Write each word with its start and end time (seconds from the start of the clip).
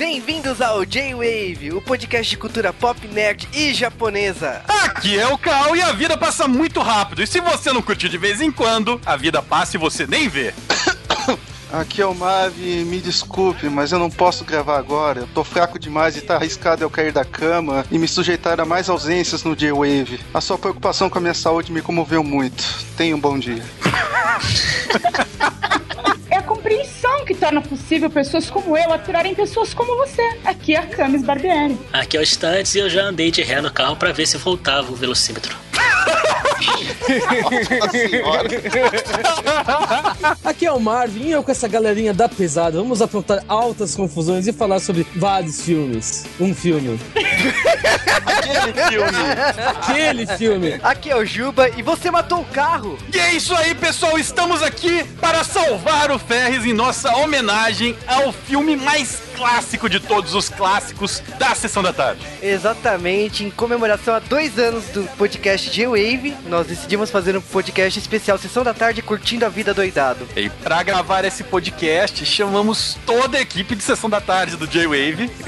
Bem-vindos 0.00 0.62
ao 0.62 0.82
J-Wave, 0.82 1.74
o 1.74 1.82
podcast 1.82 2.30
de 2.30 2.38
cultura 2.38 2.72
pop, 2.72 3.06
nerd 3.06 3.46
e 3.52 3.74
japonesa. 3.74 4.62
Aqui 4.66 5.18
é 5.18 5.28
o 5.28 5.36
Cal 5.36 5.76
e 5.76 5.82
a 5.82 5.92
vida 5.92 6.16
passa 6.16 6.48
muito 6.48 6.80
rápido. 6.80 7.22
E 7.22 7.26
se 7.26 7.38
você 7.38 7.70
não 7.70 7.82
curtir 7.82 8.08
de 8.08 8.16
vez 8.16 8.40
em 8.40 8.50
quando, 8.50 8.98
a 9.04 9.14
vida 9.14 9.42
passa 9.42 9.76
e 9.76 9.78
você 9.78 10.06
nem 10.06 10.26
vê. 10.26 10.54
Aqui 11.70 12.00
é 12.00 12.06
o 12.06 12.14
Mavi, 12.14 12.82
me 12.86 12.98
desculpe, 12.98 13.68
mas 13.68 13.92
eu 13.92 13.98
não 13.98 14.08
posso 14.08 14.42
gravar 14.42 14.78
agora. 14.78 15.20
Eu 15.20 15.28
tô 15.34 15.44
fraco 15.44 15.78
demais 15.78 16.16
e 16.16 16.22
tá 16.22 16.36
arriscado 16.36 16.82
eu 16.82 16.88
cair 16.88 17.12
da 17.12 17.26
cama 17.26 17.84
e 17.90 17.98
me 17.98 18.08
sujeitar 18.08 18.58
a 18.58 18.64
mais 18.64 18.88
ausências 18.88 19.44
no 19.44 19.54
J-Wave. 19.54 20.18
A 20.32 20.40
sua 20.40 20.56
preocupação 20.56 21.10
com 21.10 21.18
a 21.18 21.20
minha 21.20 21.34
saúde 21.34 21.70
me 21.70 21.82
comoveu 21.82 22.24
muito. 22.24 22.64
Tenha 22.96 23.14
um 23.14 23.20
bom 23.20 23.38
dia. 23.38 23.62
Compreensão 26.60 27.24
que 27.24 27.34
torna 27.34 27.62
possível 27.62 28.10
pessoas 28.10 28.50
como 28.50 28.76
eu 28.76 28.92
aturarem 28.92 29.34
pessoas 29.34 29.72
como 29.72 29.96
você. 29.96 30.20
Aqui 30.44 30.74
é 30.74 30.78
a 30.78 30.86
Camis 30.86 31.22
Barbieri. 31.22 31.74
Aqui 31.90 32.18
é 32.18 32.20
o 32.20 32.22
Stantes 32.22 32.74
e 32.74 32.80
eu 32.80 32.90
já 32.90 33.04
andei 33.04 33.30
de 33.30 33.40
ré 33.40 33.62
no 33.62 33.72
carro 33.72 33.96
pra 33.96 34.12
ver 34.12 34.26
se 34.26 34.36
voltava 34.36 34.92
o 34.92 34.94
velocímetro. 34.94 35.56
Aqui 40.44 40.66
é 40.66 40.72
o 40.72 40.80
Marvin 40.80 41.28
e 41.28 41.32
eu 41.32 41.42
com 41.42 41.50
essa 41.50 41.66
galerinha 41.66 42.12
da 42.12 42.28
pesada 42.28 42.76
vamos 42.78 43.00
aprontar 43.02 43.42
altas 43.48 43.94
confusões 43.94 44.46
e 44.46 44.52
falar 44.52 44.80
sobre 44.80 45.06
vários 45.16 45.62
filmes. 45.62 46.26
Um 46.38 46.54
filme. 46.54 47.00
Aquele 48.26 48.72
filme. 48.88 49.18
Aquele 49.66 50.26
filme. 50.26 50.80
Aqui 50.82 51.10
é 51.10 51.16
o 51.16 51.24
Juba 51.24 51.68
e 51.70 51.82
você 51.82 52.10
matou 52.10 52.40
o 52.40 52.44
carro. 52.44 52.98
E 53.12 53.18
é 53.18 53.34
isso 53.34 53.54
aí, 53.54 53.74
pessoal. 53.74 54.18
Estamos 54.18 54.62
aqui 54.62 55.04
para 55.20 55.42
salvar 55.44 56.10
o 56.10 56.18
Ferris 56.18 56.64
em 56.64 56.72
nossa 56.72 57.14
homenagem 57.16 57.94
ao 58.06 58.32
filme 58.32 58.76
mais 58.76 59.20
clássico 59.36 59.88
de 59.88 60.00
todos 60.00 60.34
os 60.34 60.48
clássicos 60.50 61.22
da 61.38 61.54
Sessão 61.54 61.82
da 61.82 61.92
Tarde. 61.94 62.20
Exatamente, 62.42 63.42
em 63.42 63.50
comemoração 63.50 64.14
a 64.14 64.18
dois 64.18 64.58
anos 64.58 64.84
do 64.86 65.04
podcast 65.16 65.70
J-Wave, 65.70 66.36
nós 66.50 66.66
decidimos 66.66 67.10
fazer 67.10 67.36
um 67.36 67.40
podcast 67.40 67.98
especial 67.98 68.36
Sessão 68.36 68.64
da 68.64 68.74
Tarde 68.74 69.00
curtindo 69.00 69.46
a 69.46 69.48
vida 69.48 69.72
doidado. 69.72 70.26
E 70.36 70.50
para 70.50 70.82
gravar 70.82 71.24
esse 71.24 71.44
podcast, 71.44 72.26
chamamos 72.26 72.98
toda 73.06 73.38
a 73.38 73.40
equipe 73.40 73.76
de 73.76 73.82
Sessão 73.82 74.10
da 74.10 74.20
Tarde 74.20 74.56
do 74.56 74.66
J-Wave. 74.66 75.30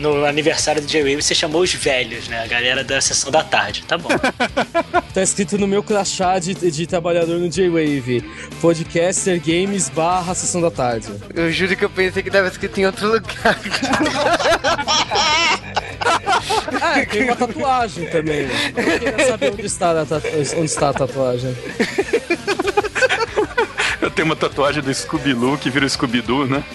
No 0.00 0.24
aniversário 0.24 0.82
do 0.82 0.88
J-Wave 0.88 1.22
você 1.22 1.34
chamou 1.34 1.62
os 1.62 1.72
velhos, 1.72 2.26
né? 2.28 2.42
A 2.42 2.46
galera 2.46 2.82
da 2.82 3.00
sessão 3.00 3.30
da 3.30 3.44
tarde. 3.44 3.84
Tá 3.86 3.96
bom. 3.96 4.08
Tá 5.14 5.22
escrito 5.22 5.56
no 5.56 5.66
meu 5.66 5.82
crachá 5.82 6.38
de, 6.38 6.52
de 6.54 6.86
trabalhador 6.86 7.38
no 7.38 7.48
J-Wave. 7.48 8.20
Podcaster 8.60 9.40
Games 9.40 9.88
barra 9.88 10.34
sessão 10.34 10.60
da 10.60 10.70
tarde. 10.70 11.08
Eu 11.34 11.50
juro 11.50 11.74
que 11.74 11.86
eu 11.86 11.90
pensei 11.90 12.22
que 12.22 12.28
estava 12.28 12.48
escrito 12.48 12.78
em 12.78 12.84
outro 12.84 13.08
lugar. 13.08 13.58
Ah, 16.80 17.04
tem 17.06 17.24
uma 17.24 17.35
tatuagem 17.36 18.06
também. 18.10 18.48
Eu 18.76 18.98
queria 18.98 19.26
saber 19.28 19.52
onde 19.52 19.66
está 19.66 20.00
a, 20.00 20.04
tatu- 20.06 20.28
onde 20.56 20.64
está 20.64 20.88
a 20.90 20.92
tatuagem. 20.92 21.56
Eu 24.00 24.10
tenho 24.10 24.26
uma 24.26 24.36
tatuagem 24.36 24.82
do 24.82 24.92
Scooby-Loo 24.92 25.56
que 25.58 25.70
vira 25.70 25.86
o 25.86 25.90
Scooby-Doo, 25.90 26.46
né? 26.46 26.62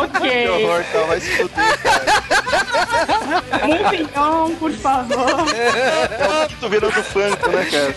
Ok. 0.00 0.30
Que 0.30 0.48
horror, 0.48 0.84
tá? 0.92 1.00
Vai 1.04 1.20
se 1.20 1.30
fuder, 1.36 1.78
cara. 1.82 2.04
On, 4.16 4.54
por 4.56 4.72
favor. 4.72 5.26
Tô 6.60 6.68
virando 6.68 6.92
Franco, 7.04 7.48
né, 7.50 7.64
cara? 7.66 7.94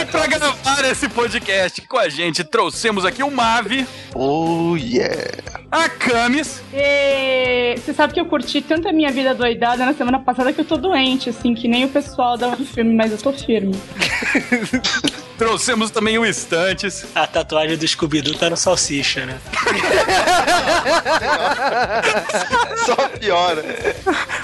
E 0.00 0.04
pra 0.06 0.26
gravar 0.26 0.84
esse 0.90 1.08
podcast 1.08 1.80
com 1.82 1.98
a 1.98 2.08
gente, 2.08 2.42
trouxemos 2.44 3.04
aqui 3.04 3.22
o 3.22 3.30
Mave, 3.30 3.86
Oh, 4.14 4.76
yeah. 4.76 5.38
a 5.70 5.88
Camis, 5.88 6.62
E 6.72 7.76
você 7.78 7.92
sabe 7.94 8.12
que 8.14 8.20
eu 8.20 8.26
curti 8.26 8.60
tanto 8.60 8.88
a 8.88 8.92
minha 8.92 9.10
vida 9.10 9.34
doidada 9.34 9.84
na 9.86 9.94
semana 9.94 10.18
passada 10.20 10.52
que 10.52 10.60
eu 10.60 10.64
tô 10.64 10.76
doente, 10.76 11.30
assim, 11.30 11.54
que 11.54 11.66
nem 11.68 11.84
o 11.84 11.88
pessoal 11.88 12.36
da 12.36 12.54
do 12.54 12.64
filme, 12.64 12.94
mas 12.94 13.12
eu 13.12 13.18
tô 13.18 13.32
firme. 13.32 13.74
trouxemos 15.38 15.90
também 15.90 16.18
o 16.18 16.24
Estantes, 16.24 17.04
A 17.14 17.26
tatuagem 17.26 17.76
do 17.76 17.86
Scooby-Doo 17.86 18.34
tá 18.34 18.50
no 18.50 18.56
salsicha, 18.56 19.26
né? 19.26 19.38
Só 22.84 23.08
piora. 23.18 23.64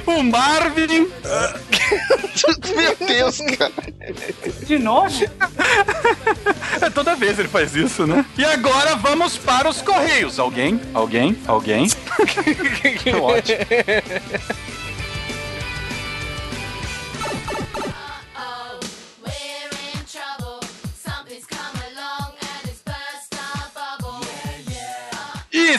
o 0.06 0.22
Marvin, 0.22 1.08
Meu 2.76 2.96
Deus, 3.06 3.38
cara. 3.58 3.72
De 4.66 4.78
novo? 4.78 5.08
É, 6.80 6.90
toda 6.90 7.14
vez 7.14 7.38
ele 7.38 7.48
faz 7.48 7.74
isso, 7.74 8.06
né? 8.06 8.24
E 8.36 8.44
agora 8.44 8.96
vamos 8.96 9.36
para 9.36 9.68
os 9.68 9.82
Correios. 9.82 10.38
Alguém? 10.38 10.80
Alguém? 10.94 11.36
Alguém? 11.46 11.88
Ótimo. 13.20 13.58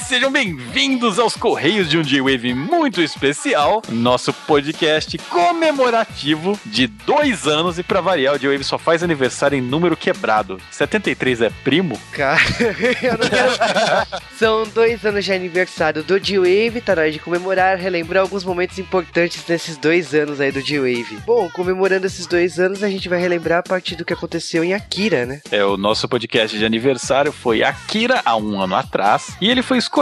Sejam 0.09 0.31
bem-vindos 0.31 1.19
aos 1.19 1.35
Correios 1.35 1.87
de 1.87 1.95
um 1.95 2.01
J-Wave 2.01 2.55
muito 2.55 2.99
especial, 2.99 3.79
nosso 3.89 4.33
podcast 4.33 5.15
comemorativo 5.29 6.59
de 6.65 6.87
dois 6.87 7.45
anos 7.45 7.77
e 7.77 7.83
pra 7.83 8.01
variar, 8.01 8.33
o 8.33 8.39
J-Wave 8.39 8.63
só 8.63 8.79
faz 8.79 9.03
aniversário 9.03 9.55
em 9.55 9.61
número 9.61 9.95
quebrado. 9.95 10.59
73 10.71 11.43
é 11.43 11.51
primo? 11.63 12.01
Cara, 12.11 12.41
eu 13.03 13.19
não 13.19 13.29
quero... 13.29 14.23
São 14.35 14.63
dois 14.73 15.05
anos 15.05 15.23
de 15.23 15.31
aniversário 15.31 16.01
do 16.01 16.17
G-Wave, 16.17 16.81
tá 16.81 16.95
na 16.95 17.03
hora 17.03 17.11
de 17.11 17.19
comemorar, 17.19 17.77
relembrar 17.77 18.23
alguns 18.23 18.43
momentos 18.43 18.79
importantes 18.79 19.43
nesses 19.47 19.77
dois 19.77 20.15
anos 20.15 20.41
aí 20.41 20.51
do 20.51 20.59
G-Wave. 20.59 21.19
Bom, 21.23 21.51
comemorando 21.53 22.07
esses 22.07 22.25
dois 22.25 22.57
anos, 22.57 22.81
a 22.81 22.89
gente 22.89 23.07
vai 23.07 23.19
relembrar 23.19 23.59
a 23.59 23.63
partir 23.63 23.95
do 23.95 24.03
que 24.03 24.13
aconteceu 24.13 24.63
em 24.63 24.73
Akira, 24.73 25.27
né? 25.27 25.39
É, 25.51 25.63
o 25.63 25.77
nosso 25.77 26.09
podcast 26.09 26.57
de 26.57 26.65
aniversário 26.65 27.31
foi 27.31 27.61
Akira 27.61 28.23
há 28.25 28.35
um 28.35 28.59
ano 28.59 28.73
atrás 28.73 29.37
e 29.39 29.51
ele 29.51 29.61
foi 29.61 29.77
escolhido 29.77 29.98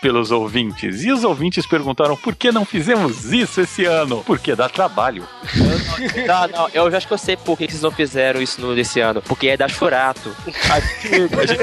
pelos 0.00 0.30
ouvintes. 0.30 1.04
E 1.04 1.12
os 1.12 1.24
ouvintes 1.24 1.66
perguntaram 1.66 2.16
por 2.16 2.34
que 2.34 2.50
não 2.50 2.64
fizemos 2.64 3.32
isso 3.32 3.60
esse 3.60 3.84
ano? 3.84 4.22
Porque 4.24 4.54
dá 4.54 4.68
trabalho. 4.68 5.26
Não, 6.26 6.48
não, 6.48 6.68
eu 6.72 6.90
já 6.90 6.98
acho 6.98 7.06
que 7.06 7.12
eu 7.12 7.18
sei 7.18 7.36
por 7.36 7.56
que 7.56 7.66
vocês 7.66 7.82
não 7.82 7.90
fizeram 7.90 8.40
isso 8.40 8.60
no, 8.60 8.74
desse 8.74 9.00
ano. 9.00 9.22
Porque 9.22 9.48
é 9.48 9.56
da 9.56 9.68
Churato. 9.68 10.34
A 10.70 10.80
gente, 10.80 11.34
a 11.34 11.46
gente 11.46 11.62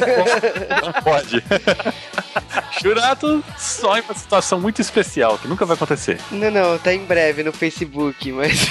não 0.82 0.94
pode. 1.02 1.44
Churato 2.82 3.44
só 3.58 3.98
em 3.98 4.02
uma 4.02 4.14
situação 4.14 4.60
muito 4.60 4.82
especial, 4.82 5.38
que 5.38 5.48
nunca 5.48 5.66
vai 5.66 5.76
acontecer. 5.76 6.20
Não, 6.32 6.52
não, 6.52 6.78
tá 6.78 6.94
em 6.94 7.06
breve 7.06 7.44
no 7.44 7.52
Facebook, 7.52 8.32
mas. 8.32 8.70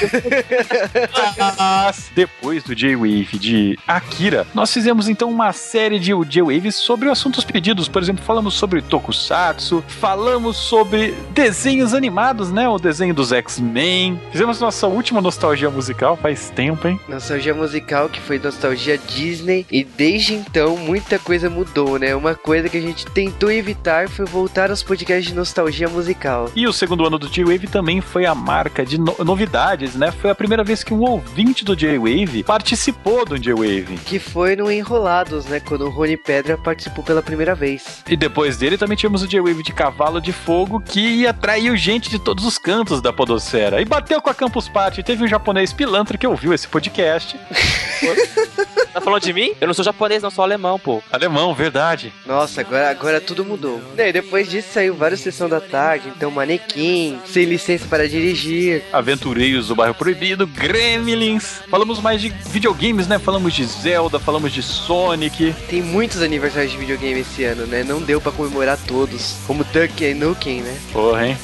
Mas 1.39 2.11
depois 2.15 2.63
do 2.63 2.75
J-Wave 2.75 3.39
de 3.39 3.79
Akira, 3.87 4.47
nós 4.55 4.73
fizemos 4.73 5.09
então 5.09 5.31
uma 5.31 5.53
série 5.53 5.99
de 5.99 6.13
J-Waves 6.13 6.77
sobre 6.77 7.09
assuntos 7.09 7.45
pedidos. 7.45 7.89
Por 7.89 8.03
exemplo, 8.03 8.25
falamos 8.25 8.55
sobre 8.55 8.83
Tokusatsu, 8.95 9.83
falamos 9.89 10.57
sobre 10.57 11.15
desenhos 11.31 11.95
animados, 11.95 12.53
né? 12.53 12.69
O 12.69 12.79
desenho 12.79 13.13
dos 13.13 13.33
X-Men. 13.33 14.21
Fizemos 14.31 14.61
nossa 14.61 14.87
última 14.87 15.21
nostalgia 15.21 15.69
musical 15.69 16.17
faz 16.17 16.49
tempo, 16.51 16.87
hein? 16.87 17.01
Nostalgia 17.09 17.53
musical, 17.53 18.09
que 18.09 18.21
foi 18.21 18.39
nostalgia 18.39 18.97
Disney, 18.97 19.67
e 19.71 19.83
desde 19.83 20.35
então 20.35 20.77
muita 20.77 21.19
coisa 21.19 21.51
mudou, 21.51 21.99
né? 21.99 22.15
Uma 22.15 22.37
coisa 22.37 22.69
que 22.69 22.77
a 22.77 22.81
gente 22.81 23.05
tentou 23.07 23.51
evitar 23.51 24.09
foi 24.09 24.25
voltar 24.27 24.71
aos 24.71 24.83
podcasts 24.83 25.27
de 25.27 25.35
nostalgia 25.35 25.89
musical. 25.89 26.49
E 26.55 26.67
o 26.69 26.73
segundo 26.73 27.05
ano 27.05 27.19
do 27.19 27.29
J-Wave 27.29 27.67
também 27.67 28.01
foi 28.01 28.27
a 28.27 28.35
marca 28.35 28.87
de 28.87 28.97
no- 28.99 29.17
novidades, 29.25 29.97
né? 29.97 30.13
Foi 30.13 30.31
a 30.31 30.35
primeira 30.37 30.63
vez 30.63 30.85
que 30.85 30.95
um 30.95 31.03
ouvinte 31.03 31.65
do 31.65 31.75
J-Wave 31.75 32.45
participou 32.45 33.25
do 33.25 33.37
J-Wave. 33.39 33.99
Que 34.07 34.21
foi 34.21 34.55
no 34.55 34.71
Enrolados, 34.71 35.47
né? 35.47 35.59
Quando 35.59 35.87
o 35.87 35.91
Rony 35.91 36.17
Pedra 36.17 36.57
participou 36.57 37.03
pela 37.05 37.23
primeira 37.23 37.57
vez. 37.57 38.05
E 38.09 38.17
depois 38.17 38.57
dele 38.57 38.79
também 38.85 38.99
tínhamos 38.99 39.23
o 39.23 39.27
J-Wave 39.27 39.63
de 39.63 39.73
Cavalo 39.73 40.21
de 40.21 40.31
Fogo, 40.31 40.79
que 40.79 41.27
atraiu 41.27 41.75
gente 41.75 42.11
de 42.11 42.19
todos 42.19 42.45
os 42.45 42.59
cantos 42.59 43.01
da 43.01 43.15
podosfera. 43.15 43.81
E 43.81 43.85
bateu 43.87 44.21
com 44.21 44.29
a 44.29 44.35
Campus 44.35 44.69
Party. 44.69 45.03
Teve 45.03 45.25
um 45.25 45.27
japonês 45.27 45.73
pilantra 45.73 46.19
que 46.19 46.27
ouviu 46.27 46.53
esse 46.53 46.69
podcast. 46.69 47.39
Tá 48.95 49.01
falando 49.01 49.23
de 49.23 49.33
mim? 49.33 49.53
Eu 49.61 49.67
não 49.67 49.75
sou 49.75 49.85
japonês, 49.85 50.23
não, 50.23 50.31
sou 50.31 50.45
alemão, 50.45 50.79
pô. 50.79 51.03
Alemão, 51.11 51.53
verdade. 51.53 52.13
Nossa, 52.25 52.61
agora, 52.61 52.89
agora 52.91 53.21
tudo 53.21 53.45
mudou. 53.45 53.83
E 53.99 54.13
depois 54.13 54.49
disso 54.49 54.69
saiu 54.73 54.95
várias 54.95 55.19
sessões 55.19 55.51
da 55.51 55.61
tarde, 55.61 56.13
então 56.15 56.31
Manequim, 56.31 57.19
Sem 57.27 57.45
Licença 57.45 57.89
para 57.89 58.09
Dirigir. 58.09 58.85
Aventureiros 58.93 59.67
do 59.67 59.75
Bairro 59.75 59.97
Proibido, 59.97 60.47
Gremlins. 60.47 61.61
Falamos 61.69 62.01
mais 62.01 62.21
de 62.21 62.29
videogames, 62.29 63.09
né? 63.09 63.19
Falamos 63.19 63.53
de 63.53 63.65
Zelda, 63.65 64.21
falamos 64.21 64.53
de 64.53 64.63
Sonic. 64.63 65.53
Tem 65.69 65.83
muitos 65.83 66.23
aniversários 66.23 66.71
de 66.71 66.79
videogame 66.79 67.23
esse 67.23 67.43
ano, 67.43 67.67
né? 67.67 67.83
Não 67.83 68.01
deu 68.01 68.21
pra 68.21 68.31
comemorar 68.31 68.74
todos. 68.77 69.37
Como 69.47 69.65
Duck 69.65 70.05
and 70.05 70.17
Nukem, 70.17 70.63
né? 70.63 70.77
Porra, 70.93 71.29
hein? 71.29 71.39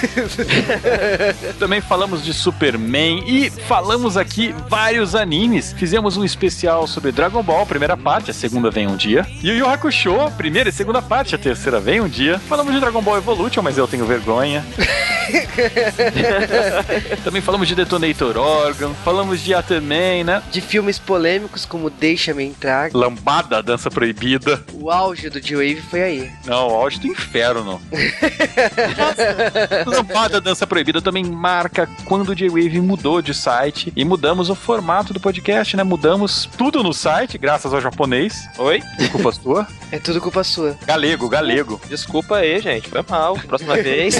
Também 1.58 1.80
falamos 1.80 2.24
de 2.24 2.32
Superman 2.32 3.22
e 3.26 3.50
falamos 3.50 4.16
aqui 4.16 4.54
vários 4.68 5.14
animes. 5.14 5.72
Fizemos 5.72 6.16
um 6.16 6.24
especial 6.24 6.86
sobre 6.86 7.12
Dragon 7.12 7.42
Ball, 7.42 7.66
primeira 7.66 7.96
parte, 7.96 8.30
a 8.30 8.34
segunda 8.34 8.70
vem 8.70 8.86
um 8.86 8.96
dia. 8.96 9.26
E 9.42 9.50
o 9.50 9.54
Yu 9.54 9.68
Hakusho, 9.68 10.20
a 10.20 10.30
primeira 10.30 10.68
e 10.68 10.72
segunda 10.72 11.02
parte, 11.02 11.34
a 11.34 11.38
terceira 11.38 11.80
vem 11.80 12.00
um 12.00 12.08
dia. 12.08 12.38
Falamos 12.40 12.72
de 12.72 12.80
Dragon 12.80 13.02
Ball 13.02 13.18
Evolution, 13.18 13.62
mas 13.62 13.76
eu 13.76 13.86
tenho 13.86 14.06
vergonha. 14.06 14.64
Também 17.22 17.40
falamos 17.40 17.68
de 17.68 17.74
Detonator 17.74 18.36
Organ, 18.36 18.92
falamos 19.04 19.40
de 19.40 19.54
Ataman, 19.54 20.24
né? 20.24 20.42
De 20.50 20.60
filmes 20.60 20.98
polêmicos 20.98 21.64
como 21.64 21.90
Deixa-me 21.90 22.44
Entrar. 22.44 22.90
Lambada, 22.92 23.62
Dança 23.62 23.90
Proibida. 23.90 24.62
O 24.72 24.90
auge 24.90 25.28
do 25.28 25.40
G-Wave 25.40 25.82
foi 25.82 26.02
aí. 26.02 26.30
Não, 26.50 26.66
o 26.66 26.74
áudio 26.74 26.98
do 26.98 27.06
inferno. 27.06 27.80
Lambada 29.86 30.40
Dança 30.40 30.66
Proibida 30.66 31.00
também 31.00 31.24
marca 31.24 31.88
quando 32.04 32.30
o 32.30 32.34
J-Wave 32.34 32.80
mudou 32.80 33.22
de 33.22 33.32
site 33.32 33.92
e 33.94 34.04
mudamos 34.04 34.50
o 34.50 34.56
formato 34.56 35.14
do 35.14 35.20
podcast, 35.20 35.76
né? 35.76 35.84
Mudamos 35.84 36.50
tudo 36.58 36.82
no 36.82 36.92
site, 36.92 37.38
graças 37.38 37.72
ao 37.72 37.80
japonês. 37.80 38.48
Oi? 38.58 38.82
Culpa 39.12 39.30
sua? 39.30 39.68
É 39.92 40.00
tudo 40.00 40.20
culpa 40.20 40.42
sua. 40.42 40.76
Galego, 40.84 41.28
galego. 41.28 41.80
Desculpa 41.88 42.38
aí, 42.38 42.60
gente. 42.60 42.88
Foi 42.88 43.04
mal. 43.08 43.38
Próxima 43.38 43.76
vez. 43.82 44.16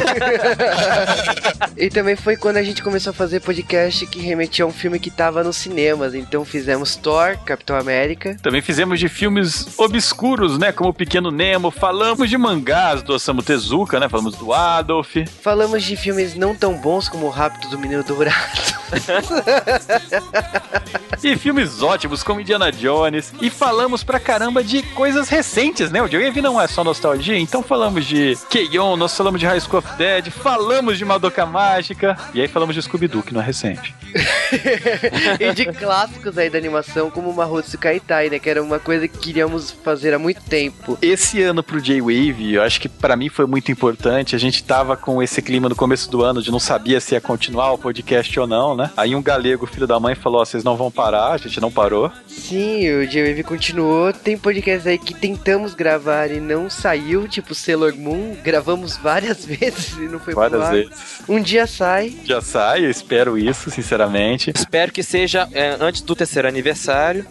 E 1.77 1.89
também 1.91 2.15
foi 2.15 2.37
quando 2.37 2.59
a 2.59 2.63
gente 2.63 2.81
começou 2.81 3.11
a 3.11 3.15
fazer 3.15 3.41
podcast 3.41 4.07
que 4.07 4.21
remetia 4.21 4.65
a 4.65 4.69
um 4.69 4.73
filme 4.73 5.01
que 5.01 5.11
tava 5.11 5.43
nos 5.43 5.57
cinemas. 5.57 6.15
Então 6.15 6.45
fizemos 6.45 6.95
Thor, 6.95 7.37
Capitão 7.45 7.77
América. 7.77 8.37
Também 8.41 8.63
fizemos 8.63 9.01
de 9.01 9.09
filmes 9.09 9.77
obscuros, 9.77 10.59
né? 10.59 10.71
Como 10.71 10.91
o 10.91 10.95
Pequeno 10.95 11.33
Nemo. 11.33 11.73
Falamos 11.73 12.20
de 12.29 12.37
mangás 12.37 13.03
do 13.03 13.15
Osamu 13.15 13.43
Tezuka, 13.43 13.99
né? 13.99 14.09
Falamos 14.09 14.37
do 14.37 14.53
Adolf. 14.53 15.17
Falamos 15.43 15.83
de 15.83 15.97
filmes 15.97 16.35
não 16.35 16.55
tão 16.55 16.75
bons 16.75 17.09
como 17.09 17.27
O 17.27 17.31
Rápido 17.31 17.71
do 17.71 17.79
Menino 17.79 18.03
Dourado. 18.03 18.81
E 21.23 21.37
filmes 21.37 21.83
ótimos 21.83 22.23
como 22.23 22.41
Indiana 22.41 22.73
Jones. 22.73 23.31
E 23.43 23.51
falamos 23.51 24.03
pra 24.03 24.19
caramba 24.19 24.65
de 24.65 24.83
coisas 24.83 25.29
recentes, 25.29 25.91
né? 25.91 26.03
O 26.03 26.09
J-Wave 26.09 26.41
não 26.41 26.59
é 26.59 26.67
só 26.67 26.83
nostalgia. 26.83 27.39
Então 27.39 27.63
falamos 27.63 28.07
de 28.07 28.39
Keion, 28.49 28.97
nós 28.97 29.15
falamos 29.15 29.39
de 29.39 29.47
High 29.47 29.61
School 29.61 29.81
of 29.81 29.99
Dead, 29.99 30.31
falamos 30.31 30.97
de 30.97 31.05
Madoka 31.05 31.45
Mágica. 31.45 32.17
E 32.33 32.41
aí 32.41 32.49
falamos 32.49 32.75
de 32.75 32.81
Scooby-Doo, 32.81 33.23
que 33.23 33.35
não 33.35 33.43
é 33.43 33.45
recente. 33.45 33.95
e 35.39 35.53
de 35.53 35.67
clássicos 35.67 36.39
aí 36.39 36.49
da 36.49 36.57
animação 36.57 37.11
como 37.11 37.33
Mahotsu 37.33 37.77
Kaitai, 37.77 38.31
né? 38.31 38.39
Que 38.39 38.49
era 38.49 38.63
uma 38.63 38.79
coisa 38.79 39.07
que 39.07 39.19
queríamos 39.19 39.71
fazer 39.71 40.15
há 40.15 40.19
muito 40.19 40.41
tempo. 40.41 40.97
Esse 41.03 41.43
ano 41.43 41.63
pro 41.63 41.83
J-Wave, 42.11 42.55
eu 42.55 42.63
acho 42.63 42.81
que 42.81 42.89
pra 42.89 43.15
mim 43.17 43.29
foi 43.29 43.47
muito 43.47 43.71
importante. 43.71 44.35
A 44.35 44.39
gente 44.39 44.63
tava 44.65 44.97
com 44.97 45.23
esse 45.23 45.41
clima 45.41 45.69
no 45.69 45.77
começo 45.77 46.11
do 46.11 46.23
ano 46.23 46.43
de 46.43 46.51
não 46.51 46.59
sabia 46.59 47.01
se 47.01 47.15
ia 47.15 47.21
continuar 47.21 47.73
o 47.73 47.79
podcast 47.79 48.39
ou 48.41 48.47
não, 48.47 48.75
né? 48.77 48.91
Aí 48.97 49.15
um 49.15 49.23
galego, 49.23 49.67
filho 49.67 49.87
da 49.87 49.99
mãe, 50.01 50.15
falou: 50.15 50.41
Ó, 50.41 50.45
vocês 50.45 50.65
não 50.65 50.77
vão 50.77 50.91
parar, 50.91 51.33
a 51.33 51.37
gente 51.37 51.61
não 51.61 51.71
parou. 51.71 52.11
Sim, 52.27 52.91
o 52.97 53.07
J-Wave 53.07 53.45
continuou. 53.45 54.13
Tem 54.13 54.37
podcasts 54.37 54.87
aí 54.87 54.99
que 54.99 55.15
tentamos 55.15 55.75
gravar 55.75 56.31
e 56.31 56.41
não 56.41 56.69
saiu, 56.69 57.29
tipo 57.29 57.55
Sailor 57.55 57.95
Moon. 57.97 58.37
Gravamos 58.43 58.97
várias 58.97 59.45
vezes 59.47 59.97
e 59.97 60.09
não 60.09 60.19
foi 60.19 60.35
Várias 60.35 60.69
vezes. 60.71 61.21
Um 61.29 61.41
dia 61.41 61.67
sai. 61.67 62.15
Já 62.25 62.41
sai, 62.41 62.85
eu 62.87 62.91
espero 62.91 63.39
isso, 63.39 63.71
sinceramente. 63.71 64.53
Espero 64.55 64.91
que 64.93 65.03
seja 65.03 65.49
é, 65.53 65.77
antes 65.81 66.01
do 66.03 66.17
terceiro 66.17 66.49
aniversário. 66.49 67.25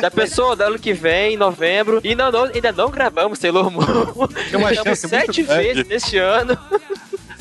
da 0.00 0.10
pessoa, 0.10 0.54
do 0.54 0.62
ano 0.62 0.78
que 0.78 0.92
vem, 0.92 1.34
em 1.34 1.36
novembro. 1.36 2.00
E 2.04 2.14
não, 2.14 2.30
não- 2.30 2.44
ainda 2.44 2.70
não 2.72 2.90
gravamos 2.90 3.38
Sailor 3.38 3.63
Moon. 3.70 4.28
Tem 4.50 4.58
uma 4.58 4.74
chance 4.74 5.08
sete 5.08 5.42
vezes 5.42 5.86
neste 5.86 6.18
ano. 6.18 6.58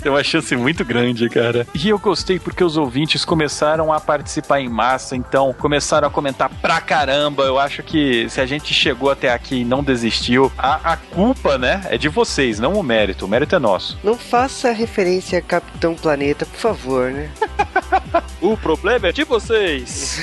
Tem 0.04 0.12
uma 0.12 0.22
chance 0.22 0.54
muito 0.58 0.84
grande, 0.84 1.30
cara. 1.30 1.66
E 1.74 1.88
eu 1.88 1.98
gostei 1.98 2.38
porque 2.38 2.62
os 2.62 2.76
ouvintes 2.76 3.24
começaram 3.24 3.94
a 3.94 4.02
participar 4.02 4.60
em 4.60 4.68
massa, 4.68 5.16
então 5.16 5.54
começaram 5.54 6.10
a 6.10 6.12
comentar 6.12 6.50
pra 6.50 6.82
caramba. 6.82 7.44
Eu 7.44 7.58
acho 7.58 7.82
que 7.82 8.28
se 8.30 8.42
a 8.42 8.46
gente 8.46 8.74
chegou 8.74 9.10
até 9.10 9.32
aqui 9.32 9.62
e 9.62 9.64
não 9.66 9.82
desistiu, 9.82 10.52
a, 10.58 10.92
a 10.92 10.98
culpa, 10.98 11.58
né, 11.58 11.82
é 11.90 11.98
de 11.98 12.10
vocês, 12.10 12.60
não 12.60 12.74
o 12.74 12.84
mérito. 12.84 13.26
O 13.26 13.30
mérito 13.30 13.56
é 13.56 13.60
nosso. 13.60 13.98
Não 14.04 14.18
faça 14.18 14.74
referência 14.74 15.40
a 15.40 15.42
Capitão 15.42 15.96
Planeta, 15.96 16.46
por 16.46 16.60
favor, 16.60 17.10
né? 17.10 17.32
O 18.42 18.58
problema 18.58 19.08
é 19.08 19.12
de 19.14 19.24
vocês. 19.24 20.20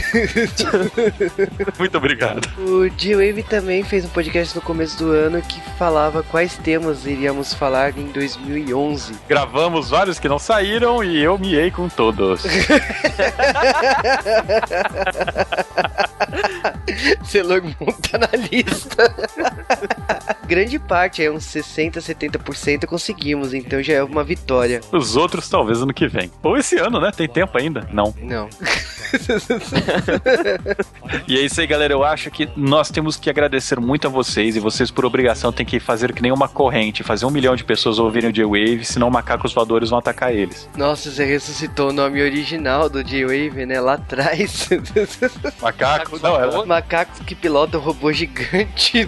Muito 1.79 1.97
obrigado. 1.97 2.47
O 2.59 2.87
G-Wave 2.87 3.43
também 3.43 3.83
fez 3.83 4.05
um 4.05 4.09
podcast 4.09 4.55
no 4.55 4.61
começo 4.61 4.99
do 4.99 5.11
ano 5.11 5.41
que 5.41 5.59
falava 5.79 6.23
quais 6.23 6.55
temas 6.59 7.07
iríamos 7.07 7.55
falar 7.55 7.97
em 7.97 8.07
2011. 8.09 9.15
Gravamos 9.27 9.70
vários 9.89 10.19
que 10.19 10.29
não 10.29 10.39
saíram 10.39 11.05
e 11.05 11.23
eu 11.23 11.39
miei 11.39 11.71
com 11.71 11.89
todos. 11.89 12.43
Sailor 17.25 17.63
Moon 17.63 17.93
tá 18.11 18.19
na 18.19 18.29
lista. 18.51 19.15
Grande 20.47 20.79
parte, 20.79 21.23
aí 21.23 21.31
uns 21.31 21.45
60, 21.45 22.01
70% 22.01 22.87
conseguimos, 22.87 23.55
então 23.55 23.83
já 23.83 23.95
é 23.95 24.03
uma 24.03 24.25
vitória. 24.25 24.81
Os 24.93 25.17
outros 25.17 25.49
talvez 25.49 25.81
ano 25.81 25.95
que 25.95 26.09
vem. 26.09 26.31
Ou 26.43 26.57
esse 26.57 26.77
ano, 26.77 27.01
né? 27.01 27.11
Tem 27.17 27.29
tempo 27.29 27.57
ainda? 27.57 27.89
Não. 27.93 28.15
Não. 28.21 28.49
E 31.27 31.39
é 31.39 31.43
isso 31.43 31.61
aí, 31.61 31.67
galera. 31.67 31.93
Eu 31.93 32.05
acho 32.05 32.31
que 32.31 32.49
nós 32.57 32.91
temos 32.91 33.17
que 33.17 33.29
agradecer 33.29 33.81
muito 33.81 34.07
a 34.07 34.11
vocês 34.11 34.57
e 34.57 34.61
vocês, 34.61 34.91
por 34.91 35.05
obrigação, 35.05 35.53
têm 35.53 35.67
que 35.67 35.81
fazer 35.81 36.13
que 36.13 36.23
nem 36.23 36.33
uma 36.33 36.49
corrente, 36.49 37.03
fazer 37.03 37.27
um 37.27 37.31
milhão 37.31 37.57
de 37.57 37.65
pessoas 37.65 37.99
ouvirem 37.99 38.31
o 38.31 38.33
J-Wave, 38.33 38.85
senão 38.85 39.11
macacos 39.11 39.53
voadores 39.53 39.91
vão 39.91 39.99
atacar 39.99 40.35
eles. 40.35 40.69
Nossa, 40.77 41.11
você 41.11 41.25
ressuscitou 41.25 41.91
o 41.91 41.93
nome 41.93 42.23
original 42.23 42.89
do 42.89 43.03
J-Wave, 43.03 43.67
né? 43.67 43.81
Lá 43.81 43.95
atrás. 43.95 44.69
Macacos? 45.61 46.23
Não, 46.23 46.37
era. 46.37 46.65
Macacos 46.65 47.21
que 47.21 47.35
pilotam 47.35 47.81
robô 47.81 48.13
gigante. 48.13 49.07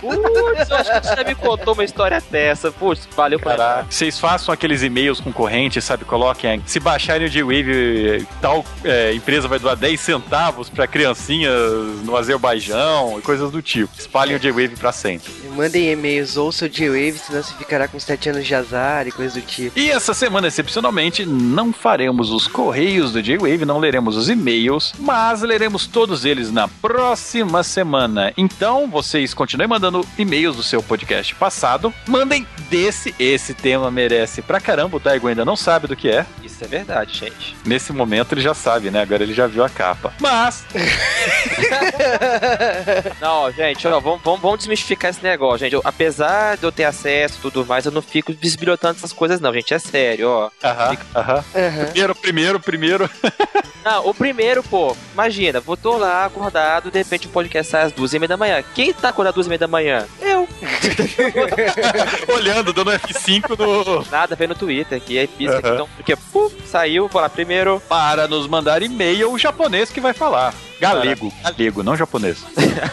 Putz, 0.00 0.70
eu 0.70 0.76
acho 0.76 1.00
que 1.00 1.06
você 1.06 1.24
me 1.24 1.34
contou 1.34 1.74
uma 1.74 1.84
história 1.84 2.22
dessa. 2.30 2.70
Putz, 2.70 3.08
valeu 3.14 3.38
pra 3.38 3.56
Caraca. 3.56 3.86
Vocês 3.90 4.18
façam 4.18 4.52
aqueles 4.52 4.82
e-mails 4.82 5.20
com 5.20 5.32
corrente, 5.32 5.80
sabe? 5.80 6.04
Coloquem. 6.04 6.62
Se 6.66 6.80
baixarem 6.80 7.26
o 7.26 7.30
J-Wave, 7.30 8.26
tal 8.40 8.64
é, 8.84 9.13
empresa 9.14 9.48
vai 9.48 9.58
doar 9.58 9.76
10 9.76 10.00
centavos 10.00 10.68
pra 10.68 10.86
criancinhas 10.86 11.54
no 12.04 12.16
Azerbaijão 12.16 13.18
e 13.18 13.22
coisas 13.22 13.50
do 13.50 13.62
tipo. 13.62 13.92
Espalhem 13.98 14.36
o 14.36 14.38
J-Wave 14.38 14.76
pra 14.76 14.92
sempre. 14.92 15.32
Mandem 15.56 15.92
e-mails, 15.92 16.36
ouça 16.36 16.66
o 16.66 16.68
J-Wave, 16.68 17.18
senão 17.18 17.42
você 17.42 17.54
ficará 17.54 17.86
com 17.86 17.98
7 17.98 18.30
anos 18.30 18.46
de 18.46 18.54
azar 18.54 19.06
e 19.06 19.12
coisas 19.12 19.34
do 19.34 19.46
tipo. 19.46 19.78
E 19.78 19.90
essa 19.90 20.12
semana, 20.12 20.48
excepcionalmente, 20.48 21.24
não 21.24 21.72
faremos 21.72 22.30
os 22.30 22.48
correios 22.48 23.12
do 23.12 23.22
J-Wave, 23.22 23.64
não 23.64 23.78
leremos 23.78 24.16
os 24.16 24.28
e-mails, 24.28 24.92
mas 24.98 25.42
leremos 25.42 25.86
todos 25.86 26.24
eles 26.24 26.50
na 26.50 26.66
próxima 26.66 27.62
semana. 27.62 28.32
Então, 28.36 28.88
vocês 28.88 29.32
continuem 29.32 29.68
mandando 29.68 30.06
e-mails 30.18 30.56
do 30.56 30.62
seu 30.62 30.82
podcast 30.82 31.34
passado. 31.34 31.92
Mandem 32.06 32.46
desse, 32.68 33.14
esse 33.18 33.54
tema 33.54 33.90
merece 33.90 34.42
pra 34.42 34.60
caramba. 34.60 34.96
O 34.96 35.00
Daigo 35.00 35.28
ainda 35.28 35.44
não 35.44 35.56
sabe 35.56 35.86
do 35.86 35.96
que 35.96 36.08
é. 36.08 36.26
Isso 36.42 36.62
é 36.64 36.66
verdade, 36.66 37.18
gente. 37.18 37.56
Nesse 37.64 37.92
momento 37.92 38.32
ele 38.32 38.40
já 38.40 38.54
sabe, 38.54 38.90
né? 38.90 39.03
Agora 39.04 39.22
ele 39.22 39.32
já 39.34 39.46
viu 39.46 39.62
a 39.64 39.68
capa. 39.68 40.12
Mas, 40.20 40.64
Não, 43.20 43.50
gente, 43.52 43.86
ó, 43.86 44.00
vamos, 44.00 44.20
vamos, 44.22 44.40
vamos 44.40 44.58
desmistificar 44.58 45.10
esse 45.10 45.22
negócio, 45.22 45.58
gente. 45.60 45.74
Eu- 45.74 45.82
apesar 45.84 46.56
de 46.56 46.64
eu 46.64 46.72
ter 46.72 46.84
acesso 46.84 47.38
e 47.38 47.42
tudo 47.42 47.64
mais, 47.66 47.84
eu 47.86 47.92
não 47.92 48.02
fico 48.02 48.32
bisbilhotando 48.32 48.96
essas 48.98 49.12
coisas, 49.12 49.40
não, 49.40 49.52
gente. 49.52 49.72
É 49.74 49.78
sério, 49.78 50.28
ó. 50.28 50.50
aham, 50.62 50.96
aham. 51.14 51.44
Aham. 51.54 51.84
Primeiro, 51.86 52.14
primeiro, 52.14 52.60
primeiro. 52.60 53.10
Não, 53.84 54.08
o 54.08 54.14
primeiro, 54.14 54.62
pô, 54.62 54.96
imagina, 55.12 55.60
vou 55.60 55.76
tô 55.76 55.98
lá 55.98 56.24
acordado, 56.24 56.90
de 56.90 56.96
repente 56.96 57.26
o 57.26 57.30
podcast 57.30 57.70
sai 57.70 57.82
às 57.82 57.92
duas 57.92 58.14
e 58.14 58.18
meia 58.18 58.28
da 58.28 58.36
manhã. 58.38 58.64
Quem 58.74 58.94
tá 58.94 59.10
acordado 59.10 59.32
às 59.32 59.34
duas 59.34 59.46
e 59.46 59.48
meia 59.50 59.58
da 59.58 59.68
manhã? 59.68 60.06
Eu. 60.22 60.48
Olhando, 62.34 62.72
dando 62.72 62.90
F5 62.92 63.58
no. 63.58 64.10
Nada, 64.10 64.34
vendo 64.34 64.50
no 64.50 64.54
Twitter, 64.54 64.98
que 65.02 65.18
é 65.18 65.26
pista, 65.26 65.58
Aham. 65.58 65.74
então, 65.74 65.88
porque, 65.96 66.16
puf, 66.16 66.54
saiu, 66.66 67.08
vou 67.08 67.20
lá 67.20 67.28
primeiro. 67.28 67.78
Para 67.86 68.26
nos 68.26 68.46
mandar 68.46 68.80
e-mail, 68.94 69.32
o 69.32 69.38
japonês 69.38 69.90
que 69.90 70.00
vai 70.00 70.12
falar. 70.12 70.54
Galego, 70.80 71.32
galego, 71.42 71.82
não 71.82 71.96
japonês. 71.96 72.44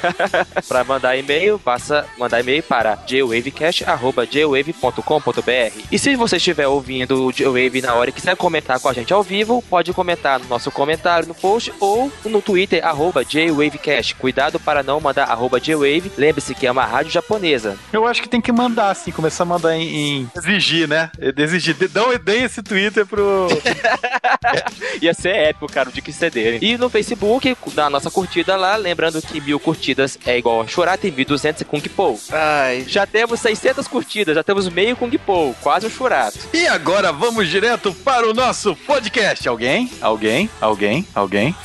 Pra 0.68 0.84
mandar 0.84 1.16
e-mail, 1.18 1.60
passa 1.60 2.08
mandar 2.18 2.40
e-mail 2.40 2.64
para 2.64 2.98
jwavecast.jwave.com.br. 3.08 5.82
E 5.92 6.00
se 6.00 6.16
você 6.16 6.38
estiver 6.38 6.68
ouvindo 6.68 7.26
o 7.26 7.34
J-Wave 7.34 7.82
na 7.82 7.94
hora 7.96 8.10
e 8.10 8.14
quiser 8.14 8.36
comentar 8.38 8.80
com 8.80 8.88
a 8.88 8.94
gente 8.94 9.12
ao 9.14 9.22
vivo, 9.22 9.62
pode 9.70 9.92
comentar 9.94 10.40
no 10.40 10.48
nosso 10.48 10.72
comentário 10.72 11.28
no 11.28 11.36
post 11.36 11.74
ou 11.80 12.12
no 12.26 12.42
Twitter, 12.42 12.84
arroba 12.86 13.26
JWavecast. 13.26 14.16
Cuidado 14.16 14.58
para 14.60 14.82
não 14.84 15.00
mandar 15.02 15.26
arroba 15.26 15.60
JWave. 15.60 16.12
Lembre-se 16.18 16.56
que 16.56 16.66
é 16.68 16.72
uma 16.72 16.86
rádio 16.86 17.12
japonesa. 17.12 17.78
Eu 17.92 18.08
acho 18.08 18.22
que 18.22 18.30
tem 18.30 18.40
que 18.40 18.52
mandar, 18.54 18.92
assim, 18.92 19.12
começar 19.12 19.44
a 19.44 19.48
mandar 19.48 19.76
em. 19.76 20.22
em 20.22 20.32
exigir, 20.38 20.88
né? 20.88 21.12
Exigir. 21.38 21.76
Dão, 21.90 22.18
dê 22.18 22.44
esse 22.44 22.64
Twitter 22.64 23.06
pro. 23.06 23.48
Ia 25.02 25.14
ser 25.14 25.36
épico, 25.36 25.68
cara, 25.72 25.91
dia 25.92 26.02
que 26.02 26.12
cederem. 26.14 26.60
E 26.62 26.78
no 26.78 26.90
Facebook, 26.90 27.56
na 27.76 27.90
nossa 27.90 28.10
curtida 28.10 28.56
lá, 28.56 28.76
lembrando 28.76 29.22
que 29.22 29.40
mil 29.42 29.60
curtidas 29.60 30.18
é 30.26 30.38
igual 30.38 30.62
a 30.62 30.68
chorar, 30.68 30.98
tem 30.98 31.12
1.200 31.12 31.64
Kung 31.66 31.82
Po. 31.82 32.20
Ai, 32.32 32.86
Já 32.88 33.06
temos 33.06 33.40
600 33.40 33.88
curtidas, 33.88 34.36
já 34.36 34.44
temos 34.44 34.68
meio 34.70 34.96
Kung 34.96 35.12
Po, 35.18 35.56
quase 35.62 35.86
um 35.88 35.90
churato. 35.90 36.40
E 36.54 36.68
agora 36.68 37.12
vamos 37.12 37.48
direto 37.50 37.94
para 37.94 38.30
o 38.30 38.34
nosso 38.34 38.76
podcast. 38.76 39.48
Alguém? 39.48 39.92
Alguém? 40.02 40.50
Alguém? 40.60 41.08
Alguém? 41.14 41.56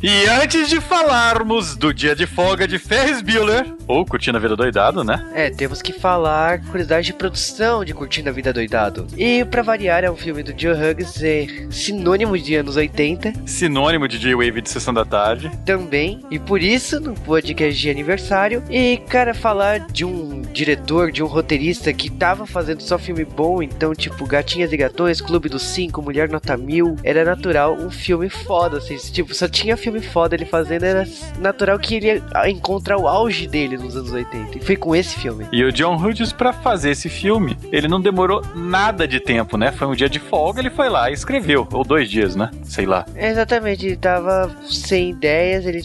E 0.00 0.28
antes 0.28 0.68
de 0.68 0.80
falarmos 0.80 1.74
do 1.74 1.92
dia 1.92 2.14
de 2.14 2.24
folga 2.24 2.68
de 2.68 2.78
Ferris 2.78 3.20
Bueller, 3.20 3.66
ou 3.88 4.04
Curtindo 4.04 4.36
a 4.36 4.40
Vida 4.40 4.54
Doidado, 4.54 5.02
né? 5.02 5.26
É, 5.34 5.50
temos 5.50 5.80
que 5.82 5.92
falar 5.92 6.60
curiosidade 6.60 7.06
de 7.06 7.12
produção 7.14 7.84
de 7.84 7.94
Curtindo 7.94 8.28
a 8.28 8.32
Vida 8.32 8.52
Doidado. 8.52 9.06
E 9.16 9.44
pra 9.46 9.62
variar, 9.62 10.04
é 10.04 10.10
um 10.10 10.16
filme 10.16 10.42
do 10.42 10.52
Joe 10.56 10.74
Hughes, 10.74 11.22
é 11.22 11.46
sinônimo 11.70 12.38
de 12.38 12.54
anos 12.54 12.76
80 12.76 13.32
Sinônimo 13.46 14.06
de 14.06 14.18
J-Wave 14.18 14.60
de 14.60 14.70
Sessão 14.70 14.92
da 14.92 15.04
Tarde. 15.04 15.50
também. 15.64 16.20
E 16.30 16.38
por 16.38 16.62
isso, 16.62 17.00
no 17.00 17.14
podcast 17.14 17.80
de 17.80 17.90
aniversário. 17.90 18.62
E, 18.68 18.98
cara, 19.08 19.32
falar 19.32 19.80
de 19.80 20.04
um 20.04 20.42
diretor, 20.52 21.10
de 21.10 21.22
um 21.22 21.26
roteirista 21.26 21.92
que 21.92 22.10
tava 22.10 22.46
fazendo 22.46 22.82
só 22.82 22.98
filme 22.98 23.24
bom, 23.24 23.62
então, 23.62 23.94
tipo, 23.94 24.26
Gatinhas 24.26 24.72
e 24.72 24.76
Gatões, 24.76 25.20
Clube 25.20 25.48
dos 25.48 25.62
Cinco, 25.62 26.02
Mulher 26.02 26.28
Nota 26.28 26.56
Mil, 26.56 26.96
era 27.02 27.24
natural 27.24 27.74
um 27.74 27.90
filme 27.90 28.28
foda, 28.28 28.78
assim, 28.78 28.96
tipo, 28.96 29.34
só 29.34 29.48
tinha 29.48 29.76
filme 29.76 30.00
foda 30.00 30.34
ele 30.34 30.44
fazendo, 30.44 30.84
era 30.84 31.06
natural 31.38 31.78
que 31.78 31.94
ele 31.94 32.06
ia 32.06 32.50
encontrar 32.50 32.98
o 32.98 33.08
auge 33.08 33.46
dele 33.46 33.77
nos 33.78 33.96
anos 33.96 34.12
80. 34.12 34.58
E 34.58 34.60
foi 34.60 34.76
com 34.76 34.94
esse 34.94 35.18
filme. 35.18 35.46
E 35.52 35.64
o 35.64 35.72
John 35.72 35.96
Hughes, 35.96 36.32
pra 36.32 36.52
fazer 36.52 36.90
esse 36.90 37.08
filme, 37.08 37.56
ele 37.72 37.88
não 37.88 38.00
demorou 38.00 38.42
nada 38.54 39.06
de 39.06 39.20
tempo, 39.20 39.56
né? 39.56 39.72
Foi 39.72 39.86
um 39.86 39.94
dia 39.94 40.08
de 40.08 40.18
folga, 40.18 40.60
ele 40.60 40.70
foi 40.70 40.88
lá 40.88 41.10
e 41.10 41.14
escreveu. 41.14 41.66
Ou 41.72 41.84
dois 41.84 42.10
dias, 42.10 42.34
né? 42.36 42.50
Sei 42.64 42.86
lá. 42.86 43.06
Exatamente, 43.16 43.86
ele 43.86 43.96
tava 43.96 44.54
sem 44.68 45.10
ideias, 45.10 45.64
ele 45.64 45.82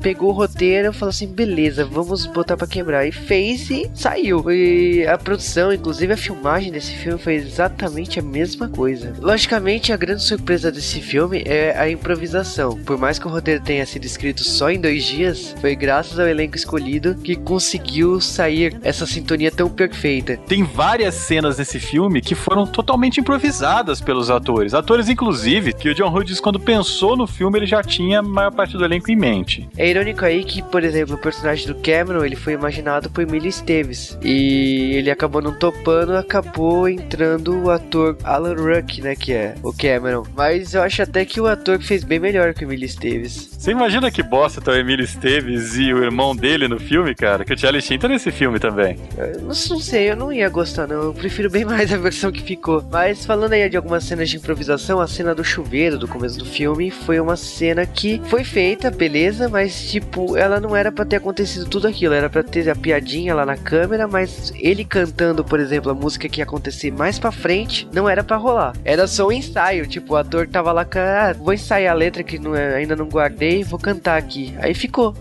pegou 0.00 0.30
o 0.30 0.32
roteiro 0.32 0.90
e 0.90 0.92
falou 0.92 1.10
assim: 1.10 1.26
beleza, 1.26 1.84
vamos 1.84 2.26
botar 2.26 2.56
pra 2.56 2.66
quebrar. 2.66 3.06
E 3.06 3.12
fez 3.12 3.70
e 3.70 3.90
saiu. 3.94 4.50
E 4.50 5.06
a 5.06 5.18
produção, 5.18 5.72
inclusive 5.72 6.12
a 6.12 6.16
filmagem 6.16 6.72
desse 6.72 6.94
filme, 6.94 7.18
foi 7.18 7.34
exatamente 7.34 8.18
a 8.18 8.22
mesma 8.22 8.68
coisa. 8.68 9.12
Logicamente, 9.20 9.92
a 9.92 9.96
grande 9.96 10.22
surpresa 10.22 10.70
desse 10.70 11.00
filme 11.00 11.42
é 11.44 11.76
a 11.78 11.90
improvisação. 11.90 12.78
Por 12.84 12.98
mais 12.98 13.18
que 13.18 13.26
o 13.26 13.30
roteiro 13.30 13.62
tenha 13.62 13.84
sido 13.86 14.04
escrito 14.04 14.44
só 14.44 14.70
em 14.70 14.80
dois 14.80 15.04
dias, 15.04 15.54
foi 15.60 15.74
graças 15.74 16.18
ao 16.18 16.26
elenco 16.26 16.56
escolhido 16.56 17.07
que 17.14 17.36
conseguiu 17.36 18.20
sair 18.20 18.78
essa 18.82 19.06
sintonia 19.06 19.50
tão 19.50 19.68
perfeita. 19.68 20.36
Tem 20.46 20.62
várias 20.62 21.14
cenas 21.14 21.58
nesse 21.58 21.78
filme 21.78 22.20
que 22.20 22.34
foram 22.34 22.66
totalmente 22.66 23.20
improvisadas 23.20 24.00
pelos 24.00 24.30
atores. 24.30 24.74
Atores, 24.74 25.08
inclusive, 25.08 25.72
que 25.72 25.88
o 25.88 25.94
John 25.94 26.12
Hughes, 26.14 26.40
quando 26.40 26.60
pensou 26.60 27.16
no 27.16 27.26
filme, 27.26 27.58
ele 27.58 27.66
já 27.66 27.82
tinha 27.82 28.20
a 28.20 28.22
maior 28.22 28.52
parte 28.52 28.76
do 28.76 28.84
elenco 28.84 29.10
em 29.10 29.16
mente. 29.16 29.68
É 29.76 29.88
irônico 29.88 30.24
aí 30.24 30.44
que, 30.44 30.62
por 30.62 30.84
exemplo, 30.84 31.14
o 31.14 31.18
personagem 31.18 31.66
do 31.66 31.74
Cameron, 31.74 32.24
ele 32.24 32.36
foi 32.36 32.52
imaginado 32.52 33.10
por 33.10 33.22
Emílio 33.22 33.48
Esteves. 33.48 34.18
E 34.22 34.92
ele 34.94 35.10
acabou 35.10 35.42
não 35.42 35.52
topando, 35.52 36.16
acabou 36.16 36.88
entrando 36.88 37.64
o 37.64 37.70
ator 37.70 38.16
Alan 38.24 38.54
Ruck, 38.54 39.00
né, 39.00 39.14
que 39.14 39.32
é 39.32 39.54
o 39.62 39.72
Cameron. 39.72 40.24
Mas 40.36 40.74
eu 40.74 40.82
acho 40.82 41.02
até 41.02 41.24
que 41.24 41.40
o 41.40 41.46
ator 41.46 41.80
fez 41.80 42.04
bem 42.04 42.18
melhor 42.18 42.54
que 42.54 42.64
o 42.64 42.68
Emílio 42.68 42.86
Esteves. 42.86 43.48
Você 43.58 43.70
imagina 43.70 44.10
que 44.10 44.22
bosta 44.22 44.60
tá 44.60 44.72
o 44.72 44.74
Emílio 44.74 45.04
Esteves 45.04 45.76
e 45.76 45.92
o 45.92 46.02
irmão 46.02 46.34
dele 46.34 46.68
no 46.68 46.78
filme, 46.78 46.97
cara? 47.14 47.44
Que 47.44 47.54
o 47.54 47.58
Charlie 47.58 47.82
Sheen 47.82 47.98
tá 47.98 48.08
nesse 48.08 48.30
filme 48.30 48.58
também. 48.58 48.98
Eu 49.16 49.42
não, 49.42 49.54
sei, 49.54 50.10
eu 50.10 50.16
não 50.16 50.32
ia 50.32 50.48
gostar 50.48 50.86
não, 50.86 51.02
eu 51.04 51.14
prefiro 51.14 51.50
bem 51.50 51.64
mais 51.64 51.92
a 51.92 51.96
versão 51.96 52.30
que 52.32 52.42
ficou. 52.42 52.84
Mas 52.90 53.24
falando 53.26 53.52
aí 53.52 53.68
de 53.68 53.76
algumas 53.76 54.04
cenas 54.04 54.28
de 54.30 54.36
improvisação, 54.36 55.00
a 55.00 55.06
cena 55.06 55.34
do 55.34 55.44
chuveiro 55.44 55.98
do 55.98 56.08
começo 56.08 56.38
do 56.38 56.44
filme 56.44 56.90
foi 56.90 57.20
uma 57.20 57.36
cena 57.36 57.84
que 57.86 58.20
foi 58.26 58.44
feita, 58.44 58.90
beleza, 58.90 59.48
mas 59.48 59.90
tipo, 59.90 60.36
ela 60.36 60.60
não 60.60 60.74
era 60.76 60.90
pra 60.92 61.04
ter 61.04 61.16
acontecido 61.16 61.66
tudo 61.66 61.86
aquilo, 61.86 62.14
era 62.14 62.28
pra 62.28 62.42
ter 62.42 62.68
a 62.70 62.74
piadinha 62.76 63.34
lá 63.34 63.44
na 63.46 63.56
câmera, 63.56 64.06
mas 64.08 64.52
ele 64.56 64.84
cantando, 64.84 65.44
por 65.44 65.60
exemplo, 65.60 65.90
a 65.90 65.94
música 65.94 66.28
que 66.28 66.40
ia 66.40 66.44
acontecer 66.44 66.90
mais 66.90 67.18
pra 67.18 67.30
frente, 67.32 67.88
não 67.92 68.08
era 68.08 68.22
pra 68.24 68.36
rolar. 68.36 68.74
Era 68.84 69.06
só 69.06 69.28
um 69.28 69.32
ensaio, 69.32 69.86
tipo, 69.86 70.14
o 70.14 70.16
ator 70.16 70.46
tava 70.46 70.72
lá, 70.72 70.86
ah, 70.94 71.32
vou 71.34 71.52
ensaiar 71.52 71.92
a 71.94 71.96
letra 71.98 72.22
que 72.22 72.38
não 72.38 72.54
é- 72.54 72.76
ainda 72.76 72.96
não 72.96 73.06
guardei, 73.06 73.62
vou 73.64 73.78
cantar 73.78 74.16
aqui. 74.18 74.54
Aí 74.58 74.74
ficou. 74.74 75.14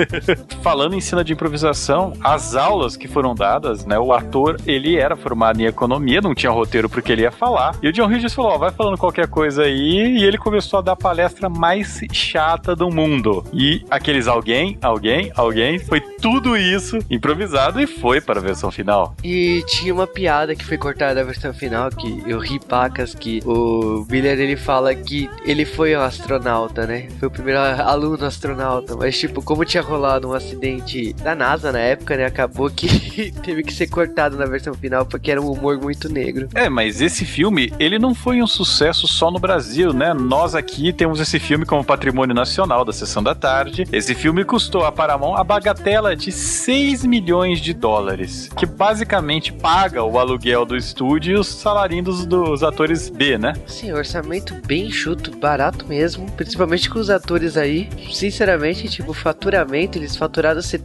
Falando 0.62 0.94
em 0.94 1.00
cena 1.14 1.24
de 1.24 1.32
improvisação, 1.32 2.12
as 2.20 2.56
aulas 2.56 2.96
que 2.96 3.06
foram 3.06 3.34
dadas, 3.34 3.86
né? 3.86 3.96
O 3.98 4.12
ator, 4.12 4.56
ele 4.66 4.96
era 4.96 5.14
formado 5.14 5.60
em 5.60 5.66
economia, 5.66 6.20
não 6.20 6.34
tinha 6.34 6.50
roteiro 6.50 6.88
porque 6.88 7.12
ele 7.12 7.22
ia 7.22 7.30
falar. 7.30 7.76
E 7.80 7.88
o 7.88 7.92
John 7.92 8.06
Hughes 8.06 8.34
falou: 8.34 8.52
ó, 8.52 8.58
vai 8.58 8.72
falando 8.72 8.98
qualquer 8.98 9.28
coisa 9.28 9.62
aí. 9.62 10.18
E 10.18 10.24
ele 10.24 10.36
começou 10.36 10.80
a 10.80 10.82
dar 10.82 10.92
a 10.92 10.96
palestra 10.96 11.48
mais 11.48 12.00
chata 12.12 12.74
do 12.74 12.90
mundo. 12.90 13.44
E 13.52 13.84
aqueles 13.88 14.26
alguém, 14.26 14.76
alguém, 14.82 15.30
alguém, 15.36 15.78
foi 15.78 16.00
tudo 16.00 16.56
isso 16.56 16.98
improvisado 17.08 17.80
e 17.80 17.86
foi 17.86 18.20
para 18.20 18.40
a 18.40 18.42
versão 18.42 18.72
final. 18.72 19.14
E 19.22 19.62
tinha 19.68 19.94
uma 19.94 20.06
piada 20.06 20.56
que 20.56 20.64
foi 20.64 20.76
cortada 20.76 21.14
da 21.14 21.22
versão 21.22 21.54
final, 21.54 21.90
que 21.90 22.22
eu 22.26 22.40
ri 22.40 22.58
pacas, 22.58 23.14
que 23.14 23.40
o 23.44 24.04
Miller 24.10 24.40
ele 24.40 24.56
fala 24.56 24.94
que 24.94 25.30
ele 25.44 25.64
foi 25.64 25.96
um 25.96 26.00
astronauta, 26.00 26.86
né? 26.86 27.08
Foi 27.20 27.28
o 27.28 27.30
primeiro 27.30 27.60
aluno 27.60 28.24
astronauta, 28.24 28.96
mas 28.96 29.16
tipo, 29.16 29.40
como 29.42 29.64
tinha 29.64 29.82
rolado 29.82 30.28
um 30.28 30.32
acidente 30.32 30.93
da 31.22 31.34
NASA 31.34 31.72
na 31.72 31.78
época, 31.78 32.16
né? 32.16 32.26
Acabou 32.26 32.70
que 32.70 33.32
teve 33.42 33.62
que 33.62 33.72
ser 33.72 33.88
cortado 33.88 34.36
na 34.36 34.46
versão 34.46 34.74
final 34.74 35.04
porque 35.04 35.30
era 35.30 35.40
um 35.40 35.50
humor 35.50 35.78
muito 35.80 36.08
negro. 36.08 36.48
É, 36.54 36.68
mas 36.68 37.00
esse 37.00 37.24
filme, 37.24 37.72
ele 37.78 37.98
não 37.98 38.14
foi 38.14 38.42
um 38.42 38.46
sucesso 38.46 39.06
só 39.06 39.30
no 39.30 39.38
Brasil, 39.38 39.92
né? 39.92 40.14
Nós 40.14 40.54
aqui 40.54 40.92
temos 40.92 41.20
esse 41.20 41.38
filme 41.38 41.66
como 41.66 41.84
patrimônio 41.84 42.34
nacional 42.34 42.84
da 42.84 42.92
Sessão 42.92 43.22
da 43.22 43.34
Tarde. 43.34 43.84
Esse 43.92 44.14
filme 44.14 44.44
custou 44.44 44.84
a 44.84 44.92
Paramount 44.92 45.36
a 45.36 45.44
bagatela 45.44 46.14
de 46.14 46.30
6 46.30 47.04
milhões 47.04 47.60
de 47.60 47.74
dólares, 47.74 48.48
que 48.56 48.66
basicamente 48.66 49.52
paga 49.52 50.02
o 50.02 50.18
aluguel 50.18 50.64
do 50.64 50.76
estúdio 50.76 51.36
e 51.36 51.38
os 51.38 51.48
salarinhos 51.48 52.24
dos 52.26 52.62
atores 52.62 53.08
B, 53.08 53.38
né? 53.38 53.54
Sim, 53.66 53.92
orçamento 53.92 54.54
bem 54.66 54.86
enxuto, 54.86 55.36
barato 55.36 55.86
mesmo, 55.86 56.30
principalmente 56.32 56.88
com 56.88 56.98
os 56.98 57.10
atores 57.10 57.56
aí. 57.56 57.88
Sinceramente, 58.12 58.88
tipo, 58.88 59.12
faturamento, 59.12 59.98
eles 59.98 60.16
faturaram 60.16 60.62
70 60.62 60.83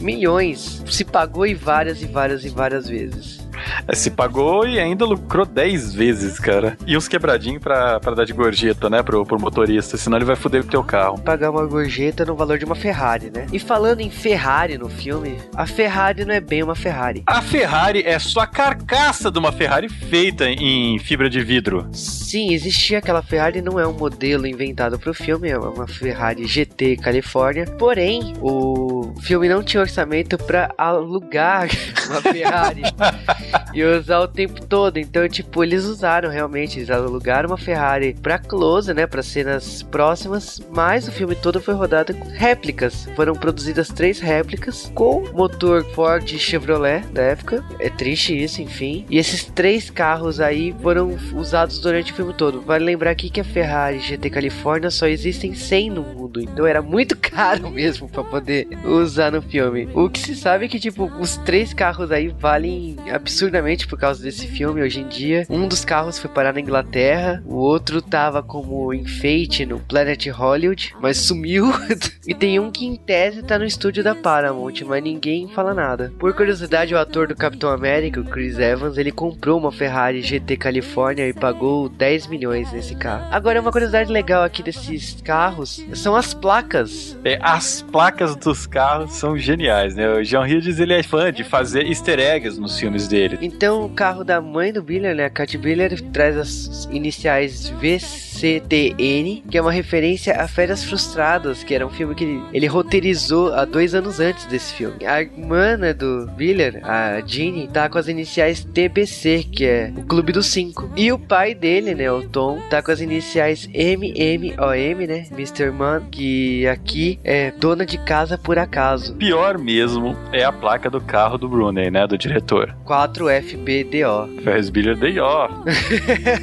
milhões. 0.00 0.82
Se 0.86 1.04
pagou 1.04 1.46
em 1.46 1.54
várias 1.54 2.02
e 2.02 2.06
várias 2.06 2.44
e 2.44 2.48
várias 2.48 2.88
vezes. 2.88 3.39
É, 3.86 3.94
Se 3.94 4.10
pagou 4.10 4.66
e 4.66 4.78
ainda 4.78 5.04
lucrou 5.04 5.44
10 5.46 5.94
vezes, 5.94 6.38
cara. 6.38 6.76
E 6.86 6.96
uns 6.96 7.08
quebradinhos 7.08 7.62
pra, 7.62 8.00
pra 8.00 8.14
dar 8.14 8.24
de 8.24 8.32
gorjeta, 8.32 8.88
né, 8.90 9.02
pro, 9.02 9.24
pro 9.24 9.40
motorista, 9.40 9.96
senão 9.96 10.16
ele 10.18 10.24
vai 10.24 10.36
foder 10.36 10.62
o 10.62 10.66
teu 10.66 10.82
carro. 10.82 11.18
pagar 11.20 11.50
uma 11.50 11.66
gorjeta 11.66 12.24
no 12.24 12.34
valor 12.34 12.58
de 12.58 12.64
uma 12.64 12.74
Ferrari, 12.74 13.30
né? 13.34 13.46
E 13.52 13.58
falando 13.58 14.00
em 14.00 14.10
Ferrari 14.10 14.78
no 14.78 14.88
filme, 14.88 15.36
a 15.54 15.66
Ferrari 15.66 16.24
não 16.24 16.34
é 16.34 16.40
bem 16.40 16.62
uma 16.62 16.74
Ferrari. 16.74 17.22
A 17.26 17.42
Ferrari 17.42 18.02
é 18.06 18.18
só 18.18 18.40
a 18.40 18.46
carcaça 18.46 19.30
de 19.30 19.38
uma 19.38 19.52
Ferrari 19.52 19.88
feita 19.88 20.48
em 20.48 20.98
fibra 20.98 21.28
de 21.28 21.40
vidro. 21.42 21.88
Sim, 21.92 22.52
existia 22.52 22.98
aquela 22.98 23.22
Ferrari, 23.22 23.60
não 23.62 23.78
é 23.78 23.86
um 23.86 23.92
modelo 23.92 24.46
inventado 24.46 24.98
pro 24.98 25.12
filme, 25.14 25.48
é 25.48 25.58
uma 25.58 25.86
Ferrari 25.86 26.46
GT 26.46 26.96
Califórnia. 26.96 27.64
Porém, 27.78 28.34
o 28.40 29.12
filme 29.22 29.48
não 29.48 29.62
tinha 29.62 29.80
orçamento 29.80 30.38
pra 30.38 30.70
alugar 30.78 31.68
uma 32.08 32.20
Ferrari 32.22 32.82
e 33.74 33.82
usar 33.82 34.20
o 34.20 34.28
tempo 34.28 34.64
todo. 34.66 34.98
Então, 34.98 35.28
tipo, 35.28 35.62
eles 35.62 35.84
usaram 35.84 36.28
realmente, 36.28 36.78
eles 36.78 36.90
alugaram 36.90 37.48
uma 37.48 37.58
Ferrari 37.58 38.16
pra 38.20 38.38
close, 38.38 38.92
né, 38.92 39.06
pra 39.06 39.22
cenas 39.22 39.82
próximas, 39.82 40.60
mas 40.70 41.08
o 41.08 41.12
filme 41.12 41.34
todo 41.34 41.60
foi 41.60 41.74
rodado 41.74 42.14
com 42.14 42.28
réplicas. 42.28 43.08
Foram 43.16 43.34
produzidas 43.34 43.88
três 43.88 44.20
réplicas 44.20 44.90
com 44.94 45.24
motor 45.32 45.84
Ford 45.94 46.30
e 46.30 46.38
Chevrolet 46.38 47.04
da 47.12 47.22
época. 47.22 47.64
É 47.78 47.88
triste 47.88 48.36
isso, 48.36 48.62
enfim. 48.62 49.04
E 49.08 49.18
esses 49.18 49.44
três 49.44 49.90
carros 49.90 50.40
aí 50.40 50.74
foram 50.82 51.16
usados 51.34 51.78
durante 51.78 52.12
o 52.12 52.14
filme 52.14 52.34
todo. 52.34 52.60
Vale 52.60 52.84
lembrar 52.84 53.10
aqui 53.10 53.30
que 53.30 53.40
a 53.40 53.44
Ferrari 53.44 53.98
GT 53.98 54.30
Califórnia 54.30 54.90
só 54.90 55.06
existem 55.06 55.54
100 55.54 55.90
no 55.90 56.02
mundo, 56.02 56.40
então 56.40 56.66
era 56.66 56.82
muito 56.82 57.16
caro 57.20 57.70
mesmo 57.70 58.08
pra 58.08 58.24
poder 58.24 58.68
usar 58.84 59.32
no 59.32 59.42
filme. 59.42 59.88
O 59.94 60.08
que 60.08 60.18
se 60.18 60.36
sabe 60.36 60.66
é 60.66 60.68
que, 60.68 60.78
tipo, 60.78 61.10
os 61.20 61.36
três 61.38 61.72
carros 61.72 62.10
aí 62.10 62.28
valem 62.28 62.96
absurdamente 63.10 63.29
justamente 63.38 63.86
por 63.86 63.98
causa 63.98 64.22
desse 64.22 64.46
filme 64.46 64.82
hoje 64.82 65.00
em 65.00 65.08
dia. 65.08 65.46
Um 65.48 65.68
dos 65.68 65.84
carros 65.84 66.18
foi 66.18 66.30
parar 66.30 66.52
na 66.52 66.60
Inglaterra, 66.60 67.42
o 67.46 67.56
outro 67.56 68.02
tava 68.02 68.42
como 68.42 68.92
enfeite 68.92 69.64
no 69.66 69.80
Planet 69.80 70.26
Hollywood, 70.28 70.94
mas 71.00 71.16
sumiu. 71.18 71.66
e 72.26 72.34
tem 72.34 72.58
um 72.58 72.70
que 72.70 72.86
em 72.86 72.96
tese 72.96 73.42
tá 73.42 73.58
no 73.58 73.64
estúdio 73.64 74.02
da 74.02 74.14
Paramount, 74.14 74.74
mas 74.86 75.02
ninguém 75.02 75.48
fala 75.48 75.74
nada. 75.74 76.12
Por 76.18 76.34
curiosidade, 76.34 76.94
o 76.94 76.98
ator 76.98 77.28
do 77.28 77.36
Capitão 77.36 77.70
América, 77.70 78.20
o 78.20 78.24
Chris 78.24 78.58
Evans, 78.58 78.96
ele 78.96 79.12
comprou 79.12 79.58
uma 79.58 79.72
Ferrari 79.72 80.22
GT 80.22 80.56
California 80.56 81.28
e 81.28 81.32
pagou 81.32 81.88
10 81.88 82.26
milhões 82.26 82.72
nesse 82.72 82.94
carro. 82.94 83.26
Agora, 83.30 83.60
uma 83.60 83.72
curiosidade 83.72 84.12
legal 84.12 84.42
aqui 84.42 84.62
desses 84.62 85.20
carros 85.22 85.84
são 85.94 86.14
as 86.14 86.34
placas. 86.34 87.18
É, 87.24 87.38
as 87.42 87.82
placas 87.82 88.36
dos 88.36 88.66
carros 88.66 89.12
são 89.12 89.36
geniais, 89.36 89.94
né? 89.94 90.08
O 90.08 90.22
John 90.22 90.44
Hughes, 90.44 90.78
ele 90.78 90.94
é 90.94 91.02
fã 91.02 91.32
de 91.32 91.44
fazer 91.44 91.86
easter 91.86 92.18
eggs 92.18 92.60
nos 92.60 92.78
filmes 92.78 93.08
dele. 93.08 93.19
Então, 93.40 93.84
o 93.84 93.88
carro 93.88 94.24
da 94.24 94.40
mãe 94.40 94.72
do 94.72 94.82
Biller, 94.82 95.14
né, 95.14 95.24
a 95.24 95.30
Cat 95.30 95.56
Biller, 95.58 96.00
traz 96.12 96.36
as 96.36 96.88
iniciais 96.90 97.68
VCTN, 97.80 99.42
que 99.50 99.58
é 99.58 99.62
uma 99.62 99.72
referência 99.72 100.40
a 100.40 100.48
Férias 100.48 100.84
Frustradas, 100.84 101.62
que 101.62 101.74
era 101.74 101.86
um 101.86 101.90
filme 101.90 102.14
que 102.14 102.24
ele, 102.24 102.42
ele 102.52 102.66
roteirizou 102.66 103.52
há 103.52 103.64
dois 103.64 103.94
anos 103.94 104.20
antes 104.20 104.46
desse 104.46 104.74
filme. 104.74 105.04
A 105.04 105.20
irmã 105.20 105.76
né, 105.76 105.92
do 105.92 106.26
Biller, 106.36 106.80
a 106.84 107.20
Jeannie, 107.20 107.68
tá 107.68 107.88
com 107.88 107.98
as 107.98 108.08
iniciais 108.08 108.64
TBC, 108.64 109.46
que 109.52 109.64
é 109.64 109.92
o 109.96 110.02
Clube 110.02 110.32
dos 110.32 110.46
Cinco. 110.46 110.90
E 110.96 111.12
o 111.12 111.18
pai 111.18 111.54
dele, 111.54 111.94
né, 111.94 112.10
o 112.10 112.28
Tom, 112.28 112.60
tá 112.70 112.82
com 112.82 112.90
as 112.90 113.00
iniciais 113.00 113.66
MMOM, 113.66 115.06
né, 115.06 115.26
Mr. 115.32 115.70
Man, 115.70 116.02
que 116.10 116.66
aqui 116.66 117.18
é 117.24 117.50
dona 117.52 117.84
de 117.84 117.98
casa 117.98 118.38
por 118.38 118.58
acaso. 118.58 119.14
Pior 119.16 119.58
mesmo 119.58 120.16
é 120.32 120.44
a 120.44 120.52
placa 120.52 120.90
do 120.90 121.00
carro 121.00 121.38
do 121.38 121.48
Brunei, 121.48 121.90
né? 121.90 122.06
Do 122.06 122.16
diretor. 122.16 122.74
4FBDO. 123.12 124.42
Ferris 124.42 124.70
Bueller 124.70 125.22
Off. 125.22 125.54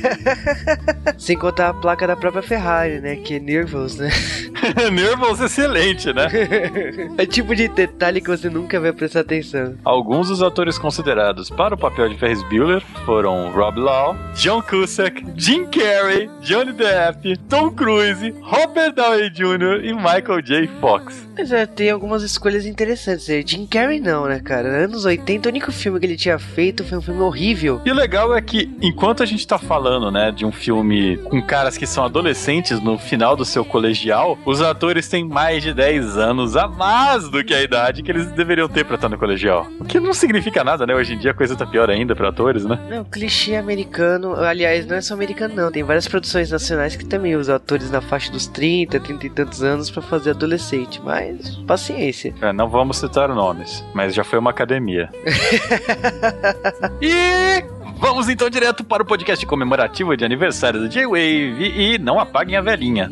Sem 1.17 1.37
contar 1.37 1.69
a 1.69 1.73
placa 1.73 2.05
da 2.05 2.15
própria 2.15 2.41
Ferrari, 2.41 2.99
né? 2.99 3.15
Que 3.17 3.35
é 3.35 3.39
Nervous, 3.39 3.97
né? 3.97 4.09
Nervous 4.91 5.39
excelente, 5.39 6.13
né? 6.13 6.27
É 7.17 7.25
tipo 7.25 7.55
de 7.55 7.67
detalhe 7.67 8.21
que 8.21 8.29
você 8.29 8.49
nunca 8.49 8.79
vai 8.79 8.91
prestar 8.91 9.21
atenção. 9.21 9.75
Alguns 9.83 10.27
dos 10.27 10.41
atores 10.41 10.77
considerados 10.77 11.49
para 11.49 11.75
o 11.75 11.77
papel 11.77 12.09
de 12.09 12.17
Ferris 12.17 12.43
Bueller 12.43 12.81
foram 13.05 13.51
Rob 13.51 13.79
Law, 13.79 14.15
John 14.35 14.61
Cusack, 14.61 15.25
Jim 15.35 15.65
Carrey, 15.65 16.29
Johnny 16.41 16.73
Depp, 16.73 17.37
Tom 17.49 17.71
Cruise, 17.71 18.33
Robert 18.41 18.93
Downey 18.93 19.29
Jr. 19.29 19.83
e 19.83 19.93
Michael 19.93 20.41
J. 20.41 20.67
Fox. 20.79 21.27
Mas 21.37 21.51
é, 21.51 21.65
tem 21.65 21.91
algumas 21.91 22.23
escolhas 22.23 22.65
interessantes. 22.65 23.27
Jim 23.47 23.67
Carrey 23.67 23.99
não, 23.99 24.25
né, 24.25 24.39
cara? 24.39 24.85
Anos 24.85 25.05
80, 25.05 25.47
o 25.47 25.51
único 25.51 25.71
filme 25.71 25.99
que 25.99 26.05
ele 26.05 26.17
tinha 26.17 26.39
feito 26.57 26.83
foi 26.83 26.97
um 26.97 27.01
filme 27.03 27.21
horrível. 27.21 27.79
E 27.85 27.91
o 27.91 27.93
legal 27.93 28.35
é 28.35 28.41
que, 28.41 28.67
enquanto 28.81 29.21
a 29.21 29.27
gente 29.27 29.45
tá 29.45 29.59
falando, 29.59 30.09
né, 30.09 30.31
de 30.31 30.43
um 30.43 30.51
filme 30.51 31.15
com 31.17 31.39
caras 31.39 31.77
que 31.77 31.85
são 31.85 32.03
adolescentes 32.03 32.79
no 32.79 32.97
final 32.97 33.35
do 33.35 33.45
seu 33.45 33.63
colegial, 33.63 34.35
os 34.43 34.59
atores 34.59 35.07
têm 35.07 35.23
mais 35.23 35.61
de 35.61 35.71
10 35.71 36.17
anos 36.17 36.57
a 36.57 36.67
mais 36.67 37.29
do 37.29 37.43
que 37.43 37.53
a 37.53 37.61
idade 37.61 38.01
que 38.01 38.09
eles 38.09 38.25
deveriam 38.31 38.67
ter 38.67 38.83
pra 38.85 38.95
estar 38.95 39.07
no 39.07 39.19
colegial. 39.19 39.67
O 39.79 39.85
que 39.85 39.99
não 39.99 40.15
significa 40.15 40.63
nada, 40.63 40.87
né? 40.87 40.95
Hoje 40.95 41.13
em 41.13 41.19
dia 41.19 41.29
a 41.29 41.33
coisa 41.35 41.55
tá 41.55 41.63
pior 41.63 41.91
ainda 41.91 42.15
pra 42.15 42.29
atores, 42.29 42.65
né? 42.65 42.79
Não, 42.89 43.03
clichê 43.03 43.55
americano. 43.55 44.33
Aliás, 44.33 44.87
não 44.87 44.95
é 44.95 45.01
só 45.01 45.13
americano, 45.13 45.53
não. 45.53 45.71
Tem 45.71 45.83
várias 45.83 46.07
produções 46.07 46.49
nacionais 46.49 46.95
que 46.95 47.05
também 47.05 47.35
usam 47.35 47.55
atores 47.55 47.91
na 47.91 48.01
faixa 48.01 48.31
dos 48.31 48.47
30, 48.47 48.99
30 48.99 49.27
e 49.27 49.29
tantos 49.29 49.61
anos 49.61 49.91
pra 49.91 50.01
fazer 50.01 50.31
adolescente. 50.31 50.99
Mas, 51.03 51.55
paciência. 51.67 52.33
É, 52.41 52.51
não 52.51 52.67
vamos 52.67 52.97
citar 52.97 53.29
nomes, 53.29 53.85
mas 53.93 54.15
já 54.15 54.23
foi 54.23 54.39
uma 54.39 54.49
academia. 54.49 55.07
e 57.01 57.63
vamos 57.99 58.29
então 58.29 58.49
direto 58.49 58.83
para 58.83 59.03
o 59.03 59.05
podcast 59.05 59.45
comemorativo 59.45 60.15
de 60.15 60.25
aniversário 60.25 60.79
do 60.79 60.89
J-Wave 60.89 61.73
e 61.75 61.97
não 61.97 62.19
apaguem 62.19 62.55
a 62.55 62.61
velhinha. 62.61 63.09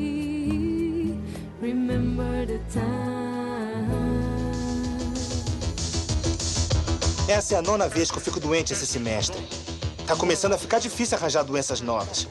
Essa 7.28 7.56
é 7.56 7.58
a 7.58 7.62
nona 7.62 7.90
vez 7.90 8.12
que 8.12 8.18
eu 8.18 8.22
fico 8.22 8.40
doente 8.40 8.74
esse 8.74 8.86
semestre. 8.86 9.38
Tá 10.06 10.16
começando 10.16 10.54
a 10.54 10.58
ficar 10.58 10.78
difícil 10.80 11.18
arranjar 11.18 11.44
doenças 11.44 11.82
novas. 11.82 12.28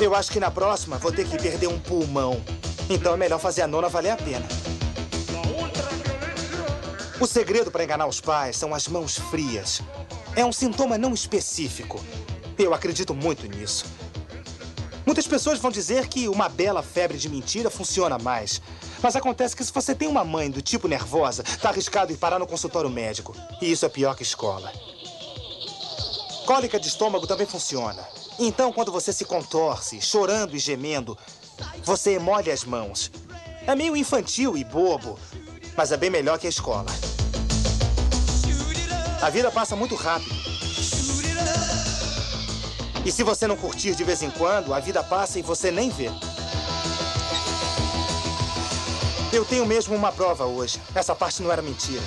Eu 0.00 0.14
acho 0.14 0.32
que 0.32 0.40
na 0.40 0.50
próxima 0.50 0.96
vou 0.96 1.12
ter 1.12 1.26
que 1.28 1.36
perder 1.36 1.66
um 1.66 1.78
pulmão. 1.78 2.42
Então 2.88 3.12
é 3.12 3.16
melhor 3.16 3.38
fazer 3.38 3.62
a 3.62 3.66
nona 3.66 3.88
valer 3.88 4.10
a 4.10 4.16
pena. 4.16 4.46
O 7.22 7.26
segredo 7.28 7.70
para 7.70 7.84
enganar 7.84 8.08
os 8.08 8.20
pais 8.20 8.56
são 8.56 8.74
as 8.74 8.88
mãos 8.88 9.16
frias. 9.16 9.80
É 10.34 10.44
um 10.44 10.50
sintoma 10.50 10.98
não 10.98 11.14
específico. 11.14 12.00
Eu 12.58 12.74
acredito 12.74 13.14
muito 13.14 13.46
nisso. 13.46 13.84
Muitas 15.06 15.28
pessoas 15.28 15.60
vão 15.60 15.70
dizer 15.70 16.08
que 16.08 16.28
uma 16.28 16.48
bela 16.48 16.82
febre 16.82 17.16
de 17.16 17.28
mentira 17.28 17.70
funciona 17.70 18.18
mais. 18.18 18.60
Mas 19.00 19.14
acontece 19.14 19.54
que 19.54 19.62
se 19.62 19.72
você 19.72 19.94
tem 19.94 20.08
uma 20.08 20.24
mãe 20.24 20.50
do 20.50 20.60
tipo 20.60 20.88
nervosa, 20.88 21.44
tá 21.60 21.68
arriscado 21.68 22.12
ir 22.12 22.16
parar 22.16 22.40
no 22.40 22.46
consultório 22.46 22.90
médico. 22.90 23.36
E 23.60 23.70
isso 23.70 23.86
é 23.86 23.88
pior 23.88 24.16
que 24.16 24.24
escola. 24.24 24.72
Cólica 26.44 26.80
de 26.80 26.88
estômago 26.88 27.28
também 27.28 27.46
funciona. 27.46 28.04
Então, 28.36 28.72
quando 28.72 28.90
você 28.90 29.12
se 29.12 29.24
contorce, 29.24 30.00
chorando 30.00 30.56
e 30.56 30.58
gemendo, 30.58 31.16
você 31.84 32.18
molha 32.18 32.52
as 32.52 32.64
mãos. 32.64 33.12
É 33.64 33.76
meio 33.76 33.96
infantil 33.96 34.56
e 34.56 34.64
bobo, 34.64 35.16
mas 35.76 35.92
é 35.92 35.96
bem 35.96 36.10
melhor 36.10 36.38
que 36.38 36.46
a 36.46 36.50
escola. 36.50 36.86
A 39.20 39.30
vida 39.30 39.50
passa 39.50 39.76
muito 39.76 39.94
rápido. 39.94 40.34
E 43.04 43.10
se 43.10 43.22
você 43.22 43.46
não 43.46 43.56
curtir 43.56 43.94
de 43.94 44.04
vez 44.04 44.22
em 44.22 44.30
quando, 44.30 44.72
a 44.72 44.80
vida 44.80 45.02
passa 45.02 45.38
e 45.38 45.42
você 45.42 45.70
nem 45.70 45.90
vê. 45.90 46.10
Eu 49.32 49.44
tenho 49.44 49.64
mesmo 49.64 49.94
uma 49.96 50.12
prova 50.12 50.44
hoje. 50.44 50.80
Essa 50.94 51.14
parte 51.14 51.42
não 51.42 51.50
era 51.50 51.62
mentira. 51.62 52.02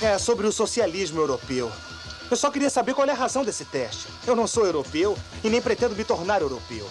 É 0.00 0.18
sobre 0.18 0.46
o 0.46 0.52
socialismo 0.52 1.20
europeu. 1.20 1.70
Eu 2.30 2.36
só 2.36 2.50
queria 2.50 2.70
saber 2.70 2.94
qual 2.94 3.08
é 3.08 3.12
a 3.12 3.14
razão 3.14 3.44
desse 3.44 3.64
teste. 3.64 4.06
Eu 4.26 4.36
não 4.36 4.46
sou 4.46 4.64
europeu 4.64 5.16
e 5.42 5.48
nem 5.48 5.60
pretendo 5.60 5.96
me 5.96 6.04
tornar 6.04 6.42
europeu. 6.42 6.88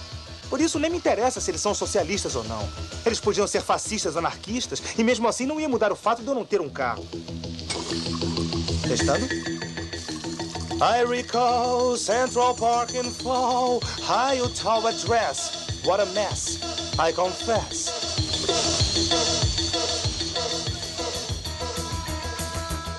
Por 0.51 0.59
isso 0.59 0.77
nem 0.77 0.91
me 0.91 0.97
interessa 0.97 1.39
se 1.39 1.49
eles 1.49 1.61
são 1.61 1.73
socialistas 1.73 2.35
ou 2.35 2.43
não. 2.43 2.67
Eles 3.05 3.21
podiam 3.21 3.47
ser 3.47 3.61
fascistas, 3.61 4.17
anarquistas, 4.17 4.83
e 4.97 5.03
mesmo 5.03 5.25
assim 5.25 5.45
não 5.45 5.61
ia 5.61 5.69
mudar 5.69 5.93
o 5.93 5.95
fato 5.95 6.21
de 6.21 6.27
eu 6.27 6.35
não 6.35 6.43
ter 6.43 6.59
um 6.59 6.67
carro. 6.67 7.07
Testando? 8.85 9.25
I 10.81 11.05
recall 11.07 11.95
Central 11.95 12.53
Park 12.55 12.93
in 12.95 13.09
fall, 13.09 13.79
high 14.03 14.41
Tower 14.61 14.91
dress. 14.91 15.83
What 15.85 16.01
a 16.01 16.05
mess, 16.07 16.59
I 16.99 17.13
confess. 17.13 18.00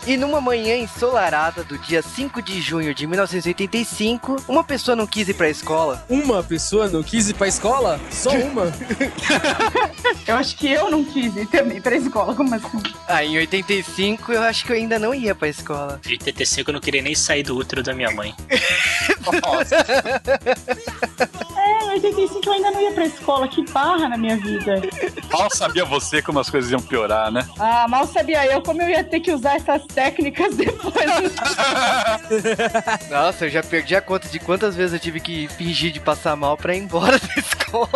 E 0.05 0.17
numa 0.17 0.41
manhã 0.41 0.77
ensolarada 0.77 1.62
do 1.62 1.79
dia 1.79 2.03
5 2.03 2.43
de 2.43 2.61
junho 2.61 2.93
de 2.93 3.07
1985, 3.07 4.43
uma 4.49 4.65
pessoa 4.65 4.97
não 4.97 5.07
quis 5.07 5.29
ir 5.29 5.35
pra 5.35 5.49
escola. 5.49 6.05
Uma 6.09 6.43
pessoa 6.43 6.88
não 6.88 7.05
quis 7.05 7.29
ir 7.29 7.35
pra 7.35 7.47
escola? 7.47 8.01
Só 8.11 8.31
uma? 8.35 8.65
Eu 10.27 10.37
acho 10.37 10.57
que 10.57 10.70
eu 10.70 10.90
não 10.90 11.05
quis 11.05 11.37
ir 11.37 11.46
também 11.46 11.81
pra 11.81 11.96
escola, 11.96 12.35
como 12.35 12.55
assim? 12.55 12.83
Ah, 13.09 13.25
em 13.25 13.37
85 13.38 14.33
eu 14.33 14.42
acho 14.42 14.64
que 14.64 14.72
eu 14.72 14.77
ainda 14.77 14.98
não 14.98 15.14
ia 15.14 15.35
pra 15.35 15.48
escola. 15.48 15.98
De 16.03 16.12
85 16.12 16.70
eu 16.70 16.75
não 16.75 16.81
queria 16.81 17.03
nem 17.03 17.14
sair 17.14 17.42
do 17.42 17.57
útero 17.57 17.83
da 17.83 17.92
minha 17.94 18.11
mãe. 18.11 18.35
É, 21.57 21.85
em 21.85 21.90
85 21.90 22.40
eu 22.46 22.53
ainda 22.53 22.70
não 22.70 22.81
ia 22.81 22.92
pra 22.92 23.05
escola, 23.05 23.48
que 23.48 23.64
barra 23.70 24.09
na 24.09 24.16
minha 24.16 24.37
vida. 24.37 24.81
Mal 25.31 25.48
sabia 25.51 25.85
você 25.85 26.20
como 26.22 26.38
as 26.40 26.48
coisas 26.51 26.70
iam 26.70 26.81
piorar, 26.81 27.31
né? 27.31 27.46
Ah, 27.59 27.87
mal 27.88 28.07
sabia 28.07 28.44
eu 28.46 28.62
como 28.62 28.83
eu 28.83 28.88
ia 28.88 29.05
ter 29.05 29.20
que 29.20 29.33
usar 29.33 29.57
essas 29.57 29.85
técnicas 29.87 30.55
depois. 30.57 30.94
Nossa, 33.11 33.46
eu 33.46 33.51
já 33.51 33.62
perdi 33.62 33.94
a 33.94 34.01
conta 34.01 34.29
de 34.29 34.38
quantas 34.38 34.75
vezes 34.75 34.94
eu 34.94 35.01
tive 35.01 35.20
que 35.20 35.48
fingir 35.48 35.92
de 35.92 36.01
passar 36.01 36.37
mal 36.37 36.57
pra 36.57 36.75
ir 36.75 36.79
embora 36.79 37.18
da 37.18 37.35
escola. 37.37 37.88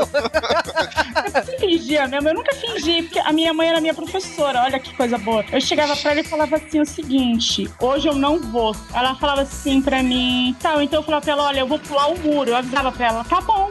Eu 1.91 2.06
eu 2.15 2.35
nunca 2.35 2.55
fingi, 2.55 3.03
porque 3.03 3.19
a 3.19 3.33
minha 3.33 3.53
mãe 3.53 3.69
era 3.69 3.81
minha 3.81 3.95
professora, 3.95 4.63
olha 4.63 4.79
que 4.79 4.95
coisa 4.95 5.19
boa. 5.19 5.45
Eu 5.53 5.61
chegava 5.61 5.97
pra 5.97 6.13
ela 6.13 6.21
e 6.21 6.25
falava 6.25 6.57
assim 6.57 6.81
o 6.81 6.87
seguinte: 6.87 7.69
hoje 7.81 8.09
eu 8.09 8.15
não 8.15 8.41
vou. 8.41 8.75
Ela 8.95 9.15
falava 9.17 9.43
assim 9.43 9.81
pra 9.83 10.03
mim, 10.03 10.57
tá, 10.61 10.83
então 10.83 11.01
eu 11.01 11.03
falava 11.03 11.23
pra 11.23 11.33
ela, 11.33 11.45
olha, 11.45 11.61
eu 11.61 11.67
vou 11.67 11.79
pular 11.79 12.09
o 12.09 12.19
muro. 12.19 12.51
Eu 12.51 12.57
avisava 12.57 12.93
pra 12.93 13.07
ela, 13.07 13.25
tá 13.25 13.41
bom. 13.41 13.71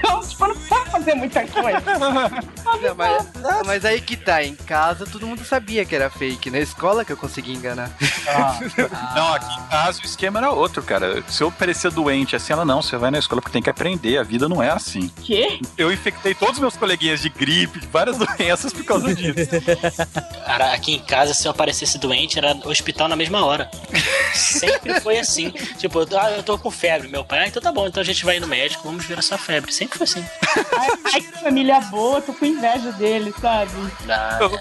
Então, 0.00 0.20
tipo, 0.20 0.46
não 0.46 0.54
precisava 0.54 0.90
fazer 0.90 1.14
muita 1.14 1.46
coisa. 1.46 1.80
Não, 2.80 2.94
mas, 2.94 3.26
mas 3.66 3.84
aí 3.84 4.00
que 4.00 4.16
tá, 4.16 4.42
em 4.44 4.54
casa 4.54 5.04
todo 5.04 5.26
mundo 5.26 5.44
sabia 5.44 5.84
que 5.84 5.94
era 5.94 6.08
fake. 6.08 6.50
Na 6.50 6.58
escola 6.58 7.04
que 7.04 7.12
eu 7.12 7.16
consegui 7.16 7.52
enganar. 7.52 7.90
Não, 9.14 9.34
aqui 9.34 9.52
em 9.52 9.66
casa 9.68 10.00
o 10.00 10.04
esquema 10.04 10.38
era 10.38 10.50
outro, 10.50 10.82
cara. 10.82 11.22
Se 11.28 11.42
eu 11.42 11.50
parecia 11.50 11.90
doente 11.90 12.36
assim, 12.36 12.52
ela 12.52 12.64
não, 12.64 12.80
você 12.80 12.96
vai 12.96 13.10
na 13.10 13.18
escola 13.18 13.40
porque 13.40 13.52
tem 13.52 13.62
que 13.62 13.70
aprender, 13.70 14.18
a 14.18 14.22
vida 14.22 14.48
não 14.48 14.62
é 14.62 14.70
assim. 14.70 15.10
Quê? 15.22 15.60
Eu 15.76 15.92
infectei 15.92 16.34
todos 16.34 16.54
os 16.54 16.60
meus 16.60 16.76
coleguinhas 16.76 17.20
de 17.20 17.28
gripe, 17.28 17.80
de 17.80 17.86
várias 17.88 18.16
doenças 18.18 18.72
por 18.72 18.84
causa 18.84 19.14
disso. 19.14 19.50
Cara, 20.46 20.72
aqui 20.72 20.94
em 20.94 21.00
casa, 21.00 21.34
se 21.34 21.46
eu 21.46 21.50
aparecesse 21.50 21.98
doente, 21.98 22.38
era 22.38 22.56
hospital 22.66 23.08
na 23.08 23.16
mesma 23.16 23.44
hora. 23.44 23.70
Sempre 24.34 25.00
foi 25.00 25.18
assim. 25.18 25.50
Tipo, 25.78 26.06
ah, 26.16 26.30
eu 26.30 26.42
tô 26.42 26.56
com 26.58 26.70
febre. 26.70 27.08
Meu 27.08 27.24
pai, 27.24 27.40
ah, 27.40 27.46
então 27.48 27.62
tá 27.62 27.72
bom, 27.72 27.86
então 27.86 28.00
a 28.00 28.06
gente 28.06 28.24
vai 28.24 28.38
no 28.38 28.46
médico, 28.46 28.84
vamos 28.84 29.04
ver 29.04 29.18
a 29.18 29.22
sua 29.22 29.38
febre. 29.38 29.72
Sempre 29.72 29.89
foi 29.98 30.04
assim. 30.04 30.24
Ai, 31.12 31.20
que 31.20 31.40
família 31.40 31.80
boa, 31.82 32.20
tô 32.20 32.32
com 32.32 32.44
inveja 32.44 32.92
dele, 32.92 33.32
sabe? 33.40 33.70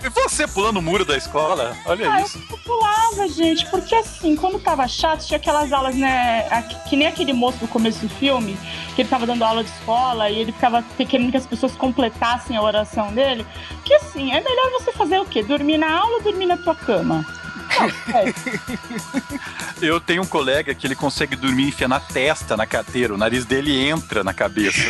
E 0.04 0.10
você 0.10 0.48
pulando 0.48 0.78
o 0.78 0.82
muro 0.82 1.04
da 1.06 1.18
escola? 1.18 1.76
Olha 1.86 2.12
Ah, 2.12 2.22
isso. 2.22 2.42
eu 2.50 2.58
pulava, 2.60 3.28
gente, 3.28 3.65
porque 3.68 3.96
assim, 3.96 4.36
quando 4.36 4.60
tava 4.60 4.88
chato, 4.88 5.26
tinha 5.26 5.38
aquelas 5.38 5.72
aulas, 5.72 5.96
né? 5.96 6.44
Que 6.88 6.96
nem 6.96 7.08
aquele 7.08 7.34
moço 7.34 7.58
do 7.60 7.68
começo 7.68 8.00
do 8.00 8.10
filme, 8.10 8.58
que 8.96 9.02
ele 9.02 9.10
tava 9.10 9.26
dando 9.26 9.44
aula 9.44 9.63
de 9.63 9.70
escola 9.70 10.30
e 10.30 10.39
ele 10.39 10.52
ficava 10.52 10.84
querendo 11.08 11.32
que 11.32 11.38
as 11.38 11.46
pessoas 11.46 11.74
completassem 11.76 12.56
a 12.58 12.62
oração 12.62 13.12
dele. 13.13 13.46
Que 13.86 13.94
assim, 13.96 14.32
é 14.32 14.42
melhor 14.42 14.72
você 14.72 14.92
fazer 14.92 15.20
o 15.20 15.26
quê? 15.26 15.42
Dormir 15.44 15.78
na 15.78 15.92
aula 16.00 16.18
ou 16.18 16.24
dormir 16.24 16.46
na 16.46 16.58
tua 16.58 16.76
cama? 16.76 17.26
Eu 19.82 20.00
tenho 20.00 20.24
um 20.24 20.26
colega 20.26 20.74
que 20.74 20.86
ele 20.86 20.96
consegue 20.96 21.36
dormir 21.36 21.66
e 21.66 21.68
enfiar 21.70 21.88
na 21.88 22.00
testa 22.00 22.58
na 22.58 22.66
carteira, 22.66 23.14
o 23.14 23.18
nariz 23.18 23.46
dele 23.46 23.80
entra 23.80 24.24
na 24.24 24.34
cabeça. 24.34 24.82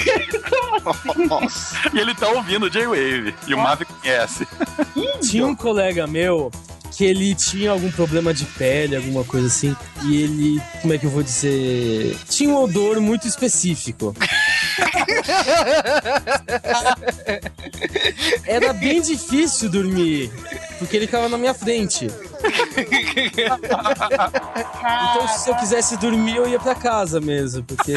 Nossa. 1.27 1.75
e 1.93 1.99
ele 1.99 2.15
tá 2.15 2.29
ouvindo 2.29 2.69
J-Wave. 2.69 3.35
E 3.47 3.53
o 3.53 3.57
Mavi 3.57 3.85
conhece. 3.85 4.47
Tinha 5.21 5.45
um 5.45 5.55
colega 5.55 6.07
meu 6.07 6.51
que 6.91 7.05
ele 7.05 7.35
tinha 7.35 7.71
algum 7.71 7.91
problema 7.91 8.33
de 8.33 8.45
pele, 8.45 8.95
alguma 8.95 9.23
coisa 9.23 9.47
assim, 9.47 9.75
e 10.03 10.21
ele, 10.21 10.61
como 10.81 10.93
é 10.93 10.97
que 10.97 11.05
eu 11.05 11.09
vou 11.09 11.23
dizer, 11.23 12.17
tinha 12.27 12.49
um 12.49 12.63
odor 12.63 12.99
muito 12.99 13.27
específico. 13.27 14.15
Era 18.45 18.73
bem 18.73 19.01
difícil 19.01 19.69
dormir, 19.69 20.31
porque 20.79 20.95
ele 20.95 21.05
ficava 21.05 21.29
na 21.29 21.37
minha 21.37 21.53
frente. 21.53 22.07
Então, 25.11 25.27
se 25.27 25.49
eu 25.49 25.55
quisesse 25.55 25.97
dormir, 25.97 26.37
eu 26.37 26.47
ia 26.47 26.59
pra 26.59 26.73
casa 26.73 27.19
mesmo, 27.19 27.63
porque 27.63 27.93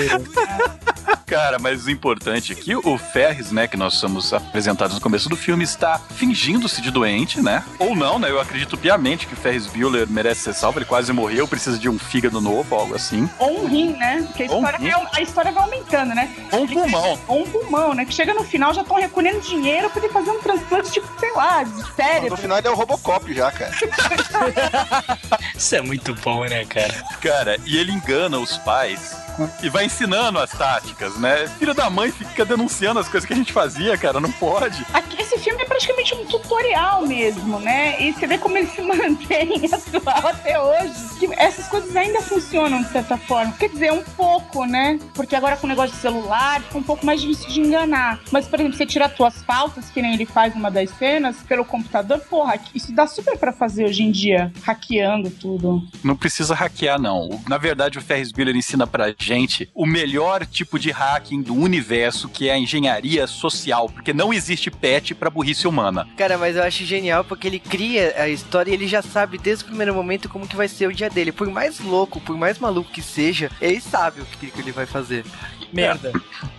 Cara, 1.33 1.59
mas 1.59 1.87
o 1.87 1.90
importante 1.90 2.53
aqui, 2.53 2.77
o 2.77 2.99
Ferris, 2.99 3.51
né, 3.51 3.66
que 3.66 3.75
nós 3.75 3.95
somos 3.95 4.35
apresentados 4.35 4.95
no 4.97 5.01
começo 5.01 5.31
do 5.31 5.37
filme, 5.37 5.64
está 5.64 5.99
fingindo-se 5.99 6.83
de 6.83 6.90
doente, 6.90 7.40
né? 7.40 7.64
Ou 7.79 7.97
não, 7.97 8.18
né? 8.18 8.29
Eu 8.29 8.38
acredito 8.38 8.77
piamente 8.77 9.27
que 9.27 9.33
o 9.33 9.37
Ferris 9.38 9.66
Bueller 9.66 10.07
merece 10.07 10.42
ser 10.42 10.53
salvo, 10.53 10.79
ele 10.79 10.85
quase 10.85 11.11
morreu, 11.11 11.49
precisa 11.49 11.79
de 11.79 11.88
um 11.88 11.99
fígado 11.99 12.38
novo, 12.38 12.75
algo 12.75 12.95
assim. 12.95 13.31
ou 13.38 13.64
um 13.64 13.66
rim, 13.66 13.95
né? 13.95 14.23
Porque 14.27 14.42
a 14.42 14.47
um 14.53 14.57
história, 14.57 14.79
rim. 14.79 14.90
vai, 14.90 15.07
a 15.14 15.23
história 15.23 15.53
vai 15.53 15.62
aumentando, 15.62 16.14
né? 16.14 16.29
Ou 16.53 16.64
um 16.64 16.66
pulmão. 16.66 17.18
Ou 17.27 17.40
um 17.45 17.51
pulmão, 17.51 17.95
né? 17.95 18.05
Que 18.05 18.12
chega 18.12 18.35
no 18.35 18.45
final 18.45 18.75
já 18.75 18.83
estão 18.83 18.99
recolhendo 18.99 19.40
dinheiro 19.40 19.88
pra 19.88 20.05
ele 20.05 20.12
fazer 20.12 20.33
um 20.33 20.38
transplante, 20.38 20.92
tipo, 20.92 21.09
sei 21.18 21.33
lá, 21.33 21.62
de 21.62 21.71
No 21.71 21.95
cérebro. 21.95 22.37
final 22.37 22.59
ele 22.59 22.68
é 22.68 22.71
o 22.71 22.75
Robocop 22.75 23.33
já, 23.33 23.51
cara. 23.51 23.73
Isso 25.57 25.75
é 25.77 25.81
muito 25.81 26.14
bom, 26.16 26.45
né, 26.45 26.66
cara? 26.66 26.92
Cara, 27.23 27.57
e 27.64 27.79
ele 27.79 27.90
engana 27.90 28.38
os 28.38 28.59
pais 28.59 29.21
e 29.62 29.68
vai 29.68 29.87
ensinando 29.87 30.38
as 30.38 30.51
táticas, 30.51 31.16
né? 31.18 31.47
Filho 31.59 31.75
da 31.75 31.88
mãe 31.88 32.11
fica 32.11 32.45
denunciando 32.45 33.01
as 33.01 33.09
coisas 33.09 33.27
que 33.27 33.33
a 33.33 33.37
gente 33.37 33.53
fazia, 33.53 33.97
cara, 33.97 34.21
não 34.21 34.31
pode. 34.33 34.85
Esse 35.18 35.38
filme 35.38 35.62
é 35.62 35.64
praticamente 35.64 36.14
um 36.14 36.25
tutorial 36.27 37.07
mesmo, 37.07 37.59
né? 37.61 38.01
E 38.01 38.12
você 38.12 38.27
vê 38.27 38.38
como 38.38 38.59
ele 38.59 38.66
se 38.66 38.81
mantém 38.83 39.62
atual 39.73 40.29
até 40.29 40.61
hoje. 40.61 40.92
Que 41.18 41.27
essas 41.35 41.68
coisas 41.68 41.95
ainda 41.95 42.21
funcionam 42.21 42.83
de 42.83 42.88
certa 42.88 43.16
forma. 43.16 43.53
Quer 43.53 43.71
dizer, 43.71 43.92
um 43.92 44.03
pouco, 44.03 44.64
né? 44.64 44.99
Porque 45.14 45.35
agora 45.35 45.57
com 45.57 45.66
o 45.66 45.68
negócio 45.68 45.95
de 45.95 46.01
celular 46.01 46.61
fica 46.62 46.79
um 46.79 46.83
pouco 46.83 47.05
mais 47.07 47.21
difícil 47.21 47.49
de 47.49 47.61
enganar. 47.61 48.21
Mas, 48.31 48.47
por 48.47 48.61
exemplo, 48.61 48.77
você 48.77 48.87
tira 48.87 49.07
as 49.07 49.14
tuas 49.14 49.42
pautas, 49.42 49.90
que 49.90 50.03
nem 50.03 50.14
ele 50.14 50.27
faz 50.27 50.55
numa 50.55 50.71
das 50.71 50.90
cenas, 50.90 51.37
pelo 51.49 51.64
computador, 51.64 52.18
porra, 52.21 52.59
isso 52.75 52.92
dá 52.92 53.07
super 53.07 53.38
pra 53.38 53.53
fazer 53.53 53.85
hoje 53.85 54.03
em 54.03 54.11
dia, 54.11 54.53
hackeando 54.62 55.31
tudo. 55.31 55.83
Não 56.03 56.16
precisa 56.16 56.55
hackear, 56.55 57.01
não. 57.01 57.40
Na 57.49 57.59
verdade, 57.59 57.99
o 57.99 58.03
Ferris 58.03 58.33
Bueller 58.33 58.57
ensina 58.57 58.87
pra 58.87 59.12
gente 59.22 59.70
o 59.74 59.87
melhor 59.87 60.44
tipo 60.44 60.78
de 60.78 60.90
hacking 60.90 61.40
do 61.40 61.54
universo, 61.54 62.28
que 62.28 62.48
é 62.48 62.52
a 62.52 62.58
engenharia 62.58 63.26
social, 63.26 63.88
porque 63.88 64.12
não 64.12 64.32
existe 64.32 64.70
patch 64.70 65.12
pra 65.12 65.30
burrice 65.30 65.66
humana. 65.66 66.06
Cara, 66.16 66.37
mas 66.37 66.56
eu 66.56 66.62
acho 66.62 66.85
genial 66.85 67.24
porque 67.24 67.46
ele 67.46 67.58
cria 67.58 68.14
a 68.18 68.28
história 68.28 68.70
e 68.70 68.74
ele 68.74 68.87
já 68.87 69.00
sabe 69.00 69.38
desde 69.38 69.64
o 69.64 69.68
primeiro 69.68 69.94
momento 69.94 70.28
como 70.28 70.46
que 70.46 70.56
vai 70.56 70.68
ser 70.68 70.87
o 70.87 70.92
dia 70.92 71.08
dele. 71.08 71.32
Por 71.32 71.48
mais 71.48 71.80
louco, 71.80 72.20
por 72.20 72.37
mais 72.37 72.58
maluco 72.58 72.90
que 72.90 73.02
seja, 73.02 73.50
ele 73.61 73.80
sabe 73.80 74.20
o 74.20 74.26
que, 74.26 74.50
que 74.50 74.61
ele 74.61 74.72
vai 74.72 74.87
fazer. 74.87 75.24
merda. 75.72 76.12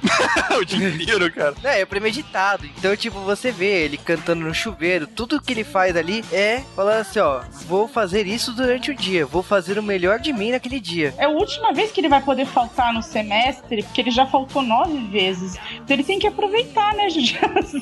o 0.60 0.66
dia 0.66 0.90
inteiro, 0.90 1.32
cara. 1.32 1.56
É, 1.64 1.82
é 1.82 1.86
premeditado. 1.86 2.66
Então, 2.66 2.96
tipo, 2.96 3.20
você 3.20 3.52
vê 3.52 3.84
ele 3.84 3.98
cantando 3.98 4.44
no 4.44 4.54
chuveiro, 4.54 5.08
tudo 5.08 5.42
que 5.42 5.54
ele 5.54 5.64
faz 5.64 5.96
ali 5.96 6.24
é 6.32 6.62
falar 6.76 6.98
assim, 6.98 7.20
ó, 7.20 7.42
vou 7.68 7.88
fazer 7.88 8.26
isso 8.28 8.52
durante 8.54 8.92
o 8.92 8.96
dia, 8.96 9.26
vou 9.26 9.44
fazer 9.44 9.78
o 9.78 9.84
melhor 9.84 10.20
de 10.20 10.34
mim 10.34 10.52
naquele 10.52 10.80
dia. 10.80 11.14
É 11.18 11.26
a 11.26 11.30
última 11.30 11.74
vez 11.74 11.92
que 11.92 12.02
ele 12.02 12.10
vai 12.10 12.22
poder 12.22 12.46
faltar 12.54 12.94
no 12.94 13.02
semestre, 13.02 13.84
porque 13.84 14.02
ele 14.02 14.12
já 14.12 14.26
faltou 14.26 14.62
nove 14.62 14.98
vezes. 15.08 15.56
Então 15.76 15.96
ele 15.96 16.04
tem 16.04 16.20
que 16.20 16.28
aproveitar, 16.28 16.94
né, 16.96 17.10
judiação? 17.10 17.82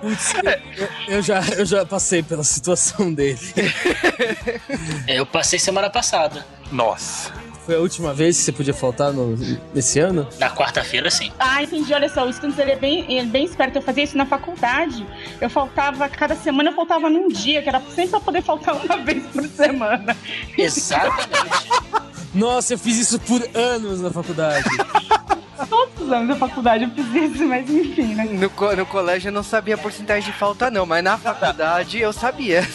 Putz, 0.00 0.34
eu, 0.76 0.88
eu 1.16 1.22
já, 1.22 1.40
eu 1.56 1.64
já 1.66 1.84
passei 1.86 2.22
pela 2.22 2.44
situação 2.44 3.12
dele. 3.12 3.38
É, 5.06 5.18
Eu 5.18 5.26
passei 5.26 5.58
semana 5.58 5.88
passada. 5.90 6.46
Nossa. 6.70 7.32
Foi 7.64 7.76
a 7.76 7.78
última 7.78 8.12
vez 8.12 8.36
que 8.38 8.42
você 8.42 8.52
podia 8.52 8.74
faltar 8.74 9.12
no, 9.12 9.36
nesse 9.72 10.00
ano? 10.00 10.26
Na 10.38 10.50
quarta-feira, 10.50 11.08
sim. 11.10 11.30
Ah, 11.38 11.62
entendi. 11.62 11.94
Olha 11.94 12.08
só, 12.08 12.26
o 12.26 12.32
Stunts 12.32 12.58
ele 12.58 12.72
é 12.72 12.76
bem, 12.76 13.04
ele 13.04 13.20
é 13.20 13.24
bem 13.24 13.44
esperto. 13.44 13.78
Eu 13.78 13.82
fazia 13.82 14.02
isso 14.02 14.16
na 14.16 14.26
faculdade. 14.26 15.06
Eu 15.40 15.48
faltava, 15.48 16.08
cada 16.08 16.34
semana 16.34 16.70
eu 16.70 16.74
faltava 16.74 17.08
num 17.08 17.28
dia, 17.28 17.62
que 17.62 17.68
era 17.68 17.80
sempre 17.94 18.10
pra 18.10 18.20
poder 18.20 18.42
faltar 18.42 18.74
uma 18.74 18.96
vez 19.04 19.24
por 19.26 19.44
semana. 19.46 20.16
Exatamente. 20.58 21.70
Nossa, 22.34 22.74
eu 22.74 22.78
fiz 22.78 22.98
isso 22.98 23.20
por 23.20 23.40
anos 23.54 24.00
na 24.00 24.10
faculdade. 24.10 24.64
Todos 25.68 26.00
os 26.06 26.12
anos 26.12 26.28
da 26.28 26.34
faculdade 26.36 26.84
eu 26.84 26.90
fiz 26.90 27.34
isso, 27.34 27.44
mas 27.46 27.70
enfim, 27.70 28.14
né? 28.14 28.24
No, 28.24 28.50
co- 28.50 28.74
no 28.74 28.84
colégio 28.84 29.28
eu 29.28 29.32
não 29.32 29.44
sabia 29.44 29.76
a 29.76 29.78
porcentagem 29.78 30.30
de 30.32 30.36
falta, 30.36 30.68
não, 30.70 30.84
mas 30.84 31.04
na 31.04 31.16
faculdade 31.16 31.98
eu 32.00 32.12
sabia. 32.12 32.66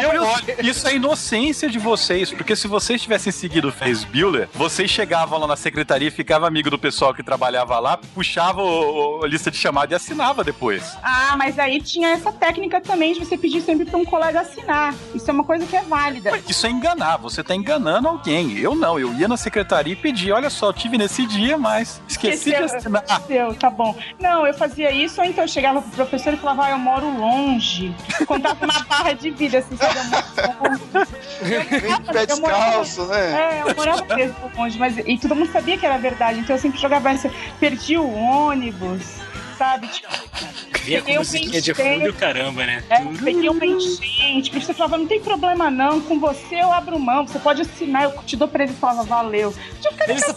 Eu 0.00 0.20
olha, 0.22 0.56
isso 0.62 0.86
é 0.86 0.94
inocência 0.94 1.68
de 1.68 1.78
vocês, 1.78 2.30
porque 2.30 2.54
se 2.54 2.68
vocês 2.68 3.02
tivessem 3.02 3.32
seguido 3.32 3.68
o 3.68 3.72
Ferris 4.04 4.06
Bueller, 4.12 4.48
vocês 4.54 4.90
chegavam 4.90 5.38
lá 5.38 5.46
na 5.46 5.56
secretaria 5.56 6.08
e 6.08 6.10
ficavam 6.10 6.46
amigo 6.46 6.70
do 6.70 6.78
pessoal 6.78 7.12
que 7.14 7.22
trabalhava 7.22 7.78
lá, 7.78 7.96
puxava 8.14 8.62
o- 8.62 9.20
o- 9.20 9.24
a 9.24 9.28
lista 9.28 9.50
de 9.50 9.56
chamada 9.56 9.92
e 9.92 9.96
assinava 9.96 10.42
depois. 10.44 10.96
Ah, 11.02 11.34
mas 11.36 11.58
aí 11.58 11.80
tinha 11.80 12.08
essa 12.10 12.32
técnica 12.32 12.80
também 12.80 13.12
de 13.14 13.20
você 13.24 13.36
pedir 13.36 13.60
sempre 13.60 13.84
pra 13.86 13.98
um 13.98 14.04
colega 14.04 14.40
assinar. 14.40 14.94
Isso 15.14 15.28
é 15.30 15.32
uma 15.32 15.44
coisa 15.44 15.66
que 15.66 15.76
é 15.76 15.82
válida. 15.82 16.30
Mas 16.30 16.48
Isso 16.48 16.66
é 16.66 16.70
enganar, 16.70 17.16
você 17.16 17.42
tá 17.42 17.54
enganando 17.54 18.08
alguém. 18.08 18.58
Eu 18.58 18.74
não, 18.74 18.98
eu 18.98 19.12
ia 19.14 19.28
na 19.28 19.36
secretaria 19.36 19.92
e 19.92 19.96
pedia, 19.96 20.34
olha 20.34 20.50
só, 20.50 20.68
eu 20.68 20.72
tive 20.72 20.96
nesse 20.98 21.26
dia, 21.26 21.56
mas 21.58 22.00
esqueci 22.08 22.50
de 22.50 22.56
Esqueceu. 22.56 22.76
assinar. 22.78 23.04
Seu, 23.26 23.54
tá 23.54 23.70
bom. 23.70 23.94
Não, 24.20 24.46
eu 24.46 24.54
fazia 24.54 24.90
isso, 24.92 25.20
ou 25.20 25.26
então 25.26 25.44
eu 25.44 25.48
chegava 25.48 25.80
pro 25.82 25.90
professor 25.92 26.32
e 26.34 26.36
falava, 26.36 26.66
ah, 26.66 26.70
eu 26.70 26.78
moro 26.78 27.08
longe. 27.18 27.94
Contava 28.26 28.64
uma 28.64 28.80
barra 28.84 29.12
de 29.12 29.30
vida, 29.30 29.58
assim, 29.58 29.76
sabe? 29.76 29.98
Eu 29.98 30.04
moro 30.04 30.80
longe. 30.94 31.10
Vem 31.42 31.60
de 32.00 32.12
pé 32.12 32.26
Eu 32.28 32.36
morava- 32.40 32.64
descalço, 32.64 33.04
né? 33.06 33.58
É, 33.58 33.62
eu 33.70 33.74
longe, 34.56 34.78
mas 34.78 34.96
e 34.98 35.18
todo 35.18 35.34
mundo 35.34 35.50
sabia 35.52 35.76
que 35.76 35.86
era 35.86 35.98
verdade, 35.98 36.40
então 36.40 36.56
eu 36.56 36.60
sempre 36.60 36.80
jogava 36.80 37.10
essa. 37.10 37.30
Perdi 37.60 37.96
o 37.96 38.12
ônibus, 38.14 39.18
sabe? 39.56 39.88
Tipo, 39.88 40.08
Vinha 40.84 41.00
com 41.02 41.12
um 41.12 41.16
musiquinha 41.16 41.62
de 41.62 41.72
fundo 41.72 42.12
caramba, 42.12 42.66
né? 42.66 42.84
é, 42.90 43.00
peguei 43.22 43.48
uma 43.48 43.64
enchente, 43.64 44.50
porque 44.50 44.66
você 44.66 44.74
falava, 44.74 44.98
não 44.98 45.06
tem 45.06 45.20
problema 45.20 45.70
não, 45.70 46.00
com 46.00 46.20
você 46.20 46.56
eu 46.56 46.72
abro 46.72 46.98
mão, 46.98 47.26
você 47.26 47.38
pode 47.38 47.62
assinar, 47.62 48.04
eu 48.04 48.22
te 48.22 48.36
dou 48.36 48.46
pra 48.46 48.64
ele 48.64 48.72
e 48.72 48.76
falava, 48.76 49.02
valeu. 49.04 49.54
Tipo, 49.80 49.94
cara, 49.96 50.12
Eles, 50.12 50.36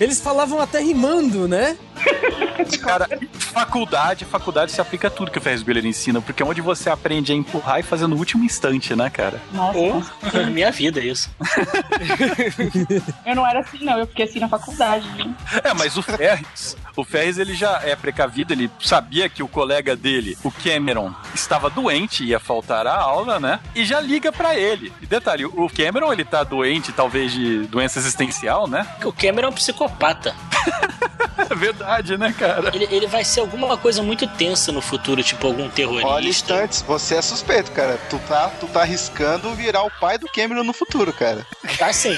eles 0.00 0.20
falavam 0.20 0.60
até 0.60 0.80
rimando, 0.80 1.48
né? 1.48 1.76
Cara, 2.80 3.08
faculdade, 3.32 4.24
faculdade 4.24 4.72
se 4.72 4.80
aplica 4.80 5.08
a 5.08 5.10
tudo 5.10 5.30
que 5.30 5.38
o 5.38 5.40
Ferris 5.40 5.62
Bueller 5.62 5.84
ensina, 5.86 6.20
porque 6.20 6.42
é 6.42 6.46
onde 6.46 6.60
você 6.60 6.90
aprende 6.90 7.32
a 7.32 7.34
empurrar 7.34 7.80
e 7.80 7.82
fazer 7.82 8.06
no 8.06 8.16
último 8.16 8.44
instante, 8.44 8.94
né, 8.94 9.10
cara? 9.10 9.40
nossa, 9.52 9.78
Ou 9.78 10.02
minha 10.50 10.70
vida, 10.70 11.00
isso. 11.00 11.30
eu 13.26 13.34
não 13.34 13.46
era 13.46 13.60
assim 13.60 13.84
não, 13.84 13.98
eu 13.98 14.06
fiquei 14.06 14.24
assim 14.24 14.38
na 14.38 14.48
faculdade, 14.48 15.08
viu? 15.16 15.34
É, 15.62 15.74
mas 15.74 15.96
o 15.96 16.02
Ferris, 16.02 16.76
o 16.96 17.04
Ferris 17.04 17.38
ele 17.38 17.54
já 17.54 17.80
é 17.84 17.96
precavido, 17.96 18.52
ele 18.52 18.70
sabia 18.80 19.28
que 19.28 19.42
o 19.42 19.48
colega 19.48 19.96
dele, 19.96 20.36
o 20.42 20.50
Cameron, 20.50 21.12
estava 21.34 21.70
doente, 21.70 22.24
ia 22.24 22.38
faltar 22.38 22.86
a 22.86 22.96
aula, 22.96 23.40
né? 23.40 23.60
E 23.74 23.84
já 23.84 24.00
liga 24.00 24.30
pra 24.30 24.56
ele. 24.56 24.92
E 25.00 25.06
detalhe, 25.06 25.44
o 25.44 25.68
Cameron 25.68 26.12
ele 26.12 26.24
tá 26.24 26.44
doente, 26.44 26.92
talvez 26.92 27.32
de 27.32 27.66
doença 27.66 27.98
existencial, 27.98 28.66
né? 28.66 28.86
O 29.04 29.12
Cameron 29.12 29.48
é 29.48 29.50
um 29.50 29.54
psicopata. 29.54 29.87
É 31.50 31.54
verdade, 31.54 32.18
né, 32.18 32.34
cara? 32.36 32.70
Ele, 32.74 32.88
ele 32.90 33.06
vai 33.06 33.24
ser 33.24 33.40
alguma 33.40 33.76
coisa 33.76 34.02
muito 34.02 34.26
tensa 34.26 34.72
no 34.72 34.80
futuro, 34.82 35.22
tipo 35.22 35.46
algum 35.46 35.68
terrorista. 35.70 36.08
Olha, 36.08 36.28
instantes, 36.28 36.82
você 36.82 37.14
é 37.14 37.22
suspeito, 37.22 37.70
cara. 37.70 37.96
Tu 38.10 38.18
tá, 38.28 38.50
tu 38.60 38.66
tá 38.66 38.80
arriscando 38.82 39.54
virar 39.54 39.84
o 39.84 39.90
pai 40.00 40.18
do 40.18 40.26
Cameron 40.26 40.64
no 40.64 40.72
futuro, 40.72 41.12
cara. 41.12 41.46
Tá 41.78 41.92
sim. 41.94 42.16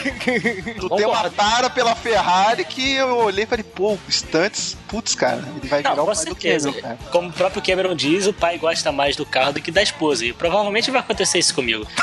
Tu 0.80 0.88
tem 0.96 1.06
uma 1.06 1.28
tara 1.30 1.68
pela 1.68 1.94
Ferrari 1.94 2.64
que 2.64 2.94
eu 2.94 3.18
olhei 3.18 3.44
e 3.44 3.46
falei, 3.46 3.62
pô, 3.62 3.96
instantes, 4.08 4.76
putz, 4.88 5.14
cara, 5.14 5.44
ele 5.58 5.68
vai 5.68 5.82
Não, 5.82 5.90
virar 5.90 6.02
o 6.02 6.06
pai 6.06 6.16
certeza. 6.16 6.68
do 6.70 6.74
Cameron, 6.74 6.96
cara. 6.98 7.10
Como 7.12 7.28
o 7.28 7.32
próprio 7.32 7.62
Cameron 7.62 7.94
diz, 7.94 8.26
o 8.26 8.32
pai 8.32 8.56
gosta 8.58 8.90
mais 8.90 9.16
do 9.16 9.26
carro 9.26 9.52
do 9.52 9.60
que 9.60 9.70
da 9.70 9.82
esposa. 9.82 10.24
E 10.24 10.32
provavelmente 10.32 10.90
vai 10.90 11.00
acontecer 11.00 11.38
isso 11.38 11.54
comigo. 11.54 11.86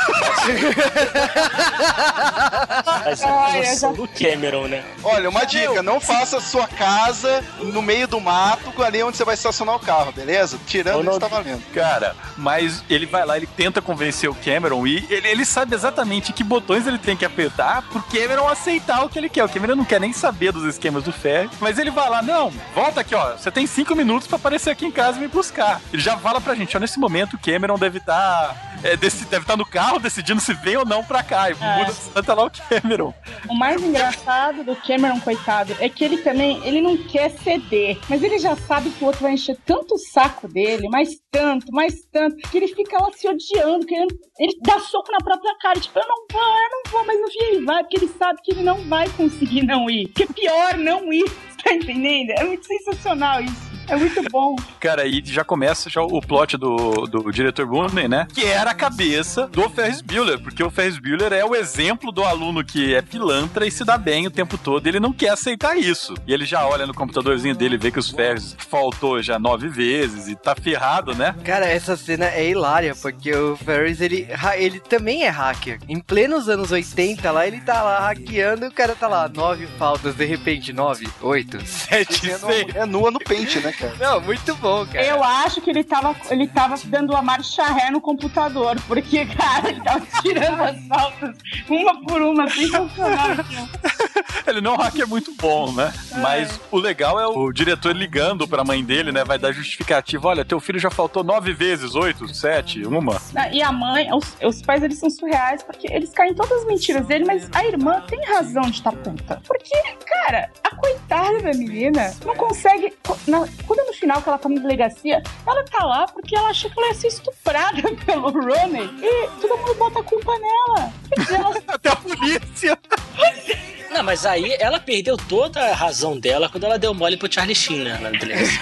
Mas 3.04 3.20
é 3.22 3.26
a 3.26 3.34
Olha, 3.34 3.70
noção 3.70 3.92
do 3.92 4.08
Cameron, 4.08 4.68
né? 4.68 4.84
Olha, 5.02 5.28
uma 5.28 5.44
dica, 5.44 5.57
não 5.82 6.00
faça 6.00 6.40
sua 6.40 6.66
casa 6.66 7.44
no 7.60 7.82
meio 7.82 8.06
do 8.08 8.20
mato, 8.20 8.72
ali 8.82 9.02
onde 9.02 9.16
você 9.16 9.24
vai 9.24 9.34
estacionar 9.34 9.74
o 9.74 9.80
carro, 9.80 10.12
beleza? 10.12 10.58
Tirando 10.66 11.02
não- 11.02 11.12
isso, 11.12 11.20
tá 11.20 11.28
valendo. 11.28 11.62
Cara, 11.72 12.14
mas 12.36 12.82
ele 12.88 13.06
vai 13.06 13.24
lá, 13.24 13.36
ele 13.36 13.46
tenta 13.46 13.82
convencer 13.82 14.28
o 14.30 14.34
Cameron 14.34 14.86
e 14.86 15.04
ele, 15.10 15.28
ele 15.28 15.44
sabe 15.44 15.74
exatamente 15.74 16.32
que 16.32 16.44
botões 16.44 16.86
ele 16.86 16.98
tem 16.98 17.16
que 17.16 17.24
apertar 17.24 17.82
pro 17.82 18.02
Cameron 18.02 18.48
aceitar 18.48 19.04
o 19.04 19.08
que 19.08 19.18
ele 19.18 19.28
quer. 19.28 19.44
O 19.44 19.48
Cameron 19.48 19.74
não 19.74 19.84
quer 19.84 20.00
nem 20.00 20.12
saber 20.12 20.52
dos 20.52 20.64
esquemas 20.64 21.02
do 21.04 21.12
Ferry, 21.12 21.50
mas 21.60 21.78
ele 21.78 21.90
vai 21.90 22.08
lá, 22.08 22.22
não, 22.22 22.50
volta 22.74 23.00
aqui, 23.00 23.14
ó, 23.14 23.36
você 23.36 23.50
tem 23.50 23.66
cinco 23.66 23.94
minutos 23.94 24.26
pra 24.28 24.36
aparecer 24.36 24.70
aqui 24.70 24.86
em 24.86 24.90
casa 24.90 25.18
e 25.18 25.20
me 25.20 25.28
buscar. 25.28 25.80
Ele 25.92 26.02
já 26.02 26.16
fala 26.18 26.40
pra 26.40 26.54
gente, 26.54 26.76
ó, 26.76 26.80
nesse 26.80 26.98
momento 26.98 27.34
o 27.34 27.38
Cameron 27.38 27.78
deve 27.78 27.98
estar 27.98 28.68
deve 28.80 29.08
estar 29.08 29.56
no 29.56 29.66
carro 29.66 29.98
decidindo 29.98 30.40
se 30.40 30.54
vem 30.54 30.76
ou 30.76 30.84
não 30.86 31.02
pra 31.02 31.20
cá. 31.22 31.50
E 31.50 31.54
muda 31.54 31.92
Santa 31.92 32.32
lá 32.32 32.44
o 32.44 32.50
Cameron. 32.50 33.12
O 33.48 33.54
mais 33.54 33.82
engraçado 33.82 34.62
do 34.62 34.76
Cameron, 34.76 35.18
coitado, 35.20 35.47
é 35.80 35.88
que 35.88 36.04
ele 36.04 36.18
também, 36.18 36.60
ele 36.66 36.80
não 36.80 36.96
quer 36.96 37.30
ceder, 37.30 37.98
mas 38.08 38.22
ele 38.22 38.38
já 38.38 38.54
sabe 38.54 38.90
que 38.90 39.02
o 39.02 39.06
outro 39.06 39.22
vai 39.22 39.32
encher 39.32 39.56
tanto 39.64 39.94
o 39.94 39.98
saco 39.98 40.46
dele, 40.46 40.88
mais 40.90 41.20
tanto, 41.30 41.72
mais 41.72 42.04
tanto, 42.12 42.36
que 42.50 42.58
ele 42.58 42.68
fica 42.68 43.00
lá 43.00 43.10
se 43.12 43.26
odiando, 43.26 43.86
querendo, 43.86 44.14
ele 44.38 44.58
dá 44.62 44.78
soco 44.78 45.10
na 45.10 45.18
própria 45.18 45.56
cara, 45.58 45.80
tipo, 45.80 45.98
eu 45.98 46.06
não 46.06 46.26
vou, 46.30 46.42
eu 46.42 46.70
não 46.70 46.82
vou, 46.90 47.06
mas 47.06 47.20
no 47.20 47.30
fim 47.30 47.44
ele 47.44 47.64
vai, 47.64 47.82
porque 47.82 47.96
ele 47.96 48.08
sabe 48.08 48.40
que 48.42 48.52
ele 48.52 48.62
não 48.62 48.76
vai 48.88 49.08
conseguir 49.10 49.62
não 49.64 49.88
ir, 49.88 50.08
que 50.08 50.24
é 50.24 50.26
pior 50.26 50.76
não 50.76 51.10
ir, 51.12 51.24
tá 51.64 51.72
entendendo? 51.72 52.30
É 52.30 52.44
muito 52.44 52.66
sensacional 52.66 53.40
isso. 53.40 53.67
É 53.88 53.96
muito 53.96 54.22
bom. 54.30 54.56
Cara, 54.80 55.02
aí 55.02 55.22
já 55.24 55.44
começa 55.44 55.88
já 55.90 56.02
o 56.02 56.20
plot 56.20 56.56
do, 56.56 57.06
do 57.06 57.30
diretor 57.32 57.66
Boone, 57.66 58.06
né? 58.08 58.26
Que 58.34 58.44
era 58.44 58.70
a 58.70 58.74
cabeça 58.74 59.46
do 59.48 59.68
Ferris 59.70 60.00
Bueller, 60.00 60.38
porque 60.40 60.62
o 60.62 60.70
Ferris 60.70 60.98
Bueller 60.98 61.32
é 61.32 61.44
o 61.44 61.54
exemplo 61.54 62.12
do 62.12 62.24
aluno 62.24 62.64
que 62.64 62.94
é 62.94 63.02
pilantra 63.02 63.66
e 63.66 63.70
se 63.70 63.84
dá 63.84 63.96
bem 63.96 64.26
o 64.26 64.30
tempo 64.30 64.58
todo, 64.58 64.86
e 64.86 64.90
ele 64.90 65.00
não 65.00 65.12
quer 65.12 65.30
aceitar 65.30 65.76
isso. 65.76 66.14
E 66.26 66.32
ele 66.32 66.44
já 66.44 66.66
olha 66.66 66.86
no 66.86 66.94
computadorzinho 66.94 67.54
dele, 67.54 67.78
vê 67.78 67.90
que 67.90 67.98
os 67.98 68.10
Ferris 68.10 68.56
faltou 68.58 69.22
já 69.22 69.38
nove 69.38 69.68
vezes 69.68 70.28
e 70.28 70.36
tá 70.36 70.54
ferrado, 70.54 71.14
né? 71.14 71.34
Cara, 71.44 71.66
essa 71.66 71.96
cena 71.96 72.26
é 72.26 72.48
hilária, 72.48 72.94
porque 72.94 73.34
o 73.34 73.56
Ferris, 73.56 74.00
ele, 74.00 74.28
ele 74.56 74.80
também 74.80 75.24
é 75.24 75.28
hacker. 75.28 75.78
Em 75.88 76.00
plenos 76.00 76.48
anos 76.48 76.70
80 76.70 77.30
lá, 77.30 77.46
ele 77.46 77.60
tá 77.60 77.82
lá 77.82 78.00
hackeando 78.00 78.64
e 78.64 78.68
o 78.68 78.72
cara 78.72 78.94
tá 78.94 79.08
lá, 79.08 79.28
nove 79.28 79.66
faltas, 79.78 80.14
de 80.14 80.24
repente, 80.24 80.72
nove, 80.72 81.08
oito, 81.22 81.58
sete, 81.66 82.30
É, 82.30 82.38
seis. 82.38 82.74
é 82.74 82.84
nua 82.86 83.10
no 83.10 83.18
pente, 83.18 83.58
né, 83.60 83.72
cara? 83.78 83.94
Não, 83.98 84.20
muito 84.20 84.54
bom, 84.56 84.86
cara. 84.86 85.04
Eu 85.04 85.22
acho 85.22 85.60
que 85.60 85.70
ele 85.70 85.84
tava, 85.84 86.14
ele 86.30 86.46
tava 86.46 86.74
dando 86.84 87.14
a 87.16 87.22
marcha 87.22 87.64
ré 87.64 87.90
no 87.90 88.00
computador, 88.00 88.76
porque, 88.86 89.26
cara, 89.26 89.70
ele 89.70 89.80
tava 89.80 90.06
tirando 90.22 90.62
as 90.62 90.86
faltas 90.86 91.36
uma 91.68 92.02
por 92.02 92.22
uma, 92.22 92.48
sensacional. 92.50 93.28
Ele 94.46 94.60
não 94.62 94.76
hack 94.76 94.98
é 94.98 95.04
muito 95.06 95.34
bom, 95.34 95.72
né? 95.72 95.92
Mas 96.22 96.58
o 96.70 96.78
legal 96.78 97.20
é 97.20 97.26
o 97.26 97.52
diretor 97.52 97.94
ligando 97.94 98.48
pra 98.48 98.64
mãe 98.64 98.82
dele, 98.82 99.12
né? 99.12 99.22
Vai 99.24 99.38
dar 99.38 99.52
justificativa. 99.52 100.28
Olha, 100.28 100.44
teu 100.44 100.58
filho 100.58 100.78
já 100.78 100.90
faltou 100.90 101.22
nove 101.22 101.52
vezes, 101.52 101.94
oito, 101.94 102.26
sete, 102.34 102.82
uma. 102.86 103.20
E 103.52 103.62
a 103.62 103.70
mãe, 103.70 104.08
os, 104.12 104.36
os 104.42 104.62
pais, 104.62 104.82
eles 104.82 104.98
são 104.98 105.10
surreais, 105.10 105.62
porque 105.62 105.92
eles 105.92 106.10
caem 106.12 106.32
em 106.32 106.34
todas 106.34 106.60
as 106.60 106.66
mentiras 106.66 107.06
dele, 107.06 107.24
mas 107.26 107.48
a 107.54 107.64
irmã 107.66 108.02
tem 108.08 108.24
razão 108.24 108.62
de 108.62 108.78
estar 108.78 108.92
puta. 108.92 109.40
Porque, 109.46 109.76
cara, 110.06 110.50
a 110.64 110.74
coitada 110.76 111.42
da 111.42 111.52
menina 111.52 112.14
não 112.24 112.34
consegue. 112.34 112.94
na- 113.26 113.46
quando 113.68 113.80
é 113.80 113.84
no 113.84 113.92
final 113.92 114.22
que 114.22 114.28
ela 114.28 114.38
tá 114.38 114.48
na 114.48 114.60
delegacia, 114.60 115.22
ela 115.46 115.62
tá 115.64 115.84
lá 115.84 116.06
porque 116.08 116.34
ela 116.34 116.48
achou 116.48 116.70
que 116.70 116.80
ela 116.80 116.88
ia 116.88 116.94
ser 116.94 117.08
estuprada 117.08 117.82
pelo 118.06 118.30
Ronnie 118.30 118.90
e 119.02 119.28
todo 119.40 119.58
mundo 119.58 119.74
bota 119.74 120.00
a 120.00 120.02
culpa 120.02 120.32
nela. 120.38 120.92
Ela 121.30 121.54
Até 121.68 121.90
a 121.90 121.96
polícia. 121.96 122.78
Não, 123.90 124.02
mas 124.02 124.26
aí 124.26 124.54
ela 124.60 124.78
perdeu 124.78 125.16
toda 125.16 125.60
a 125.60 125.74
razão 125.74 126.18
dela 126.18 126.48
quando 126.48 126.64
ela 126.64 126.78
deu 126.78 126.92
mole 126.92 127.16
pro 127.16 127.32
Charlie 127.32 127.54
Sheen, 127.54 127.84
né? 127.84 127.98
Na 127.98 128.10
delegacia. 128.10 128.58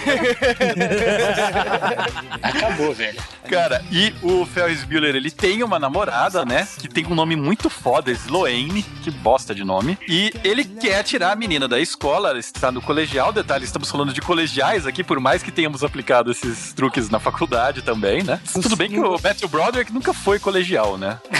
Acabou, 2.42 2.94
velho. 2.94 3.20
Cara, 3.48 3.84
e 3.90 4.14
o 4.22 4.44
Ferris 4.46 4.84
Bueller, 4.84 5.14
ele 5.14 5.30
tem 5.30 5.62
uma 5.62 5.78
namorada, 5.78 6.44
né? 6.44 6.66
Que 6.78 6.88
tem 6.88 7.06
um 7.06 7.14
nome 7.14 7.36
muito 7.36 7.68
foda, 7.68 8.10
Sloane, 8.10 8.82
que 9.02 9.10
bosta 9.10 9.54
de 9.54 9.64
nome. 9.64 9.98
E 10.08 10.32
ele 10.44 10.64
quer 10.64 11.02
tirar 11.02 11.32
a 11.32 11.36
menina 11.36 11.68
da 11.68 11.78
escola, 11.80 12.30
ela 12.30 12.38
está 12.38 12.70
no 12.70 12.80
colegial. 12.80 13.32
Detalhe, 13.32 13.64
estamos 13.64 13.90
falando 13.90 14.12
de 14.12 14.20
colegiais 14.20 14.86
aqui, 14.86 14.95
por 15.04 15.20
mais 15.20 15.42
que 15.42 15.50
tenhamos 15.50 15.82
aplicado 15.85 16.30
esses 16.30 16.72
truques 16.72 17.09
na 17.11 17.18
faculdade 17.18 17.82
também, 17.82 18.22
né? 18.22 18.40
Tudo 18.52 18.76
bem 18.76 18.88
que 18.90 19.00
o 19.00 19.12
Matthew 19.12 19.48
Broderick 19.48 19.92
nunca 19.92 20.12
foi 20.12 20.38
colegial, 20.38 20.96
né? 20.96 21.18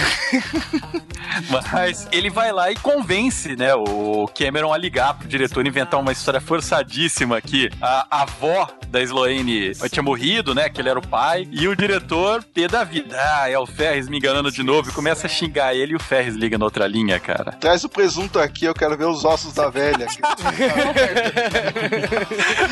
Mas 1.51 2.07
ele 2.11 2.29
vai 2.29 2.51
lá 2.51 2.71
e 2.71 2.75
convence, 2.75 3.55
né, 3.55 3.73
o 3.75 4.27
Cameron 4.27 4.73
a 4.73 4.77
ligar 4.77 5.13
pro 5.13 5.27
diretor 5.27 5.65
inventar 5.67 5.99
uma 5.99 6.11
história 6.11 6.39
forçadíssima 6.39 7.41
que 7.41 7.69
a 7.81 8.21
avó 8.21 8.67
da 8.87 9.01
Sloane 9.01 9.73
tinha 9.91 10.03
morrido, 10.03 10.55
né, 10.55 10.69
que 10.69 10.79
ele 10.81 10.89
era 10.89 10.99
o 10.99 11.05
pai, 11.05 11.47
e 11.51 11.67
o 11.67 11.75
diretor, 11.75 12.43
pé 12.43 12.67
da 12.67 12.83
vida, 12.83 13.17
ah, 13.19 13.49
é 13.49 13.57
o 13.57 13.65
Ferris 13.65 14.07
me 14.07 14.17
enganando 14.17 14.51
de 14.51 14.63
novo, 14.63 14.89
e 14.89 14.93
começa 14.93 15.27
a 15.27 15.29
xingar 15.29 15.75
ele 15.75 15.93
e 15.93 15.95
o 15.95 15.99
Ferris 15.99 16.35
liga 16.35 16.57
na 16.57 16.65
outra 16.65 16.87
linha, 16.87 17.19
cara. 17.19 17.51
Traz 17.53 17.83
o 17.83 17.89
presunto 17.89 18.39
aqui, 18.39 18.65
eu 18.65 18.73
quero 18.73 18.97
ver 18.97 19.05
os 19.05 19.25
ossos 19.25 19.53
da 19.53 19.69
velha. 19.69 20.07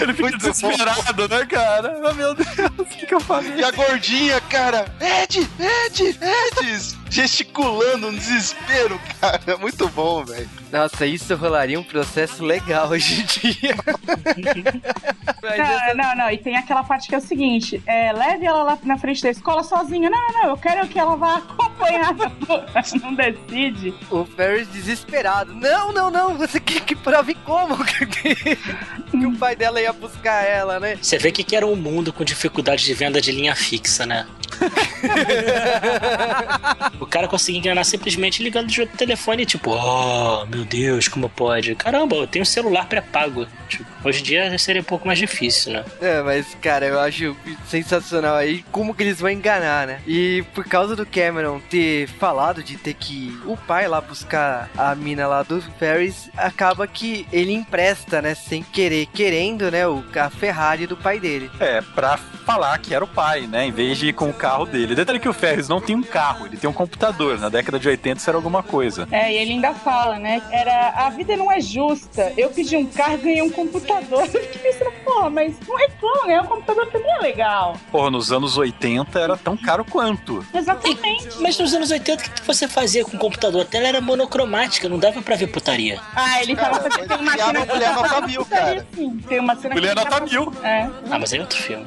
Ele 0.01 0.13
fica 0.13 0.29
Muito 0.29 0.37
desesperado, 0.75 1.27
né, 1.27 1.45
cara? 1.45 1.95
Oh, 2.03 2.13
meu 2.13 2.33
Deus, 2.33 2.47
o 2.77 2.85
que, 2.85 3.05
que 3.05 3.13
eu 3.13 3.19
falei? 3.19 3.55
E 3.55 3.63
a 3.63 3.71
gordinha, 3.71 4.39
cara, 4.41 4.85
Ed, 4.99 5.39
Ed, 5.59 6.03
Ed, 6.03 6.95
gesticulando 7.15 8.11
no 8.11 8.17
desespero, 8.17 8.99
cara. 9.21 9.57
Muito 9.57 9.87
bom, 9.89 10.25
velho. 10.25 10.49
Nossa, 10.69 11.05
isso 11.05 11.33
rolaria 11.35 11.79
um 11.79 11.83
processo 11.83 12.43
legal 12.43 12.89
hoje 12.89 13.21
em 13.21 13.25
dia. 13.25 13.75
Não, 15.45 15.95
não, 15.95 16.15
não. 16.15 16.31
E 16.31 16.39
tem 16.39 16.57
aquela 16.57 16.83
parte 16.83 17.07
que 17.07 17.13
é 17.13 17.17
o 17.19 17.21
seguinte: 17.21 17.81
é, 17.85 18.11
leve 18.11 18.45
ela 18.45 18.63
lá 18.63 18.79
na 18.83 18.97
frente 18.97 19.21
da 19.21 19.29
escola 19.29 19.63
sozinha. 19.63 20.09
Não, 20.09 20.19
não, 20.19 20.41
não. 20.41 20.49
Eu 20.49 20.57
quero 20.57 20.87
que 20.87 20.97
ela 20.97 21.15
vá 21.15 21.37
acompanhada. 21.37 22.31
não 23.01 23.13
decide. 23.13 23.93
O 24.09 24.25
Ferris 24.25 24.67
desesperado. 24.69 25.53
Não, 25.53 25.93
não, 25.93 26.09
não. 26.09 26.35
Você 26.37 26.59
quer 26.59 26.81
que 26.81 26.95
prove 26.95 27.35
como 27.35 27.77
que, 27.85 28.05
que 28.05 29.25
o 29.25 29.37
pai 29.37 29.55
dela 29.55 29.79
ia 29.79 29.93
buscar 29.93 30.43
ela, 30.43 30.79
né? 30.79 30.97
Você 30.99 31.19
vê 31.19 31.31
que 31.31 31.43
que 31.43 31.55
era 31.55 31.65
um 31.65 31.75
mundo 31.75 32.11
com 32.11 32.23
dificuldade 32.23 32.83
de 32.83 32.93
venda 32.95 33.21
de 33.21 33.31
linha 33.31 33.55
fixa, 33.55 34.05
né? 34.05 34.25
o 36.99 37.05
cara 37.05 37.27
conseguia 37.27 37.59
enganar 37.59 37.83
simplesmente 37.83 38.43
ligando 38.43 38.67
de 38.67 38.81
outro 38.81 38.97
telefone, 38.97 39.45
tipo, 39.45 39.71
oh, 39.71 40.45
meu 40.45 40.65
Deus, 40.65 41.07
como 41.07 41.29
pode? 41.29 41.75
Caramba, 41.75 42.15
eu 42.15 42.27
tenho 42.27 42.43
um 42.43 42.45
celular 42.45 42.87
pré-pago. 42.87 43.47
Tipo, 43.67 43.85
hoje 44.03 44.21
em 44.21 44.23
dia 44.23 44.57
seria 44.57 44.81
um 44.81 44.85
pouco 44.85 45.07
mais 45.07 45.19
difícil, 45.19 45.73
né? 45.73 45.83
É, 46.01 46.21
mas, 46.21 46.55
cara, 46.61 46.85
eu 46.85 46.99
acho 46.99 47.35
sensacional 47.67 48.35
aí 48.35 48.63
como 48.71 48.93
que 48.93 49.03
eles 49.03 49.19
vão 49.19 49.29
enganar, 49.29 49.87
né? 49.87 49.99
E 50.07 50.43
por 50.53 50.65
causa 50.65 50.95
do 50.95 51.05
Cameron 51.05 51.59
ter 51.69 52.07
falado 52.07 52.63
de 52.63 52.77
ter 52.77 52.93
que 52.93 53.37
o 53.45 53.57
pai 53.57 53.87
lá 53.87 54.01
buscar 54.01 54.69
a 54.77 54.95
mina 54.95 55.27
lá 55.27 55.43
do 55.43 55.61
Ferris, 55.79 56.29
acaba 56.37 56.87
que 56.87 57.27
ele 57.31 57.53
empresta, 57.53 58.21
né, 58.21 58.35
sem 58.35 58.63
querer, 58.63 59.07
querendo, 59.07 59.71
né, 59.71 59.87
o, 59.87 60.03
a 60.15 60.29
Ferrari 60.29 60.87
do 60.87 60.97
pai 60.97 61.19
dele. 61.19 61.49
É, 61.59 61.81
pra 61.81 62.17
falar 62.45 62.77
que 62.77 62.93
era 62.93 63.03
o 63.03 63.07
pai, 63.07 63.47
né? 63.47 63.65
Em 63.65 63.71
vez 63.71 63.97
de 63.97 64.09
ir 64.09 64.13
com 64.13 64.29
o 64.29 64.33
carro 64.49 64.65
dele. 64.65 64.95
Detalhe 64.95 65.19
que 65.19 65.27
o 65.29 65.33
Ferris 65.33 65.67
não 65.67 65.81
tem 65.81 65.95
um 65.95 66.03
carro, 66.03 66.45
ele 66.45 66.57
tem 66.57 66.69
um 66.69 66.73
computador. 66.73 67.39
Na 67.39 67.49
década 67.49 67.79
de 67.79 67.87
80 67.87 68.19
isso 68.19 68.29
era 68.29 68.37
alguma 68.37 68.61
coisa. 68.63 69.07
É, 69.11 69.31
e 69.31 69.37
ele 69.37 69.51
ainda 69.53 69.73
fala, 69.73 70.19
né? 70.19 70.41
Era 70.51 70.89
a 70.89 71.09
vida 71.09 71.35
não 71.35 71.51
é 71.51 71.59
justa. 71.59 72.31
Eu 72.37 72.49
pedi 72.49 72.77
um 72.77 72.85
carro 72.85 73.13
e 73.15 73.17
ganhei 73.17 73.41
um 73.41 73.49
computador. 73.49 74.21
Eu 74.21 74.27
fiquei 74.43 74.71
pensando, 74.71 74.91
porra, 75.03 75.29
mas 75.29 75.55
não 75.67 75.75
reclama, 75.75 76.27
né? 76.27 76.41
O 76.41 76.45
computador 76.47 76.87
também 76.91 77.11
é 77.11 77.19
legal. 77.19 77.75
Porra, 77.91 78.11
nos 78.11 78.31
anos 78.31 78.57
80 78.57 79.19
era 79.19 79.35
tão 79.37 79.57
caro 79.57 79.83
quanto. 79.85 80.45
Exatamente. 80.53 81.27
Mas 81.39 81.57
nos 81.57 81.73
anos 81.73 81.89
80, 81.91 82.21
o 82.21 82.23
que 82.25 82.41
que 82.41 82.47
você 82.47 82.67
fazia 82.67 83.03
com 83.03 83.15
o 83.17 83.19
computador? 83.19 83.61
A 83.61 83.65
tela 83.65 83.87
era 83.87 84.01
monocromática, 84.01 84.87
não 84.87 84.99
dava 84.99 85.21
pra 85.21 85.35
ver 85.35 85.47
putaria. 85.47 85.99
Ah, 86.15 86.41
ele 86.41 86.55
tava 86.55 86.79
Cara, 86.79 86.89
fazendo 86.91 87.07
tem 87.07 87.17
uma 87.17 87.31
cena 87.31 87.59
a 87.61 87.65
mulher 87.65 87.93
nota 87.95 88.21
mil, 88.27 88.45
cara. 88.45 88.85
Sim, 88.93 89.17
tem 89.27 89.39
uma 89.39 89.55
cena 89.55 89.73
Mulher 89.75 89.89
que 89.89 89.95
nota 89.95 90.09
tava- 90.09 90.25
mil. 90.25 90.53
É. 90.63 90.89
Ah, 91.09 91.19
mas 91.19 91.33
aí 91.33 91.39
é 91.39 91.41
outro 91.41 91.57
filme. 91.61 91.85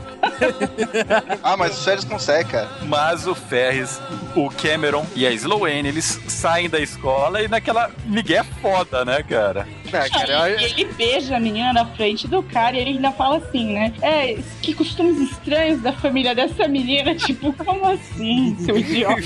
Ah, 1.43 1.57
mas 1.57 1.79
o 1.79 1.83
Sérgio 1.83 2.09
consegue, 2.09 2.48
cara. 2.51 2.69
Mas 2.87 3.27
o 3.27 3.35
Ferris, 3.35 4.01
o 4.35 4.51
Cameron 4.51 5.07
e 5.15 5.27
a 5.27 5.31
Sloane, 5.31 5.89
eles 5.89 6.21
saem 6.29 6.69
da 6.69 6.81
escola 6.81 7.43
e 7.43 7.49
naquela 7.49 7.91
migué 8.05 8.43
foda, 8.61 9.05
né, 9.05 9.23
cara? 9.23 9.67
Ah, 9.93 10.09
cara, 10.11 10.33
E 10.33 10.35
olha- 10.37 10.63
ele 10.63 10.85
beija 10.97 11.37
a 11.37 11.41
menina 11.41 11.73
na 11.73 11.87
frente 11.87 12.27
do 12.29 12.43
cara 12.43 12.77
e 12.77 12.81
ele 12.81 12.91
ainda 12.91 13.11
fala 13.13 13.39
assim, 13.39 13.73
né? 13.75 13.93
É, 14.03 14.39
que 14.63 14.75
costumes 14.75 15.31
estranhos 15.31 15.81
da 15.83 15.93
família 15.93 16.35
dessa 16.35 16.67
menina. 16.69 17.15
Tipo, 17.29 17.53
como 17.53 17.87
assim, 17.87 18.57
seu 18.61 18.77
idiota? 18.79 19.23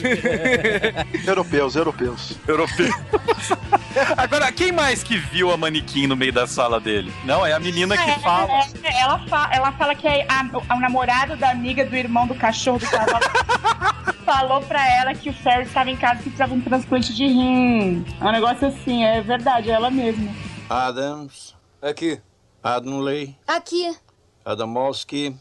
Europeus, 1.27 1.77
europeus. 1.77 2.39
Europeu. 2.47 2.91
Agora, 4.17 4.51
quem 4.51 4.73
mais 4.73 5.03
que 5.03 5.17
viu 5.17 5.51
a 5.53 5.57
manequim 5.57 6.07
no 6.07 6.17
meio 6.17 6.33
da 6.33 6.47
sala 6.47 6.81
dele? 6.81 7.13
Não, 7.25 7.45
é 7.45 7.53
a 7.53 7.61
menina 7.61 7.97
que 7.97 8.21
fala. 8.21 8.49
É, 8.83 9.01
ela, 9.01 9.19
fa- 9.29 9.51
ela 9.53 9.73
fala 9.73 9.95
que 9.95 10.07
é 10.09 10.27
a- 10.29 10.49
o 10.75 10.81
namorado 10.81 11.37
da 11.37 11.51
amiga 11.51 11.85
do 11.85 11.95
irmão 11.97 12.27
do 12.27 12.35
cachorro 12.35 12.79
do 12.79 12.87
cavalo 12.87 13.21
falou 14.25 14.61
pra 14.63 14.87
ela 14.99 15.15
que 15.15 15.29
o 15.29 15.33
Ferris 15.33 15.69
estava 15.69 15.91
em 15.91 15.97
casa 15.97 16.15
e 16.15 16.19
que 16.19 16.23
precisava 16.31 16.53
de 16.55 16.59
um 16.59 16.63
transplante 16.63 17.13
de 17.15 17.27
rim. 17.27 18.05
É 18.21 18.25
um 18.25 18.33
negócio 18.33 18.69
assim, 18.69 19.05
é 19.05 19.21
verdade, 19.21 19.69
é 19.71 19.75
ela 19.75 19.91
mesma. 19.91 20.31
Adams. 20.73 21.55
Aqui. 21.83 22.19
Adamley. 22.63 23.37
Aqui, 23.47 23.95
Adamowski. 24.43 25.37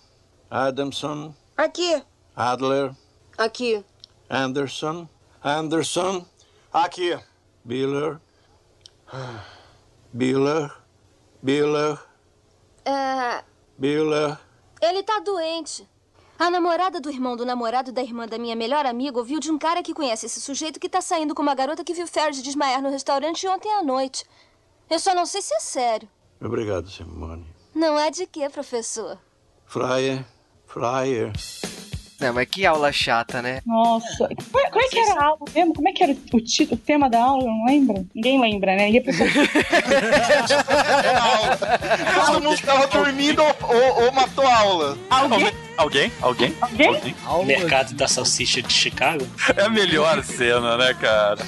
Adamson. 0.49 1.33
aqui, 1.55 2.03
Adler. 2.35 2.93
aqui. 3.37 3.81
Anderson. 4.29 5.07
Anderson. 5.41 6.25
Aqui. 6.73 7.17
Biller. 7.63 8.19
Biller. 10.11 10.69
Biller. 11.41 11.97
É, 12.83 13.41
Biller. 13.77 14.37
ele 14.81 15.01
tá 15.03 15.19
doente. 15.19 15.87
A 16.37 16.49
namorada 16.49 16.99
do 16.99 17.09
irmão 17.09 17.37
do 17.37 17.45
namorado 17.45 17.93
da 17.93 18.01
irmã 18.01 18.27
da 18.27 18.37
minha 18.37 18.55
melhor 18.55 18.85
amiga 18.85 19.17
ouviu 19.17 19.39
de 19.39 19.49
um 19.49 19.57
cara 19.57 19.81
que 19.81 19.93
conhece 19.93 20.25
esse 20.25 20.41
sujeito 20.41 20.79
que 20.79 20.89
tá 20.89 20.99
saindo 20.99 21.33
com 21.33 21.41
uma 21.41 21.55
garota 21.55 21.85
que 21.85 21.93
viu 21.93 22.05
Ferris 22.07 22.43
desmaiar 22.43 22.81
no 22.81 22.89
restaurante 22.89 23.47
ontem 23.47 23.71
à 23.71 23.81
noite. 23.81 24.25
Eu 24.91 24.99
só 24.99 25.15
não 25.15 25.25
sei 25.25 25.41
se 25.41 25.53
é 25.55 25.59
sério. 25.61 26.09
Obrigado, 26.41 26.89
Simone. 26.89 27.47
Não 27.73 27.97
é 27.97 28.11
de 28.11 28.27
quê, 28.27 28.49
professor? 28.49 29.17
Fryer. 29.65 30.25
Fryer. 30.65 31.31
Não, 32.21 32.33
mas 32.33 32.47
que 32.47 32.65
aula 32.65 32.91
chata, 32.91 33.41
né? 33.41 33.61
Nossa, 33.65 34.29
como 34.51 34.65
é, 34.65 34.69
como 34.69 34.85
é 34.85 34.87
que 34.87 34.99
era 34.99 35.19
a 35.19 35.25
aula 35.25 35.39
mesmo? 35.53 35.73
Como 35.73 35.89
é 35.89 35.91
que 35.91 36.03
era 36.03 36.15
o, 36.33 36.39
título, 36.39 36.79
o 36.81 36.85
tema 36.85 37.09
da 37.09 37.21
aula? 37.21 37.43
Eu 37.43 37.47
não 37.47 37.65
lembro. 37.65 38.07
Ninguém 38.13 38.39
lembra, 38.39 38.75
né? 38.75 38.85
Ninguém 38.85 39.03
pensou. 39.03 39.25
Todo 42.25 42.41
mundo 42.41 42.61
tava 42.61 42.87
dormindo 42.87 43.41
ou, 43.41 43.55
ou- 43.75 44.05
ou 44.05 44.11
matou 44.11 44.45
a 44.47 44.57
aula. 44.59 44.97
Alguém? 45.09 45.51
Alguém? 45.77 46.11
Alguém? 46.21 46.55
Alguém? 47.25 47.57
Mercado 47.57 47.93
da 47.95 48.07
salsicha 48.07 48.61
de 48.61 48.71
Chicago. 48.71 49.27
É 49.55 49.63
a 49.63 49.69
melhor 49.69 50.23
cena, 50.23 50.77
né, 50.77 50.93
cara? 50.93 51.39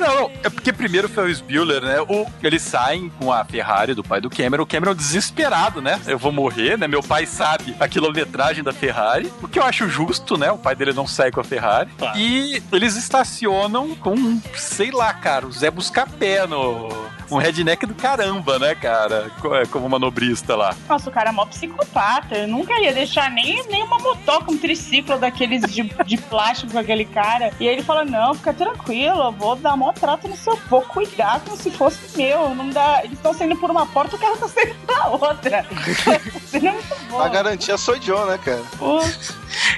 Não, 0.00 0.14
não, 0.22 0.30
é 0.42 0.48
porque 0.50 0.72
primeiro 0.72 1.06
o 1.06 1.10
Ferris 1.10 1.40
Bueller, 1.40 1.80
né? 1.82 2.00
O, 2.00 2.26
eles 2.42 2.62
saem 2.62 3.08
com 3.20 3.32
a 3.32 3.44
Ferrari 3.44 3.94
do 3.94 4.02
pai 4.02 4.20
do 4.20 4.28
Cameron. 4.28 4.64
O 4.64 4.66
Cameron 4.66 4.94
desesperado, 4.94 5.80
né? 5.80 6.00
Eu 6.06 6.18
vou 6.18 6.32
morrer, 6.32 6.76
né? 6.76 6.88
Meu 6.88 7.02
pai 7.02 7.24
sabe 7.26 7.76
a 7.78 7.86
quilometragem 7.86 8.64
da 8.64 8.72
Ferrari. 8.72 9.30
O 9.42 9.46
que 9.46 9.58
eu 9.60 9.64
acho 9.64 9.88
justo, 9.88 10.07
né? 10.38 10.50
O 10.50 10.58
pai 10.58 10.74
dele 10.74 10.92
não 10.92 11.06
sai 11.06 11.30
com 11.30 11.40
a 11.40 11.44
Ferrari. 11.44 11.90
E 12.16 12.62
eles 12.72 12.96
estacionam 12.96 13.94
com, 13.96 14.40
sei 14.54 14.90
lá, 14.90 15.12
cara, 15.12 15.46
o 15.46 15.52
Zé 15.52 15.70
Buscapé 15.70 16.46
no. 16.46 16.88
Um 17.30 17.36
redneck 17.36 17.84
do 17.86 17.94
caramba, 17.94 18.58
né, 18.58 18.74
cara? 18.74 19.30
É, 19.60 19.66
Como 19.66 19.88
manobrista 19.88 20.56
lá. 20.56 20.74
Nossa, 20.88 21.08
o 21.10 21.12
cara 21.12 21.30
é 21.30 21.32
mó 21.32 21.44
psicopata. 21.46 22.36
Eu 22.36 22.48
nunca 22.48 22.78
ia 22.80 22.92
deixar 22.92 23.30
nem, 23.30 23.62
nem 23.68 23.82
uma 23.82 23.98
motoca, 23.98 24.50
um 24.50 24.56
triciclo 24.56 25.18
daqueles 25.18 25.62
de, 25.62 25.82
de 25.82 26.16
plástico 26.16 26.72
com 26.72 26.78
aquele 26.78 27.04
cara. 27.04 27.52
E 27.60 27.68
aí 27.68 27.74
ele 27.74 27.82
fala: 27.82 28.04
Não, 28.04 28.34
fica 28.34 28.52
tranquilo, 28.52 29.22
eu 29.22 29.32
vou 29.32 29.56
dar 29.56 29.76
mó 29.76 29.92
trato 29.92 30.28
no 30.28 30.36
seu. 30.36 30.56
Vou 30.68 30.82
cuidar 30.82 31.40
como 31.40 31.56
se 31.56 31.70
fosse 31.70 32.16
meu. 32.16 32.54
Não 32.54 32.70
dá. 32.70 33.00
Eles 33.04 33.18
estão 33.18 33.34
saindo 33.34 33.56
por 33.56 33.70
uma 33.70 33.86
porta, 33.86 34.16
o 34.16 34.18
cara 34.18 34.36
tá 34.36 34.48
saindo 34.48 34.74
pela 34.86 35.08
outra. 35.08 35.66
A 37.18 37.28
garantia 37.28 37.76
sou 37.76 37.98
John, 37.98 38.26
né, 38.26 38.38
cara? 38.38 38.62
Pô, 38.78 39.00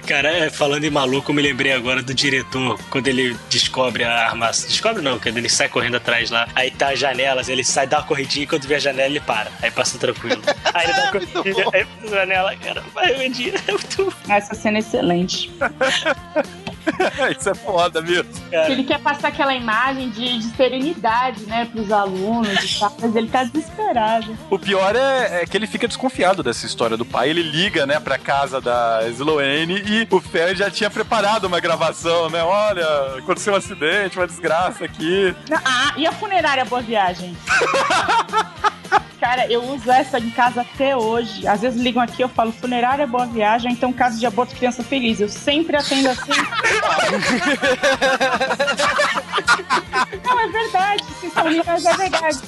Cara, 0.06 0.28
é, 0.28 0.50
falando 0.50 0.84
em 0.84 0.90
maluco, 0.90 1.30
eu 1.30 1.34
me 1.34 1.42
lembrei 1.42 1.72
agora 1.72 2.02
do 2.02 2.12
diretor, 2.12 2.78
quando 2.90 3.06
ele 3.08 3.36
descobre 3.48 4.04
a 4.04 4.26
armação. 4.26 4.68
Descobre 4.68 5.02
não, 5.02 5.18
quando 5.18 5.36
ele 5.38 5.48
sai 5.48 5.68
correndo 5.68 5.96
atrás 5.96 6.30
lá. 6.30 6.48
Aí 6.54 6.70
tá 6.70 6.90
as 6.90 6.98
janelas, 7.40 7.48
ele 7.48 7.64
sai, 7.64 7.86
dá 7.86 7.98
uma 7.98 8.06
corridinha 8.06 8.44
e 8.44 8.46
quando 8.46 8.66
vê 8.66 8.76
a 8.76 8.78
janela 8.78 9.08
ele 9.08 9.20
para. 9.20 9.50
Aí 9.62 9.70
passa 9.70 9.98
tranquilo. 9.98 10.42
Aí 10.72 10.84
ele 10.84 10.92
dá 10.92 11.02
uma 11.02 11.12
corridinha, 11.12 11.64
aí 11.72 11.86
a 12.02 12.06
janela, 12.06 12.56
cara, 12.56 12.84
vai, 12.94 13.18
Wendy. 13.18 13.52
É 13.66 13.72
muito 13.72 14.14
essa 14.28 14.54
cena 14.54 14.78
é 14.78 14.80
excelente. 14.80 15.50
Isso 17.38 17.50
é 17.50 17.54
foda 17.54 18.00
mesmo. 18.00 18.32
cara. 18.50 18.70
Ele 18.70 18.84
quer 18.84 18.98
passar 18.98 19.28
aquela 19.28 19.54
imagem 19.54 20.10
de, 20.10 20.38
de 20.38 20.56
serenidade, 20.56 21.44
né, 21.46 21.66
pros 21.70 21.90
alunos 21.90 22.48
e 22.64 22.78
tal, 22.78 22.96
mas 23.00 23.16
ele 23.16 23.28
tá 23.28 23.44
desesperado. 23.44 24.36
O 24.48 24.58
pior 24.58 24.94
é, 24.96 25.42
é 25.42 25.46
que 25.46 25.56
ele 25.56 25.66
fica 25.66 25.86
desconfiado 25.86 26.42
dessa 26.42 26.66
história 26.66 26.96
do 26.96 27.04
pai. 27.04 27.30
Ele 27.30 27.42
liga, 27.42 27.86
né, 27.86 27.98
pra 28.00 28.18
casa 28.18 28.60
da 28.60 29.00
Sloane 29.08 29.82
e 29.86 30.08
o 30.10 30.20
Fer 30.20 30.54
já 30.56 30.70
tinha 30.70 30.90
preparado 30.90 31.44
uma 31.44 31.60
gravação, 31.60 32.28
né? 32.30 32.42
Olha, 32.42 33.16
aconteceu 33.18 33.52
um 33.52 33.56
acidente, 33.56 34.18
uma 34.18 34.26
desgraça 34.26 34.84
aqui. 34.84 35.34
Não, 35.48 35.58
ah, 35.64 35.92
e 35.96 36.06
a 36.06 36.12
funerária 36.12 36.64
Boa 36.64 36.82
Viagem? 36.82 37.36
Cara, 39.20 39.46
eu 39.52 39.62
uso 39.64 39.90
essa 39.90 40.18
em 40.18 40.30
casa 40.30 40.62
até 40.62 40.96
hoje. 40.96 41.46
Às 41.46 41.60
vezes 41.60 41.78
ligam 41.78 42.02
aqui, 42.02 42.22
eu 42.22 42.28
falo 42.28 42.50
funerária 42.50 43.06
Boa 43.06 43.26
Viagem, 43.26 43.70
então 43.70 43.92
caso 43.92 44.18
de 44.18 44.24
aborto 44.24 44.56
criança 44.56 44.82
feliz. 44.82 45.20
Eu 45.20 45.28
sempre 45.28 45.76
atendo 45.76 46.08
assim. 46.08 46.32
Não, 50.24 50.40
é 50.40 50.48
verdade. 50.48 51.04
Vocês 51.04 51.24
estão 51.24 51.48
rindo, 51.48 51.62
mas 51.66 51.84
é 51.84 51.96
verdade. 51.96 52.38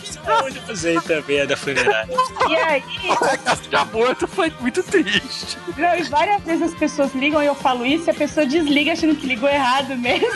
Onde 0.44 0.57
eu 0.59 0.72
usei 0.72 1.01
também 1.01 1.40
a 1.42 1.44
da 1.44 1.57
funerária. 1.57 2.14
E 2.48 2.57
aí, 2.57 2.83
A 3.11 3.37
casa 3.38 3.62
de 3.68 3.77
aborto 3.77 4.27
foi 4.29 4.53
muito 4.61 4.83
triste. 4.83 5.57
não, 5.77 5.94
e 5.96 6.03
várias 6.05 6.42
vezes 6.42 6.72
as 6.72 6.75
pessoas 6.79 7.14
ligam 7.14 7.42
e 7.42 7.46
eu 7.46 7.55
falo 7.55 7.85
isso 7.87 8.09
e 8.09 8.11
a 8.11 8.14
pessoa 8.14 8.44
desliga 8.46 8.92
achando 8.92 9.14
que 9.16 9.27
ligou 9.27 9.48
errado 9.48 9.96
mesmo. 9.96 10.27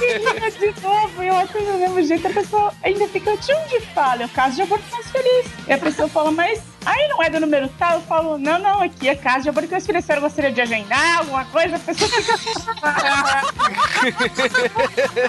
e 0.00 0.18
liga 0.18 0.50
de 0.50 0.80
novo 0.82 1.22
e 1.22 1.28
eu 1.28 1.38
atendo 1.38 1.72
do 1.72 1.78
mesmo 1.78 2.02
jeito. 2.02 2.26
A 2.26 2.30
pessoa 2.30 2.72
ainda 2.82 3.08
fica, 3.08 3.36
de 3.36 3.52
onde 3.54 3.80
fala? 3.94 4.22
É 4.22 4.26
o 4.26 4.28
caso 4.30 4.56
de 4.56 4.62
aborto 4.62 4.84
mais 4.90 5.10
feliz. 5.10 5.46
E 5.66 5.72
a 5.72 5.78
pessoa 5.78 6.08
fala, 6.08 6.30
mas 6.30 6.60
aí 6.86 7.08
não 7.08 7.22
é 7.22 7.30
do 7.30 7.40
número 7.40 7.68
tal? 7.78 7.94
Eu 7.94 8.02
falo, 8.02 8.38
não, 8.38 8.58
não, 8.58 8.82
aqui 8.82 9.08
é 9.08 9.14
caso 9.14 9.42
de 9.44 9.48
aborto 9.48 9.70
mais 9.70 9.86
feliz. 9.86 10.04
A 10.04 10.06
senhora 10.06 10.20
gostaria 10.22 10.52
de 10.52 10.60
agendar 10.60 11.18
alguma 11.18 11.44
coisa? 11.46 11.76
A 11.76 11.78
pessoa 11.78 12.10
fica. 12.10 12.34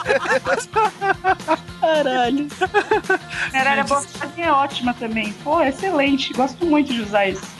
Caralho. 1.80 2.48
Funerária 2.50 3.84
Boa 3.84 4.02
Viagem 4.02 4.44
é 4.44 4.52
ótima 4.52 4.94
também. 4.94 5.34
Pô, 5.44 5.62
excelente. 5.62 6.34
Gosto 6.34 6.66
muito 6.66 6.94
de 6.94 7.02
usar 7.02 7.28
isso. 7.28 7.56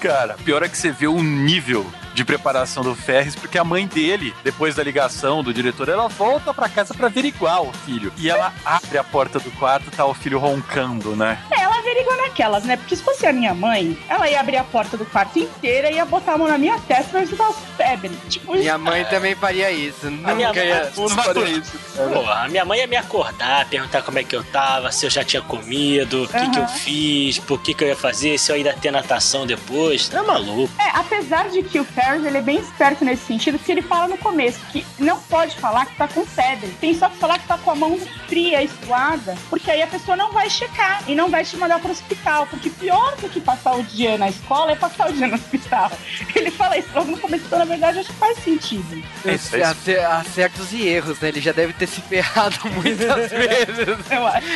Cara, 0.00 0.34
pior 0.44 0.62
é 0.62 0.68
que 0.68 0.76
você 0.76 0.90
vê 0.92 1.06
o 1.06 1.22
nível 1.22 1.84
de 2.14 2.24
preparação 2.24 2.84
do 2.84 2.94
Ferris, 2.94 3.34
porque 3.34 3.58
a 3.58 3.64
mãe 3.64 3.86
dele, 3.88 4.32
depois 4.44 4.76
da 4.76 4.84
ligação 4.84 5.42
do 5.42 5.52
diretor, 5.52 5.88
ela 5.88 6.08
volta 6.08 6.54
pra 6.54 6.68
casa 6.68 6.94
pra 6.94 7.08
averiguar 7.08 7.62
o 7.62 7.72
filho. 7.72 8.12
E 8.16 8.30
ela 8.30 8.52
abre 8.64 8.98
a 8.98 9.02
porta 9.02 9.40
do 9.40 9.50
quarto, 9.52 9.90
tá 9.90 10.04
o 10.06 10.14
filho 10.14 10.38
roncando, 10.38 11.16
né? 11.16 11.38
É, 11.50 11.62
ela 11.62 11.73
averigua 11.84 12.16
naquelas, 12.16 12.64
né? 12.64 12.76
Porque 12.76 12.96
se 12.96 13.02
fosse 13.02 13.26
a 13.26 13.32
minha 13.32 13.54
mãe, 13.54 13.96
ela 14.08 14.28
ia 14.28 14.40
abrir 14.40 14.56
a 14.56 14.64
porta 14.64 14.96
do 14.96 15.04
quarto 15.04 15.38
inteira 15.38 15.90
e 15.90 15.94
ia 15.94 16.04
botar 16.04 16.34
a 16.34 16.38
mão 16.38 16.48
na 16.48 16.58
minha 16.58 16.78
testa 16.80 17.04
pra 17.10 17.22
eu 17.22 17.36
tava 17.36 17.52
febre. 17.76 18.10
Tipo, 18.28 18.54
Minha 18.54 18.78
mãe 18.78 19.04
também 19.06 19.34
faria 19.34 19.70
isso. 19.70 20.06
minha 20.10 20.34
Nunca 20.48 20.54
mãe- 20.54 20.68
ia. 20.68 20.92
Faria 21.22 21.48
isso. 21.50 21.72
Porra, 22.12 22.44
a 22.44 22.48
minha 22.48 22.64
mãe 22.64 22.78
ia 22.80 22.86
me 22.86 22.96
acordar, 22.96 23.68
perguntar 23.68 24.02
como 24.02 24.18
é 24.18 24.24
que 24.24 24.34
eu 24.34 24.42
tava, 24.44 24.90
se 24.90 25.06
eu 25.06 25.10
já 25.10 25.22
tinha 25.24 25.42
comido, 25.42 26.24
o 26.24 26.28
que, 26.28 26.50
que 26.50 26.58
eu 26.58 26.66
fiz, 26.68 27.38
por 27.38 27.60
que, 27.60 27.74
que 27.74 27.84
eu 27.84 27.88
ia 27.88 27.96
fazer, 27.96 28.38
se 28.38 28.50
eu 28.50 28.56
ia 28.56 28.72
ter 28.74 28.90
natação 28.90 29.46
depois. 29.46 30.08
Tá 30.08 30.22
maluco. 30.22 30.72
É, 30.80 30.90
apesar 30.98 31.48
de 31.50 31.62
que 31.62 31.78
o 31.78 31.84
Ferris 31.84 32.24
ele 32.24 32.38
é 32.38 32.42
bem 32.42 32.58
esperto 32.58 33.04
nesse 33.04 33.24
sentido, 33.26 33.58
que 33.58 33.70
ele 33.70 33.82
fala 33.82 34.08
no 34.08 34.18
começo 34.18 34.58
que 34.72 34.84
não 34.98 35.18
pode 35.20 35.56
falar 35.56 35.86
que 35.86 35.96
tá 35.96 36.08
com 36.08 36.24
febre. 36.24 36.68
Tem 36.80 36.94
só 36.94 37.08
que 37.08 37.16
falar 37.16 37.38
que 37.38 37.46
tá 37.46 37.58
com 37.58 37.70
a 37.70 37.74
mão 37.74 37.98
fria 38.26 38.60
suada, 38.84 39.36
porque 39.50 39.70
aí 39.70 39.82
a 39.82 39.86
pessoa 39.86 40.16
não 40.16 40.32
vai 40.32 40.48
checar 40.48 41.02
e 41.06 41.14
não 41.14 41.28
vai 41.28 41.44
te 41.44 41.56
mandar 41.56 41.73
pro 41.78 41.90
hospital. 41.90 42.46
Porque 42.46 42.70
pior 42.70 43.16
do 43.16 43.28
que 43.28 43.40
passar 43.40 43.76
o 43.76 43.82
dia 43.82 44.16
na 44.18 44.28
escola 44.28 44.72
é 44.72 44.76
passar 44.76 45.10
o 45.10 45.12
dia 45.12 45.26
no 45.26 45.34
hospital. 45.34 45.90
Ele 46.34 46.50
fala 46.50 46.76
isso 46.78 46.88
logo 46.94 47.10
no 47.12 47.18
começo, 47.18 47.44
então 47.46 47.58
na 47.58 47.64
verdade 47.64 47.98
acho 47.98 48.08
que 48.10 48.16
faz 48.18 48.38
sentido. 48.38 49.02
É 49.24 49.30
é 49.30 49.34
isso. 49.34 49.56
Ace- 49.56 49.98
Acertos 49.98 50.72
e 50.72 50.86
erros, 50.86 51.18
né? 51.20 51.28
Ele 51.28 51.40
já 51.40 51.52
deve 51.52 51.72
ter 51.72 51.86
se 51.86 52.00
ferrado 52.00 52.58
muitas 52.74 53.30
vezes. 53.32 54.10
Eu 54.10 54.26
acho. 54.26 54.46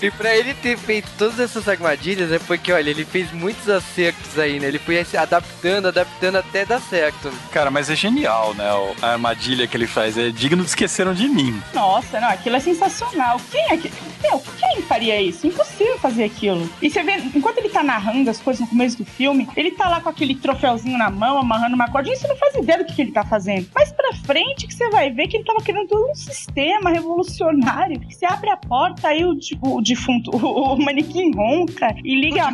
E 0.00 0.10
pra 0.12 0.36
ele 0.36 0.54
ter 0.54 0.76
feito 0.78 1.08
todas 1.18 1.40
essas 1.40 1.68
armadilhas 1.68 2.30
é 2.30 2.38
porque, 2.38 2.72
olha, 2.72 2.88
ele 2.88 3.04
fez 3.04 3.32
muitos 3.32 3.68
acertos 3.68 4.38
aí, 4.38 4.60
né? 4.60 4.68
Ele 4.68 4.78
foi 4.78 5.04
se 5.04 5.16
adaptando, 5.16 5.88
adaptando 5.88 6.36
até 6.36 6.64
dar 6.64 6.80
certo. 6.80 7.32
Cara, 7.50 7.70
mas 7.70 7.90
é 7.90 7.96
genial, 7.96 8.54
né? 8.54 8.64
A 9.02 9.12
armadilha 9.12 9.66
que 9.66 9.76
ele 9.76 9.86
faz 9.88 10.16
é 10.16 10.30
digno 10.30 10.62
de 10.62 10.68
esqueceram 10.68 11.12
de 11.14 11.26
mim. 11.28 11.60
Nossa, 11.74 12.20
não, 12.20 12.28
aquilo 12.28 12.56
é 12.56 12.60
sensacional. 12.60 13.40
Quem 13.50 13.60
é 13.72 13.76
que. 13.76 13.90
meu, 14.22 14.40
quem 14.58 14.82
faria 14.82 15.20
isso? 15.20 15.46
Impossível 15.48 15.98
fazer 15.98 16.24
aquilo. 16.24 16.70
E 16.80 16.88
você 16.90 17.02
vê, 17.02 17.16
enquanto 17.34 17.58
ele 17.58 17.68
tá 17.68 17.82
narrando 17.82 18.30
as 18.30 18.38
coisas 18.40 18.60
no 18.60 18.68
começo 18.68 18.98
do 18.98 19.04
filme, 19.04 19.48
ele 19.56 19.72
tá 19.72 19.88
lá 19.88 20.00
com 20.00 20.08
aquele 20.10 20.36
troféuzinho 20.36 20.96
na 20.96 21.10
mão, 21.10 21.38
amarrando 21.38 21.74
uma 21.74 21.90
corda, 21.90 22.08
e 22.08 22.16
você 22.16 22.28
não 22.28 22.36
faz 22.36 22.54
ideia 22.54 22.78
do 22.78 22.84
que, 22.84 22.94
que 22.94 23.02
ele 23.02 23.12
tá 23.12 23.24
fazendo. 23.24 23.66
Mas 23.74 23.90
pra 23.90 24.12
frente 24.24 24.66
que 24.68 24.74
você 24.74 24.88
vai 24.90 25.10
ver 25.10 25.26
que 25.26 25.36
ele 25.38 25.44
tava 25.44 25.60
criando 25.60 25.88
todo 25.88 26.08
um 26.08 26.14
sistema 26.14 26.90
revolucionário, 26.90 27.98
que 28.00 28.14
você 28.14 28.26
abre 28.26 28.50
a 28.50 28.56
porta, 28.56 29.08
aí 29.08 29.24
o, 29.24 29.34
di- 29.34 29.58
o 29.60 29.80
defunto, 29.88 30.30
o, 30.34 30.74
o 30.74 30.78
manequim 30.78 31.32
ronca 31.34 31.94
e 32.04 32.14
liga. 32.14 32.48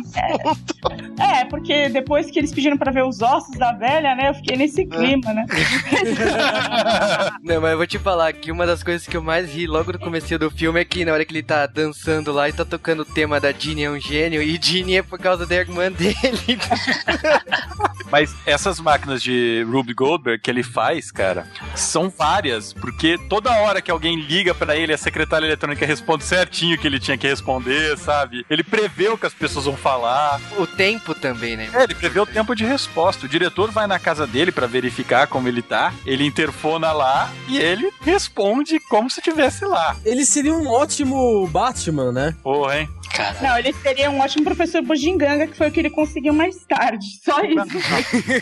É, 1.19 1.41
é, 1.41 1.45
porque 1.45 1.89
depois 1.89 2.29
que 2.29 2.39
eles 2.39 2.53
pediram 2.53 2.77
pra 2.77 2.91
ver 2.91 3.03
os 3.03 3.21
ossos 3.21 3.57
da 3.57 3.71
velha, 3.71 4.15
né, 4.15 4.29
eu 4.29 4.33
fiquei 4.33 4.57
nesse 4.57 4.85
clima, 4.85 5.33
né? 5.33 5.45
Não, 7.43 7.61
mas 7.61 7.71
eu 7.71 7.77
vou 7.77 7.87
te 7.87 7.99
falar 7.99 8.33
que 8.33 8.51
uma 8.51 8.65
das 8.65 8.83
coisas 8.83 9.07
que 9.07 9.15
eu 9.15 9.23
mais 9.23 9.53
ri 9.53 9.67
logo 9.67 9.91
no 9.91 9.99
começo 9.99 10.37
do 10.37 10.49
filme 10.49 10.79
é 10.79 10.85
que 10.85 11.05
na 11.05 11.13
hora 11.13 11.23
que 11.25 11.31
ele 11.31 11.43
tá 11.43 11.65
dançando 11.65 12.31
lá 12.31 12.49
e 12.49 12.53
tá 12.53 12.65
tocando 12.65 13.01
o 13.01 13.05
tema 13.05 13.39
da 13.39 13.51
Ginny 13.51 13.83
é 13.83 13.91
um 13.91 13.99
gênio, 13.99 14.41
e 14.41 14.59
Ginny 14.61 14.97
é 14.97 15.03
por 15.03 15.19
causa 15.19 15.45
da 15.45 15.55
irmã 15.55 15.91
dele. 15.91 16.15
Mas 18.11 18.35
essas 18.45 18.79
máquinas 18.79 19.21
de 19.21 19.65
Ruby 19.69 19.93
Goldberg 19.93 20.41
que 20.41 20.49
ele 20.49 20.63
faz, 20.63 21.11
cara, 21.11 21.47
são 21.75 22.09
várias, 22.09 22.71
porque 22.73 23.17
toda 23.29 23.51
hora 23.51 23.81
que 23.81 23.91
alguém 23.91 24.19
liga 24.19 24.53
pra 24.53 24.75
ele, 24.75 24.93
a 24.93 24.97
secretária 24.97 25.45
eletrônica 25.45 25.85
responde 25.85 26.23
certinho 26.23 26.75
o 26.75 26.79
que 26.79 26.87
ele 26.87 26.99
tinha 26.99 27.17
que 27.17 27.24
responder, 27.27 27.97
sabe? 27.97 28.45
Ele 28.49 28.63
prevê 28.63 29.09
o 29.09 29.17
que 29.17 29.25
as 29.25 29.33
pessoas 29.33 29.65
vão 29.65 29.75
falar. 29.77 30.39
o 30.57 30.65
tempo 30.67 31.13
também, 31.13 31.55
né? 31.57 31.69
É, 31.73 31.83
ele 31.83 31.95
prevê 31.95 32.19
o 32.19 32.25
tempo 32.25 32.55
de 32.55 32.65
resposta. 32.65 33.25
O 33.25 33.29
diretor 33.29 33.71
vai 33.71 33.87
na 33.87 33.99
casa 33.99 34.25
dele 34.27 34.51
pra 34.51 34.67
verificar 34.67 35.27
como 35.27 35.47
ele 35.47 35.61
tá, 35.61 35.93
ele 36.05 36.25
interfona 36.25 36.91
lá 36.91 37.29
e 37.47 37.57
ele 37.57 37.91
responde 38.01 38.79
como 38.79 39.09
se 39.09 39.19
estivesse 39.19 39.65
lá. 39.65 39.95
Ele 40.05 40.25
seria 40.25 40.53
um 40.53 40.67
ótimo 40.67 41.47
Batman, 41.47 42.11
né? 42.11 42.35
Porra, 42.43 42.79
hein? 42.79 42.89
Cara, 43.13 43.37
Não, 43.41 43.57
ele 43.57 43.71
seria 43.73 44.11
um 44.11 44.19
ótimo 44.19 44.43
professor 44.43 44.81
bugiganga, 44.81 45.47
que 45.47 45.55
foi 45.57 45.69
o 45.69 45.71
que 45.71 45.79
ele 45.79 45.89
conseguiu 45.89 46.33
mais 46.33 46.57
tarde. 46.65 47.05
Só 47.23 47.39
isso. 47.45 47.77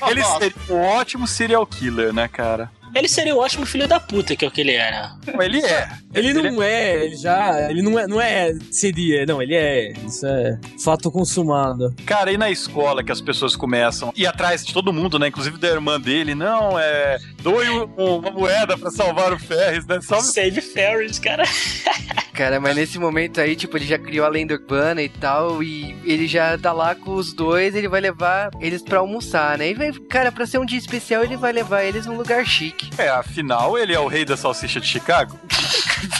Ele 0.10 0.24
seria 0.24 0.54
um 0.70 0.82
ótimo 0.82 1.28
serial 1.28 1.66
killer, 1.68 2.12
né, 2.12 2.28
cara? 2.28 2.72
Ele 2.96 3.08
seria 3.08 3.36
o 3.36 3.40
ótimo 3.40 3.66
filho 3.66 3.88
da 3.88 4.00
puta, 4.00 4.36
que 4.36 4.44
é 4.46 4.48
o 4.48 4.52
que 4.52 4.62
ele 4.62 4.74
era. 4.74 5.12
Ele 5.40 5.60
é. 5.64 5.90
Ele 6.14 6.34
não 6.34 6.62
é, 6.62 7.06
ele 7.06 7.16
já. 7.18 7.70
Ele 7.70 7.82
não 7.82 7.98
é, 8.00 8.08
não 8.08 8.22
é. 8.22 8.54
Seria, 8.72 9.26
não, 9.26 9.42
ele 9.42 9.56
é. 9.56 9.94
Isso 10.06 10.26
é 10.26 10.60
fato 10.84 11.12
consumado. 11.12 11.94
Cara, 12.06 12.32
e 12.32 12.38
na 12.38 12.50
escola 12.52 13.04
que 13.04 13.12
as 13.12 13.22
pessoas 13.22 13.56
começam 13.56 14.14
ir 14.16 14.28
atrás 14.28 14.64
de 14.66 14.74
todo 14.74 14.94
mundo, 14.94 15.18
né? 15.18 15.28
Inclusive 15.28 15.58
da 15.58 15.68
irmã 15.70 16.00
dele, 16.00 16.36
não, 16.36 16.78
é. 16.80 17.18
Doe 17.42 17.70
um- 17.70 17.90
uma 17.98 18.32
moeda 18.32 18.78
pra 18.78 18.92
salvar 18.92 19.34
o 19.34 19.40
Ferris, 19.40 19.86
né? 19.86 20.00
Só 20.02 20.20
Save 20.22 20.62
Ferris, 20.62 21.18
cara. 21.20 21.44
Cara, 22.34 22.60
mas 22.60 22.76
nesse 22.76 22.98
momento 22.98 23.40
aí, 23.40 23.56
tipo, 23.56 23.78
ele 23.78 23.86
já 23.86 24.00
criou 24.00 24.26
a 24.26 24.30
lenda 24.30 24.56
urbana 24.56 25.04
e 25.04 25.08
tal, 25.08 25.62
e 25.62 25.96
ele 26.04 26.28
já 26.28 26.58
tá 26.58 26.74
lá 26.74 26.96
com 26.96 27.12
os 27.14 27.32
dois, 27.32 27.76
ele 27.76 27.88
vai 27.88 28.02
levar 28.02 28.50
eles 28.60 28.82
pra 28.82 28.98
almoçar, 28.98 29.56
né? 29.60 29.70
E 29.70 29.74
vai, 29.76 29.92
cara, 30.10 30.32
pra 30.32 30.48
ser 30.48 30.58
um 30.58 30.66
dia 30.66 30.80
especial, 30.80 31.24
ele 31.24 31.38
vai 31.38 31.54
levar 31.54 31.84
eles 31.84 32.08
num 32.08 32.18
lugar 32.18 32.44
chique. 32.44 32.83
É, 32.98 33.10
afinal, 33.10 33.78
ele 33.78 33.94
é 33.94 34.00
o 34.00 34.08
rei 34.08 34.26
da 34.26 34.38
salsicha 34.38 34.80
de 34.80 34.88
Chicago. 34.88 35.40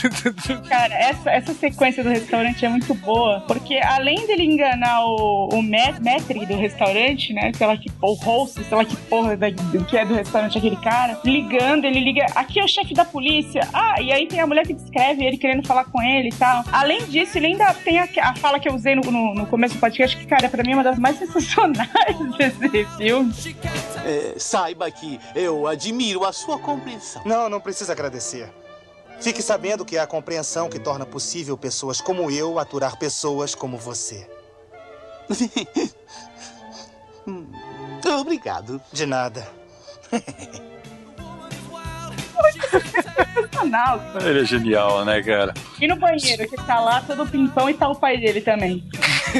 Cara, 0.68 0.94
essa, 0.94 1.30
essa 1.30 1.54
sequência 1.54 2.02
do 2.02 2.10
restaurante 2.10 2.64
é 2.64 2.68
muito 2.68 2.94
boa, 2.94 3.40
porque 3.46 3.76
além 3.78 4.26
dele 4.26 4.44
enganar 4.44 5.04
o, 5.04 5.48
o 5.52 5.62
maître 5.62 6.46
do 6.46 6.56
restaurante, 6.56 7.32
né, 7.32 7.52
sei 7.54 7.66
lá 7.66 7.76
que, 7.76 7.90
ou 8.00 8.14
host, 8.14 8.62
sei 8.62 8.76
lá 8.76 8.84
que 8.84 8.96
porra 8.96 9.36
da, 9.36 9.50
do 9.50 9.84
que 9.84 9.96
é 9.96 10.04
do 10.04 10.14
restaurante 10.14 10.58
aquele 10.58 10.76
cara, 10.76 11.18
ligando, 11.24 11.84
ele 11.84 12.00
liga, 12.00 12.26
aqui 12.34 12.60
é 12.60 12.64
o 12.64 12.68
chefe 12.68 12.94
da 12.94 13.04
polícia, 13.04 13.66
ah, 13.72 14.00
e 14.00 14.12
aí 14.12 14.26
tem 14.26 14.40
a 14.40 14.46
mulher 14.46 14.66
que 14.66 14.74
descreve 14.74 15.24
ele 15.24 15.36
querendo 15.36 15.66
falar 15.66 15.84
com 15.84 16.02
ele 16.02 16.28
e 16.28 16.34
tal. 16.34 16.64
Além 16.72 17.04
disso, 17.06 17.38
ele 17.38 17.46
ainda 17.46 17.72
tem 17.74 17.98
a, 17.98 18.08
a 18.22 18.36
fala 18.36 18.58
que 18.58 18.68
eu 18.68 18.74
usei 18.74 18.94
no, 18.94 19.10
no, 19.10 19.34
no 19.34 19.46
começo 19.46 19.74
do 19.74 19.80
podcast, 19.80 20.16
que, 20.16 20.26
cara, 20.26 20.48
pra 20.48 20.62
mim 20.62 20.72
é 20.72 20.74
uma 20.74 20.84
das 20.84 20.98
mais 20.98 21.18
sensacionais 21.18 22.18
desse 22.38 22.84
filme. 22.96 23.32
É, 24.04 24.34
saiba 24.38 24.90
que 24.90 25.18
eu 25.34 25.66
admiro 25.66 26.24
a 26.24 26.32
sua 26.32 26.58
compreensão. 26.58 27.22
Não, 27.24 27.48
não 27.48 27.60
precisa 27.60 27.92
agradecer. 27.92 28.50
Fique 29.20 29.42
sabendo 29.42 29.84
que 29.84 29.96
é 29.96 30.00
a 30.00 30.06
compreensão 30.06 30.68
que 30.68 30.78
torna 30.78 31.06
possível 31.06 31.56
pessoas 31.56 32.00
como 32.00 32.30
eu 32.30 32.58
aturar 32.58 32.98
pessoas 32.98 33.54
como 33.54 33.78
você. 33.78 34.28
Hum, 37.26 37.50
Obrigado. 38.20 38.78
De 38.92 39.06
nada. 39.06 39.48
Sensacional. 43.34 44.00
Ele 44.24 44.40
é 44.40 44.44
genial, 44.44 45.04
né, 45.04 45.22
cara? 45.22 45.54
E 45.80 45.86
no 45.88 45.96
banheiro, 45.96 46.48
que 46.48 46.56
tá 46.56 46.80
lá 46.80 47.00
todo 47.06 47.26
pimpão 47.26 47.68
e 47.68 47.74
tá 47.74 47.88
o 47.88 47.94
pai 47.96 48.18
dele 48.18 48.40
também. 48.40 48.82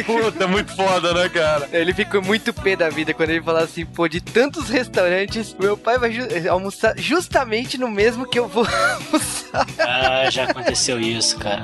Puta, 0.05 0.47
muito 0.49 0.74
foda, 0.74 1.12
né, 1.14 1.28
cara? 1.28 1.68
Ele 1.72 1.95
ficou 1.95 2.20
muito 2.22 2.53
pé 2.53 2.74
da 2.74 2.88
vida 2.88 3.14
quando 3.14 3.30
ele 3.30 3.42
falou 3.42 3.62
assim, 3.62 3.86
pô, 3.86 4.09
de 4.09 4.20
tantos 4.20 4.68
restaurantes, 4.68 5.55
meu 5.59 5.76
pai 5.76 5.99
vai 5.99 6.11
ju- 6.12 6.26
almoçar 6.51 6.99
justamente 6.99 7.78
no 7.78 7.88
mesmo 7.88 8.26
que 8.28 8.38
eu 8.38 8.49
vou 8.49 8.66
almoçar. 9.07 9.66
Ah, 9.78 10.28
já 10.30 10.45
aconteceu 10.45 11.01
isso, 11.01 11.38
cara. 11.38 11.62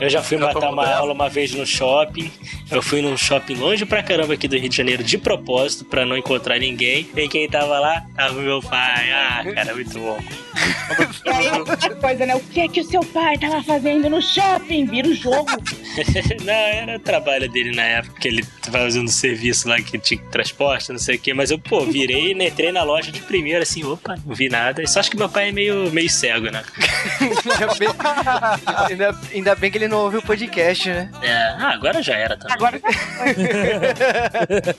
Eu 0.00 0.08
já 0.10 0.20
fui 0.22 0.36
matar 0.36 0.68
uma 0.70 0.86
aula 0.88 1.12
uma 1.12 1.28
vez 1.28 1.52
no 1.54 1.64
shopping. 1.64 2.30
Eu 2.70 2.82
fui 2.82 3.00
num 3.00 3.16
shopping 3.16 3.54
longe 3.54 3.86
pra 3.86 4.02
caramba 4.02 4.34
aqui 4.34 4.48
do 4.48 4.56
Rio 4.58 4.68
de 4.68 4.76
Janeiro 4.76 5.04
de 5.04 5.16
propósito, 5.16 5.84
pra 5.84 6.04
não 6.04 6.16
encontrar 6.16 6.58
ninguém. 6.58 7.08
E 7.16 7.28
quem 7.28 7.48
tava 7.48 7.78
lá? 7.78 8.04
Tava 8.16 8.36
o 8.36 8.42
meu 8.42 8.60
pai. 8.60 9.12
Ah, 9.12 9.44
cara, 9.54 9.74
muito 9.74 9.95
bom. 10.00 10.18
E 11.24 11.28
aí, 11.30 11.50
outra 11.58 11.94
coisa, 11.96 12.26
né? 12.26 12.34
O 12.34 12.40
que 12.40 12.60
é 12.60 12.68
que 12.68 12.80
o 12.80 12.84
seu 12.84 13.00
pai 13.00 13.36
tava 13.38 13.62
fazendo 13.62 14.08
no 14.08 14.20
shopping? 14.22 14.86
Vira 14.86 15.08
o 15.08 15.14
jogo. 15.14 15.46
não, 16.44 16.52
era 16.52 16.96
o 16.96 17.00
trabalho 17.00 17.48
dele 17.50 17.74
na 17.74 17.82
época, 17.82 18.20
que 18.20 18.28
ele 18.28 18.44
tava 18.62 18.78
fazendo 18.84 19.08
serviço 19.10 19.68
lá 19.68 19.80
que 19.80 19.98
tinha 19.98 20.20
transporte, 20.30 20.90
não 20.92 20.98
sei 20.98 21.16
o 21.16 21.18
quê. 21.18 21.34
Mas 21.34 21.50
eu, 21.50 21.58
pô, 21.58 21.84
virei 21.84 22.32
e 22.32 22.46
entrei 22.46 22.72
na 22.72 22.82
loja 22.82 23.10
de 23.12 23.20
primeira, 23.20 23.62
assim, 23.62 23.84
opa, 23.84 24.16
não 24.24 24.34
vi 24.34 24.48
nada. 24.48 24.82
E 24.82 24.86
Só 24.86 25.00
acho 25.00 25.10
que 25.10 25.16
meu 25.16 25.28
pai 25.28 25.48
é 25.48 25.52
meio, 25.52 25.90
meio 25.90 26.08
cego, 26.10 26.50
né? 26.50 26.62
ainda, 27.20 27.74
bem, 27.74 27.88
ainda- 28.88 29.20
ainda 29.34 29.54
bem 29.54 29.70
que 29.70 29.78
ele 29.78 29.88
não 29.88 29.98
ouviu 29.98 30.20
o 30.20 30.22
podcast, 30.22 30.88
né? 30.88 31.10
É, 31.22 31.32
ah, 31.58 31.70
agora 31.74 32.02
já 32.02 32.14
era 32.14 32.36
também. 32.36 32.56
Agora 32.56 32.80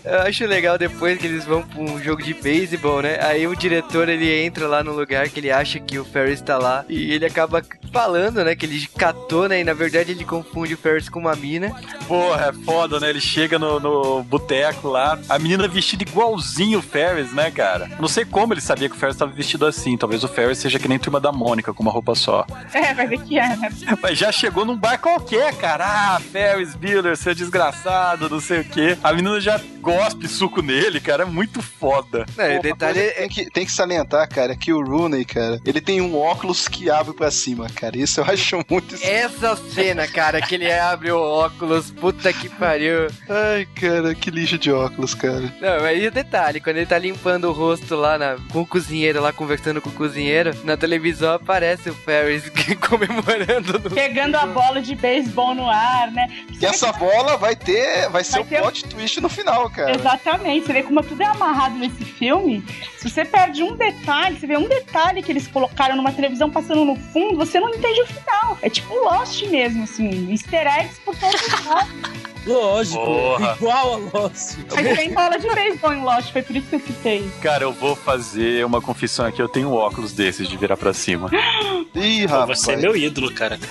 Eu 0.03 0.22
acho 0.22 0.45
legal 0.45 0.78
depois 0.78 1.18
que 1.18 1.26
eles 1.28 1.45
vão 1.45 1.61
pra 1.63 1.80
um 1.82 2.01
jogo 2.01 2.22
de 2.22 2.34
beisebol, 2.34 3.01
né? 3.01 3.18
Aí 3.22 3.47
o 3.47 3.55
diretor 3.55 4.09
ele 4.09 4.32
entra 4.43 4.68
lá 4.68 4.84
no 4.84 4.93
lugar 4.93 5.06
que 5.07 5.39
ele 5.39 5.51
acha 5.51 5.79
que 5.79 5.97
o 5.97 6.05
Ferris 6.05 6.41
tá 6.41 6.57
lá 6.57 6.85
e 6.89 7.13
ele 7.13 7.25
acaba 7.25 7.63
falando, 7.91 8.43
né? 8.43 8.55
Que 8.55 8.65
ele 8.65 8.87
catou, 8.97 9.47
né? 9.47 9.61
E 9.61 9.63
na 9.63 9.73
verdade 9.73 10.11
ele 10.11 10.25
confunde 10.25 10.73
o 10.73 10.77
Ferris 10.77 11.09
com 11.09 11.19
uma 11.19 11.35
mina. 11.35 11.73
Porra, 12.07 12.47
é 12.47 12.53
foda, 12.65 12.99
né? 12.99 13.09
Ele 13.09 13.21
chega 13.21 13.57
no, 13.57 13.79
no 13.79 14.23
boteco 14.23 14.87
lá, 14.87 15.17
a 15.29 15.39
menina 15.39 15.67
vestida 15.67 16.03
igualzinho 16.03 16.79
o 16.79 16.81
Ferris, 16.81 17.33
né, 17.33 17.49
cara? 17.51 17.89
Não 17.99 18.07
sei 18.07 18.25
como 18.25 18.53
ele 18.53 18.61
sabia 18.61 18.89
que 18.89 18.95
o 18.95 18.99
Ferris 18.99 19.17
tava 19.17 19.31
vestido 19.31 19.65
assim. 19.65 19.97
Talvez 19.97 20.23
o 20.23 20.27
Ferris 20.27 20.57
seja 20.57 20.79
que 20.79 20.87
nem 20.87 20.99
turma 20.99 21.19
da 21.19 21.31
Mônica, 21.31 21.73
com 21.73 21.83
uma 21.83 21.91
roupa 21.91 22.13
só. 22.15 22.45
É, 22.73 22.93
vai 22.93 23.07
ver 23.07 23.21
que 23.21 23.39
é, 23.39 23.55
né? 23.55 23.69
Mas 24.01 24.17
já 24.17 24.31
chegou 24.31 24.65
num 24.65 24.77
bar 24.77 24.99
qualquer, 24.99 25.55
cara. 25.55 25.85
Ah, 25.87 26.19
Ferris 26.19 26.75
Bueller, 26.75 27.15
seu 27.15 27.33
desgraçado, 27.33 28.29
não 28.29 28.39
sei 28.39 28.61
o 28.61 28.65
quê. 28.65 28.97
A 29.03 29.13
menina 29.13 29.39
já 29.39 29.59
gospe 29.81 30.27
suco 30.27 30.61
nele, 30.61 30.99
cara. 30.99 31.23
É 31.23 31.25
muito 31.25 31.61
foda. 31.61 32.25
É, 32.37 32.47
Pô, 32.47 32.53
uma 32.53 32.61
detalhe 32.61 32.99
é, 32.99 33.09
que 33.09 33.15
tem, 33.15 33.29
que, 33.29 33.51
tem 33.51 33.65
que 33.65 33.71
salientar, 33.71 34.27
cara, 34.29 34.55
que 34.55 34.73
o 34.73 34.81
Rooney, 34.97 35.25
cara, 35.25 35.59
ele 35.65 35.79
tem 35.81 36.01
um 36.01 36.15
óculos 36.17 36.67
que 36.67 36.89
abre 36.89 37.13
pra 37.13 37.29
cima, 37.31 37.67
cara. 37.69 37.97
Isso 37.97 38.19
eu 38.19 38.25
acho 38.31 38.59
muito. 38.69 38.95
essa 39.01 39.55
cena, 39.55 40.07
cara, 40.07 40.41
que 40.41 40.55
ele 40.55 40.71
abre 40.71 41.11
o 41.11 41.19
óculos, 41.19 41.91
puta 41.91 42.31
que 42.33 42.49
pariu. 42.49 43.07
Ai, 43.29 43.67
cara, 43.79 44.13
que 44.15 44.29
lixo 44.31 44.57
de 44.57 44.71
óculos, 44.71 45.13
cara. 45.13 45.53
Não, 45.61 45.81
mas 45.81 46.01
e 46.01 46.07
o 46.07 46.11
detalhe, 46.11 46.59
quando 46.59 46.77
ele 46.77 46.85
tá 46.85 46.97
limpando 46.97 47.45
o 47.45 47.51
rosto 47.51 47.95
lá 47.95 48.17
na- 48.17 48.37
com 48.51 48.61
o 48.61 48.65
cozinheiro, 48.67 49.21
lá 49.21 49.31
conversando 49.33 49.81
com 49.81 49.89
o 49.89 49.93
cozinheiro, 49.93 50.51
na 50.63 50.75
televisão 50.77 51.33
aparece 51.33 51.89
o 51.89 51.93
Ferris 51.93 52.43
comemorando 52.89 53.79
no... 53.79 53.89
Pegando 53.91 54.35
a 54.35 54.45
bola 54.45 54.81
de 54.81 54.95
beisebol 54.95 55.53
no 55.53 55.69
ar, 55.69 56.11
né? 56.11 56.27
E 56.59 56.65
essa 56.65 56.91
bola 56.93 57.37
vai 57.37 57.55
ter. 57.68 58.09
Vai 58.09 58.24
ser 58.24 58.32
Vai 58.34 58.41
o 58.41 58.45
ter- 58.45 58.61
plot 58.61 58.86
twist 58.86 59.20
no 59.22 59.30
final, 59.30 59.70
cara. 59.70 59.93
Exatamente, 59.95 60.65
você 60.65 60.74
vê 60.74 60.84
como 60.84 61.03
tudo 61.03 61.22
é 61.22 61.26
amarrado 61.26 61.76
nesse 61.78 62.03
filme. 62.05 62.63
Se 62.97 63.09
você 63.09 63.26
perde 63.26 63.61
um 63.63 63.76
detalhe, 63.76 64.39
você 64.39 64.47
vê 64.47 64.57
um 64.57 64.68
detalhe 64.68 65.22
que 65.22 65.32
eles 65.32 65.47
colocaram 65.47 65.95
numa 65.95 66.11
televisão 66.11 66.49
passando 66.49 66.86
no 66.86 66.95
fundo, 66.95 67.36
você 67.38 67.59
não 67.59 67.70
entende 67.70 68.01
o 68.01 68.07
final. 68.07 68.57
É 68.61 68.70
tipo 68.70 68.93
Lost 68.93 69.43
mesmo, 69.47 69.84
assim, 69.84 70.32
easter 70.32 70.65
eggs 70.65 70.99
por 71.03 71.15
todo 71.15 71.34
lado. 71.68 71.89
Lógico, 72.47 73.03
Porra. 73.05 73.55
igual 73.57 73.93
a 73.93 73.97
Lost. 74.19 74.57
Mas 74.73 74.97
tem 74.97 75.13
bola 75.13 75.37
de 75.37 75.47
beisebol 75.53 75.93
em 75.93 76.01
Lost, 76.03 76.31
foi 76.31 76.41
por 76.41 76.55
isso 76.55 76.67
que 76.67 76.75
eu 76.75 76.79
citei. 76.79 77.29
Cara, 77.41 77.63
eu 77.63 77.73
vou 77.73 77.95
fazer 77.95 78.65
uma 78.65 78.81
confissão 78.81 79.25
aqui. 79.25 79.41
Eu 79.41 79.49
tenho 79.49 79.69
um 79.69 79.73
óculos 79.73 80.13
desses 80.13 80.47
de 80.47 80.55
virar 80.57 80.77
pra 80.77 80.93
cima. 80.93 81.29
Ih, 81.95 82.25
rapaz. 82.25 82.59
você 82.61 82.73
é 82.73 82.77
meu 82.77 82.95
ídolo, 82.95 83.33
cara. 83.33 83.57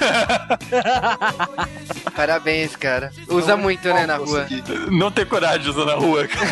Parabéns, 2.15 2.75
cara. 2.75 3.11
Usa 3.29 3.57
muito, 3.57 3.87
né, 3.93 4.07
na 4.07 4.17
rua. 4.17 4.47
Não 4.91 5.11
tem 5.11 5.25
coragem 5.27 5.61
de 5.63 5.71
usar 5.71 5.85
na 5.85 5.95
rua, 5.95 6.27
cara. 6.27 6.47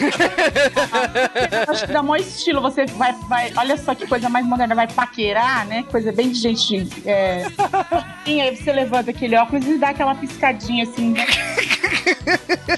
Acho 1.68 1.86
que 1.86 1.92
dá 1.92 2.02
maior 2.02 2.22
estilo. 2.22 2.60
Você 2.60 2.84
vai, 2.86 3.12
vai. 3.28 3.52
Olha 3.56 3.76
só 3.76 3.94
que 3.94 4.06
coisa 4.06 4.28
mais 4.28 4.46
moderna. 4.46 4.74
Vai 4.74 4.86
paquerar, 4.88 5.66
né? 5.66 5.84
Coisa 5.90 6.12
bem 6.12 6.30
de 6.30 6.38
gente. 6.38 6.86
É... 7.06 7.44
E 8.26 8.40
aí 8.40 8.56
você 8.56 8.72
levanta 8.72 9.10
aquele 9.10 9.36
óculos 9.36 9.66
e 9.66 9.76
dá 9.76 9.90
aquela 9.90 10.14
piscadinha 10.14 10.84
assim. 10.84 11.10
né? 11.10 11.26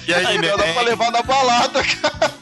E 0.07 0.13
aí, 0.13 0.25
Ainda 0.25 0.57
dá 0.57 0.63
pra 0.73 0.81
levar 0.81 1.11
na 1.11 1.21
balada, 1.21 1.83
cara. 1.83 2.33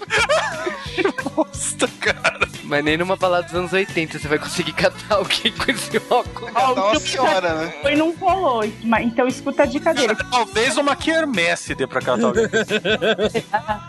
Bosta, 1.36 1.88
cara. 2.00 2.48
Mas 2.66 2.84
nem 2.84 2.98
numa 2.98 3.16
balada 3.16 3.44
dos 3.44 3.54
anos 3.56 3.74
80 3.74 4.18
você 4.20 4.28
vai 4.28 4.40
conseguir 4.40 4.74
catar 4.74 5.16
alguém 5.16 5.52
com 5.52 5.72
esse 5.72 5.98
óculos. 6.10 6.52
Ó, 6.56 6.74
Dá 6.74 6.82
o 6.86 6.92
uma 6.92 7.00
que 7.02 7.10
senhora, 7.10 7.54
né? 7.56 7.74
Foi 7.82 7.96
não 7.96 8.14
rolou. 8.16 8.64
mas- 8.84 9.06
Então 9.06 9.28
escuta 9.28 9.64
a 9.64 9.66
dica 9.66 9.94
dele. 9.94 10.16
Talvez 10.32 10.76
uma 10.78 10.96
quermesse 10.96 11.76
dê 11.76 11.86
pra 11.88 12.02
catar 12.02 12.26
alguém. 12.28 12.46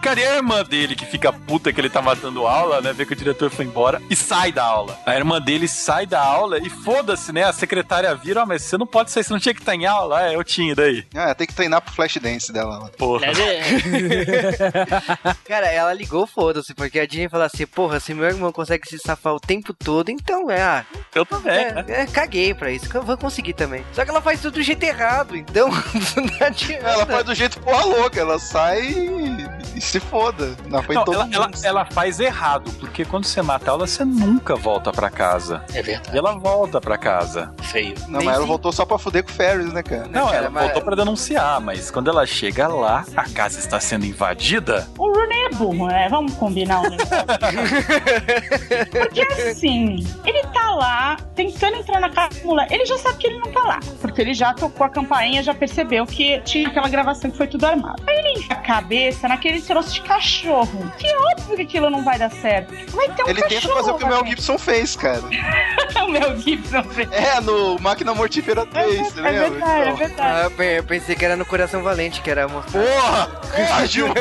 Cara, 0.03 0.21
e 0.21 0.25
a 0.27 0.37
irmã 0.37 0.63
dele 0.65 0.95
que 0.95 1.07
fica 1.07 1.33
puta 1.33 1.73
que 1.73 1.81
ele 1.81 1.89
tá 1.91 2.03
matando 2.03 2.47
aula, 2.47 2.81
né? 2.81 2.93
Vê 2.93 3.05
que 3.07 3.13
o 3.13 3.17
diretor 3.17 3.51
foi 3.51 3.65
embora 3.65 4.01
e 4.11 4.17
sai 4.17 4.53
da 4.53 4.65
aula. 4.65 4.99
A 5.07 5.15
irmã 5.17 5.41
dele 5.41 5.67
sai 5.69 6.07
da 6.07 6.21
aula 6.23 6.59
e 6.59 6.69
foda-se, 6.71 7.33
né? 7.33 7.45
A 7.45 7.53
secretária 7.53 8.15
vira, 8.15 8.43
ó, 8.43 8.47
mas 8.47 8.63
você 8.63 8.77
não 8.77 8.87
pode 8.87 9.11
sair, 9.11 9.25
você 9.25 9.33
não 9.33 9.41
tinha 9.41 9.55
que 9.55 9.61
estar 9.61 9.75
em 9.75 9.87
aula. 9.87 10.27
É, 10.31 10.35
eu 10.37 10.45
tinha, 10.45 10.75
daí? 10.75 11.05
Ah, 11.15 11.35
tem 11.35 11.47
que 11.47 11.55
treinar 11.55 11.81
pro 11.81 11.95
flash 11.95 12.17
dance 12.19 12.53
dela. 12.53 12.79
lá. 12.79 12.89
Porra. 12.97 13.27
Aliás, 13.29 13.67
é- 13.87 15.35
Cara, 15.47 15.67
ela 15.67 15.93
ligou, 15.93 16.27
foda-se, 16.27 16.75
porque 16.75 16.99
a 17.01 17.07
Jean 17.07 17.29
falou 17.29 17.47
assim, 17.47 17.67
porra, 17.67 17.99
se 18.01 18.13
meu 18.15 18.27
irmão 18.27 18.53
consegue 18.53 18.66
se 18.89 18.99
safar 18.99 19.35
o 19.35 19.41
tempo 19.41 19.73
todo, 19.73 20.11
então 20.11 20.51
é, 20.51 20.63
ah, 20.63 20.85
Eu 21.15 21.25
também, 21.25 21.73
né? 21.73 21.85
é, 21.89 22.03
é, 22.03 22.07
caguei 22.07 22.53
pra 22.55 22.71
isso, 22.71 22.89
que 22.89 22.95
eu 22.97 23.03
vou 23.03 23.17
conseguir 23.17 23.53
também. 23.55 23.85
Só 23.93 24.05
que 24.05 24.11
ela 24.11 24.21
faz 24.21 24.41
tudo 24.41 24.55
do 24.55 24.63
jeito 24.63 24.83
errado, 24.85 25.37
então 25.37 25.69
não 26.17 26.47
adianta. 26.47 26.85
Ela 26.87 27.07
faz 27.07 27.25
do 27.25 27.35
jeito 27.35 27.61
porra 27.61 27.85
louca, 27.85 28.21
ela 28.21 28.39
sai 28.39 28.81
e, 28.83 29.47
e 29.77 29.81
se 29.81 30.01
foda. 30.01 30.57
Na 30.67 30.83
frente 30.83 31.07
Não, 31.07 31.15
ela, 31.15 31.25
mundo. 31.25 31.35
ela, 31.35 31.51
ela 31.63 31.85
faz 31.85 32.21
errado, 32.21 32.71
porque 32.81 33.05
quando 33.05 33.25
você 33.27 33.41
mata 33.43 33.71
ela, 33.71 33.87
você 33.87 34.05
nunca 34.05 34.55
volta 34.57 34.93
pra 34.93 35.11
casa. 35.11 35.63
é 35.73 35.79
E 35.79 35.83
verdade. 35.83 36.17
ela 36.19 36.33
volta 36.39 36.81
pra 36.81 36.97
casa. 36.99 37.53
Feio. 37.63 37.95
Não, 38.09 38.19
Nem 38.19 38.27
mas 38.27 38.35
ela 38.37 38.43
sim. 38.45 38.49
voltou 38.49 38.73
só 38.73 38.85
pra 38.85 38.99
fuder 38.99 39.23
com 39.25 39.31
o 39.31 39.35
Ferris, 39.35 39.73
né, 39.73 39.83
cara? 39.83 40.07
Não, 40.09 40.27
cara, 40.27 40.37
ela 40.39 40.51
mas- 40.51 40.65
voltou 40.65 40.83
pra 40.83 40.97
denunciar, 40.97 41.61
mas 41.61 41.91
quando 41.91 42.09
ela 42.11 42.25
chega 42.27 42.67
lá, 42.69 43.05
a 43.17 43.29
casa 43.29 43.59
está 43.59 43.79
sendo 43.81 44.07
invadida. 44.07 44.89
O 44.99 45.13
Rooney 45.13 45.45
é 45.47 45.51
burro, 45.51 45.87
né? 45.89 46.09
Vamos 46.09 46.33
combinar 46.35 46.81
um 46.81 46.91
negócio. 46.91 47.07
Porque 48.91 49.21
assim, 49.23 50.07
ele 50.25 50.43
tá 50.49 50.71
lá 50.75 51.17
tentando 51.35 51.77
entrar 51.77 52.01
na 52.01 52.11
casa 52.11 52.41
do 52.41 52.47
moleque. 52.47 52.75
Ele 52.75 52.87
já 52.87 52.99
sabe 52.99 53.19
que 53.19 53.27
ele 53.27 53.39
não 53.39 53.53
tá 53.53 53.61
lá. 53.61 53.81
Porque 54.01 54.21
ele 54.21 54.35
já 54.35 54.53
tocou 54.55 54.87
a 54.87 54.89
campainha, 54.91 55.43
já 55.43 55.55
percebeu 55.55 56.07
que 56.07 56.41
tinha 56.41 56.69
aquela 56.69 56.89
gravação 56.89 57.31
que 57.31 57.37
foi 57.37 57.47
tudo 57.47 57.65
armado. 57.67 58.03
Aí 58.07 58.17
ele 58.19 58.39
enfia 58.39 58.57
a 58.57 58.61
cabeça 58.61 59.29
naquele 59.29 59.61
troço 59.61 59.93
de 59.95 60.01
cachorro. 60.03 60.91
Que 60.99 61.07
óbvio 61.17 61.57
que 61.57 61.63
aquilo 61.63 61.91
não 61.91 62.03
vai 62.05 62.19
dar 62.19 62.31
certo. 62.31 62.73
Vai 62.93 63.09
ter 63.11 63.25
um 63.25 63.29
Ele 63.29 63.43
tenta 63.43 63.55
cachorro 63.55 63.75
fazer 63.77 63.91
o 63.93 63.99
que 63.99 64.05
o 64.05 64.09
Mel. 64.09 64.27
Gibson 64.27 64.59
fez, 64.59 64.97
cara. 64.97 65.21
o 66.05 66.09
Mel 66.11 66.39
Gibson 66.39 66.83
fez. 66.85 67.11
É, 67.13 67.41
no 67.41 67.79
Máquina 67.81 68.15
Mortífera 68.15 68.65
3, 68.67 69.01
É, 69.01 69.05
você 69.05 69.21
é 69.21 69.23
verdade, 69.33 69.81
é 69.81 69.83
Então, 69.85 69.97
verdade. 69.97 70.21
Ah, 70.41 70.45
eu 70.45 70.51
pe- 70.51 70.79
eu 70.79 70.85
pensei 70.85 71.15
que 71.15 71.25
era 71.25 71.37
no 71.37 71.45
Coração 71.45 71.83
Valente, 71.83 72.21
que 72.21 72.31
era 72.31 72.47
uma... 72.47 72.63
Porra! 72.63 73.27
Porra, 73.57 73.87
Gil! 73.87 74.07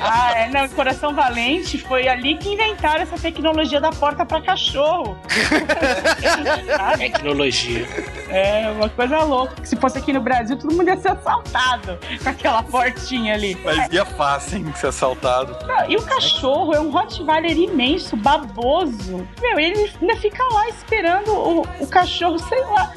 Ah, 0.00 0.32
é, 0.36 0.48
não, 0.48 0.68
Coração 0.68 1.14
Valente 1.14 1.78
foi 1.78 2.08
ali 2.08 2.36
que 2.36 2.48
inventaram 2.52 2.91
essa 3.00 3.16
tecnologia 3.18 3.80
da 3.80 3.90
porta 3.90 4.24
pra 4.24 4.40
cachorro. 4.40 5.16
Tecnologia. 6.98 7.86
É 8.28 8.70
uma 8.70 8.88
coisa 8.88 9.18
louca. 9.24 9.54
Se 9.64 9.76
fosse 9.76 9.98
aqui 9.98 10.12
no 10.12 10.20
Brasil, 10.20 10.56
todo 10.56 10.74
mundo 10.74 10.88
ia 10.88 10.96
ser 10.96 11.10
assaltado 11.10 11.98
com 12.22 12.28
aquela 12.28 12.62
portinha 12.62 13.34
ali. 13.34 13.58
Mas 13.64 13.92
ia 13.92 14.04
fácil, 14.04 14.58
hein, 14.58 14.72
ser 14.76 14.88
assaltado. 14.88 15.56
Não, 15.66 15.90
E 15.90 15.96
o 15.96 16.02
cachorro 16.02 16.74
é 16.74 16.80
um 16.80 16.90
Rottweiler 16.90 17.56
imenso, 17.56 18.16
baboso. 18.16 19.26
Meu, 19.40 19.58
ele 19.58 19.90
ainda 20.00 20.16
fica 20.16 20.42
lá 20.52 20.68
esperando 20.68 21.30
o, 21.32 21.60
o 21.80 21.86
cachorro, 21.86 22.38
sei 22.38 22.60
lá. 22.60 22.92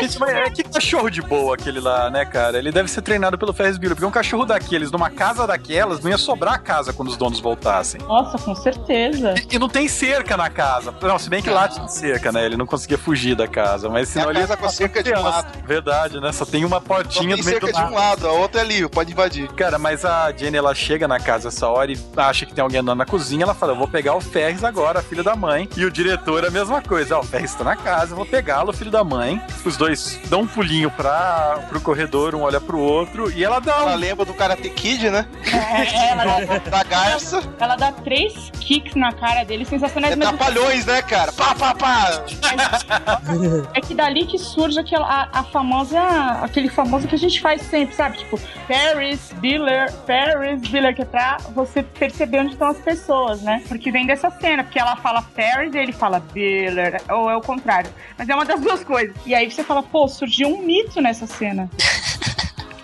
Gente, 0.00 0.18
mas 0.18 0.30
é 0.30 0.50
que 0.50 0.62
cachorro 0.62 1.10
de 1.10 1.22
boa 1.22 1.54
aquele 1.54 1.80
lá, 1.80 2.10
né, 2.10 2.24
cara? 2.24 2.58
Ele 2.58 2.72
deve 2.72 2.88
ser 2.88 3.02
treinado 3.02 3.36
pelo 3.36 3.52
Ferris 3.52 3.76
Bueller, 3.76 3.94
porque 3.96 4.06
um 4.06 4.10
cachorro 4.10 4.44
daqueles, 4.44 4.90
numa 4.90 5.10
casa 5.10 5.46
daquelas, 5.46 6.00
não 6.00 6.10
ia 6.10 6.18
sobrar 6.18 6.54
a 6.54 6.58
casa 6.58 6.92
quando 6.92 7.08
os 7.08 7.16
donos 7.16 7.40
voltassem. 7.40 8.00
Nossa, 8.02 8.38
com 8.38 8.54
certeza. 8.54 9.34
E, 9.50 9.56
e 9.56 9.58
não 9.58 9.68
tem 9.68 9.88
cerca 9.88 10.36
na 10.36 10.48
casa. 10.50 10.94
Não, 11.00 11.18
se 11.18 11.28
bem 11.30 11.42
que 11.42 11.50
lá 11.50 11.68
tinha 11.68 11.86
cerca, 11.88 12.32
né? 12.32 12.44
Ele 12.44 12.56
não 12.56 12.66
conseguia 12.66 12.98
fugir 12.98 13.34
da 13.34 13.46
casa, 13.46 13.88
mas 13.88 14.08
É 14.08 14.12
senão 14.12 14.28
a 14.28 14.30
ele 14.32 14.40
ia 14.40 14.46
casa 14.46 14.56
com 14.60 14.66
a 14.66 14.70
cerca 14.70 15.02
de 15.02 15.10
criança. 15.10 15.30
mato. 15.30 15.58
Verdade, 15.66 16.20
né? 16.20 16.32
Só 16.32 16.44
tem 16.44 16.64
uma 16.64 16.76
Só 16.76 16.80
portinha 16.82 17.34
tem 17.34 17.42
do 17.42 17.44
meio 17.44 17.60
cerca 17.60 17.66
do 17.66 17.72
de 17.72 17.92
um 17.92 17.94
lado, 17.94 18.26
a 18.26 18.32
outra 18.32 18.60
é 18.60 18.64
livre, 18.64 18.88
pode 18.88 19.12
invadir. 19.12 19.48
Cara, 19.52 19.78
mas 19.78 20.04
a 20.04 20.32
Jenny, 20.32 20.56
ela 20.56 20.74
chega 20.74 21.06
na 21.08 21.18
casa 21.20 21.48
essa 21.48 21.66
hora 21.68 21.92
e 21.92 21.98
acha 22.16 22.46
que 22.46 22.54
tem 22.54 22.62
alguém 22.62 22.80
andando 22.80 22.98
na 22.98 23.06
cozinha. 23.06 23.44
Ela 23.44 23.54
fala: 23.54 23.72
Eu 23.72 23.76
vou 23.76 23.88
pegar 23.88 24.14
o 24.14 24.20
Ferris 24.20 24.64
agora, 24.64 25.02
filho 25.02 25.22
da 25.24 25.34
mãe. 25.36 25.68
E 25.76 25.84
o 25.84 25.90
diretor 25.90 26.44
a 26.44 26.50
mesma 26.50 26.80
coisa: 26.82 27.16
Ó, 27.16 27.20
o 27.20 27.24
Ferris 27.24 27.54
tá 27.54 27.64
na 27.64 27.76
casa, 27.76 28.12
eu 28.12 28.16
vou 28.16 28.26
pegá-lo, 28.26 28.72
filho 28.72 28.90
da 28.90 29.04
mãe. 29.04 29.40
Os 29.64 29.76
dois 29.76 30.18
dão 30.26 30.42
um 30.42 30.46
pulinho 30.46 30.90
pra, 30.90 31.60
pro 31.68 31.80
corredor, 31.80 32.34
um 32.34 32.42
olha 32.42 32.60
pro 32.60 32.78
outro. 32.78 33.30
E 33.32 33.44
ela 33.44 33.60
dá 33.60 33.72
Ela 33.76 33.92
um. 33.94 33.96
lembra 33.96 34.24
do 34.24 34.34
Karate 34.34 34.68
Kid, 34.70 35.10
né? 35.10 35.26
É, 35.44 36.10
ela, 36.10 36.38
Da 36.70 36.82
garça. 36.82 37.42
ela 37.58 37.76
dá 37.76 37.92
três 37.92 38.50
kicks 38.60 38.94
na 38.94 39.12
cara 39.12 39.27
dele, 39.44 39.64
sensacionais. 39.64 40.12
É 40.12 40.16
mas- 40.16 40.28
trapalhões, 40.28 40.86
né, 40.86 41.02
cara? 41.02 41.32
Pá, 41.32 41.54
pá, 41.54 41.74
pá! 41.74 42.24
É 43.74 43.80
que 43.80 43.94
dali 43.94 44.26
que 44.26 44.38
surge 44.38 44.78
aquela, 44.78 45.06
a, 45.06 45.40
a 45.40 45.44
famosa. 45.44 46.00
aquele 46.42 46.68
famoso 46.68 47.06
que 47.06 47.14
a 47.14 47.18
gente 47.18 47.40
faz 47.40 47.62
sempre, 47.62 47.94
sabe? 47.94 48.18
Tipo, 48.18 48.38
Paris, 48.66 49.32
Biller, 49.36 49.92
Paris, 50.06 50.60
Biller, 50.68 50.94
que 50.94 51.02
é 51.02 51.04
pra 51.04 51.38
você 51.54 51.82
perceber 51.82 52.40
onde 52.40 52.52
estão 52.52 52.68
as 52.68 52.78
pessoas, 52.78 53.42
né? 53.42 53.62
Porque 53.68 53.90
vem 53.90 54.06
dessa 54.06 54.30
cena, 54.30 54.64
porque 54.64 54.78
ela 54.78 54.96
fala 54.96 55.22
Paris 55.22 55.74
e 55.74 55.78
ele 55.78 55.92
fala 55.92 56.20
Biller, 56.32 57.00
ou 57.10 57.30
é 57.30 57.36
o 57.36 57.40
contrário. 57.40 57.90
Mas 58.16 58.28
é 58.28 58.34
uma 58.34 58.44
das 58.44 58.60
duas 58.60 58.82
coisas. 58.82 59.14
E 59.26 59.34
aí 59.34 59.50
você 59.50 59.62
fala, 59.62 59.82
pô, 59.82 60.08
surgiu 60.08 60.48
um 60.48 60.62
mito 60.62 61.00
nessa 61.00 61.26
cena. 61.26 61.68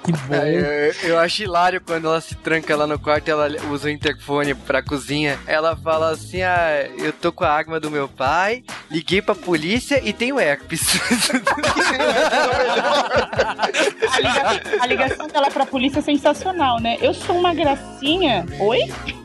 Que 0.04 0.12
bom. 0.28 0.34
Ah, 0.34 0.46
Eu, 0.48 0.92
eu 1.10 1.18
acho 1.18 1.42
hilário 1.42 1.80
quando 1.80 2.06
ela 2.06 2.20
se 2.20 2.34
tranca 2.34 2.76
lá 2.76 2.86
no 2.86 2.98
quarto 2.98 3.28
e 3.28 3.30
ela 3.30 3.48
usa 3.70 3.88
o 3.88 3.90
interfone 3.90 4.54
pra 4.54 4.82
cozinha. 4.82 5.38
Ela 5.46 5.74
fala 5.76 6.10
assim: 6.10 6.42
Ah, 6.42 6.86
eu 6.98 7.12
tô 7.12 7.32
com 7.32 7.44
a 7.44 7.50
arma 7.50 7.80
do 7.80 7.90
meu 7.90 8.08
pai, 8.08 8.62
liguei 8.90 9.22
pra 9.22 9.34
polícia 9.34 10.00
e 10.06 10.12
tenho 10.12 10.38
herpes. 10.38 10.82
A, 14.12 14.20
liga- 14.20 14.82
a 14.82 14.86
ligação 14.86 15.26
dela 15.28 15.50
pra 15.50 15.66
polícia 15.66 15.98
é 16.00 16.02
sensacional, 16.02 16.80
né? 16.80 16.96
Eu 17.00 17.14
sou 17.14 17.36
uma 17.38 17.54
gracinha. 17.54 18.44
Oi? 18.60 18.80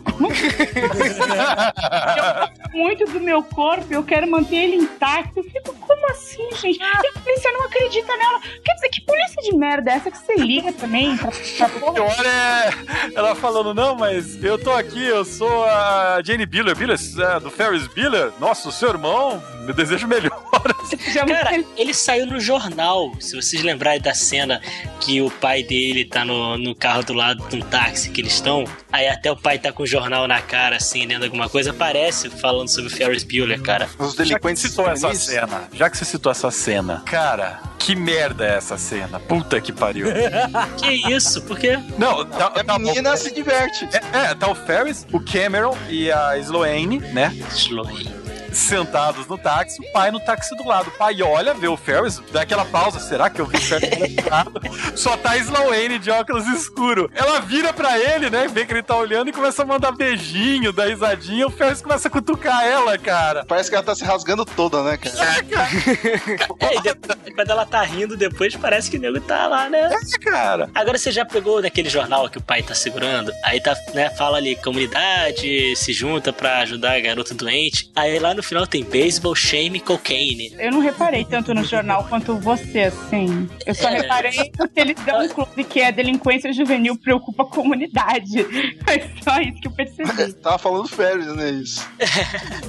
Eu 0.10 0.90
gosto 0.90 2.52
muito 2.72 3.06
do 3.12 3.20
meu 3.20 3.42
corpo, 3.44 3.86
eu 3.92 4.04
quero 4.04 4.30
manter 4.30 4.56
ele 4.56 4.76
intacto. 4.78 5.40
Eu 5.40 5.44
fico, 5.44 5.74
como 5.76 6.12
assim, 6.12 6.48
gente? 6.56 6.80
E 6.80 6.84
a 6.84 7.20
polícia 7.22 7.52
não 7.52 7.64
acredita 7.66 8.16
nela. 8.18 8.40
Quer 8.64 8.74
dizer, 8.76 8.90
que 8.90 9.02
polícia 9.02 9.42
de 9.42 9.56
merda 9.56 9.92
é 9.92 9.96
essa 9.96 10.12
que 10.12 10.18
você 10.18 10.36
liga 10.36 10.72
também 10.74 11.18
pra, 11.18 11.32
pra 11.58 11.70
porra? 11.80 11.94
pior 11.94 12.26
é 12.26 12.70
ela 13.16 13.36
falando, 13.36 13.74
não, 13.74 13.96
mas 13.96 14.42
eu 14.44 14.58
tô 14.58 14.72
aqui, 14.72 15.04
eu 15.04 15.26
sou 15.26 15.66
a 15.66 16.22
Jenny 16.24 16.46
Biller, 16.46 16.76
Biller 16.76 16.98
é, 17.36 17.40
do 17.40 17.50
Ferris 17.50 17.88
Biller. 17.88 18.32
Nossa, 18.40 18.70
o 18.70 18.72
seu 18.72 18.90
irmão, 18.90 19.42
meu 19.62 19.74
desejo 19.74 20.08
melhor. 20.08 20.30
Me- 21.26 21.34
Cara, 21.34 21.64
ele 21.78 21.94
saiu 21.94 22.26
no 22.26 22.40
jornal. 22.40 23.12
Se 23.20 23.36
vocês 23.36 23.62
lembrarem 23.64 24.02
da 24.02 24.14
cena 24.14 24.62
que 25.00 25.22
o 25.22 25.30
pai 25.30 25.64
dele 25.64 26.06
tá 26.06 26.24
no, 26.26 26.58
no 26.58 26.76
carro 26.76 27.04
do 27.04 27.14
lado 27.14 27.48
de 27.48 27.56
um 27.56 27.62
táxi 27.62 28.10
que 28.10 28.22
eles 28.22 28.34
estão, 28.34 28.64
aí 28.92 29.08
até 29.08 29.32
o 29.32 29.36
pai 29.36 29.60
tá 29.60 29.72
com 29.72 29.84
o 29.84 29.88
jornal 29.88 30.28
na 30.28 30.42
cara, 30.42 30.78
assim, 30.78 31.06
lendo 31.06 31.24
alguma 31.24 31.48
coisa, 31.50 31.72
aparece 31.72 32.30
falando 32.30 32.68
sobre 32.70 32.88
o 32.92 32.96
Ferris 32.96 33.24
Bueller, 33.24 33.62
cara. 33.62 33.88
Os 33.98 34.16
delinquentes 34.16 34.62
citou 34.64 34.86
essa 34.88 35.08
juvenis. 35.14 35.22
cena, 35.24 35.64
já 35.74 35.90
que 35.90 35.98
você 35.98 36.06
citou 36.06 36.32
essa 36.32 36.52
cena, 36.52 37.04
cara, 37.06 37.60
que 37.78 37.96
merda 37.96 38.46
é 38.46 38.56
essa 38.58 38.78
cena? 38.78 39.20
Puta 39.20 39.60
que 39.62 39.72
pariu. 39.72 40.08
Que 40.78 41.12
isso? 41.12 41.42
Por 41.44 41.58
quê? 41.60 41.78
Não, 41.98 42.26
tá, 42.26 42.48
A 42.48 42.64
tá 42.64 42.80
menina 42.80 43.12
bom. 43.12 43.18
se 43.18 43.34
diverte. 43.34 43.88
É, 44.14 44.32
é, 44.32 44.36
tá 44.36 44.50
o 44.50 44.56
Ferris, 44.56 45.06
o 45.12 45.20
Cameron 45.20 45.76
e 45.90 46.12
a 46.12 46.38
Sloane, 46.38 47.00
né? 47.00 47.34
Sloane. 47.52 48.19
Sentados 48.54 49.28
no 49.28 49.38
táxi, 49.38 49.82
o 49.82 49.92
pai 49.92 50.12
no 50.12 50.20
táxi 50.20 50.56
do 50.56 50.68
lado. 50.68 50.90
O 50.90 50.92
pai 50.92 51.22
olha, 51.22 51.54
vê 51.54 51.68
o 51.68 51.78
Ferris, 51.78 52.22
dá 52.32 52.42
aquela 52.42 52.66
pausa. 52.66 53.00
Será 53.00 53.30
que 53.30 53.40
eu 53.40 53.46
vi 53.46 53.58
o 53.58 53.62
Ferris 53.62 54.16
do 54.16 54.30
lado? 54.30 54.62
Só 54.96 55.16
tá 55.18 55.32
a 55.32 55.38
Sloane 55.38 56.00
de 56.00 56.12
óculos 56.12 56.46
escuro. 56.48 57.10
Ela 57.14 57.40
vira 57.40 57.72
pra 57.74 57.98
ele, 58.00 58.30
né? 58.30 58.48
Vê 58.48 58.66
que 58.66 58.74
ele 58.74 58.84
tá 58.84 58.96
olhando 58.96 59.30
e 59.30 59.34
começa 59.34 59.64
a 59.64 59.66
mandar 59.66 59.92
beijinho, 59.92 60.72
dar 60.74 60.88
risadinha. 60.88 61.48
O 61.48 61.52
Ferris 61.52 61.82
começa 61.82 62.08
a 62.08 62.12
cutucar 62.12 62.66
ela, 62.66 62.98
cara. 62.98 63.46
Parece 63.46 63.70
que 63.70 63.76
ela 63.76 63.84
tá 63.84 63.96
se 63.96 64.04
rasgando 64.04 64.46
toda, 64.46 64.84
né, 64.84 64.98
cara? 64.98 65.38
É, 65.38 65.44
cara. 65.44 65.70
É, 66.60 66.76
e 66.76 66.82
depois, 66.82 67.18
quando 67.36 67.50
ela 67.52 67.66
tá 67.66 67.82
rindo 67.84 68.18
depois, 68.18 68.56
parece 68.56 68.90
que 68.92 68.98
o 68.98 69.00
nego 69.00 69.20
tá 69.22 69.48
lá, 69.48 69.70
né? 69.70 69.90
É, 69.92 70.20
cara. 70.20 70.70
Agora 70.76 70.98
você 70.98 71.12
já 71.12 71.26
pegou 71.26 71.62
naquele 71.62 71.90
jornal 71.90 72.30
que 72.30 72.38
o 72.38 72.42
pai 72.42 72.62
tá 72.62 72.74
segurando? 72.74 73.32
Aí 73.44 73.62
tá, 73.62 73.76
né, 73.94 74.10
fala 74.12 74.38
ali, 74.38 74.56
comunidade 74.58 75.76
se 75.76 75.94
junta 75.94 76.34
pra 76.34 76.60
ajudar 76.60 76.96
a 76.96 77.00
garota 77.00 77.34
doente. 77.34 77.90
Aí 77.96 78.20
lá 78.20 78.34
no 78.34 78.39
no 78.40 78.44
final 78.44 78.66
tem 78.66 78.86
baseball, 78.86 79.36
shame, 79.36 79.82
cocaine. 79.82 80.54
Eu 80.58 80.72
não 80.72 80.80
reparei 80.80 81.26
tanto 81.26 81.54
no 81.54 81.62
jornal 81.66 82.06
quanto 82.08 82.36
você, 82.38 82.84
assim. 82.84 83.50
Eu 83.66 83.76
só 83.76 83.90
É. 83.90 83.98
reparei 84.02 84.50
porque 84.58 84.80
eles 84.80 84.96
dão 85.06 85.26
um 85.26 85.28
clube 85.28 85.64
que 85.66 85.82
é 85.82 85.92
delinquência 85.92 86.54
juvenil 86.54 86.98
preocupa 86.98 87.44
a 87.44 87.46
comunidade. 87.48 88.44
Foi 88.86 89.04
só 89.22 89.42
isso 89.42 89.60
que 89.62 89.68
eu 89.68 89.72
percebi. 89.72 90.34
Tava 90.42 90.58
falando 90.58 90.88
férias, 90.88 91.36
né? 91.36 91.50
Isso. 91.52 91.86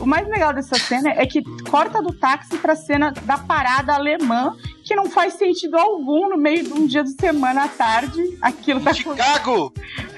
O 0.01 0.07
mais 0.07 0.27
legal 0.29 0.53
dessa 0.53 0.77
cena 0.77 1.11
é 1.11 1.25
que 1.25 1.41
corta 1.71 2.03
do 2.03 2.12
táxi 2.12 2.57
pra 2.59 2.75
cena 2.75 3.12
da 3.23 3.39
parada 3.39 3.95
alemã, 3.95 4.57
que 4.91 4.97
não 4.97 5.09
faz 5.09 5.34
sentido 5.34 5.78
algum 5.78 6.28
no 6.30 6.36
meio 6.36 6.64
de 6.64 6.72
um 6.72 6.84
dia 6.84 7.05
de 7.05 7.11
semana 7.12 7.62
à 7.66 7.68
tarde. 7.68 8.20
Aquilo 8.43 8.80
tá. 8.80 8.93
Chicago! 8.93 9.72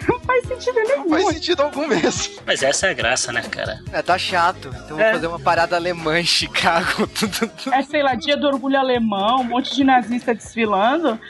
Não 0.09 0.19
faz 0.21 0.47
sentido 0.49 0.77
nenhum. 0.77 1.05
Não 1.05 1.11
faz 1.11 1.27
sentido 1.35 1.61
algum 1.61 1.87
mesmo. 1.87 2.41
Mas 2.47 2.63
essa 2.63 2.87
é 2.87 2.91
a 2.91 2.95
graça, 2.95 3.31
né, 3.33 3.43
cara? 3.43 3.83
É, 3.93 4.01
tá 4.01 4.17
chato. 4.17 4.69
Então 4.69 4.97
vou 4.97 5.01
É. 5.01 5.13
fazer 5.13 5.27
uma 5.27 5.39
parada 5.39 5.77
alemã 5.77 6.19
em 6.19 6.25
Chicago. 6.25 7.07
É, 7.71 7.83
sei 7.83 8.03
lá, 8.03 8.15
dia 8.15 8.35
do 8.37 8.47
orgulho 8.47 8.79
alemão, 8.79 9.41
um 9.41 9.45
monte 9.45 9.75
de 9.75 9.85
nazista 9.85 10.35
desfilando. 10.35 11.21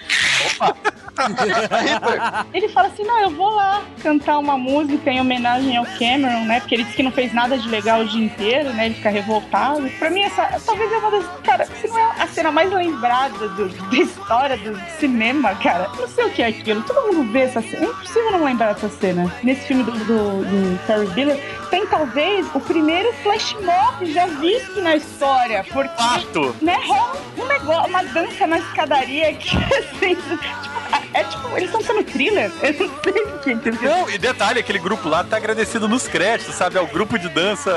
Ele 2.52 2.68
fala 2.68 2.88
assim: 2.88 3.04
não, 3.04 3.20
eu 3.20 3.30
vou 3.30 3.50
lá 3.50 3.82
cantar 4.02 4.38
uma 4.38 4.56
música 4.56 5.10
em 5.10 5.20
homenagem 5.20 5.76
ao 5.76 5.84
Cameron, 5.98 6.44
né? 6.44 6.60
Porque 6.60 6.74
ele 6.74 6.84
disse 6.84 6.96
que 6.96 7.02
não 7.02 7.12
fez 7.12 7.32
nada 7.32 7.56
de 7.58 7.68
legal 7.68 8.00
o 8.00 8.04
dia 8.08 8.24
inteiro, 8.24 8.72
né? 8.72 8.86
Ele 8.86 8.94
fica 8.94 9.10
revoltado. 9.10 9.88
Pra 9.98 10.10
mim, 10.10 10.22
essa 10.22 10.60
talvez 10.64 10.90
é 10.92 10.96
uma 10.96 11.10
das. 11.10 11.24
Cara, 11.44 11.66
se 11.66 11.86
não 11.88 11.98
é 11.98 12.12
a 12.18 12.26
cena 12.26 12.50
mais 12.50 12.72
lembrada 12.72 13.48
do- 13.50 13.68
da 13.68 13.96
história 13.96 14.56
do 14.56 14.78
cinema, 14.98 15.54
cara. 15.56 15.90
Não 15.98 16.08
sei 16.08 16.24
o 16.24 16.30
que 16.30 16.42
é 16.42 16.46
aquilo. 16.48 16.82
Todo 16.82 17.14
mundo 17.14 17.30
vê 17.32 17.40
essa 17.42 17.60
cena. 17.62 17.84
É 17.86 17.88
impossível 17.88 18.32
não 18.32 18.44
lembrar 18.44 18.74
dessa 18.74 18.88
cena. 18.88 19.32
Nesse 19.42 19.66
filme 19.66 19.82
do, 19.84 19.92
do, 19.92 20.44
do 20.44 20.86
Terry 20.86 21.06
Miller, 21.14 21.66
tem 21.70 21.86
talvez 21.86 22.46
o 22.54 22.60
primeiro 22.60 23.12
flash 23.22 23.54
mob 23.62 24.12
já 24.12 24.26
visto 24.26 24.80
na 24.80 24.96
história. 24.96 25.64
Porque 25.72 25.92
Fato! 26.02 26.56
né, 26.62 26.78
rola 26.86 27.16
um 27.38 27.46
negócio, 27.46 27.88
uma 27.90 28.02
dança 28.04 28.46
na 28.46 28.58
escadaria 28.58 29.34
que 29.34 29.56
assim, 29.56 30.14
tipo, 30.14 31.01
é 31.14 31.24
tipo, 31.24 31.48
eles 31.56 31.64
estão 31.64 31.80
sendo 31.80 32.02
thriller? 32.04 32.50
Eu 32.62 32.72
não 32.72 33.02
sei 33.02 33.22
o 33.22 33.38
que 33.38 33.52
entendeu? 33.52 33.90
Não, 33.90 34.10
e 34.10 34.18
detalhe, 34.18 34.60
aquele 34.60 34.78
grupo 34.78 35.08
lá 35.08 35.24
tá 35.24 35.36
agradecido 35.36 35.88
nos 35.88 36.06
créditos, 36.08 36.54
sabe? 36.54 36.76
É 36.76 36.80
o 36.80 36.86
grupo 36.86 37.18
de 37.18 37.28
dança 37.28 37.72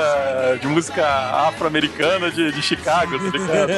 de 0.60 0.66
música 0.66 1.06
afro-americana 1.48 2.30
de, 2.30 2.52
de 2.52 2.62
Chicago, 2.62 3.18
tá 3.18 3.38
ligado? 3.38 3.70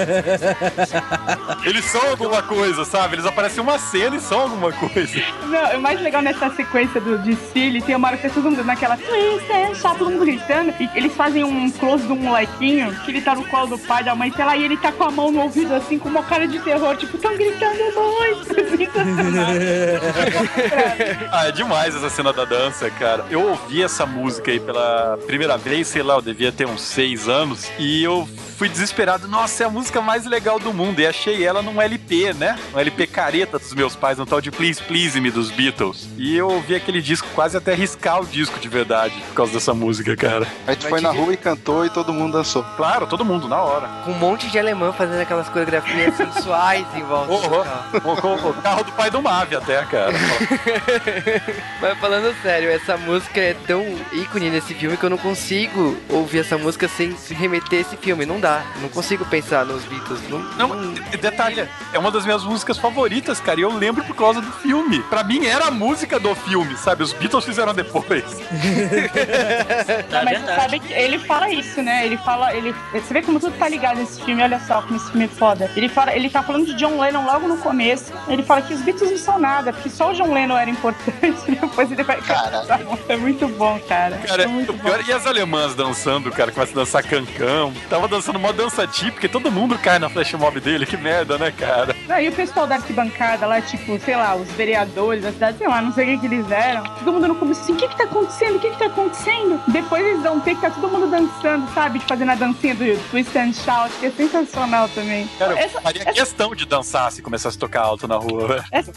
Eles 1.65 1.85
são 1.85 2.11
alguma 2.11 2.43
coisa, 2.43 2.85
sabe? 2.85 3.17
Eles 3.17 3.27
aparecem 3.27 3.59
em 3.59 3.63
uma 3.63 3.79
cena 3.79 4.17
e 4.17 4.21
são 4.21 4.41
alguma 4.41 4.73
coisa. 4.73 5.23
Não, 5.47 5.79
o 5.79 5.81
mais 5.81 6.01
legal 6.01 6.23
nessa 6.23 6.51
sequência 6.51 7.01
do 7.01 7.19
de 7.19 7.35
Silly, 7.37 7.83
tem 7.83 7.97
uma 7.97 8.09
hora 8.09 8.17
que 8.17 8.29
tá 8.29 8.35
todo 8.35 8.45
mundo 8.51 8.65
naquela 8.65 8.97
twist, 8.97 9.81
shout", 9.81 9.99
todo 9.99 10.11
mundo 10.11 10.25
gritando, 10.25 10.73
e 10.79 10.89
eles 10.95 11.15
fazem 11.15 11.45
um 11.45 11.71
close 11.71 12.07
do 12.07 12.15
molequinho, 12.15 12.95
que 13.05 13.11
ele 13.11 13.21
tá 13.21 13.35
no 13.35 13.45
colo 13.47 13.67
do 13.69 13.79
pai, 13.79 14.05
da 14.05 14.15
mãe, 14.15 14.33
sei 14.35 14.45
lá, 14.45 14.57
e 14.57 14.65
ele 14.65 14.77
tá 14.77 14.93
com 14.93 15.05
a 15.05 15.11
mão 15.11 15.31
no 15.31 15.43
ouvido, 15.43 15.75
assim, 15.75 15.99
com 15.99 16.09
uma 16.09 16.23
cara 16.23 16.47
de 16.47 16.59
terror, 16.61 16.97
tipo, 16.97 17.19
tão 17.19 17.37
gritando 17.37 17.79
muito. 17.95 18.49
Ah, 21.30 21.49
é 21.49 21.53
demais 21.53 21.94
essa 21.94 22.11
cena 22.11 22.32
da 22.32 22.44
dança, 22.44 22.90
cara. 22.90 23.24
Eu 23.30 23.42
ouvi 23.42 23.82
essa 23.82 24.07
música 24.07 24.51
aí 24.51 24.59
pela 24.61 25.18
primeira 25.26 25.57
vez, 25.57 25.88
sei 25.88 26.03
lá, 26.03 26.14
eu 26.14 26.22
devia 26.22 26.51
ter 26.51 26.66
uns 26.66 26.80
seis 26.80 27.28
anos, 27.28 27.68
e 27.78 28.03
eu 28.03 28.28
fui 28.59 28.68
desesperado. 28.68 29.28
Nossa, 29.28 29.62
é 29.62 29.66
a 29.66 29.70
música 29.70 30.01
mais 30.01 30.26
legal 30.26 30.59
do 30.59 30.74
mundo. 30.74 31.01
E 31.01 31.07
achei 31.07 31.44
ela 31.44 31.62
num 31.62 31.80
LP, 31.80 32.34
né? 32.34 32.59
Um 32.74 32.78
LP 32.78 33.07
careta 33.07 33.59
dos 33.59 33.72
meus 33.72 33.94
pais, 33.94 34.18
no 34.18 34.26
tal 34.26 34.40
de 34.40 34.51
Please 34.51 34.82
Please 34.82 35.20
Me 35.20 35.30
dos 35.30 35.51
Beatles. 35.51 36.09
E 36.16 36.36
eu 36.36 36.49
ouvi 36.51 36.74
aquele 36.74 37.01
disco 37.01 37.28
quase 37.34 37.57
até 37.57 37.72
riscar 37.74 38.20
o 38.20 38.26
disco 38.26 38.59
de 38.59 38.68
verdade 38.68 39.14
por 39.28 39.34
causa 39.34 39.53
dessa 39.53 39.72
música, 39.72 40.16
cara. 40.16 40.46
Aí 40.66 40.74
tu 40.74 40.88
foi 40.88 41.01
na 41.01 41.11
rua 41.11 41.32
e 41.32 41.36
cantou 41.36 41.86
e 41.86 41.90
todo 41.90 42.12
mundo 42.12 42.32
dançou. 42.32 42.64
Claro, 42.76 43.07
todo 43.07 43.24
mundo, 43.24 43.46
na 43.46 43.62
hora. 43.62 43.88
Com 44.05 44.11
um 44.11 44.18
monte 44.18 44.51
de 44.51 44.59
alemão 44.59 44.92
fazendo 44.92 45.20
aquelas 45.20 45.49
coreografias 45.49 46.16
sensuais 46.16 46.86
em 46.96 47.03
volta. 47.05 47.32
Oh, 47.32 48.16
carro. 48.16 48.38
oh, 48.49 48.62
carro 48.62 48.84
do 48.84 48.92
pai 48.92 49.11
do 49.11 49.22
Mave 49.39 49.55
até, 49.55 49.84
cara. 49.84 50.12
Mas 51.80 51.99
falando 51.99 52.34
sério, 52.43 52.70
essa 52.70 52.97
música 52.97 53.41
é 53.41 53.55
tão 53.55 53.84
ícone 54.12 54.51
nesse 54.51 54.74
filme 54.74 54.97
que 54.97 55.05
eu 55.05 55.11
não 55.11 55.16
consigo 55.16 55.97
ouvir 56.09 56.41
essa 56.41 56.59
música 56.59 56.89
sem 56.89 57.16
se 57.16 57.34
remeter 57.34 57.78
a 57.78 57.82
esse 57.82 57.97
filme. 57.97 58.26
Não 58.26 58.41
dá. 58.41 58.62
Não 58.80 58.89
consigo 58.89 59.24
pensar 59.24 59.64
nos 59.64 59.84
Beatles. 59.84 60.20
Não, 60.28 60.41
Não, 60.41 60.93
e 61.12 61.16
detalhe, 61.16 61.68
é 61.93 61.99
uma 61.99 62.11
das 62.11 62.24
minhas 62.24 62.43
músicas 62.43 62.78
favoritas, 62.78 63.39
cara, 63.39 63.61
e 63.61 63.62
eu 63.62 63.70
lembro 63.72 64.03
por 64.05 64.16
causa 64.16 64.41
do 64.41 64.51
filme. 64.51 65.01
Pra 65.05 65.22
mim 65.22 65.47
era 65.47 65.66
a 65.66 65.70
música 65.70 66.18
do 66.18 66.34
filme, 66.34 66.76
sabe? 66.76 67.05
Os 67.05 67.12
Beatles 67.12 67.45
fizeram 67.45 67.72
depois. 67.72 68.24
Mas 70.11 70.39
verdade. 70.39 70.61
sabe 70.61 70.80
que 70.80 70.93
ele 70.93 71.18
fala 71.20 71.49
isso, 71.49 71.80
né? 71.80 72.05
Ele 72.05 72.16
fala, 72.18 72.53
ele, 72.55 72.74
você 72.93 73.14
vê 73.14 73.22
como 73.22 73.39
tudo 73.39 73.57
tá 73.57 73.68
ligado 73.68 73.99
nesse 73.99 74.20
filme, 74.22 74.43
olha 74.43 74.59
só 74.66 74.82
como 74.82 74.97
esse 74.97 75.11
filme 75.11 75.26
é 75.26 75.28
foda. 75.28 75.70
Ele 75.76 75.89
fala, 75.89 76.12
ele 76.12 76.28
tá 76.28 76.43
falando 76.43 76.66
de 76.66 76.74
John 76.74 76.99
Lennon 77.01 77.24
logo 77.24 77.47
no 77.47 77.59
começo. 77.59 78.12
Ele 78.26 78.43
fala 78.43 78.62
que 78.62 78.74
os 78.74 78.80
Beatles 78.82 79.12
não 79.29 79.35
são 79.35 79.39
nada, 79.39 79.72
porque 79.72 79.91
só 79.91 80.11
o 80.11 80.14
John 80.14 80.33
Lennon 80.33 80.57
era 80.57 80.70
importante. 80.70 81.39
Depois 81.49 81.91
ele 81.93 82.03
vai. 82.03 82.20
Caralho. 82.20 82.99
É 83.09 83.16
muito 83.16 83.47
bom, 83.49 83.79
cara. 83.89 84.16
Cara, 84.18 84.43
é 84.45 84.47
muito 84.47 84.72
o 84.72 84.74
bom. 84.74 84.85
pior, 84.85 85.01
e 85.07 85.12
as 85.12 85.26
alemãs 85.26 85.74
dançando, 85.74 86.31
cara, 86.31 86.51
começa 86.51 86.72
a 86.72 86.74
dançar 86.74 87.03
cancão. 87.03 87.72
Tava 87.91 88.09
dançando 88.09 88.37
uma 88.37 88.53
dança 88.53 88.87
típica 88.87 89.26
e 89.26 89.29
todo 89.29 89.51
mundo 89.51 89.79
cai 89.79 89.99
na 89.99 90.09
flash 90.09 90.33
mob 90.35 90.59
dele. 90.61 90.87
Que 90.87 90.97
merda, 90.97 91.37
né, 91.39 91.51
cara? 91.53 91.95
Não, 92.09 92.18
e 92.18 92.29
o 92.29 92.33
pessoal 92.33 92.66
da 92.66 92.76
arquibancada 92.76 93.47
lá, 93.47 93.61
tipo, 93.61 93.99
sei 94.01 94.16
lá, 94.16 94.35
os 94.35 94.49
vereadores 94.53 95.22
da 95.22 95.33
cidade, 95.33 95.59
sei 95.59 95.68
lá, 95.68 95.81
não 95.83 95.93
sei 95.93 96.05
o 96.16 96.20
que, 96.20 96.29
que 96.29 96.35
eles 96.35 96.51
eram. 96.51 96.83
Todo 96.85 97.12
mundo 97.12 97.29
no 97.29 97.35
começo 97.35 97.61
assim, 97.61 97.72
o 97.72 97.76
que 97.76 97.89
que 97.89 97.97
tá 97.97 98.05
acontecendo? 98.05 98.57
O 98.57 98.61
que 98.61 98.70
que 98.70 98.79
tá 98.79 98.87
acontecendo? 98.87 99.61
Depois 99.68 100.05
eles 100.05 100.22
dão 100.22 100.37
um 100.37 100.41
take, 100.41 100.61
tá 100.61 100.70
todo 100.70 100.89
mundo 100.89 101.07
dançando, 101.09 101.68
sabe? 101.74 102.01
Fazendo 102.09 102.31
a 102.33 102.35
dancinha 102.35 102.74
do 102.74 103.11
Twist 103.11 103.37
and 103.39 103.53
Shout, 103.53 103.93
que 104.01 104.07
é 104.07 104.11
sensacional 104.11 104.89
também. 104.89 105.29
Cara, 105.39 105.53
eu 105.53 105.59
Essa- 105.59 105.81
faria 105.81 106.05
questão 106.07 106.55
de 106.55 106.64
dançar 106.66 107.11
se 107.12 107.20
começasse 107.22 107.57
a 107.57 107.61
tocar 107.61 107.83
alto 107.83 108.07
na 108.09 108.16
rua, 108.16 108.49
velho. 108.49 108.64
essa- 108.72 108.93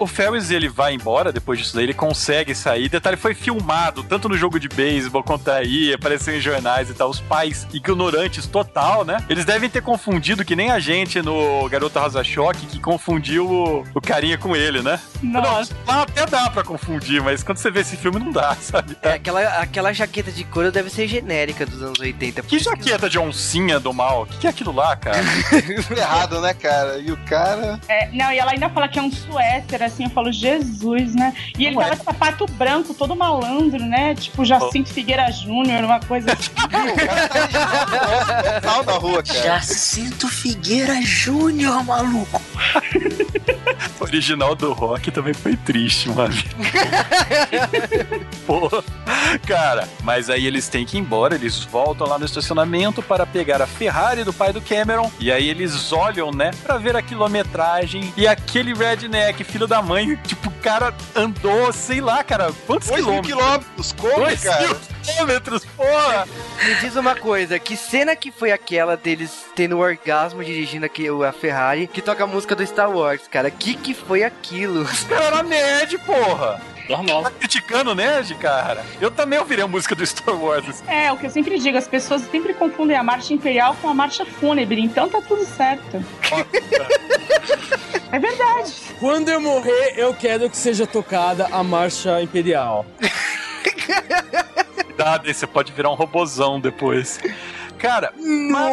O 0.00 0.06
Ferris, 0.06 0.50
ele 0.50 0.68
vai 0.68 0.94
embora 0.94 1.32
depois 1.32 1.58
disso 1.58 1.74
daí, 1.74 1.84
ele 1.84 1.94
consegue 1.94 2.54
sair. 2.54 2.88
Detalhe, 2.88 3.16
foi 3.16 3.34
filmado 3.34 4.02
tanto 4.02 4.28
no 4.28 4.36
jogo 4.36 4.58
de 4.58 4.68
beisebol 4.68 5.22
quanto 5.22 5.50
aí, 5.50 5.92
apareceu 5.92 6.36
em 6.36 6.40
jornais 6.40 6.90
e 6.90 6.94
tal. 6.94 7.10
Os 7.10 7.20
pais 7.20 7.66
ignorantes 7.72 8.46
total, 8.46 9.04
né? 9.04 9.18
Eles 9.28 9.44
devem 9.44 9.68
ter 9.68 9.82
confundido, 9.82 10.44
que 10.44 10.56
nem 10.56 10.70
a 10.70 10.78
gente 10.78 11.20
no 11.22 11.68
Garota 11.68 12.00
Rosa 12.00 12.22
Choque, 12.24 12.66
que 12.66 12.80
confundiu 12.80 13.48
o, 13.48 13.84
o 13.94 14.00
carinha 14.00 14.38
com 14.38 14.54
ele, 14.54 14.82
né? 14.82 15.00
Nossa. 15.22 15.74
Não, 15.86 16.02
até 16.02 16.26
dá 16.26 16.50
pra 16.50 16.62
confundir, 16.62 17.22
mas 17.22 17.42
quando 17.42 17.58
você 17.58 17.70
vê 17.70 17.80
esse 17.80 17.96
filme 17.96 18.18
não 18.18 18.30
dá, 18.30 18.54
sabe? 18.60 18.96
É, 19.02 19.14
aquela, 19.14 19.40
aquela 19.60 19.92
jaqueta 19.92 20.30
de 20.30 20.44
couro 20.44 20.70
deve 20.72 20.90
ser 20.90 21.06
genérica 21.08 21.66
dos 21.66 21.82
anos 21.82 21.98
80. 21.98 22.42
Que 22.42 22.58
jaqueta 22.58 23.08
de 23.08 23.18
oncinha 23.18 23.78
do 23.80 23.92
mal? 23.92 24.22
O 24.22 24.26
que, 24.26 24.38
que 24.38 24.46
é 24.46 24.50
aquilo 24.50 24.72
lá, 24.72 24.96
cara? 24.96 25.18
Errado, 25.96 26.40
né, 26.40 26.54
cara? 26.54 26.98
E 26.98 27.10
o 27.10 27.16
cara. 27.30 27.80
É, 27.88 28.10
não, 28.12 28.32
e 28.32 28.38
ela 28.38 28.50
ainda 28.50 28.68
fala 28.68 28.88
que 28.88 28.98
é 28.98 29.02
um 29.02 29.10
suéter, 29.10 29.80
assim, 29.82 30.04
eu 30.04 30.10
falo, 30.10 30.32
Jesus, 30.32 31.14
né? 31.14 31.32
E 31.56 31.64
ele 31.64 31.76
Não 31.76 31.82
é. 31.82 31.84
tava 31.84 31.96
de 31.96 32.04
sapato 32.04 32.46
branco, 32.46 32.92
todo 32.92 33.14
malandro, 33.14 33.78
né? 33.86 34.16
Tipo, 34.16 34.44
Jacinto 34.44 34.92
Figueira 34.92 35.30
Júnior, 35.30 35.84
uma 35.84 36.00
coisa 36.00 36.32
assim. 36.32 36.50
O 36.80 36.96
cara 37.06 37.28
tá 37.28 38.60
total 38.60 38.84
na 38.84 38.92
rua, 38.92 39.22
cara. 39.22 39.42
Jacinto 39.42 40.28
Figueira 40.28 41.00
Júnior, 41.02 41.84
maluco. 41.84 42.40
O 44.00 44.02
original 44.04 44.54
do 44.54 44.72
rock 44.72 45.10
também 45.10 45.34
foi 45.34 45.56
triste, 45.56 46.08
mano. 46.08 46.34
Pô, 48.46 48.68
cara, 49.46 49.88
mas 50.02 50.30
aí 50.30 50.46
eles 50.46 50.68
têm 50.68 50.84
que 50.84 50.96
ir 50.96 51.00
embora, 51.00 51.34
eles 51.34 51.58
voltam 51.58 52.06
lá 52.08 52.18
no 52.18 52.24
estacionamento 52.24 53.02
para 53.02 53.24
pegar 53.26 53.62
a 53.62 53.66
Ferrari 53.66 54.24
do 54.24 54.32
pai 54.32 54.52
do 54.52 54.60
Cameron. 54.60 55.10
E 55.20 55.30
aí 55.30 55.48
eles 55.48 55.92
olham, 55.92 56.30
né, 56.30 56.50
pra 56.62 56.78
ver 56.78 56.96
a 56.96 57.02
quilometragem. 57.20 58.12
E 58.16 58.26
aquele 58.26 58.72
redneck, 58.72 59.44
filho 59.44 59.66
da 59.66 59.82
mãe, 59.82 60.16
tipo, 60.24 60.48
o 60.48 60.52
cara 60.62 60.94
andou, 61.14 61.72
sei 61.72 62.00
lá, 62.00 62.24
cara, 62.24 62.52
quantos 62.66 62.88
Dois 62.88 63.04
mil 63.04 63.22
quilômetros? 63.22 63.92
quilômetros, 63.92 63.92
como, 63.92 64.24
Dois 64.24 64.42
cara? 64.42 64.60
mil 64.66 64.76
quilômetros, 65.02 65.64
porra! 65.76 66.28
Me 66.64 66.74
diz 66.76 66.96
uma 66.96 67.14
coisa, 67.14 67.58
que 67.58 67.76
cena 67.76 68.16
que 68.16 68.30
foi 68.30 68.52
aquela 68.52 68.96
deles 68.96 69.46
tendo 69.54 69.78
orgasmo 69.78 70.42
dirigindo 70.44 70.86
aqui 70.86 71.06
a 71.08 71.32
Ferrari, 71.32 71.86
que 71.86 72.02
toca 72.02 72.24
a 72.24 72.26
música 72.26 72.54
do 72.54 72.66
Star 72.66 72.90
Wars, 72.90 73.22
cara? 73.30 73.50
Que 73.50 73.74
que 73.74 73.94
foi 73.94 74.22
aquilo? 74.22 74.86
Cara, 75.08 75.24
era 75.24 75.42
nerd, 75.42 75.98
porra! 75.98 76.60
Normal. 76.90 77.22
Tá 77.22 77.30
criticando 77.30 77.92
o 77.92 77.94
nerd, 77.94 78.34
cara? 78.34 78.84
Eu 79.00 79.10
também 79.10 79.38
ouvirei 79.38 79.64
a 79.64 79.68
música 79.68 79.94
do 79.94 80.04
Star 80.04 80.34
Wars. 80.34 80.82
É, 80.88 81.12
o 81.12 81.16
que 81.16 81.26
eu 81.26 81.30
sempre 81.30 81.58
digo, 81.58 81.78
as 81.78 81.86
pessoas 81.86 82.22
sempre 82.22 82.52
confundem 82.52 82.96
a 82.96 83.02
marcha 83.02 83.32
imperial 83.32 83.76
com 83.80 83.88
a 83.88 83.94
marcha 83.94 84.24
fúnebre, 84.24 84.80
então 84.80 85.08
tá 85.08 85.20
tudo 85.20 85.44
certo. 85.44 86.04
É 88.12 88.18
verdade. 88.18 88.74
Quando 88.98 89.28
eu 89.28 89.40
morrer, 89.40 89.94
eu 89.96 90.12
quero 90.12 90.50
que 90.50 90.56
seja 90.56 90.86
tocada 90.86 91.46
a 91.52 91.62
marcha 91.62 92.20
imperial. 92.20 92.84
Cuidado, 94.84 95.28
aí 95.28 95.34
você 95.34 95.46
pode 95.46 95.72
virar 95.72 95.90
um 95.90 95.94
robozão 95.94 96.60
depois. 96.60 97.20
Cara, 97.78 98.12
mas... 98.18 98.70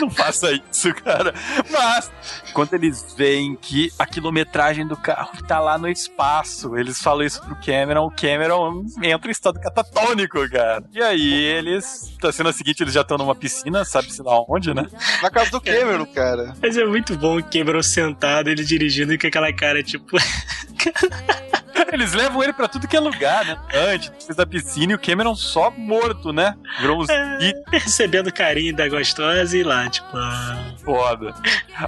Não 0.00 0.08
faça 0.14 0.50
isso, 0.52 0.94
cara. 0.94 1.34
Mas, 1.70 2.10
quando 2.52 2.74
eles 2.74 3.14
veem 3.16 3.56
que 3.56 3.92
a 3.98 4.06
quilometragem 4.06 4.86
do 4.86 4.96
carro 4.96 5.42
tá 5.46 5.58
lá 5.60 5.78
no 5.78 5.88
espaço, 5.88 6.76
eles 6.76 7.00
falam 7.00 7.24
isso 7.24 7.40
pro 7.42 7.56
Cameron, 7.56 8.06
o 8.06 8.10
Cameron 8.10 8.84
entra 9.02 9.28
em 9.28 9.32
estado 9.32 9.60
catatônico, 9.60 10.48
cara. 10.50 10.84
E 10.92 11.02
aí 11.02 11.32
eles, 11.32 12.16
tá 12.20 12.30
sendo 12.32 12.48
a 12.48 12.52
seguinte, 12.52 12.82
eles 12.82 12.94
já 12.94 13.02
estão 13.02 13.18
numa 13.18 13.34
piscina, 13.34 13.84
sabe-se 13.84 14.22
lá 14.22 14.40
onde, 14.48 14.74
né? 14.74 14.86
Na 15.22 15.30
casa 15.30 15.50
do 15.50 15.60
Cameron, 15.60 16.06
cara. 16.06 16.54
Mas 16.60 16.76
é 16.76 16.84
muito 16.84 17.16
bom 17.16 17.38
o 17.38 17.44
Cameron 17.44 17.82
sentado, 17.82 18.48
ele 18.48 18.64
dirigindo 18.64 19.12
e 19.12 19.18
com 19.18 19.26
aquela 19.26 19.52
cara, 19.52 19.82
tipo. 19.82 20.16
Eles 21.92 22.12
levam 22.14 22.42
ele 22.42 22.52
pra 22.52 22.66
tudo 22.66 22.88
que 22.88 22.96
é 22.96 23.00
lugar, 23.00 23.44
né? 23.44 23.56
Antes, 23.92 24.10
fez 24.24 24.36
da 24.36 24.46
piscina 24.46 24.92
e 24.92 24.94
o 24.94 24.98
Cameron 24.98 25.34
só 25.36 25.70
morto, 25.70 26.32
né? 26.32 26.56
Virou 26.80 27.00
uns 27.02 27.08
É, 27.12 27.52
recebendo 27.70 28.32
carinho 28.32 28.74
da 28.74 28.88
gostosa 28.88 29.56
e 29.56 29.62
lá, 29.62 29.88
tipo. 29.88 30.08
ah, 30.16 30.72
foda. 30.84 31.34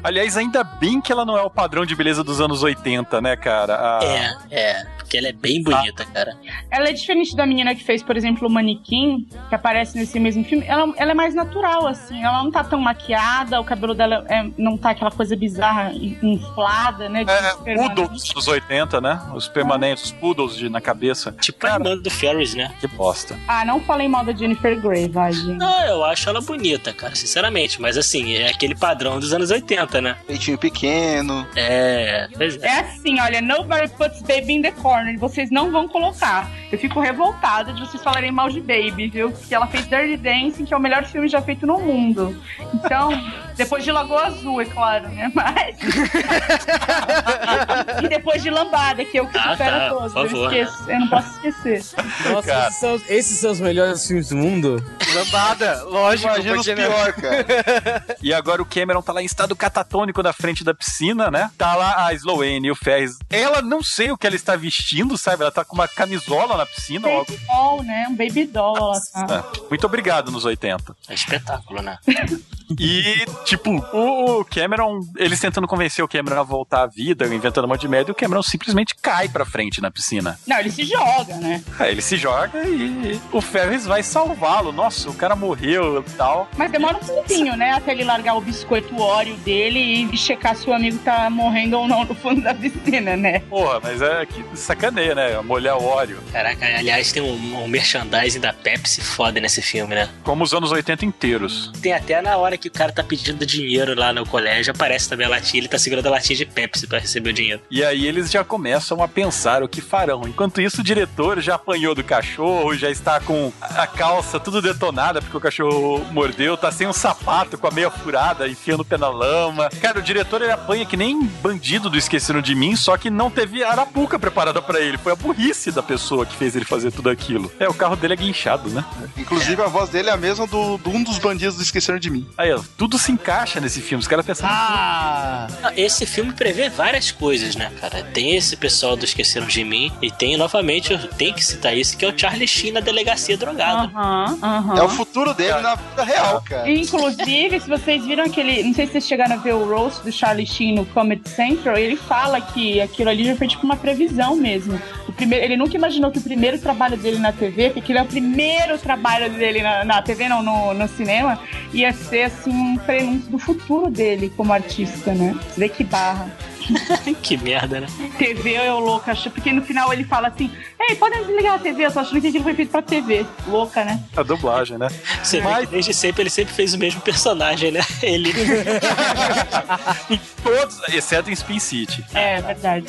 Aliás, 0.02 0.36
ainda 0.36 0.62
bem 0.62 1.00
que 1.00 1.11
ela 1.11 1.24
não 1.24 1.36
é 1.38 1.42
o 1.42 1.50
padrão 1.50 1.86
de 1.86 1.94
beleza 1.96 2.22
dos 2.22 2.40
anos 2.40 2.62
80, 2.62 3.20
né, 3.20 3.36
cara? 3.36 3.74
A- 3.74 4.05
É, 4.05 4.36
é. 4.50 4.94
Porque 4.98 5.18
ela 5.18 5.28
é 5.28 5.32
bem 5.32 5.62
bonita, 5.62 6.05
cara. 6.07 6.36
Ela 6.70 6.88
é 6.88 6.92
diferente 6.92 7.36
da 7.36 7.46
menina 7.46 7.74
que 7.74 7.84
fez, 7.84 8.02
por 8.02 8.16
exemplo, 8.16 8.48
o 8.48 8.50
Manequim, 8.50 9.28
que 9.48 9.55
aparece 9.55 9.96
nesse 9.96 10.18
mesmo 10.18 10.42
filme. 10.44 10.64
Ela, 10.66 10.92
ela 10.96 11.11
é 11.12 11.14
mais 11.14 11.34
natural, 11.34 11.86
assim. 11.86 12.22
Ela 12.24 12.42
não 12.42 12.50
tá 12.50 12.64
tão 12.64 12.80
maquiada, 12.80 13.61
o 13.61 13.64
cabelo 13.64 13.94
dela 13.94 14.24
é- 14.28 14.48
não 14.59 14.76
tá 14.76 14.90
aquela 14.90 15.11
coisa 15.11 15.36
bizarra, 15.36 15.92
inflada, 16.38 17.09
né? 17.09 17.22
de 17.24 17.30
É, 17.30 17.50
Superman. 17.50 17.94
poodles 17.94 18.28
dos 18.32 18.48
80, 18.48 19.00
né? 19.00 19.20
Os 19.34 19.46
permanentes, 19.46 19.93
os 20.03 20.12
poodles 20.12 20.57
de, 20.57 20.68
na 20.68 20.80
cabeça. 20.80 21.32
Tipo 21.32 21.66
a 21.66 21.74
irmã 21.74 21.97
do 21.97 22.11
Ferris, 22.11 22.55
né? 22.55 22.72
Que 22.80 22.86
bosta. 22.88 23.38
Ah, 23.47 23.64
não 23.64 23.80
falei 23.80 24.09
mal 24.09 24.24
da 24.24 24.32
Jennifer 24.32 24.80
Grey, 24.80 25.09
vai, 25.09 25.32
gente. 25.32 25.59
Não, 25.59 25.86
eu 25.86 26.05
acho 26.05 26.28
ela 26.28 26.40
bonita, 26.40 26.92
cara, 26.92 27.14
sinceramente. 27.14 27.80
Mas 27.80 27.97
assim, 27.97 28.34
é 28.34 28.49
aquele 28.49 28.74
padrão 28.74 29.18
dos 29.18 29.32
anos 29.32 29.51
80, 29.51 30.01
né? 30.01 30.16
Peitinho 30.26 30.59
pequeno. 30.59 31.47
É. 31.55 32.28
pois 32.36 32.61
é. 32.62 32.66
É 32.66 32.80
assim, 32.80 33.20
olha, 33.20 33.40
nobody 33.40 33.88
puts 33.88 34.22
baby 34.22 34.55
in 34.55 34.62
the 34.62 34.72
corner. 34.72 35.18
Vocês 35.18 35.51
não 35.51 35.70
vão 35.70 35.88
colocar. 35.88 36.51
Eu 36.74 36.78
fico 36.78 37.01
revoltada 37.01 37.72
de 37.72 37.80
vocês 37.80 38.03
falarem 38.03 38.32
mal 38.32 38.49
de 38.49 38.61
Baby, 38.61 39.09
viu? 39.09 39.30
Porque 39.30 39.55
ela 39.55 39.66
fez 39.66 39.86
Dirty 39.86 40.16
Dancing, 40.16 40.64
que 40.64 40.74
é 40.74 40.76
o 40.76 40.80
melhor 40.80 41.05
filme 41.05 41.28
já 41.28 41.40
feito 41.40 41.66
no 41.66 41.78
mundo. 41.78 42.36
Então, 42.74 43.11
depois 43.57 43.84
de 43.84 43.92
Lagoa 43.92 44.26
Azul, 44.26 44.61
é 44.61 44.64
claro, 44.64 45.09
né? 45.09 45.30
Mas. 45.34 45.76
e 48.02 48.09
depois 48.09 48.42
de 48.42 48.50
Lambada, 48.50 49.05
que 49.05 49.18
é 49.18 49.22
o 49.22 49.28
que 49.28 49.38
Ah, 49.38 49.52
supera 49.52 49.78
tá, 49.78 49.88
todos. 49.90 50.12
por 50.12 50.26
Eu 50.30 50.44
esqueço, 50.44 50.90
eu 50.90 51.00
não 51.00 51.09
posso 51.09 51.46
esquecer. 51.46 51.82
Nossa, 52.30 52.48
Cara. 52.48 52.66
esses 52.68 52.80
são, 52.80 53.00
esses 53.09 53.40
são 53.40 53.50
os 53.52 53.61
melhores 53.61 54.07
filmes 54.07 54.28
do 54.28 54.36
mundo? 54.36 54.84
Lambada, 55.14 55.82
lógico. 55.84 56.28
Imagina 56.28 56.59
os 56.61 56.66
não- 56.66 56.74
pior, 56.74 57.12
cara. 57.12 58.05
E 58.22 58.32
agora 58.32 58.62
o 58.62 58.66
Cameron 58.66 59.02
tá 59.02 59.12
lá 59.12 59.22
em 59.22 59.26
estado 59.26 59.55
catatônico 59.55 60.22
na 60.22 60.32
frente 60.32 60.64
da 60.64 60.74
piscina, 60.74 61.30
né? 61.30 61.50
Tá 61.59 61.74
lá 61.76 62.07
a 62.07 62.14
Sloane 62.14 62.68
e 62.68 62.70
o 62.70 62.74
Ferris. 62.76 63.16
Ela 63.30 63.61
não 63.61 63.82
sei 63.82 64.11
o 64.11 64.16
que 64.16 64.26
ela 64.26 64.36
está 64.36 64.57
vestindo, 64.57 65.16
sabe? 65.18 65.42
Ela 65.42 65.52
tá 65.52 65.64
com 65.64 65.74
uma 65.74 65.86
camisola 65.86 66.57
na 66.57 66.66
piscina 66.66 67.09
algo. 67.09 67.26
Baby 67.30 67.44
doll, 67.46 67.82
né? 67.82 68.07
Um 68.09 68.16
baby 68.16 68.44
doll, 68.46 68.76
ela 68.76 69.26
tá. 69.26 69.44
É. 69.55 69.61
Muito 69.68 69.84
obrigado 69.86 70.30
nos 70.30 70.44
80. 70.44 70.96
É 71.09 71.14
espetáculo, 71.14 71.82
né? 71.82 71.98
E, 72.79 73.27
tipo, 73.45 73.71
o 73.93 74.45
Cameron, 74.45 75.01
eles 75.17 75.41
tentando 75.41 75.67
convencer 75.67 76.05
o 76.05 76.09
Cameron 76.09 76.41
a 76.41 76.43
voltar 76.43 76.83
à 76.83 76.87
vida, 76.87 77.27
inventando 77.27 77.65
um 77.65 77.69
monte 77.69 77.83
de 77.83 77.89
merda, 77.89 78.11
e 78.11 78.12
o 78.12 78.15
Cameron 78.15 78.43
simplesmente 78.43 78.95
cai 78.95 79.29
pra 79.29 79.45
frente 79.45 79.81
na 79.81 79.91
piscina. 79.91 80.39
Não, 80.47 80.59
ele 80.59 80.71
se 80.71 80.85
joga, 80.85 81.37
né? 81.37 81.62
Aí 81.79 81.93
ele 81.93 82.03
se 82.03 82.17
joga 82.17 82.65
e 82.67 83.21
o 83.33 83.41
Ferris 83.41 83.87
vai 83.87 84.03
salvá-lo. 84.03 84.73
Nossa, 84.73 85.11
o 85.11 85.15
cara 85.15 85.37
morreu 85.37 86.05
e 86.07 86.11
tal. 86.12 86.49
Mas 86.57 86.71
demora 86.71 86.97
um 86.97 87.01
tempinho, 87.01 87.57
né? 87.57 87.73
Até 87.73 87.93
ele 87.93 88.05
largar 88.05 88.35
o 88.35 88.41
biscoito 88.41 88.99
óleo 89.01 89.37
dele 89.39 90.09
e 90.12 90.17
checar 90.17 90.57
se 90.57 90.69
o 90.69 90.73
amigo 90.73 90.99
tá 90.99 91.29
morrendo 91.31 91.79
ou 91.79 91.87
não 91.87 92.05
no 92.05 92.15
fundo 92.15 92.41
da 92.41 92.55
piscina, 92.55 93.17
né? 93.17 93.41
Porra, 93.41 93.81
mas 93.83 94.01
é 94.01 94.27
que 94.27 94.45
sacaneia, 94.55 95.15
né? 95.15 95.41
Molhar 95.43 95.77
o 95.77 95.85
óleo. 95.85 96.19
Caraca, 96.33 96.65
aliás, 96.67 97.12
tem 97.12 97.23
um, 97.23 97.62
um 97.62 97.69
merchandising 97.69 98.41
da 98.41 98.53
Pepsi 98.53 99.01
foda 99.01 99.41
nesse 99.41 99.61
filme, 99.61 99.95
né? 99.95 100.09
Como 100.23 100.43
os 100.43 100.55
anos 100.55 100.73
80 100.73 101.05
inteiros. 101.05 101.71
Tem 101.81 101.93
até 101.93 102.21
na 102.23 102.37
hora 102.37 102.53
que 102.57 102.68
o 102.68 102.70
cara 102.70 102.92
tá 102.92 103.02
pedindo 103.02 103.44
dinheiro 103.44 103.94
lá 103.98 104.12
no 104.12 104.26
colégio, 104.26 104.72
aparece 104.72 105.09
também 105.09 105.26
a 105.26 105.30
latinha, 105.30 105.61
ele 105.61 105.68
tá 105.68 105.78
segurando 105.78 106.07
a 106.07 106.11
latinha 106.11 106.36
de 106.36 106.46
Pepsi 106.46 106.86
pra 106.86 106.98
receber 106.98 107.30
o 107.30 107.32
dinheiro. 107.32 107.61
E 107.70 107.84
aí 107.84 108.07
eles 108.07 108.30
já 108.30 108.44
começam 108.44 109.02
a 109.02 109.09
pensar 109.09 109.62
o 109.62 109.68
que 109.68 109.80
farão. 109.80 110.22
Enquanto 110.26 110.61
isso, 110.61 110.80
o 110.80 110.84
diretor 110.84 111.40
já 111.40 111.55
apanhou 111.55 111.94
do 111.94 112.05
cachorro, 112.05 112.74
já 112.74 112.90
está 112.90 113.20
com 113.20 113.52
a 113.61 113.86
calça 113.86 114.38
tudo 114.40 114.61
detonada 114.62 115.20
porque 115.20 115.36
o 115.36 115.40
cachorro 115.40 116.05
mordeu, 116.12 116.57
tá 116.57 116.70
sem 116.70 116.86
um 116.86 116.92
sapato 116.92 117.59
com 117.59 117.66
a 117.66 117.70
meia 117.70 117.90
furada, 117.90 118.48
enfiando 118.48 118.80
o 118.80 118.84
pé 118.84 118.96
na 118.96 119.09
lama. 119.09 119.68
Cara, 119.80 119.98
o 119.98 120.02
diretor 120.02 120.42
ele 120.42 120.52
apanha 120.52 120.86
que 120.86 120.96
nem 120.96 121.24
bandido 121.42 121.90
do 121.90 121.98
Esqueceram 121.98 122.40
de 122.40 122.55
Mim, 122.55 122.76
só 122.76 122.96
que 122.96 123.11
não 123.11 123.30
teve 123.30 123.62
arapuca 123.62 124.18
preparada 124.18 124.61
pra 124.61 124.80
ele. 124.80 124.98
Foi 124.98 125.12
a 125.12 125.16
burrice 125.16 125.70
da 125.70 125.82
pessoa 125.82 126.26
que 126.26 126.36
fez 126.36 126.55
ele 126.55 126.64
fazer 126.64 126.90
tudo 126.92 127.11
aquilo. 127.11 127.50
É, 127.59 127.68
o 127.68 127.74
carro 127.74 127.96
dele 127.96 128.14
é 128.14 128.16
guinchado, 128.16 128.68
né? 128.70 128.84
Inclusive, 129.16 129.61
a 129.62 129.66
voz 129.66 129.90
dele 129.90 130.11
é 130.11 130.12
a 130.12 130.16
mesma 130.16 130.46
do, 130.46 130.78
do 130.78 130.90
um 130.90 131.02
dos 131.02 131.18
bandidos 131.18 131.57
do 131.57 131.62
Esqueceram 131.62 131.98
de 131.98 132.11
Mim. 132.11 132.26
Aí, 132.45 132.53
ó, 132.53 132.61
tudo 132.76 132.99
se 132.99 133.11
encaixa 133.11 133.59
nesse 133.59 133.80
filme. 133.80 134.03
Os 134.03 134.07
caras 134.07 134.26
pensaram. 134.26 134.53
Ah! 134.55 135.49
Esse 135.74 136.05
filme 136.05 136.30
prevê 136.34 136.68
várias 136.68 137.11
coisas, 137.11 137.57
né, 137.57 137.72
cara? 137.80 138.03
Tem 138.03 138.36
esse 138.36 138.55
pessoal 138.55 138.97
do 138.97 139.05
Esqueceram 139.05 139.47
de 139.47 139.64
Mim, 139.64 139.90
e 140.03 140.11
tem, 140.11 140.36
novamente, 140.36 140.92
eu 140.92 140.99
tenho 141.09 141.32
que 141.32 141.42
citar 141.42 141.74
isso, 141.74 141.97
que 141.97 142.05
é 142.05 142.09
o 142.09 142.18
Charlie 142.18 142.47
Sheen 142.47 142.72
na 142.72 142.80
delegacia 142.80 143.34
drogado. 143.38 143.90
Aham, 143.97 144.38
aham. 144.42 144.78
É 144.78 144.82
o 144.82 144.90
futuro 144.90 145.32
dele 145.32 145.59
na 145.62 145.74
vida 145.74 146.05
real, 146.05 146.42
cara. 146.42 146.70
Inclusive, 146.70 147.61
se 147.61 147.66
vocês 147.68 148.05
viram 148.05 148.24
aquele. 148.24 148.62
Não 148.62 148.74
sei 148.74 148.84
se 148.84 148.92
vocês 148.92 149.07
chegaram 149.07 149.36
a 149.36 149.38
ver 149.38 149.55
o 149.55 149.64
roast 149.64 150.05
do 150.05 150.12
Charlie 150.12 150.47
Sheen 150.47 150.74
no 150.74 150.84
Comedy 150.84 151.26
Central, 151.30 151.78
ele 151.78 151.97
fala 151.97 152.42
que 152.42 152.78
aquilo 152.78 153.09
ali 153.09 153.24
já 153.24 153.36
foi 153.36 153.49
tipo 153.49 153.64
uma 153.64 153.76
previsão 153.76 154.36
mesmo. 154.36 154.78
O 155.09 155.12
primeiro, 155.12 155.47
ele 155.47 155.57
nunca 155.57 155.76
imaginou 155.76 156.11
que 156.11 156.18
o 156.18 156.22
primeiro 156.22 156.59
trabalho 156.59 156.99
dele 156.99 157.18
na 157.18 157.32
TV, 157.32 157.70
porque 157.70 157.90
ele 157.90 158.01
é 158.01 158.03
o 158.03 158.07
primeiro 158.07 158.76
trabalho 158.76 159.30
dele 159.30 159.62
na, 159.62 159.82
na 159.82 160.03
TV, 160.03 160.28
não, 160.28 160.42
no, 160.42 160.74
no 160.74 160.88
cinema, 160.88 161.40
ia 161.72 161.90
ser 161.92 162.34
assim 162.35 162.51
um 162.51 162.76
prenúncio 162.76 163.30
do 163.30 163.39
futuro 163.39 163.91
dele 163.91 164.32
como 164.37 164.53
artista, 164.53 165.14
né? 165.14 165.35
Você 165.49 165.61
vê 165.61 165.68
que 165.68 165.85
barra. 165.85 166.30
que 167.23 167.37
merda, 167.37 167.81
né? 167.81 167.87
TV 168.19 168.55
é 168.55 168.73
o 168.73 168.79
louco, 168.79 169.11
acho, 169.11 169.31
porque 169.31 169.53
no 169.53 169.62
final 169.62 169.93
ele 169.93 170.05
fala 170.05 170.29
assim: 170.29 170.51
Ei, 170.81 170.95
podem 170.97 171.25
desligar 171.25 171.55
a 171.55 171.59
TV, 171.59 171.87
eu 171.87 171.93
tô 171.93 172.01
achando 172.01 172.21
que 172.21 172.29
aquilo 172.29 172.45
foi 172.45 172.55
feito 172.55 172.71
pra 172.71 172.83
TV. 172.83 173.27
Louca, 173.47 173.85
né? 173.85 174.03
A 174.17 174.23
dublagem, 174.23 174.79
né? 174.79 174.89
Você 175.23 175.41
vê 175.41 175.61
que 175.61 175.67
desde 175.67 175.95
sempre 175.95 176.23
ele 176.23 176.31
sempre 176.31 176.55
fez 176.55 176.75
o 176.75 176.79
mesmo 176.79 177.01
personagem, 177.01 177.71
né? 177.71 177.81
Ele. 178.03 178.33
em 180.11 180.21
todos, 180.43 180.81
exceto 180.93 181.31
em 181.31 181.33
Spin 181.33 181.59
City. 181.59 182.05
É, 182.15 182.41
verdade. 182.41 182.87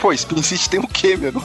Pô, 0.00 0.12
Spin 0.12 0.42
City 0.42 0.68
tem 0.68 0.80
o 0.80 0.88
Cameron. 0.88 1.42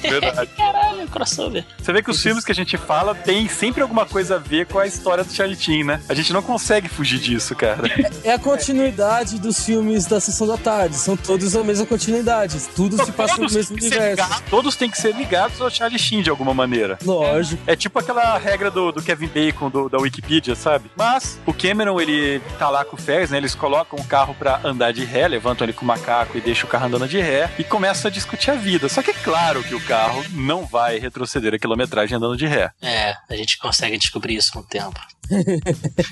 Verdade. 0.00 0.50
Caralho, 0.56 1.08
crossover. 1.08 1.64
Você 1.78 1.92
vê 1.92 2.02
que 2.02 2.10
os 2.10 2.22
filmes 2.22 2.44
que 2.44 2.52
a 2.52 2.54
gente 2.54 2.76
fala 2.76 3.14
tem 3.14 3.48
sempre 3.48 3.82
alguma 3.82 4.06
coisa 4.06 4.36
a 4.36 4.38
ver 4.38 4.66
com 4.66 4.78
a 4.78 4.86
história 4.86 5.24
do 5.24 5.32
Charlie 5.32 5.56
Sheen, 5.56 5.84
né? 5.84 6.00
A 6.08 6.14
gente 6.14 6.32
não 6.32 6.42
consegue 6.42 6.88
fugir 6.88 7.18
disso, 7.18 7.54
cara. 7.54 7.82
É 8.22 8.32
a 8.32 8.38
continuidade 8.38 9.38
dos 9.38 9.64
filmes 9.64 10.06
da 10.06 10.20
Sessão 10.20 10.46
da 10.46 10.56
Tarde. 10.56 10.96
São 11.06 11.16
todos 11.16 11.54
a 11.54 11.62
mesma 11.62 11.86
continuidade. 11.86 12.58
Tudo 12.74 12.96
se 13.04 13.12
passa 13.12 13.36
no 13.40 13.48
mesmo 13.48 13.76
universo. 13.76 14.42
todos 14.50 14.74
têm 14.74 14.90
que 14.90 14.98
ser 14.98 15.14
ligados 15.14 15.60
ao 15.60 15.70
Charlie 15.70 16.00
Sheen 16.00 16.20
de 16.20 16.30
alguma 16.30 16.52
maneira. 16.52 16.98
Lógico. 17.04 17.62
É 17.64 17.76
tipo 17.76 17.96
aquela 18.00 18.36
regra 18.38 18.72
do, 18.72 18.90
do 18.90 19.00
Kevin 19.00 19.28
Bacon 19.28 19.70
do- 19.70 19.88
da 19.88 19.98
Wikipedia, 19.98 20.56
sabe? 20.56 20.90
Mas 20.96 21.38
o 21.46 21.54
Cameron, 21.54 22.00
ele 22.00 22.40
tá 22.58 22.68
lá 22.70 22.84
com 22.84 22.96
o 22.96 22.98
Ferris, 23.00 23.30
né? 23.30 23.36
Eles 23.38 23.54
colocam 23.54 23.96
o 23.98 24.04
carro 24.04 24.34
pra 24.34 24.60
andar 24.64 24.92
de 24.92 25.04
ré, 25.04 25.28
levantam 25.28 25.64
ele 25.64 25.72
com 25.72 25.84
o 25.84 25.86
macaco 25.86 26.36
e 26.36 26.40
deixam 26.40 26.66
o 26.66 26.68
carro 26.70 26.86
andando 26.86 27.06
de 27.06 27.20
ré 27.20 27.52
e 27.56 27.62
começam 27.62 28.08
a 28.08 28.12
discutir 28.12 28.50
a 28.50 28.54
vida. 28.56 28.88
Só 28.88 29.00
que 29.00 29.12
é 29.12 29.14
claro 29.14 29.62
que 29.62 29.76
o 29.76 29.80
carro 29.84 30.24
não 30.32 30.66
vai 30.66 30.98
retroceder 30.98 31.54
a 31.54 31.58
quilometragem 31.58 32.16
andando 32.16 32.36
de 32.36 32.46
ré. 32.48 32.70
É, 32.82 33.14
a 33.30 33.36
gente 33.36 33.58
consegue 33.58 33.96
descobrir 33.96 34.34
isso 34.34 34.52
com 34.52 34.58
o 34.58 34.64
tempo. 34.64 34.98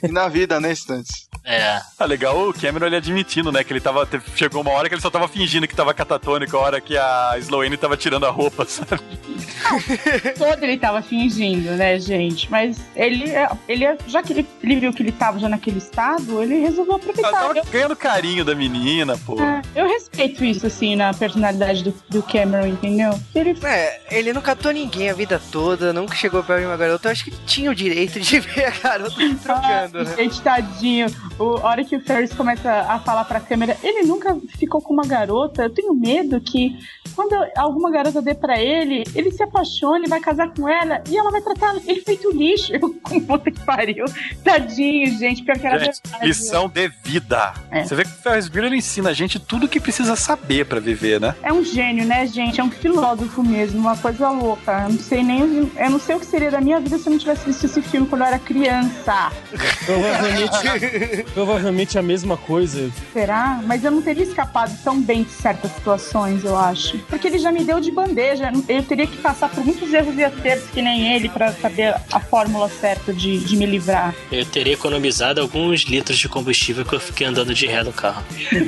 E 0.03 0.09
na 0.09 0.29
vida, 0.29 0.61
né, 0.61 0.73
Stantes? 0.73 1.29
É. 1.45 1.81
Ah, 1.99 2.05
legal 2.07 2.49
o 2.49 2.53
Cameron 2.55 2.87
ele 2.87 2.97
admitindo, 2.97 3.53
né? 3.53 3.63
Que 3.63 3.73
ele 3.73 3.81
tava. 3.81 4.07
te- 4.07 4.21
Chegou 4.35 4.63
uma 4.63 4.71
hora 4.73 4.89
que 4.89 4.95
ele 4.95 5.03
só 5.03 5.11
tava 5.11 5.29
fingindo 5.29 5.69
que 5.69 5.75
tava 5.77 5.93
catatônico, 5.93 6.57
a 6.57 6.61
hora 6.61 6.81
que 6.81 6.97
a 6.97 7.35
Sloane 7.39 7.77
tava 7.77 7.97
tirando 7.97 8.25
a 8.27 8.31
roupa, 8.31 8.65
sabe? 8.69 9.01
Todo 10.37 10.63
ele 10.65 10.77
tava 10.79 11.03
fingindo, 11.03 11.71
né, 11.73 11.99
gente? 11.99 12.51
Mas 12.51 12.79
ele, 12.97 13.31
é- 13.31 13.49
ele 13.69 13.85
é- 13.85 13.97
já 14.07 14.23
que 14.23 14.33
ele, 14.33 14.47
ele 14.63 14.77
viu 14.81 14.93
que 14.93 15.03
ele 15.03 15.13
tava 15.13 15.39
já 15.39 15.49
naquele 15.49 15.79
estado, 15.79 16.43
ele 16.43 16.61
resolveu 16.61 16.95
aproveitar. 16.97 17.31
Tava 17.31 17.59
Eu, 17.59 17.65
ganhando 17.65 17.97
carinho 17.97 18.45
da 18.45 18.55
menina, 18.55 19.17
pô. 19.19 19.41
é, 19.41 19.63
eu 19.75 19.87
respeito 19.89 20.45
isso, 20.45 20.67
assim, 20.67 20.97
na 20.97 21.13
personalidade 21.13 21.85
do, 21.85 21.95
do 22.09 22.23
Cameron, 22.23 22.67
entendeu? 22.67 23.19
Ele 23.35 23.55
É, 23.65 24.01
ele 24.11 24.33
não 24.33 24.41
catou 24.43 24.73
ninguém 24.73 25.11
a 25.11 25.15
vida 25.15 25.41
toda, 25.53 25.93
nunca 25.93 26.15
chegou 26.15 26.43
de 26.43 26.53
uma 26.65 26.77
garota. 26.77 27.09
Eu 27.09 27.13
acho 27.13 27.25
que 27.25 27.31
ele 27.31 27.39
tinha 27.47 27.71
o 27.71 27.75
direito 27.75 28.19
de 28.21 28.41
ver 28.41 28.67
a 28.67 28.71
garota 28.71 29.04
garotas 29.09 29.43
trocando, 29.43 30.05
né? 30.05 30.17
Gente, 30.17 30.41
tadinho. 30.41 31.07
O, 31.39 31.57
a 31.59 31.69
hora 31.71 31.85
que 31.85 31.97
o 31.97 32.01
Ferris 32.01 32.33
começa 32.33 32.71
a 32.71 32.99
falar 32.99 33.25
pra 33.25 33.41
câmera, 33.41 33.77
ele 33.83 34.07
nunca 34.07 34.37
ficou 34.59 34.81
com 34.81 34.93
uma 34.93 35.05
garota. 35.05 35.65
Eu 35.65 35.71
tenho 35.71 35.95
medo 35.95 36.41
que 36.41 36.79
quando 37.15 37.35
alguma 37.57 37.91
garota 37.91 38.21
dê 38.21 38.35
pra 38.35 38.61
ele, 38.61 39.05
ele 39.15 39.31
se 39.31 39.43
apaixone, 39.43 40.09
vai 40.09 40.21
casar 40.21 40.53
com 40.53 40.69
ela 40.69 41.03
e 41.09 41.17
ela 41.17 41.31
vai 41.31 41.41
tratar 41.41 41.77
ele 41.87 42.01
feito 42.01 42.31
lixo. 42.31 42.73
Eu, 42.73 42.81
com 43.03 43.21
puta 43.21 43.51
que 43.51 43.61
pariu. 43.61 44.05
Tadinho, 44.43 45.19
gente. 45.19 45.43
Pior 45.43 45.59
que 45.59 45.67
era 45.67 45.79
Gente, 45.79 46.01
verdade. 46.03 46.27
lição 46.27 46.69
de 46.69 46.89
vida. 47.03 47.55
É. 47.71 47.85
Você 47.85 47.95
vê 47.95 48.05
que 48.05 48.11
o 48.11 48.15
Ferris 48.15 48.49
Bueller 48.49 48.73
ensina 48.73 49.11
a 49.11 49.13
gente 49.13 49.39
tudo 49.39 49.69
que 49.69 49.81
precisa 49.81 50.17
saber 50.17 50.67
pra 50.67 50.81
viver, 50.81 51.21
né? 51.21 51.35
É 51.43 51.53
um 51.53 51.63
gênio, 51.65 52.07
né, 52.07 52.27
gente? 52.27 52.61
É 52.61 52.65
um 52.65 52.71
filósofo 52.71 53.43
mesmo, 53.43 53.81
uma 53.81 53.97
coisa 53.97 54.31
louca. 54.31 54.85
Eu 54.85 54.91
não 54.91 54.99
sei 54.99 55.23
nem. 55.23 55.71
Eu 55.77 55.91
não 55.91 55.99
sei 55.99 56.17
o 56.17 56.21
que 56.21 56.27
seria 56.27 56.51
da 56.51 56.61
minha 56.61 56.81
vida 56.81 56.99
se 56.99 57.07
eu 57.07 57.13
não 57.13 57.19
tivesse 57.19 57.45
visto 57.47 57.65
esse 57.65 57.83
filme 57.83 58.07
quando 58.07 58.23
eu 58.23 58.29
era 58.29 58.39
criança. 58.39 58.94
Provavelmente, 59.85 61.25
provavelmente 61.33 61.99
a 61.99 62.03
mesma 62.03 62.37
coisa. 62.37 62.91
Será? 63.13 63.61
Mas 63.65 63.85
eu 63.85 63.91
não 63.91 64.03
teria 64.03 64.25
escapado 64.25 64.77
tão 64.83 65.01
bem 65.01 65.25
de 65.25 65.31
certas 65.31 65.71
situações, 65.73 66.45
eu 66.45 66.57
acho. 66.57 66.99
Porque 67.09 67.27
ele 67.27 67.39
já 67.39 67.53
me 67.53 67.65
deu 67.65 67.81
de 67.81 67.91
bandeja. 67.91 68.53
Eu 68.69 68.83
teria 68.83 69.07
que 69.07 69.17
passar 69.19 69.49
por 69.49 69.65
muitos 69.65 69.93
erros 69.93 70.17
e 70.17 70.25
acertos 70.25 70.71
que 70.71 70.83
nem 70.83 71.15
ele 71.15 71.29
pra 71.29 71.53
saber 71.53 71.95
a 72.11 72.21
fórmula 72.21 72.69
certa 72.69 73.13
de, 73.13 73.39
de 73.39 73.57
me 73.57 73.67
livrar. 73.67 74.15
Eu 74.31 74.45
teria 74.45 74.75
economizado 74.75 75.41
alguns 75.41 75.83
litros 75.83 76.19
de 76.19 76.29
combustível 76.29 76.85
que 76.85 76.95
eu 76.95 77.01
fiquei 77.01 77.27
andando 77.27 77.55
de 77.55 77.67
ré 77.67 77.83
no 77.83 77.93
carro. 77.93 78.25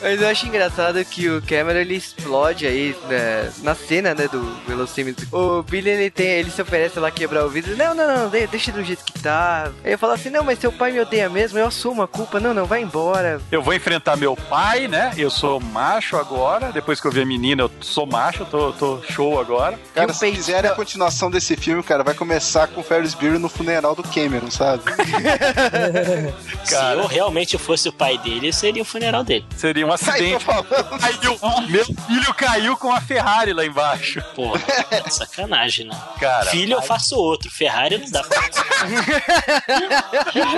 Mas 0.00 0.20
eu 0.20 0.28
acho 0.28 0.46
engraçado 0.46 1.04
que 1.04 1.28
o 1.28 1.42
Cameron 1.42 1.78
ele 1.78 1.96
explode 1.96 2.66
aí 2.66 2.96
né, 3.08 3.50
na 3.62 3.74
cena, 3.74 4.14
né, 4.14 4.28
do 4.28 4.42
velocímetro. 4.66 5.26
O 5.32 5.62
Billy 5.62 5.90
ele 5.90 6.10
tem, 6.10 6.26
ele 6.26 6.50
se 6.50 6.62
oferece 6.62 6.98
lá 6.98 7.10
quebrar 7.10 7.44
o 7.44 7.48
vidro. 7.48 7.76
Não, 7.78 7.94
não, 7.94 8.06
não, 8.24 8.28
de- 8.28 8.46
deixa 8.48 8.72
do 8.72 8.82
jeito 8.82 9.04
que 9.04 9.12
tá. 9.20 9.70
Aí 9.84 9.92
eu 9.92 9.98
falo 9.98 10.12
assim: 10.14 10.28
"Não, 10.30 10.42
mas 10.42 10.58
seu 10.58 10.72
pai 10.72 10.90
me 10.92 11.00
odeia 11.00 11.28
mesmo, 11.30 11.58
eu 11.58 11.66
assumo 11.68 12.02
a 12.02 12.08
culpa. 12.08 12.40
Não, 12.40 12.52
não, 12.52 12.66
vai 12.66 12.82
embora". 12.82 13.40
Eu 13.52 13.62
vou 13.62 13.72
enfrentar 13.72 14.16
meu 14.16 14.34
pai, 14.36 14.88
né? 14.88 15.12
Eu 15.16 15.30
sou 15.30 15.60
macho 15.60 16.16
agora. 16.16 16.72
Depois 16.72 17.00
que 17.00 17.06
eu 17.06 17.12
vi 17.12 17.22
a 17.22 17.26
menina, 17.26 17.62
eu 17.62 17.70
sou 17.80 18.04
macho, 18.04 18.44
tô, 18.44 18.72
tô 18.72 19.00
show 19.08 19.40
agora. 19.40 19.78
Cara, 19.94 20.12
se 20.12 20.30
quiserem 20.32 20.68
a 20.70 20.74
continuação 20.74 21.30
desse 21.30 21.56
filme, 21.56 21.82
cara, 21.82 22.02
vai 22.02 22.14
começar 22.14 22.66
com 22.66 22.80
o 22.80 22.84
Ferris 22.84 23.14
Bueller 23.14 23.38
no 23.38 23.48
funeral 23.48 23.94
do 23.94 24.02
Cameron, 24.02 24.50
sabe? 24.50 24.82
Se 26.64 26.74
eu 26.74 27.06
realmente 27.06 27.56
fosse 27.56 27.88
o 27.88 27.92
pai 27.92 28.18
dele, 28.18 28.52
seria 28.52 28.82
o 28.82 28.84
funeral 28.84 29.22
dele. 29.22 29.46
Seria 29.56 29.86
um 29.86 29.92
acidente. 29.92 30.44
Caiu. 30.44 31.38
Meu 31.68 31.84
filho 31.84 32.34
caiu 32.34 32.76
com 32.76 32.92
a 32.92 33.00
Ferrari 33.00 33.52
lá 33.52 33.64
embaixo. 33.64 34.20
Pô, 34.34 34.52
é 34.90 35.08
sacanagem, 35.10 35.86
né? 35.86 35.96
Cara, 36.20 36.46
Filho 36.50 36.74
eu 36.74 36.82
faço 36.82 37.16
outro, 37.16 37.48
Ferrari 37.50 37.67
não 37.98 38.10
dá 38.10 38.22
pra 38.22 38.40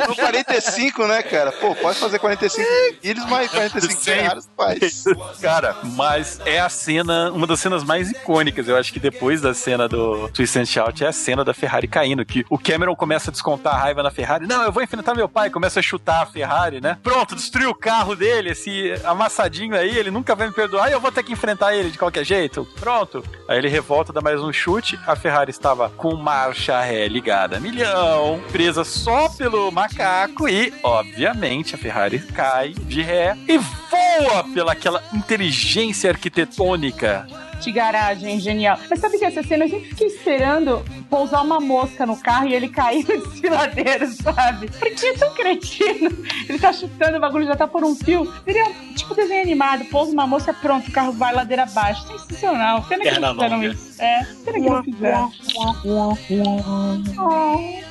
No 0.08 0.14
45, 0.16 1.06
né, 1.08 1.22
cara? 1.22 1.52
Pô, 1.52 1.74
pode 1.74 1.98
fazer 1.98 2.18
45 2.18 2.68
filhos, 3.00 3.24
mas 3.26 3.50
45 3.50 4.00
Ferraris 4.00 4.48
faz. 4.56 5.04
Cara, 5.40 5.76
mas 5.82 6.40
é 6.44 6.60
a 6.60 6.68
cena, 6.68 7.30
uma 7.30 7.46
das 7.46 7.60
cenas 7.60 7.82
mais 7.82 8.10
icônicas. 8.10 8.68
Eu 8.68 8.76
acho 8.76 8.92
que 8.92 9.00
depois 9.00 9.40
da 9.40 9.54
cena 9.54 9.88
do 9.88 10.28
Twist 10.28 10.58
and 10.58 10.66
Shout 10.66 11.02
é 11.04 11.08
a 11.08 11.12
cena 11.12 11.44
da 11.44 11.54
Ferrari 11.54 11.88
caindo, 11.88 12.24
que 12.24 12.44
o 12.50 12.58
Cameron 12.58 12.94
começa 12.94 13.30
a 13.30 13.32
descontar 13.32 13.74
a 13.74 13.78
raiva 13.78 14.02
na 14.02 14.10
Ferrari. 14.10 14.46
Não, 14.46 14.62
eu 14.62 14.72
vou 14.72 14.82
enfrentar 14.82 15.14
meu 15.14 15.28
pai, 15.28 15.50
começa 15.50 15.80
a 15.80 15.82
chutar 15.82 16.22
a 16.22 16.26
Ferrari, 16.26 16.80
né? 16.80 16.98
Pronto, 17.02 17.34
destruiu 17.34 17.70
o 17.70 17.74
carro 17.74 18.14
dele, 18.14 18.50
esse 18.50 18.92
amassadinho 19.04 19.74
aí, 19.74 19.96
ele 19.96 20.10
nunca 20.10 20.34
vai 20.34 20.46
me 20.46 20.52
perdoar 20.52 20.90
eu 20.90 21.00
vou 21.00 21.12
ter 21.12 21.22
que 21.22 21.32
enfrentar 21.32 21.74
ele 21.74 21.90
de 21.90 21.98
qualquer 21.98 22.24
jeito. 22.24 22.66
Pronto. 22.78 23.24
Aí 23.48 23.58
ele 23.58 23.68
revolta, 23.68 24.12
dá 24.12 24.20
mais 24.20 24.40
um 24.40 24.52
chute, 24.52 24.98
a 25.06 25.14
Ferrari 25.16 25.50
estava 25.50 25.90
com 25.90 26.14
marcha 26.16 26.80
ré 26.80 26.99
ligada 27.08 27.56
a 27.56 27.60
milhão, 27.60 28.42
presa 28.50 28.84
só 28.84 29.28
pelo 29.28 29.70
macaco 29.70 30.48
e, 30.48 30.72
obviamente, 30.82 31.74
a 31.74 31.78
Ferrari 31.78 32.18
cai 32.18 32.70
de 32.70 33.02
ré 33.02 33.36
e 33.48 33.58
voa 33.58 34.44
pela 34.54 34.72
aquela 34.72 35.02
inteligência 35.12 36.10
arquitetônica. 36.10 37.26
De 37.60 37.70
garagem, 37.72 38.40
genial. 38.40 38.78
Mas 38.88 38.98
sabe 38.98 39.18
que 39.18 39.24
essa 39.24 39.42
cena 39.42 39.64
eu 39.64 39.68
sempre 39.68 39.88
fiquei 39.90 40.06
esperando 40.06 40.82
pousar 41.10 41.42
uma 41.42 41.60
mosca 41.60 42.06
no 42.06 42.16
carro 42.16 42.48
e 42.48 42.54
ele 42.54 42.68
cair 42.68 43.04
no 43.08 43.20
desfiladeiro, 43.20 44.06
sabe? 44.12 44.70
Porque 44.78 45.06
é 45.06 45.12
tão 45.14 45.34
cretino. 45.34 46.10
Ele 46.48 46.58
tá 46.58 46.72
chutando 46.72 47.18
o 47.18 47.20
bagulho, 47.20 47.46
já 47.46 47.56
tá 47.56 47.66
por 47.66 47.84
um 47.84 47.94
fio. 47.94 48.32
Seria 48.44 48.64
tipo 48.96 49.14
desenho 49.14 49.42
animado, 49.42 49.84
pousa 49.86 50.12
uma 50.12 50.26
mosca, 50.26 50.54
pronto, 50.54 50.88
o 50.88 50.92
carro 50.92 51.12
vai 51.12 51.34
ladeira 51.34 51.64
abaixo. 51.64 52.06
Sensacional. 52.06 52.82
Pena 52.84 53.04
que 53.04 53.18
não 53.18 53.34
fizeram 53.34 53.64
isso. 53.64 54.02
É, 54.02 54.26
pena 54.44 54.60
que 54.60 54.70
não 54.70 54.82
fizeram. 54.82 55.32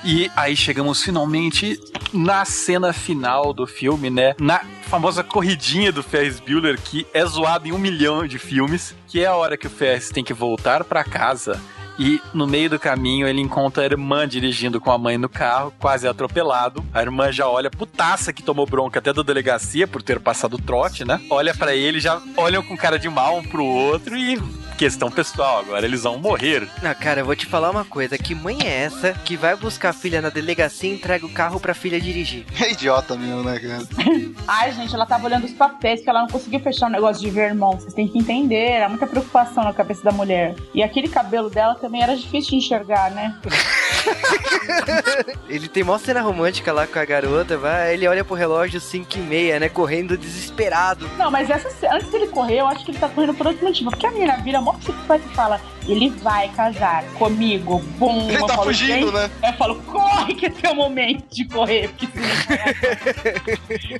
E 0.04 0.32
aí 0.36 0.56
chegamos 0.56 1.04
finalmente 1.04 1.80
na 2.14 2.44
cena 2.46 2.92
final 2.92 3.54
do 3.54 3.68
filme, 3.68 4.10
né? 4.10 4.34
Na 4.40 4.62
famosa 4.90 5.24
corridinha 5.24 5.92
do 5.92 6.02
Ferris 6.02 6.40
Bueller, 6.40 6.82
que 6.82 7.06
é 7.14 7.24
zoado 7.24 7.68
em 7.68 7.72
um 7.72 7.78
milhão 7.78 8.26
de 8.26 8.40
filmes, 8.40 8.96
que 9.08 9.22
é 9.22 9.28
a 9.28 9.36
hora 9.36 9.56
que 9.56 9.68
o 9.68 9.70
Ferris 9.70 10.10
tem 10.10 10.24
que 10.24 10.34
voltar 10.34 10.84
pra 10.84 11.04
casa. 11.04 11.62
E 12.00 12.20
no 12.34 12.48
meio 12.48 12.72
do 12.72 12.80
caminho 12.80 13.28
ele 13.28 13.40
encontra 13.40 13.84
a 13.84 13.86
irmã 13.86 14.28
dirigindo 14.28 14.82
com 14.82 14.92
a 14.92 14.98
mãe 14.98 15.16
no 15.16 15.30
carro, 15.30 15.72
quase 15.78 16.08
atropelado. 16.08 16.84
A 16.92 17.02
irmã 17.02 17.32
já 17.32 17.48
olha 17.48 17.70
putaça 17.70 18.34
que 18.34 18.42
tomou 18.42 18.66
bronca 18.66 18.98
até 18.98 19.14
da 19.14 19.22
delegacia 19.22 19.86
por 19.86 20.02
ter 20.02 20.20
passado 20.20 20.58
trote, 20.58 21.06
né? 21.06 21.22
Olha 21.30 21.54
pra 21.54 21.76
ele, 21.76 22.00
já 22.00 22.20
olham 22.36 22.64
com 22.64 22.76
cara 22.76 22.98
de 22.98 23.10
mal 23.10 23.38
um 23.38 23.44
pro 23.44 23.64
outro 23.64 24.18
e 24.18 24.42
questão 24.80 25.12
pessoal, 25.12 25.60
agora 25.60 25.86
eles 25.86 26.04
vão 26.04 26.18
morrer. 26.18 26.66
Não, 26.82 26.96
cara, 26.96 27.20
eu 27.20 27.26
vou 27.26 27.36
te 27.36 27.46
falar 27.46 27.70
uma 27.70 27.84
coisa. 27.84 28.18
Que 28.18 28.34
mãe 28.34 28.60
é 28.64 28.86
essa 28.86 29.12
que 29.12 29.36
vai 29.36 29.54
buscar 29.54 29.90
a 29.90 29.94
filha 29.94 30.22
na 30.22 30.30
delegacia 30.30 30.90
e 30.90 30.94
entrega 30.94 31.26
o 31.26 31.34
carro 31.34 31.60
pra 31.60 31.74
filha 31.74 32.00
dirigir? 32.00 32.46
É 32.58 32.72
idiota 32.72 33.18
mesmo, 33.18 33.44
né, 33.44 33.60
cara? 33.60 33.84
Ai, 34.48 34.72
gente, 34.72 34.96
ela 34.96 35.06
tava 35.06 35.26
olhando 35.26 35.44
os 35.44 35.52
papéis, 35.52 36.02
que 36.02 36.10
ela 36.10 36.22
não 36.22 36.30
conseguiu 36.30 36.62
fechar 36.62 36.88
o 36.88 36.90
negócio 36.90 37.22
de 37.22 37.30
Vermont. 37.30 37.82
Vocês 37.82 37.94
têm 37.94 38.08
que 38.08 38.18
entender, 38.18 38.72
era 38.72 38.88
muita 38.88 39.06
preocupação 39.06 39.66
na 39.66 39.74
cabeça 39.74 40.02
da 40.02 40.14
mulher. 40.14 40.56
E 40.74 40.82
aquele 40.82 41.10
cabelo 41.10 41.50
dela 41.50 41.76
também 41.76 42.02
era 42.02 42.16
difícil 42.16 42.52
de 42.52 42.56
enxergar, 42.56 43.12
né? 43.12 43.38
Ele 45.50 45.68
tem 45.68 45.84
mó 45.84 45.98
cena 45.98 46.22
romântica 46.22 46.72
lá 46.72 46.86
com 46.86 47.00
a 47.00 47.06
garota, 47.06 47.58
vai, 47.58 47.94
ele 47.94 48.08
olha 48.08 48.24
pro 48.24 48.36
relógio 48.36 48.80
5 48.80 49.18
e 49.18 49.22
meia, 49.22 49.60
né? 49.60 49.68
Correndo 49.68 50.18
desesperado. 50.18 51.10
Não, 51.18 51.32
mas 51.32 51.50
essa, 51.50 51.70
antes 51.92 52.10
dele 52.12 52.28
correr, 52.28 52.60
eu 52.60 52.68
acho 52.68 52.86
que 52.86 52.92
ele 52.92 53.00
tá 53.00 53.10
correndo 53.10 53.34
por 53.34 53.48
outro 53.48 53.66
motivo. 53.66 53.90
Porque 53.90 54.06
a 54.06 54.12
menina 54.12 54.38
vira 54.38 54.62
mó 54.62 54.74
psicopata 54.74 55.24
e 55.26 55.36
fala: 55.36 55.60
ele 55.88 56.10
vai 56.10 56.50
casar 56.50 57.04
comigo. 57.18 57.80
Bum! 57.98 58.28
Ele 58.30 58.38
eu 58.38 58.46
tá 58.46 58.54
falo, 58.54 58.68
fugindo, 58.68 59.12
"Gente", 59.12 59.12
né? 59.12 59.32
Eu 59.44 59.54
falo, 59.54 59.76
corre 59.84 60.36
que 60.36 60.46
é 60.46 60.50
teu 60.50 60.76
momento 60.76 61.26
de 61.32 61.46
correr. 61.46 61.90
Porque 61.90 62.08
senão... 62.08 62.30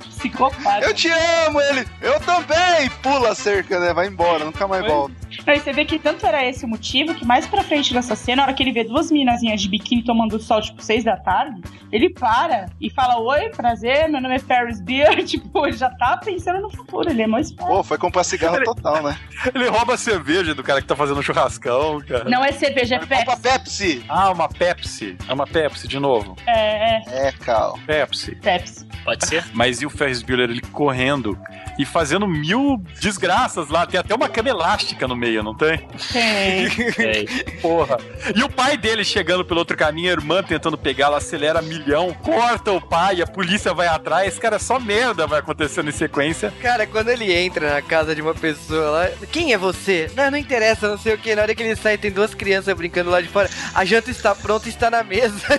Psicopata. 0.08 0.86
Eu 0.86 0.94
te 0.94 1.08
amo, 1.08 1.60
ele. 1.60 1.86
Eu 2.00 2.20
também. 2.20 2.88
Pula 3.02 3.30
a 3.30 3.34
cerca, 3.34 3.80
né? 3.80 3.92
Vai 3.92 4.06
embora, 4.06 4.44
nunca 4.44 4.68
mais 4.68 4.86
volta. 4.86 5.14
Aí 5.46 5.58
você 5.60 5.72
vê 5.72 5.84
que 5.84 5.98
tanto 5.98 6.24
era 6.26 6.44
esse 6.44 6.64
o 6.64 6.68
motivo 6.68 7.14
que 7.14 7.24
mais 7.24 7.46
pra 7.46 7.62
frente 7.62 7.92
dessa 7.92 8.14
cena, 8.14 8.36
na 8.36 8.42
hora 8.44 8.54
que 8.54 8.62
ele 8.62 8.72
vê 8.72 8.84
duas 8.84 9.10
minazinhas 9.10 9.60
de 9.60 9.68
biquíni 9.68 10.02
tomando 10.02 10.38
sol, 10.40 10.60
tipo, 10.60 10.82
seis 10.82 11.04
da 11.04 11.16
tarde, 11.16 11.60
ele 11.92 12.10
para 12.10 12.66
e 12.80 12.88
fala: 12.90 13.18
Oi, 13.20 13.50
prazer, 13.50 14.08
meu 14.08 14.20
nome 14.20 14.36
é 14.36 14.38
Ferris 14.38 14.80
Beer. 14.80 15.24
Tipo, 15.30 15.66
ele 15.66 15.76
já 15.76 15.90
tá 15.90 16.16
pensando 16.16 16.60
no 16.60 16.70
futuro, 16.70 17.08
ele 17.10 17.22
é 17.22 17.26
mais 17.26 17.48
esperto. 17.48 17.70
Pô, 17.70 17.82
foi 17.84 17.98
comprar 17.98 18.24
cigarro 18.24 18.62
total, 18.64 19.02
né? 19.02 19.16
Ele 19.54 19.68
rouba 19.68 19.94
a 19.94 19.96
cerveja 19.96 20.54
do 20.54 20.62
cara 20.62 20.80
que 20.80 20.86
tá 20.88 20.96
fazendo 20.96 21.22
churrascão, 21.22 22.00
cara. 22.00 22.24
Não 22.28 22.44
é 22.44 22.50
cerveja, 22.52 22.96
é 22.96 22.98
Pepsi. 22.98 23.40
Pepsi. 23.40 24.04
Ah, 24.08 24.30
uma 24.30 24.48
Pepsi. 24.48 25.16
É 25.28 25.32
uma 25.32 25.46
Pepsi 25.46 25.86
de 25.86 25.98
novo. 26.00 26.36
É, 26.46 26.96
é, 26.96 27.28
É, 27.28 27.32
Cal. 27.32 27.78
Pepsi. 27.86 28.34
Pepsi. 28.36 28.86
Pode 29.04 29.26
ser? 29.26 29.44
Mas 29.54 29.80
e 29.80 29.86
o 29.86 29.90
Ferris 29.90 30.22
Bueller, 30.22 30.50
ele 30.50 30.60
correndo 30.72 31.38
e 31.80 31.84
fazendo 31.86 32.28
mil 32.28 32.82
desgraças 33.00 33.70
lá. 33.70 33.86
Tem 33.86 33.98
até 33.98 34.14
uma 34.14 34.28
cama 34.28 34.50
elástica 34.50 35.08
no 35.08 35.16
meio, 35.16 35.42
não 35.42 35.54
tem? 35.54 35.78
Tem. 36.12 36.66
É. 36.98 37.24
Porra. 37.62 37.96
E 38.36 38.42
o 38.42 38.50
pai 38.50 38.76
dele 38.76 39.02
chegando 39.02 39.46
pelo 39.46 39.60
outro 39.60 39.74
caminho, 39.74 40.10
a 40.10 40.12
irmã 40.12 40.42
tentando 40.42 40.76
pegá-lo, 40.76 41.16
acelera 41.16 41.62
milhão, 41.62 42.12
corta 42.12 42.70
o 42.70 42.80
pai, 42.80 43.22
a 43.22 43.26
polícia 43.26 43.72
vai 43.72 43.86
atrás. 43.86 44.38
Cara, 44.38 44.58
só 44.58 44.78
merda 44.78 45.26
vai 45.26 45.40
acontecendo 45.40 45.88
em 45.88 45.92
sequência. 45.92 46.52
Cara, 46.60 46.86
quando 46.86 47.08
ele 47.08 47.32
entra 47.32 47.74
na 47.74 47.82
casa 47.82 48.14
de 48.14 48.20
uma 48.20 48.34
pessoa 48.34 48.90
lá, 48.90 49.08
quem 49.32 49.54
é 49.54 49.58
você? 49.58 50.10
Não, 50.14 50.30
não 50.30 50.38
interessa, 50.38 50.86
não 50.86 50.98
sei 50.98 51.14
o 51.14 51.18
que. 51.18 51.34
Na 51.34 51.42
hora 51.42 51.54
que 51.54 51.62
ele 51.62 51.76
sai, 51.76 51.96
tem 51.96 52.10
duas 52.10 52.34
crianças 52.34 52.76
brincando 52.76 53.08
lá 53.08 53.22
de 53.22 53.28
fora. 53.28 53.48
A 53.74 53.86
janta 53.86 54.10
está 54.10 54.34
pronta 54.34 54.66
e 54.66 54.70
está 54.70 54.90
na 54.90 55.02
mesa. 55.02 55.40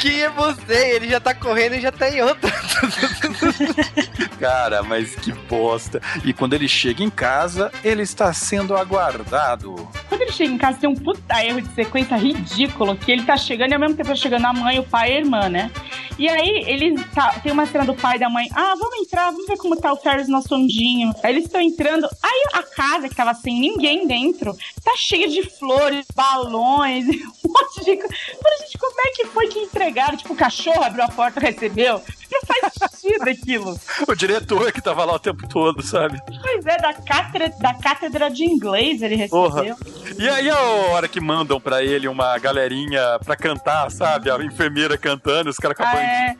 quem 0.00 0.22
é 0.22 0.30
você? 0.30 0.94
Ele 0.94 1.10
já 1.10 1.20
tá 1.20 1.34
correndo 1.34 1.74
e 1.74 1.82
já 1.82 1.92
tá 1.92 2.08
em 2.08 2.22
outra. 2.22 2.48
Cara, 4.38 4.82
mas 4.82 5.14
que 5.14 5.32
bosta. 5.32 6.00
E 6.24 6.32
quando 6.32 6.54
ele 6.54 6.68
chega 6.68 7.02
em 7.02 7.10
casa, 7.10 7.70
ele 7.82 8.02
está 8.02 8.32
sendo 8.32 8.76
aguardado. 8.76 9.88
Quando 10.08 10.22
ele 10.22 10.32
chega 10.32 10.52
em 10.52 10.58
casa, 10.58 10.78
tem 10.78 10.88
um 10.88 10.94
puta 10.94 11.44
erro 11.44 11.60
de 11.60 11.74
sequência 11.74 12.16
ridículo, 12.16 12.96
que 12.96 13.10
ele 13.10 13.24
tá 13.24 13.36
chegando 13.36 13.72
e 13.72 13.74
ao 13.74 13.80
mesmo 13.80 13.96
tempo 13.96 14.08
tá 14.08 14.14
chegando 14.14 14.46
a 14.46 14.52
mãe, 14.52 14.78
o 14.78 14.84
pai 14.84 15.10
e 15.10 15.16
a 15.16 15.18
irmã, 15.18 15.48
né? 15.48 15.70
E 16.18 16.28
aí, 16.28 16.64
ele 16.66 16.98
tá, 17.14 17.38
tem 17.40 17.52
uma 17.52 17.64
cena 17.64 17.84
do 17.84 17.94
pai 17.94 18.16
e 18.16 18.18
da 18.18 18.28
mãe, 18.28 18.48
ah, 18.52 18.74
vamos 18.76 18.98
entrar, 18.98 19.30
vamos 19.30 19.46
ver 19.46 19.56
como 19.56 19.76
tá 19.76 19.92
o 19.92 19.96
Ferris 19.96 20.28
no 20.28 20.42
sondinho. 20.42 21.12
Aí 21.22 21.32
eles 21.32 21.44
estão 21.44 21.60
entrando, 21.60 22.08
aí 22.20 22.44
a 22.54 22.62
casa, 22.64 23.08
que 23.08 23.14
tava 23.14 23.34
sem 23.34 23.60
ninguém 23.60 24.06
dentro, 24.06 24.56
tá 24.82 24.94
cheia 24.96 25.28
de 25.28 25.48
flores, 25.48 26.06
balões, 26.14 27.06
um 27.44 27.48
monte 27.48 27.84
de 27.84 27.96
coisa. 27.96 28.14
Gente, 28.60 28.78
como 28.78 29.00
é 29.00 29.10
que 29.12 29.26
foi 29.26 29.46
que 29.46 29.60
entregaram? 29.60 30.16
Tipo, 30.16 30.32
o 30.32 30.36
cachorro 30.36 30.82
abriu 30.82 31.04
a 31.04 31.08
porta 31.08 31.38
e 31.38 31.52
recebeu? 31.52 32.02
Não 32.30 32.40
faz 32.42 32.74
sentido 32.74 33.28
aquilo. 33.40 33.78
O 34.06 34.14
diretor 34.14 34.72
que 34.72 34.80
tava 34.80 35.04
lá 35.04 35.14
o 35.14 35.18
tempo 35.18 35.46
todo, 35.48 35.82
sabe? 35.82 36.20
Pois 36.42 36.66
é, 36.66 36.76
da 36.78 36.92
cátedra, 36.94 37.48
da 37.58 37.74
cátedra 37.74 38.30
de 38.30 38.44
inglês 38.44 39.02
ele 39.02 39.16
recebeu. 39.16 39.42
Porra. 39.50 39.76
E 40.18 40.28
aí 40.28 40.50
a 40.50 40.60
hora 40.60 41.08
que 41.08 41.20
mandam 41.20 41.60
pra 41.60 41.82
ele 41.82 42.08
uma 42.08 42.36
galerinha 42.38 43.18
pra 43.24 43.36
cantar, 43.36 43.90
sabe? 43.90 44.30
A 44.30 44.36
enfermeira 44.42 44.96
cantando, 44.98 45.50
os 45.50 45.56
caras 45.56 45.76
com 45.76 45.82
a 45.82 45.90
Ah, 45.90 46.02
é. 46.02 46.36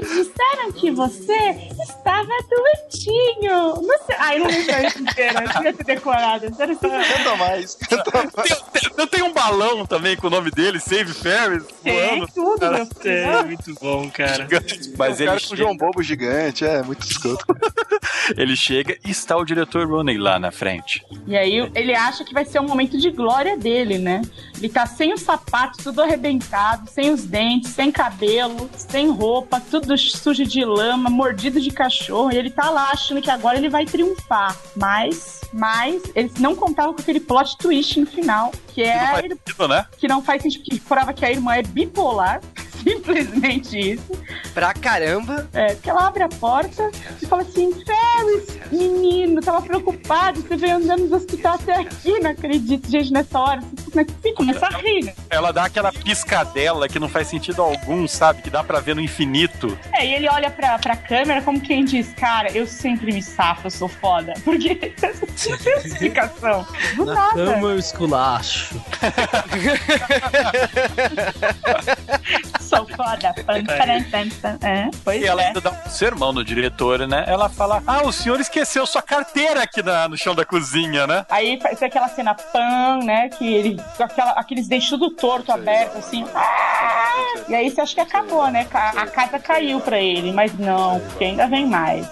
Disseram 0.00 0.72
que 0.72 0.90
você 0.90 1.34
estava 1.82 2.28
doentinho. 2.48 3.82
Não 3.82 3.98
sei. 4.06 4.16
Ai, 4.18 4.38
não 4.38 4.46
lembro 4.46 4.86
isso 4.86 4.98
inteira. 5.02 5.42
Eu 5.44 5.48
devia 5.52 5.72
ter 5.72 5.84
decorado. 5.84 6.46
Era 6.58 6.72
assim. 6.72 6.88
Canta 6.88 7.36
mais, 7.36 7.74
canta 7.74 8.10
mais. 8.36 8.48
Tem, 8.48 8.56
tem- 8.80 8.90
não 8.96 9.06
tem 9.06 9.22
um 9.22 9.32
balão 9.32 9.84
também 9.86 10.16
com 10.16 10.26
o 10.26 10.30
nome 10.30 10.50
dele, 10.50 10.78
Save 10.80 11.12
Ferris? 11.12 11.64
Tem 11.82 12.26
tudo, 12.28 12.60
Cara, 12.60 12.76
meu 12.78 12.86
filho. 12.86 13.12
É, 13.12 13.42
muito 13.44 13.74
bom, 13.80 14.10
cara. 14.10 14.34
gigante. 14.34 14.92
Mas 14.96 15.18
um 15.18 15.22
ele 15.22 15.26
cara 15.26 15.40
com 15.40 15.46
o 15.46 15.48
chega, 15.48 15.56
João 15.62 15.76
Bobo 15.76 16.02
gigante, 16.02 16.64
é, 16.64 16.82
muito 16.82 17.02
escroto. 17.06 17.44
ele 18.36 18.56
chega 18.56 18.96
e 19.04 19.10
está 19.10 19.36
o 19.36 19.44
diretor 19.44 19.86
Rooney 19.88 20.18
lá 20.18 20.38
na 20.38 20.50
frente. 20.50 21.04
E 21.26 21.36
aí 21.36 21.70
ele 21.74 21.94
acha 21.94 22.24
que 22.24 22.32
vai 22.34 22.44
ser 22.44 22.60
um 22.60 22.66
momento 22.66 22.96
de 22.98 23.10
glória 23.10 23.56
dele, 23.56 23.98
né? 23.98 24.22
Ele 24.56 24.68
tá 24.68 24.86
sem 24.86 25.12
os 25.12 25.22
sapatos, 25.22 25.82
tudo 25.82 26.02
arrebentado, 26.02 26.88
sem 26.90 27.10
os 27.10 27.24
dentes, 27.24 27.70
sem 27.72 27.90
cabelo, 27.90 28.68
sem 28.76 29.10
roupa, 29.10 29.60
tudo 29.60 29.96
sujo 29.98 30.44
de 30.44 30.64
lama, 30.64 31.10
mordido 31.10 31.60
de 31.60 31.70
cachorro. 31.72 32.32
E 32.32 32.36
ele 32.36 32.50
tá 32.50 32.70
lá 32.70 32.90
achando 32.90 33.20
que 33.20 33.30
agora 33.30 33.56
ele 33.56 33.68
vai 33.68 33.84
triunfar. 33.84 34.56
Mas, 34.76 35.40
mas, 35.52 36.02
eles 36.14 36.34
não 36.34 36.54
contavam 36.54 36.94
com 36.94 37.00
aquele 37.02 37.20
plot 37.20 37.56
twist 37.58 37.98
no 38.00 38.06
final, 38.06 38.52
que 38.68 38.82
Não 38.82 38.90
é 38.90 39.06
faz 39.06 39.28
sentido, 39.28 39.68
né? 39.68 39.86
que 39.98 40.08
não 40.08 40.22
faz 40.22 40.42
sentido, 40.42 40.64
que 40.64 40.80
prova 40.80 41.12
que 41.12 41.24
a 41.24 41.30
irmã 41.30 41.54
é 41.54 41.62
bipolar. 41.62 42.40
Simplesmente 43.02 43.78
isso. 43.78 44.10
Pra 44.54 44.72
caramba. 44.74 45.48
É, 45.52 45.74
porque 45.74 45.90
ela 45.90 46.06
abre 46.06 46.22
a 46.22 46.28
porta 46.28 46.90
e 47.20 47.26
fala 47.26 47.42
assim: 47.42 47.72
Ferris, 47.72 48.58
menino, 48.70 49.40
tava 49.40 49.62
preocupado, 49.62 50.40
você 50.42 50.56
veio 50.56 50.76
andando 50.76 51.08
do 51.08 51.16
hospital 51.16 51.54
até 51.54 51.80
aqui, 51.80 52.18
não 52.20 52.30
acredito. 52.30 52.88
Gente, 52.90 53.12
nessa 53.12 53.38
hora, 53.38 53.60
você 53.84 54.04
você 54.04 54.32
começa 54.32 54.66
a 54.66 54.78
rir, 54.78 55.04
né? 55.04 55.14
Ela 55.30 55.52
dá 55.52 55.64
aquela 55.64 55.92
piscadela 55.92 56.88
que 56.88 56.98
não 56.98 57.08
faz 57.08 57.28
sentido 57.28 57.62
algum, 57.62 58.06
sabe? 58.08 58.42
Que 58.42 58.50
dá 58.50 58.62
pra 58.64 58.80
ver 58.80 58.94
no 58.94 59.00
infinito. 59.00 59.78
É, 59.92 60.06
e 60.06 60.14
ele 60.14 60.28
olha 60.28 60.50
pra, 60.50 60.78
pra 60.78 60.96
câmera 60.96 61.42
como 61.42 61.60
quem 61.60 61.84
diz: 61.84 62.12
Cara, 62.14 62.50
eu 62.52 62.66
sempre 62.66 63.12
me 63.12 63.22
safo, 63.22 63.66
eu 63.66 63.70
sou 63.70 63.88
foda. 63.88 64.34
Porque 64.44 64.74
não 65.02 65.56
tem 65.58 65.74
explicação. 65.84 66.66
Do 66.96 67.04
Na 67.04 67.14
nada. 67.14 67.44
cama 67.46 67.68
eu 67.68 67.78
esculacho. 67.78 68.80
Sou 72.74 72.86
foda. 72.88 73.34
Pan. 73.46 74.66
É, 74.66 74.88
pois 75.04 75.22
E 75.22 75.26
ela 75.26 75.42
é. 75.42 75.46
ainda 75.48 75.60
dá 75.60 75.70
um 75.70 75.90
sermão 75.90 76.32
no 76.32 76.44
diretor, 76.44 77.06
né? 77.06 77.24
Ela 77.26 77.48
fala: 77.48 77.82
Ah, 77.86 78.02
o 78.04 78.12
senhor 78.12 78.40
esqueceu 78.40 78.86
sua 78.86 79.02
carteira 79.02 79.62
aqui 79.62 79.82
na- 79.82 80.08
no 80.08 80.16
chão 80.16 80.34
da 80.34 80.44
cozinha, 80.44 81.06
né? 81.06 81.26
Aí 81.30 81.60
faz 81.60 81.82
aquela 81.82 82.08
cena 82.08 82.34
pan, 82.34 82.98
né? 83.04 83.28
Que 83.30 83.52
ele. 83.52 83.80
Aquela, 83.98 84.30
aqueles 84.32 84.68
dentes 84.68 84.88
tudo 84.88 85.10
torto, 85.10 85.52
aberto, 85.52 85.98
assim. 85.98 86.24
Ah! 86.34 87.12
E 87.48 87.54
aí 87.54 87.70
você 87.70 87.80
acha 87.80 87.94
que 87.94 88.00
acabou, 88.00 88.48
né? 88.50 88.66
A, 88.72 89.02
a 89.02 89.06
casa 89.06 89.38
caiu 89.38 89.80
pra 89.80 89.98
ele, 89.98 90.32
mas 90.32 90.56
não, 90.58 91.00
porque 91.00 91.24
ainda 91.24 91.46
vem 91.46 91.66
mais. 91.66 92.06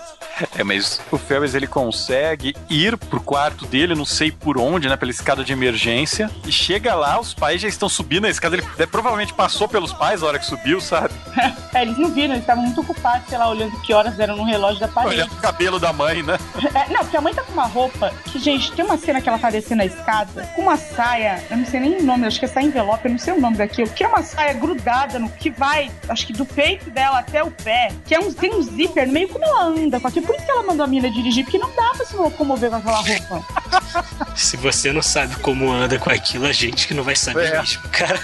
É, 0.57 0.65
mas 0.65 1.01
o 1.11 1.19
Ferris 1.19 1.55
ele 1.55 1.67
consegue 1.67 2.57
ir 2.71 2.97
pro 2.97 3.21
quarto 3.21 3.67
dele, 3.67 3.95
não 3.95 4.07
sei 4.07 4.31
por 4.33 4.57
onde, 4.57 4.89
né? 4.89 4.97
Pela 4.97 5.11
escada 5.11 5.45
de 5.45 5.53
emergência. 5.53 6.31
E 6.47 6.53
chega 6.53 6.95
lá, 6.95 7.21
os 7.21 7.35
pais 7.35 7.61
já 7.61 7.69
estão 7.69 7.89
subindo 7.91 8.27
a 8.27 8.31
escada. 8.31 8.57
Ele 8.57 8.67
é, 8.79 8.87
provavelmente 8.87 9.35
passou 9.35 9.69
pelos 9.69 9.93
pais 9.93 10.23
a 10.23 10.27
hora 10.27 10.39
que 10.39 10.47
subiu, 10.51 10.81
sabe? 10.81 11.15
É, 11.73 11.83
eles 11.83 11.97
não 11.99 12.11
viram, 12.11 12.33
eles 12.35 12.41
estavam 12.41 12.65
muito 12.65 12.81
ocupados, 12.81 13.29
sei 13.29 13.39
lá, 13.39 13.49
olhando 13.49 13.81
que 13.83 13.95
horas 13.95 14.19
eram 14.19 14.35
no 14.37 14.43
relógio 14.43 14.81
da 14.81 14.89
parede. 14.89 15.15
Olhando 15.15 15.33
o 15.35 15.37
cabelo 15.37 15.79
da 15.79 15.93
mãe, 15.93 16.21
né? 16.21 16.37
É, 16.75 16.93
não, 16.93 17.01
porque 17.01 17.17
a 17.17 17.21
mãe 17.21 17.33
tá 17.33 17.43
com 17.45 17.53
uma 17.53 17.67
roupa 17.67 18.13
que, 18.25 18.41
gente, 18.41 18.73
tem 18.73 18.85
uma 18.85 18.99
cena 18.99 19.21
que 19.21 19.29
ela 19.29 19.39
tá 19.39 19.51
descendo 19.51 19.83
a 19.83 19.85
escada 19.87 20.43
com 20.57 20.63
uma 20.63 20.77
saia, 20.77 21.43
eu 21.49 21.57
não 21.57 21.65
sei 21.65 21.79
nem 21.79 21.99
o 21.99 22.03
nome, 22.03 22.27
acho 22.27 22.41
que 22.41 22.45
é 22.45 22.49
essa 22.49 22.61
envelope, 22.61 23.05
eu 23.05 23.13
não 23.13 23.19
sei 23.19 23.33
o 23.35 23.41
nome 23.41 23.57
daquilo, 23.57 23.89
que 23.91 24.03
é 24.03 24.09
uma 24.09 24.23
saia 24.25 24.53
grudada 24.53 25.21
no 25.21 25.29
que 25.31 25.49
vai, 25.49 25.91
acho 26.09 26.27
que 26.27 26.33
do 26.33 26.45
peito 26.45 26.91
dela 26.91 27.21
até 27.21 27.41
o 27.43 27.53
pé, 27.53 27.93
que 28.05 28.15
é 28.17 28.19
um, 28.19 28.33
tem 28.33 28.53
um 28.53 28.63
zíper 28.63 29.07
meio, 29.07 29.29
como 29.29 29.45
ela 29.45 29.63
anda 29.67 30.01
com 30.01 30.09
aquilo. 30.09 30.27
Por 30.27 30.35
isso 30.35 30.45
que 30.45 30.51
ela 30.51 30.65
mandou 30.65 30.83
a 30.85 30.89
mina 30.89 31.09
dirigir, 31.09 31.45
porque 31.45 31.59
não 31.59 31.71
dá 31.77 31.91
pra 31.97 32.05
se 32.05 32.17
locomover 32.17 32.69
com 32.71 32.77
aquela 32.77 32.99
roupa. 32.99 33.45
Se 34.35 34.57
você 34.57 34.93
não 34.93 35.03
sabe 35.03 35.37
como 35.37 35.71
anda 35.71 35.99
com 36.01 36.11
aquilo, 36.11 36.47
a 36.47 36.53
gente 36.53 36.89
que 36.89 36.95
não 36.95 37.05
vai 37.05 37.15
saber 37.15 37.53
É. 37.55 37.61
mesmo, 37.61 37.83
cara. 37.91 38.19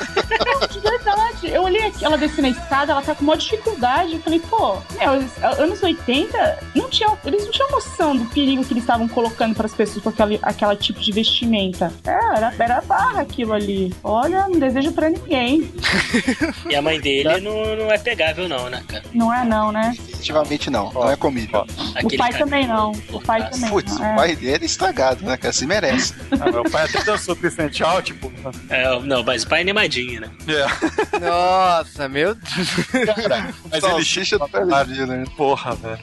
Não, 0.45 0.67
de 0.67 0.81
verdade. 0.81 1.49
Eu 1.49 1.63
olhei 1.63 1.87
aqui, 1.87 2.05
ela 2.05 2.16
descendo 2.17 2.49
a 2.49 2.51
escada, 2.51 2.93
ela 2.93 3.03
tá 3.03 3.15
com 3.15 3.25
maior 3.25 3.39
dificuldade. 3.39 4.15
Eu 4.15 4.21
falei, 4.21 4.41
pô, 4.41 4.77
meu, 4.99 5.15
eles- 5.17 5.43
anos 5.59 5.83
80, 5.83 6.59
não 6.75 6.89
tinha, 6.89 7.09
eles 7.25 7.45
não 7.45 7.51
tinham 7.51 7.71
noção 7.71 8.17
do 8.17 8.25
perigo 8.27 8.65
que 8.65 8.73
eles 8.73 8.83
estavam 8.83 9.07
colocando 9.09 9.55
pras 9.55 9.75
pessoas 9.75 10.03
com 10.03 10.09
aquele, 10.11 10.39
aquela 10.43 10.75
tipo 10.77 11.01
de 11.01 11.13
vestimenta. 11.13 11.93
É, 12.05 12.11
era, 12.37 12.55
era 12.59 12.81
barra 12.83 13.21
aquilo 13.23 13.53
ali. 13.53 13.95
Olha, 14.03 14.49
não 14.49 14.59
desejo 14.59 14.93
pra 14.93 15.11
ninguém. 15.11 15.71
E 16.69 16.75
a 16.75 16.83
mãe 16.83 17.01
dele 17.01 17.41
não, 17.41 17.77
não 17.77 17.91
é 17.93 17.99
pegável, 17.99 18.49
não, 18.49 18.69
né, 18.69 18.83
cara? 18.89 19.05
Não 19.13 19.33
é 19.33 19.45
não, 19.45 19.71
né? 19.71 19.97
Definitivamente 20.17 20.71
não, 20.71 20.93
não 20.93 21.11
é 21.11 21.17
comível. 21.17 21.67
o 22.03 22.17
pai 22.17 22.33
cara- 22.33 22.45
também 22.45 22.67
não. 22.67 22.93
O 23.13 23.21
pai 23.21 23.51
também 23.51 23.71
Putz, 23.71 23.99
não. 23.99 24.05
É. 24.07 24.13
o 24.13 24.17
pai 24.17 24.37
dele 24.37 24.65
é 24.65 24.67
estragado, 24.67 25.25
né, 25.25 25.37
cara? 25.37 25.53
Se 25.53 25.67
merece. 25.67 26.15
Ah, 26.39 26.51
meu 26.51 26.65
pai 26.65 26.85
até 26.85 27.03
dançou 27.03 27.35
Christian 27.35 27.69
Tchau, 27.69 28.03
tipo. 28.03 28.31
É, 28.69 28.99
não, 29.01 29.23
mas 29.23 29.43
o 29.45 29.49
pai 29.49 29.61
é 29.61 29.63
animadinho, 29.63 30.21
né? 30.21 30.31
É. 30.49 31.19
Nossa, 31.19 32.09
meu 32.09 32.35
Deus. 32.35 32.69
Mas 33.71 33.73
ele 33.73 33.81
Salsicha 33.81 34.39
do 34.39 34.47
Ferris 34.49 34.99
né? 35.09 35.25
Porra, 35.37 35.75
velho. 35.75 35.99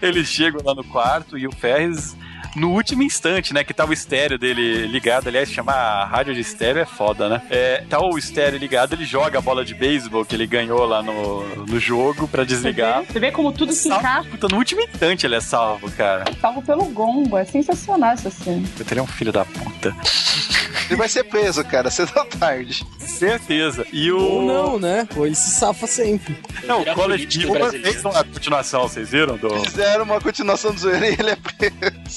Eles 0.00 0.28
chegam 0.28 0.60
lá 0.64 0.74
no 0.74 0.84
quarto 0.84 1.36
e 1.36 1.46
o 1.46 1.52
Ferris, 1.52 2.16
no 2.56 2.70
último 2.70 3.02
instante, 3.02 3.52
né? 3.52 3.64
Que 3.64 3.74
tá 3.74 3.84
o 3.84 3.92
estéreo 3.92 4.38
dele 4.38 4.86
ligado. 4.86 5.28
Aliás, 5.28 5.50
chamar 5.50 5.74
a 5.74 6.04
rádio 6.04 6.34
de 6.34 6.40
estéreo 6.40 6.82
é 6.82 6.86
foda, 6.86 7.28
né? 7.28 7.42
É, 7.50 7.84
tá 7.88 7.98
o 8.00 8.16
estéreo 8.18 8.58
ligado, 8.58 8.94
ele 8.94 9.04
joga 9.04 9.38
a 9.38 9.42
bola 9.42 9.64
de 9.64 9.74
beisebol 9.74 10.24
que 10.24 10.34
ele 10.34 10.46
ganhou 10.46 10.84
lá 10.84 11.02
no, 11.02 11.44
no 11.66 11.80
jogo 11.80 12.26
pra 12.28 12.44
desligar. 12.44 13.02
Você 13.04 13.18
vê 13.20 13.30
como 13.30 13.52
tudo 13.52 13.72
se 13.72 13.88
encaixa, 13.88 14.28
Puta, 14.30 14.48
no 14.48 14.56
último 14.56 14.80
instante 14.80 15.26
ele 15.26 15.34
é 15.36 15.40
salvo, 15.40 15.90
cara. 15.92 16.24
salvo 16.40 16.62
pelo 16.62 16.84
gongo. 16.86 17.36
É 17.36 17.44
sensacional 17.44 18.12
essa 18.12 18.30
cena. 18.30 18.64
Ele 18.90 19.00
é 19.00 19.02
um 19.02 19.06
filho 19.06 19.32
da 19.32 19.44
puta. 19.44 19.94
Ele 20.86 20.96
vai 20.96 21.08
ser 21.08 21.24
preso, 21.24 21.64
cara, 21.64 21.90
cedo 21.90 22.12
ou 22.16 22.24
tarde. 22.26 22.86
Certeza. 22.98 23.86
E 23.92 24.10
o. 24.10 24.18
Ou 24.18 24.42
não, 24.42 24.78
né? 24.78 25.08
Ou 25.16 25.26
ele 25.26 25.34
se 25.34 25.50
safa 25.50 25.86
sempre. 25.86 26.36
Não, 26.64 26.82
o 26.82 26.94
College 26.94 27.46
Humor 27.46 27.70
fez 27.70 28.04
uma 28.04 28.24
continuação, 28.24 28.82
vocês 28.82 29.10
viram? 29.10 29.36
Do... 29.36 29.50
Fizeram 29.64 30.04
uma 30.04 30.20
continuação 30.20 30.72
do 30.72 30.80
zoeira 30.80 31.08
e 31.08 31.16
ele 31.18 31.30
é 31.30 31.36
preso. 31.36 31.74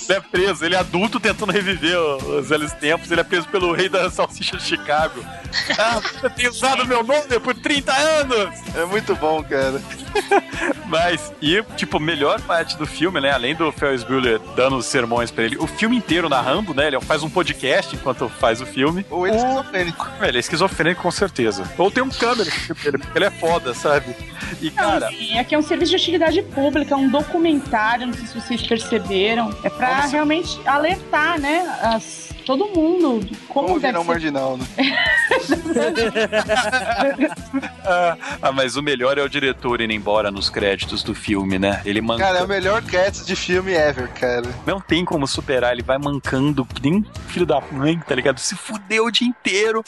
Ele 0.09 0.17
é 0.17 0.21
preso, 0.21 0.65
ele 0.65 0.75
é 0.75 0.79
adulto 0.79 1.19
tentando 1.19 1.51
reviver 1.51 1.97
os 1.99 2.47
velhos 2.47 2.73
tempos, 2.73 3.11
ele 3.11 3.21
é 3.21 3.23
preso 3.23 3.47
pelo 3.49 3.73
rei 3.73 3.89
da 3.89 4.09
salsicha 4.09 4.57
de 4.57 4.63
Chicago. 4.63 5.23
Ah, 5.77 5.99
você 5.99 6.29
tem 6.31 6.47
usado 6.47 6.85
meu 6.85 7.03
nome 7.03 7.39
por 7.41 7.55
30 7.55 7.93
anos! 7.93 8.49
É 8.75 8.85
muito 8.85 9.15
bom, 9.15 9.43
cara. 9.43 9.81
Mas, 10.85 11.31
e, 11.41 11.63
tipo, 11.75 11.99
melhor 11.99 12.41
parte 12.41 12.77
do 12.77 12.85
filme, 12.85 13.19
né? 13.19 13.31
Além 13.31 13.55
do 13.55 13.71
Ferris 13.71 14.03
Bueller 14.03 14.39
dando 14.55 14.77
os 14.77 14.85
sermões 14.85 15.31
pra 15.31 15.43
ele, 15.43 15.57
o 15.57 15.67
filme 15.67 15.97
inteiro 15.97 16.29
narrando, 16.29 16.73
né? 16.73 16.87
Ele 16.87 16.99
faz 17.01 17.23
um 17.23 17.29
podcast 17.29 17.95
enquanto 17.95 18.29
faz 18.29 18.56
o 18.61 18.65
filme. 18.65 19.05
Ou 19.09 19.25
ele 19.27 19.35
é 19.35 19.39
esquizofrênico. 19.39 20.07
Ele 20.21 20.37
é 20.37 20.39
esquizofrênico 20.39 21.01
com 21.01 21.11
certeza. 21.11 21.63
Ou 21.77 21.89
tem 21.91 22.03
um 22.03 22.09
câmera 22.09 22.49
ele, 22.85 22.97
porque 22.97 23.17
ele 23.17 23.25
é 23.25 23.31
foda, 23.31 23.73
sabe? 23.73 24.15
E, 24.61 24.69
cara, 24.71 24.99
Não, 25.01 25.09
sim, 25.17 25.37
aqui 25.39 25.55
é 25.55 25.57
um 25.57 25.61
serviço 25.63 25.91
de 25.91 25.97
utilidade 25.97 26.41
pública, 26.41 26.93
é 26.93 26.97
um 26.97 27.09
documentário, 27.09 28.07
não 28.07 28.13
sei 28.13 28.25
se 28.27 28.39
vocês 28.39 28.61
perceberam. 28.65 29.53
É 29.63 29.69
pra 29.69 30.05
realmente 30.05 30.59
alertar, 30.65 31.39
né, 31.39 31.59
as- 31.81 32.27
todo 32.45 32.65
mundo 32.67 33.19
como 33.49 33.67
Como 33.67 33.79
deve 33.79 33.97
um 33.97 34.01
ser. 34.03 34.07
marginal, 34.07 34.57
né? 34.57 34.65
ah, 37.85 38.17
ah, 38.41 38.51
mas 38.51 38.75
o 38.75 38.81
melhor 38.81 39.17
é 39.17 39.21
o 39.23 39.29
diretor 39.29 39.81
indo 39.81 39.91
embora 39.93 40.31
nos 40.31 40.49
créditos 40.49 41.03
do 41.03 41.13
filme, 41.13 41.59
né? 41.59 41.81
Ele 41.85 42.01
manca. 42.01 42.23
Cara, 42.23 42.39
é 42.39 42.43
o 42.43 42.47
melhor 42.47 42.81
cats 42.83 43.25
de 43.25 43.35
filme 43.35 43.73
ever, 43.73 44.07
cara. 44.09 44.47
Não 44.65 44.79
tem 44.79 45.03
como 45.05 45.27
superar, 45.27 45.73
ele 45.73 45.83
vai 45.83 45.97
mancando 45.97 46.65
que 46.65 46.81
nem 46.89 47.05
filho 47.27 47.45
da 47.45 47.61
mãe, 47.71 47.99
tá 48.07 48.15
ligado? 48.15 48.39
Se 48.47 48.55
fudeu 48.55 49.05
o 49.05 49.11
dia 49.11 49.27
inteiro. 49.27 49.83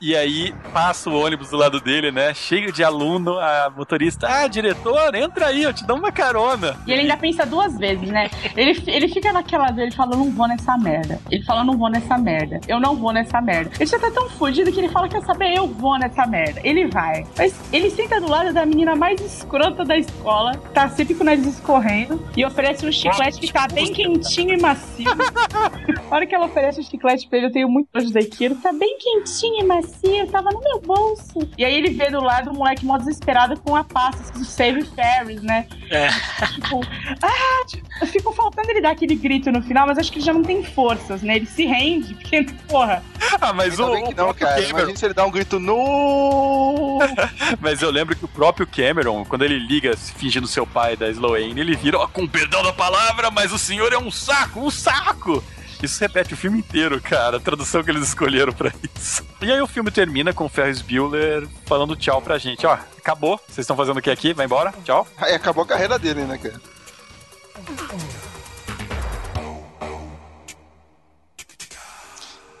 E 0.00 0.14
aí 0.14 0.54
passa 0.72 1.10
o 1.10 1.20
ônibus 1.20 1.50
do 1.50 1.56
lado 1.56 1.80
dele, 1.80 2.12
né? 2.12 2.32
Cheio 2.32 2.72
de 2.72 2.84
aluno, 2.84 3.36
a 3.38 3.72
motorista, 3.74 4.28
ah, 4.28 4.46
diretor, 4.46 5.14
entra 5.14 5.46
aí, 5.46 5.64
eu 5.64 5.72
te 5.72 5.84
dou 5.84 5.96
uma 5.96 6.12
carona. 6.12 6.76
E 6.86 6.92
ele 6.92 7.02
ainda 7.02 7.16
pensa 7.16 7.44
duas 7.44 7.76
vezes, 7.76 8.08
né? 8.08 8.30
Ele, 8.56 8.80
ele 8.86 9.08
fica 9.08 9.32
naquela 9.32 9.70
dele, 9.70 9.88
ele 9.88 9.96
fala, 9.96 10.12
eu 10.12 10.18
não 10.18 10.30
vou 10.30 10.46
nessa 10.46 10.78
merda. 10.78 11.20
Ele 11.28 11.42
fala, 11.42 11.62
eu 11.62 11.64
não 11.64 11.76
vou 11.76 11.90
nessa 11.90 12.16
merda. 12.16 12.60
Eu 12.68 12.78
não 12.78 12.94
vou 12.94 13.12
nessa 13.12 13.40
merda. 13.40 13.72
Ele 13.74 13.90
já 13.90 13.98
tá 13.98 14.10
tão 14.10 14.28
fudido 14.30 14.70
que 14.70 14.78
ele 14.78 14.88
fala, 14.88 15.08
quer 15.08 15.22
saber, 15.22 15.56
eu 15.56 15.66
vou 15.66 15.98
nessa 15.98 16.26
merda. 16.26 16.60
Ele 16.62 16.86
vai. 16.86 17.26
Mas 17.36 17.58
ele 17.72 17.90
senta 17.90 18.20
do 18.20 18.30
lado 18.30 18.52
da 18.52 18.64
menina 18.64 18.94
mais 18.94 19.20
escrota 19.20 19.84
da 19.84 19.96
escola, 19.96 20.56
tá 20.72 20.88
sempre 20.88 21.14
com 21.14 21.22
o 21.22 21.26
nariz 21.26 21.44
escorrendo, 21.44 22.24
e 22.36 22.44
oferece 22.44 22.86
um 22.86 22.92
chiclete 22.92 23.40
que 23.40 23.52
tá 23.52 23.66
bem 23.66 23.92
quentinho 23.92 24.54
e 24.54 24.60
macio. 24.60 25.06
A 26.10 26.14
hora 26.14 26.26
que 26.26 26.34
ela 26.34 26.46
oferece 26.46 26.80
o 26.80 26.82
chiclete 26.82 27.28
pra 27.28 27.38
ele, 27.38 27.48
eu 27.48 27.52
tenho 27.52 27.68
muito 27.68 27.88
nojo 27.92 28.10
daquilo. 28.12 28.54
Tá 28.56 28.72
bem 28.72 28.96
quentinho 28.98 29.62
e 29.62 29.64
macio, 29.64 29.87
tava 30.30 30.50
no 30.50 30.60
meu 30.60 30.80
bolso. 30.80 31.48
E 31.56 31.64
aí 31.64 31.74
ele 31.74 31.90
vê 31.90 32.10
do 32.10 32.20
lado 32.22 32.50
o 32.50 32.54
moleque 32.54 32.84
mó 32.84 32.96
desesperado 32.98 33.58
com 33.60 33.74
a 33.76 33.84
pasta 33.84 34.32
do 34.38 34.44
Save 34.44 34.84
Ferris, 34.84 35.42
né? 35.42 35.66
É. 35.90 36.08
Tipo, 36.54 36.80
ah, 37.22 37.64
tipo, 37.66 38.06
ficou 38.06 38.32
faltando 38.32 38.70
ele 38.70 38.80
dar 38.80 38.90
aquele 38.90 39.14
grito 39.14 39.50
no 39.50 39.62
final, 39.62 39.86
mas 39.86 39.98
acho 39.98 40.10
que 40.12 40.18
ele 40.18 40.24
já 40.26 40.32
não 40.32 40.42
tem 40.42 40.62
forças, 40.62 41.22
né? 41.22 41.36
Ele 41.36 41.46
se 41.46 41.64
rende, 41.66 42.14
porque, 42.20 42.44
porra. 42.68 43.02
Ah, 43.40 43.52
mas 43.52 43.78
o, 43.78 43.90
que 44.06 44.14
não, 44.14 44.32
cara. 44.34 44.54
Cameron- 44.54 44.68
Imagina 44.70 44.96
se 44.96 45.04
ele 45.06 45.14
dá 45.14 45.24
um 45.24 45.30
grito 45.30 45.58
no. 45.58 46.98
Mas 47.60 47.82
eu 47.82 47.90
lembro 47.90 48.14
que 48.16 48.24
o 48.24 48.28
próprio 48.28 48.66
Cameron, 48.66 49.24
quando 49.24 49.42
ele 49.44 49.58
liga 49.58 49.96
se 49.96 50.12
fingindo 50.12 50.46
ser 50.46 50.60
o 50.60 50.66
pai 50.66 50.96
da 50.96 51.08
Sloane, 51.10 51.60
ele 51.60 51.76
vira, 51.76 51.98
ó, 51.98 52.06
com 52.06 52.26
perdão 52.26 52.62
da 52.62 52.72
palavra, 52.72 53.30
mas 53.30 53.52
o 53.52 53.58
senhor 53.58 53.92
é 53.92 53.98
um 53.98 54.10
saco, 54.10 54.60
um 54.60 54.70
saco! 54.70 55.42
Isso 55.82 56.00
repete 56.00 56.34
o 56.34 56.36
filme 56.36 56.58
inteiro, 56.58 57.00
cara, 57.00 57.36
a 57.36 57.40
tradução 57.40 57.84
que 57.84 57.90
eles 57.90 58.08
escolheram 58.08 58.52
pra 58.52 58.72
isso. 58.96 59.24
E 59.40 59.52
aí 59.52 59.60
o 59.60 59.66
filme 59.66 59.90
termina 59.90 60.32
com 60.32 60.46
o 60.46 60.48
Ferris 60.48 60.82
Bueller 60.82 61.48
falando 61.66 61.94
tchau 61.94 62.20
pra 62.20 62.36
gente. 62.36 62.66
Ó, 62.66 62.72
acabou, 62.72 63.36
vocês 63.46 63.58
estão 63.58 63.76
fazendo 63.76 63.98
o 63.98 64.02
que 64.02 64.10
aqui? 64.10 64.34
Vai 64.34 64.46
embora, 64.46 64.74
tchau. 64.84 65.06
Aí 65.16 65.34
acabou 65.34 65.62
a 65.62 65.66
carreira 65.66 65.98
dele, 65.98 66.24
né, 66.24 66.36
cara? 66.36 66.60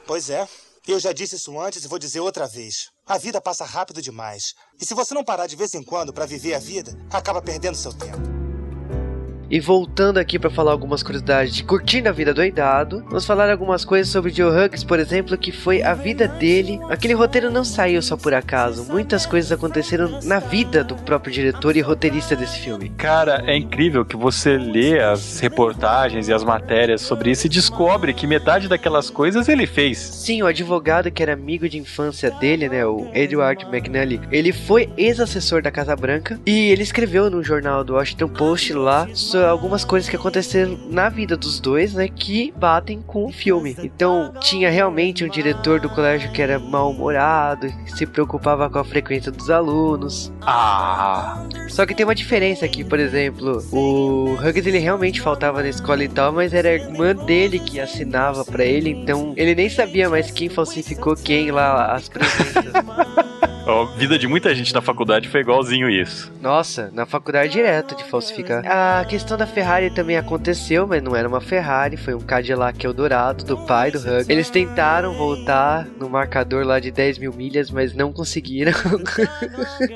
Pois 0.06 0.30
é. 0.30 0.48
Eu 0.86 0.98
já 0.98 1.12
disse 1.12 1.36
isso 1.36 1.60
antes 1.60 1.84
e 1.84 1.88
vou 1.88 1.98
dizer 1.98 2.20
outra 2.20 2.46
vez. 2.46 2.88
A 3.06 3.18
vida 3.18 3.42
passa 3.42 3.64
rápido 3.64 4.00
demais. 4.00 4.54
E 4.80 4.86
se 4.86 4.94
você 4.94 5.12
não 5.12 5.22
parar 5.22 5.46
de 5.46 5.54
vez 5.54 5.74
em 5.74 5.82
quando 5.82 6.14
pra 6.14 6.24
viver 6.24 6.54
a 6.54 6.58
vida, 6.58 6.96
acaba 7.12 7.42
perdendo 7.42 7.76
seu 7.76 7.92
tempo. 7.92 8.37
E 9.50 9.58
voltando 9.60 10.18
aqui 10.18 10.38
pra 10.38 10.50
falar 10.50 10.72
algumas 10.72 11.02
curiosidades 11.02 11.54
de 11.54 11.64
Curtindo 11.64 12.10
a 12.10 12.12
Vida 12.12 12.34
Doidado, 12.34 13.02
vamos 13.06 13.24
falar 13.24 13.50
algumas 13.50 13.82
coisas 13.82 14.12
sobre 14.12 14.30
Joe 14.30 14.50
Hughes, 14.50 14.84
por 14.84 15.00
exemplo, 15.00 15.38
que 15.38 15.50
foi 15.50 15.82
a 15.82 15.94
vida 15.94 16.28
dele. 16.28 16.78
Aquele 16.90 17.14
roteiro 17.14 17.50
não 17.50 17.64
saiu 17.64 18.02
só 18.02 18.14
por 18.14 18.34
acaso, 18.34 18.84
muitas 18.92 19.24
coisas 19.24 19.50
aconteceram 19.50 20.20
na 20.24 20.38
vida 20.38 20.84
do 20.84 20.94
próprio 20.96 21.32
diretor 21.32 21.78
e 21.78 21.80
roteirista 21.80 22.36
desse 22.36 22.60
filme. 22.60 22.90
Cara, 22.90 23.42
é 23.46 23.56
incrível 23.56 24.04
que 24.04 24.16
você 24.16 24.58
lê 24.58 25.00
as 25.00 25.40
reportagens 25.40 26.28
e 26.28 26.32
as 26.32 26.44
matérias 26.44 27.00
sobre 27.00 27.30
isso 27.30 27.46
e 27.46 27.50
descobre 27.50 28.12
que 28.12 28.26
metade 28.26 28.68
daquelas 28.68 29.08
coisas 29.08 29.48
ele 29.48 29.66
fez. 29.66 29.96
Sim, 29.96 30.42
o 30.42 30.46
advogado 30.46 31.10
que 31.10 31.22
era 31.22 31.32
amigo 31.32 31.66
de 31.70 31.78
infância 31.78 32.30
dele, 32.32 32.68
né, 32.68 32.84
o 32.84 33.10
Edward 33.14 33.64
McNally, 33.64 34.20
ele 34.30 34.52
foi 34.52 34.90
ex-assessor 34.94 35.62
da 35.62 35.70
Casa 35.70 35.96
Branca 35.96 36.38
e 36.44 36.68
ele 36.68 36.82
escreveu 36.82 37.30
no 37.30 37.42
jornal 37.42 37.82
do 37.82 37.94
Washington 37.94 38.28
Post 38.28 38.74
lá 38.74 39.08
sobre 39.14 39.37
algumas 39.46 39.84
coisas 39.84 40.08
que 40.08 40.16
aconteceram 40.16 40.78
na 40.90 41.08
vida 41.08 41.36
dos 41.36 41.60
dois, 41.60 41.94
né, 41.94 42.08
que 42.08 42.52
batem 42.56 43.02
com 43.02 43.26
o 43.26 43.32
filme. 43.32 43.76
Então, 43.82 44.32
tinha 44.40 44.70
realmente 44.70 45.24
um 45.24 45.28
diretor 45.28 45.80
do 45.80 45.88
colégio 45.88 46.30
que 46.32 46.40
era 46.42 46.58
mal-humorado, 46.58 47.72
se 47.86 48.06
preocupava 48.06 48.68
com 48.70 48.78
a 48.78 48.84
frequência 48.84 49.30
dos 49.30 49.50
alunos. 49.50 50.32
Ah, 50.42 51.44
Só 51.68 51.84
que 51.86 51.94
tem 51.94 52.04
uma 52.04 52.14
diferença 52.14 52.64
aqui, 52.64 52.84
por 52.84 52.98
exemplo, 52.98 53.62
o 53.72 54.34
Hughes 54.34 54.66
ele 54.66 54.78
realmente 54.78 55.20
faltava 55.20 55.62
na 55.62 55.68
escola 55.68 56.02
e 56.04 56.08
tal, 56.08 56.32
mas 56.32 56.52
era 56.54 56.68
a 56.68 56.74
irmã 56.74 57.14
dele 57.14 57.58
que 57.58 57.80
assinava 57.80 58.44
pra 58.44 58.64
ele, 58.64 58.90
então 58.90 59.32
ele 59.36 59.54
nem 59.54 59.68
sabia 59.68 60.08
mais 60.08 60.30
quem 60.30 60.48
falsificou 60.48 61.14
quem 61.16 61.50
lá 61.50 61.94
as 61.94 62.08
presenças. 62.10 62.72
A 63.68 63.84
vida 63.96 64.18
de 64.18 64.26
muita 64.26 64.54
gente 64.54 64.72
na 64.72 64.80
faculdade 64.80 65.28
foi 65.28 65.40
igualzinho 65.40 65.90
isso. 65.90 66.32
Nossa, 66.40 66.90
na 66.92 67.04
faculdade 67.04 67.52
direto 67.52 67.94
de 67.94 68.04
falsificar. 68.04 68.64
A 68.66 69.04
questão 69.04 69.36
da 69.36 69.46
Ferrari 69.46 69.90
também 69.90 70.16
aconteceu, 70.16 70.86
mas 70.86 71.02
não 71.02 71.14
era 71.14 71.28
uma 71.28 71.40
Ferrari, 71.40 71.96
foi 71.96 72.14
um 72.14 72.20
Cadillac 72.20 72.84
Eldorado 72.84 73.44
do 73.44 73.58
pai 73.58 73.90
do 73.90 73.98
Hughes. 73.98 74.28
Eles 74.28 74.50
tentaram 74.50 75.14
voltar 75.14 75.86
no 75.98 76.08
marcador 76.08 76.64
lá 76.64 76.80
de 76.80 76.90
10 76.90 77.18
mil 77.18 77.32
milhas, 77.32 77.70
mas 77.70 77.94
não 77.94 78.12
conseguiram. 78.12 78.72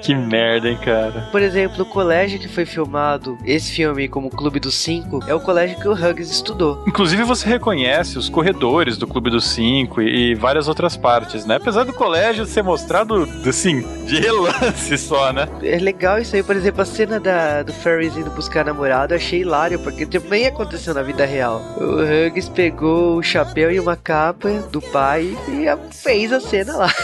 Que 0.02 0.14
merda, 0.14 0.68
hein, 0.68 0.78
cara. 0.82 1.28
Por 1.30 1.40
exemplo, 1.40 1.82
o 1.82 1.86
colégio 1.86 2.38
que 2.38 2.48
foi 2.48 2.64
filmado 2.64 3.38
esse 3.44 3.72
filme 3.72 4.08
como 4.08 4.30
Clube 4.30 4.58
dos 4.58 4.74
Cinco 4.74 5.20
é 5.26 5.34
o 5.34 5.40
colégio 5.40 5.78
que 5.78 5.88
o 5.88 5.92
Hughes 5.92 6.30
estudou. 6.30 6.82
Inclusive 6.86 7.22
você 7.22 7.48
reconhece 7.48 8.18
os 8.18 8.28
corredores 8.28 8.96
do 8.96 9.06
Clube 9.06 9.30
dos 9.30 9.46
Cinco 9.46 10.00
e, 10.00 10.32
e 10.32 10.34
várias 10.34 10.68
outras 10.68 10.96
partes, 10.96 11.44
né? 11.46 11.56
Apesar 11.56 11.84
do 11.84 11.92
colégio 11.92 12.44
ser 12.46 12.62
mostrado, 12.62 13.26
assim, 13.62 13.84
de 14.06 14.20
relance 14.20 14.98
só, 14.98 15.32
né? 15.32 15.48
É 15.62 15.78
legal 15.78 16.18
isso 16.18 16.34
aí, 16.34 16.42
por 16.42 16.56
exemplo, 16.56 16.82
a 16.82 16.84
cena 16.84 17.20
da, 17.20 17.62
do 17.62 17.72
Ferris 17.72 18.16
indo 18.16 18.30
buscar 18.30 18.62
a 18.62 18.64
namorada, 18.64 19.14
eu 19.14 19.18
achei 19.18 19.42
hilário, 19.42 19.78
porque 19.78 20.04
também 20.04 20.46
aconteceu 20.46 20.92
na 20.92 21.02
vida 21.02 21.24
real. 21.24 21.62
O 21.76 22.02
Hughes 22.02 22.48
pegou 22.48 23.16
o 23.16 23.22
chapéu 23.22 23.70
e 23.70 23.78
uma 23.78 23.96
capa 23.96 24.50
do 24.72 24.80
pai 24.80 25.36
e 25.48 25.94
fez 25.94 26.32
a 26.32 26.40
cena 26.40 26.76
lá. 26.76 26.94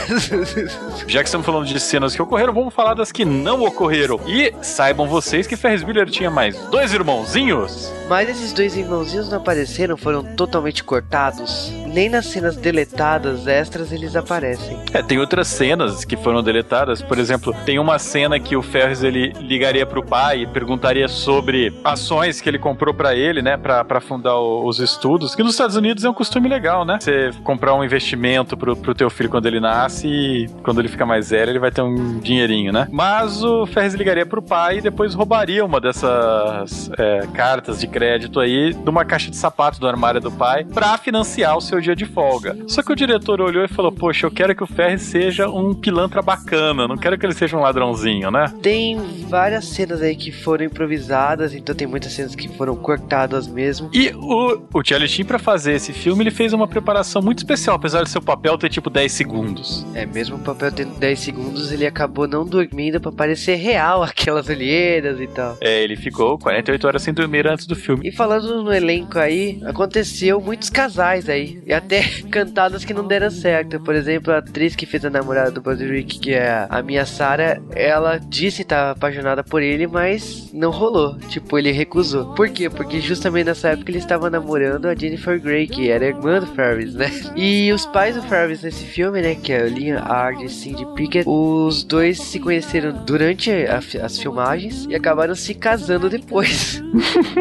Já 1.06 1.20
que 1.20 1.28
estamos 1.28 1.46
falando 1.46 1.66
de 1.66 1.78
cenas 1.78 2.16
que 2.16 2.22
ocorreram, 2.22 2.52
vamos 2.52 2.74
falar 2.74 2.94
das 2.94 3.12
que 3.12 3.24
não 3.24 3.62
ocorreram. 3.62 4.20
E 4.26 4.52
saibam 4.61 5.06
vocês 5.06 5.46
que 5.46 5.56
Ferris 5.56 5.84
Bueller 5.84 6.11
tinha 6.11 6.30
mais 6.30 6.59
dois 6.70 6.92
irmãozinhos. 6.92 7.92
Mas 8.09 8.28
esses 8.30 8.52
dois 8.52 8.74
irmãozinhos 8.76 9.28
não 9.28 9.36
apareceram, 9.36 9.96
foram 9.96 10.24
totalmente 10.24 10.82
cortados. 10.82 11.70
Nem 11.86 12.09
nas 12.09 12.26
cenas 12.26 12.56
deletadas 12.56 13.46
extras 13.46 13.92
eles 13.92 14.16
aparecem. 14.16 14.78
É, 14.92 15.02
tem 15.02 15.18
outras 15.18 15.46
cenas 15.46 16.04
que 16.04 16.16
foram 16.16 16.42
deletadas. 16.49 17.03
Por 17.03 17.18
exemplo, 17.18 17.55
tem 17.66 17.78
uma 17.78 17.99
cena 17.99 18.40
que 18.40 18.57
o 18.57 18.62
Ferris 18.62 19.03
ele 19.03 19.32
ligaria 19.40 19.84
pro 19.84 20.03
pai 20.03 20.42
e 20.42 20.46
perguntaria 20.46 21.07
sobre 21.09 21.72
ações 21.84 22.40
que 22.40 22.49
ele 22.49 22.59
comprou 22.59 22.94
pra 22.94 23.14
ele, 23.14 23.42
né, 23.42 23.57
pra 23.57 24.01
fundar 24.01 24.36
o- 24.36 24.66
os 24.66 24.78
estudos. 24.80 25.34
Que 25.34 25.42
nos 25.42 25.53
Estados 25.53 25.76
Unidos 25.76 26.05
é 26.05 26.11
um 26.11 26.14
costume 26.14 26.49
legal, 26.49 26.84
né? 26.84 26.99
Você 27.01 27.30
comprar 27.44 27.74
um 27.74 27.84
investimento 27.84 28.57
pro, 28.57 28.74
pro 28.76 28.94
teu 28.94 29.11
filho 29.11 29.28
quando 29.28 29.46
ele 29.46 29.61
nasce 29.61 30.09
e 30.09 30.49
quando 30.62 30.80
ele 30.80 30.88
fica 30.88 31.05
mais 31.05 31.30
velho 31.30 31.51
ele 31.51 31.59
vai 31.59 31.70
ter 31.70 31.82
um 31.82 32.18
dinheirinho, 32.18 32.72
né? 32.72 32.88
Mas 32.90 33.42
o 33.44 33.66
Ferris 33.66 33.94
ligaria 33.94 34.24
pro 34.24 34.40
pai 34.42 34.78
e 34.78 34.80
depois 34.80 35.14
roubaria 35.14 35.64
uma 35.64 35.80
dessas 35.80 36.90
é, 36.99 37.26
cartas 37.34 37.80
de 37.80 37.86
crédito 37.86 38.40
aí 38.40 38.72
de 38.72 38.88
uma 38.90 39.05
caixa 39.05 39.30
de 39.30 39.36
sapato 39.36 39.78
do 39.80 39.86
armário 39.86 40.20
do 40.20 40.30
pai 40.30 40.64
pra 40.64 40.96
financiar 40.99 41.57
o 41.57 41.61
seu 41.61 41.80
dia 41.80 41.94
de 41.94 42.07
folga. 42.07 42.57
Só 42.66 42.82
que 42.82 42.92
o 42.92 42.96
diretor 42.96 43.40
olhou 43.40 43.64
e 43.64 43.68
falou: 43.68 43.92
Poxa, 43.92 44.26
eu 44.26 44.30
quero 44.30 44.55
que 44.55 44.62
o 44.62 44.66
Ferris 44.66 45.03
seja 45.03 45.49
um 45.49 45.74
pilantra 45.74 46.22
bacana, 46.28 46.86
não 46.86 46.98
quero 46.98 47.16
que 47.16 47.24
ele 47.24 47.32
seja 47.32 47.56
um 47.56 47.60
ladrãozinho, 47.60 48.30
né? 48.30 48.52
Tem 48.60 48.98
várias 49.28 49.64
cenas 49.64 50.02
aí 50.02 50.14
que 50.14 50.30
foram 50.30 50.66
improvisadas, 50.66 51.54
então 51.54 51.74
tem 51.74 51.86
muitas 51.86 52.12
cenas 52.12 52.34
que 52.34 52.48
foram 52.48 52.76
cortadas 52.76 53.48
mesmo. 53.48 53.88
E 53.94 54.10
o, 54.14 54.60
o 54.74 54.84
Charlie 54.84 55.08
Sheen, 55.08 55.24
pra 55.24 55.38
fazer 55.38 55.72
esse 55.72 55.90
filme, 55.90 56.22
ele 56.22 56.30
fez 56.30 56.52
uma 56.52 56.68
preparação 56.68 57.22
muito 57.22 57.38
especial, 57.38 57.76
apesar 57.76 58.02
de 58.02 58.10
seu 58.10 58.20
papel 58.20 58.58
ter 58.58 58.68
tipo 58.68 58.90
10 58.90 59.10
segundos. 59.10 59.86
É, 59.94 60.04
mesmo 60.04 60.36
o 60.36 60.40
papel 60.40 60.70
tendo 60.70 60.98
10 60.98 61.18
segundos, 61.18 61.72
ele 61.72 61.86
acabou 61.86 62.28
não 62.28 62.44
dormindo 62.44 63.00
pra 63.00 63.10
parecer 63.10 63.54
real 63.54 64.02
aquelas 64.04 64.48
olheiras 64.50 65.18
e 65.20 65.26
tal. 65.28 65.56
É, 65.62 65.82
ele 65.82 65.96
ficou 65.96 66.38
48 66.38 66.86
horas 66.86 67.02
sem 67.02 67.14
dormir 67.14 67.46
antes 67.46 67.66
do 67.66 67.74
filme. 67.74 68.06
E 68.06 68.12
falando 68.12 68.62
no 68.62 68.72
elenco 68.72 69.18
aí, 69.18 69.60
aconteceu 69.64 70.40
muitos 70.42 70.68
casais 70.68 71.26
aí. 71.28 71.62
E 71.64 71.72
até 71.72 72.02
cantadas 72.30 72.84
que 72.84 72.92
não 72.92 73.06
deram 73.06 73.30
certo. 73.30 73.80
Por 73.80 73.94
exemplo, 73.94 74.32
a 74.32 74.38
atriz 74.38 74.76
que 74.76 74.84
fez 74.84 75.04
a 75.06 75.10
namorada 75.10 75.50
do 75.50 75.62
Broderick, 75.62 76.17
que 76.18 76.34
é 76.34 76.66
a 76.68 76.82
minha 76.82 77.04
Sarah, 77.06 77.60
ela 77.74 78.18
disse 78.18 78.62
estar 78.62 78.90
apaixonada 78.92 79.42
por 79.42 79.62
ele, 79.62 79.86
mas 79.86 80.52
não 80.52 80.70
rolou. 80.70 81.18
Tipo, 81.28 81.58
ele 81.58 81.72
recusou. 81.72 82.34
Por 82.34 82.48
quê? 82.48 82.68
Porque 82.68 83.00
justamente 83.00 83.46
nessa 83.46 83.68
época 83.68 83.90
ele 83.90 83.98
estava 83.98 84.28
namorando 84.30 84.86
a 84.86 84.94
Jennifer 84.94 85.40
Grey, 85.40 85.66
que 85.66 85.90
era 85.90 86.06
irmã 86.06 86.40
do 86.40 86.46
Ferris, 86.46 86.94
né? 86.94 87.10
E 87.36 87.72
os 87.72 87.86
pais 87.86 88.16
do 88.16 88.22
Ferris 88.22 88.62
nesse 88.62 88.84
filme, 88.84 89.20
né? 89.22 89.34
Que 89.34 89.52
é 89.52 89.62
o 89.62 89.68
Liam 89.68 90.02
Ard 90.02 90.42
e 90.42 90.48
Cindy 90.48 90.84
Pickett, 90.94 91.24
os 91.28 91.84
dois 91.84 92.18
se 92.18 92.40
conheceram 92.40 92.92
durante 93.04 93.50
a 93.50 93.78
as 94.02 94.18
filmagens 94.18 94.86
e 94.88 94.94
acabaram 94.94 95.34
se 95.34 95.54
casando 95.54 96.10
depois. 96.10 96.82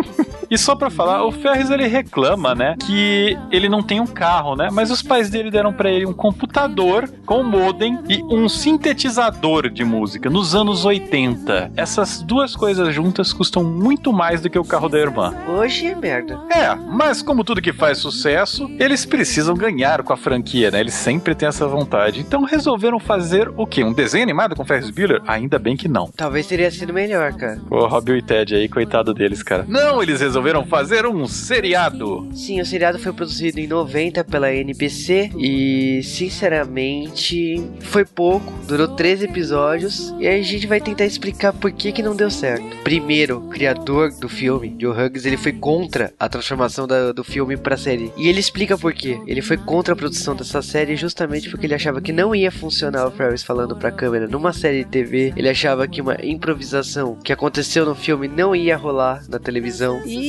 E 0.49 0.57
só 0.57 0.75
pra 0.75 0.89
falar, 0.89 1.25
o 1.25 1.31
Ferris 1.31 1.69
ele 1.69 1.87
reclama, 1.87 2.55
né, 2.55 2.75
que 2.85 3.37
ele 3.51 3.67
não 3.67 3.83
tem 3.83 3.99
um 3.99 4.07
carro, 4.07 4.55
né? 4.55 4.69
Mas 4.71 4.89
os 4.89 5.01
pais 5.01 5.29
dele 5.29 5.51
deram 5.51 5.73
pra 5.73 5.89
ele 5.91 6.05
um 6.05 6.13
computador 6.13 7.09
com 7.25 7.43
modem 7.43 7.99
e 8.07 8.23
um 8.23 8.47
sintetizador 8.47 9.69
de 9.69 9.83
música 9.83 10.29
nos 10.29 10.55
anos 10.55 10.85
80. 10.85 11.71
Essas 11.75 12.21
duas 12.21 12.55
coisas 12.55 12.93
juntas 12.93 13.33
custam 13.33 13.63
muito 13.63 14.13
mais 14.13 14.41
do 14.41 14.49
que 14.49 14.57
o 14.57 14.63
carro 14.63 14.87
da 14.87 14.97
irmã. 14.97 15.33
Hoje 15.47 15.87
é 15.87 15.95
merda. 15.95 16.39
É, 16.49 16.73
mas 16.75 17.21
como 17.21 17.43
tudo 17.43 17.61
que 17.61 17.73
faz 17.73 17.97
sucesso, 17.97 18.69
eles 18.79 19.05
precisam 19.05 19.53
ganhar 19.55 20.01
com 20.03 20.13
a 20.13 20.17
franquia, 20.17 20.71
né? 20.71 20.79
Eles 20.79 20.93
sempre 20.93 21.35
têm 21.35 21.49
essa 21.49 21.67
vontade. 21.67 22.21
Então 22.21 22.43
resolveram 22.43 22.99
fazer 22.99 23.51
o 23.57 23.67
quê? 23.67 23.83
Um 23.83 23.93
desenho 23.93 24.23
animado 24.23 24.55
com 24.55 24.63
Ferris 24.65 24.89
Bueller? 24.89 25.21
Ainda 25.27 25.59
bem 25.59 25.75
que 25.75 25.87
não. 25.87 26.09
Talvez 26.15 26.47
teria 26.47 26.71
sido 26.71 26.93
melhor, 26.93 27.33
cara. 27.33 27.59
Pô, 27.67 27.85
Robbie 27.85 28.13
e 28.13 28.21
Ted 28.21 28.55
aí, 28.55 28.69
coitado 28.69 29.13
deles, 29.13 29.43
cara. 29.43 29.65
Não, 29.67 30.01
eles 30.01 30.21
resolveram 30.21 30.36
fazer 30.69 31.05
um 31.05 31.27
seriado. 31.27 32.27
Sim, 32.33 32.61
o 32.61 32.65
seriado 32.65 32.99
foi 32.99 33.11
produzido 33.11 33.59
em 33.59 33.67
90 33.67 34.23
pela 34.23 34.53
NBC 34.53 35.31
e, 35.37 36.01
sinceramente, 36.03 37.61
foi 37.81 38.05
pouco. 38.05 38.53
Durou 38.67 38.87
13 38.87 39.25
episódios 39.25 40.13
e 40.19 40.27
aí 40.27 40.39
a 40.39 40.43
gente 40.43 40.67
vai 40.67 40.79
tentar 40.79 41.05
explicar 41.05 41.53
por 41.53 41.71
que 41.71 41.91
que 41.91 42.03
não 42.03 42.15
deu 42.15 42.29
certo. 42.29 42.63
Primeiro, 42.83 43.37
o 43.39 43.49
criador 43.49 44.11
do 44.11 44.29
filme, 44.29 44.75
Joe 44.79 44.91
Hughes, 44.95 45.25
ele 45.25 45.37
foi 45.37 45.53
contra 45.53 46.13
a 46.19 46.29
transformação 46.29 46.87
da- 46.87 47.11
do 47.11 47.23
filme 47.23 47.57
pra 47.57 47.75
série. 47.77 48.11
E 48.17 48.27
ele 48.27 48.39
explica 48.39 48.77
por 48.77 48.93
quê. 48.93 49.19
Ele 49.27 49.41
foi 49.41 49.57
contra 49.57 49.93
a 49.93 49.97
produção 49.97 50.35
dessa 50.35 50.61
série 50.61 50.95
justamente 50.95 51.49
porque 51.49 51.65
ele 51.65 51.75
achava 51.75 51.99
que 52.01 52.11
não 52.13 52.35
ia 52.35 52.51
funcionar 52.51 53.07
o 53.07 53.11
Ferris 53.11 53.43
falando 53.43 53.75
pra 53.75 53.91
câmera 53.91 54.27
numa 54.27 54.53
série 54.53 54.83
de 54.83 54.89
TV. 54.89 55.33
Ele 55.35 55.49
achava 55.49 55.87
que 55.87 56.01
uma 56.01 56.17
improvisação 56.23 57.15
que 57.23 57.33
aconteceu 57.33 57.85
no 57.85 57.95
filme 57.95 58.27
não 58.27 58.55
ia 58.55 58.77
rolar 58.77 59.23
na 59.29 59.39
televisão. 59.39 60.01
E, 60.05 60.26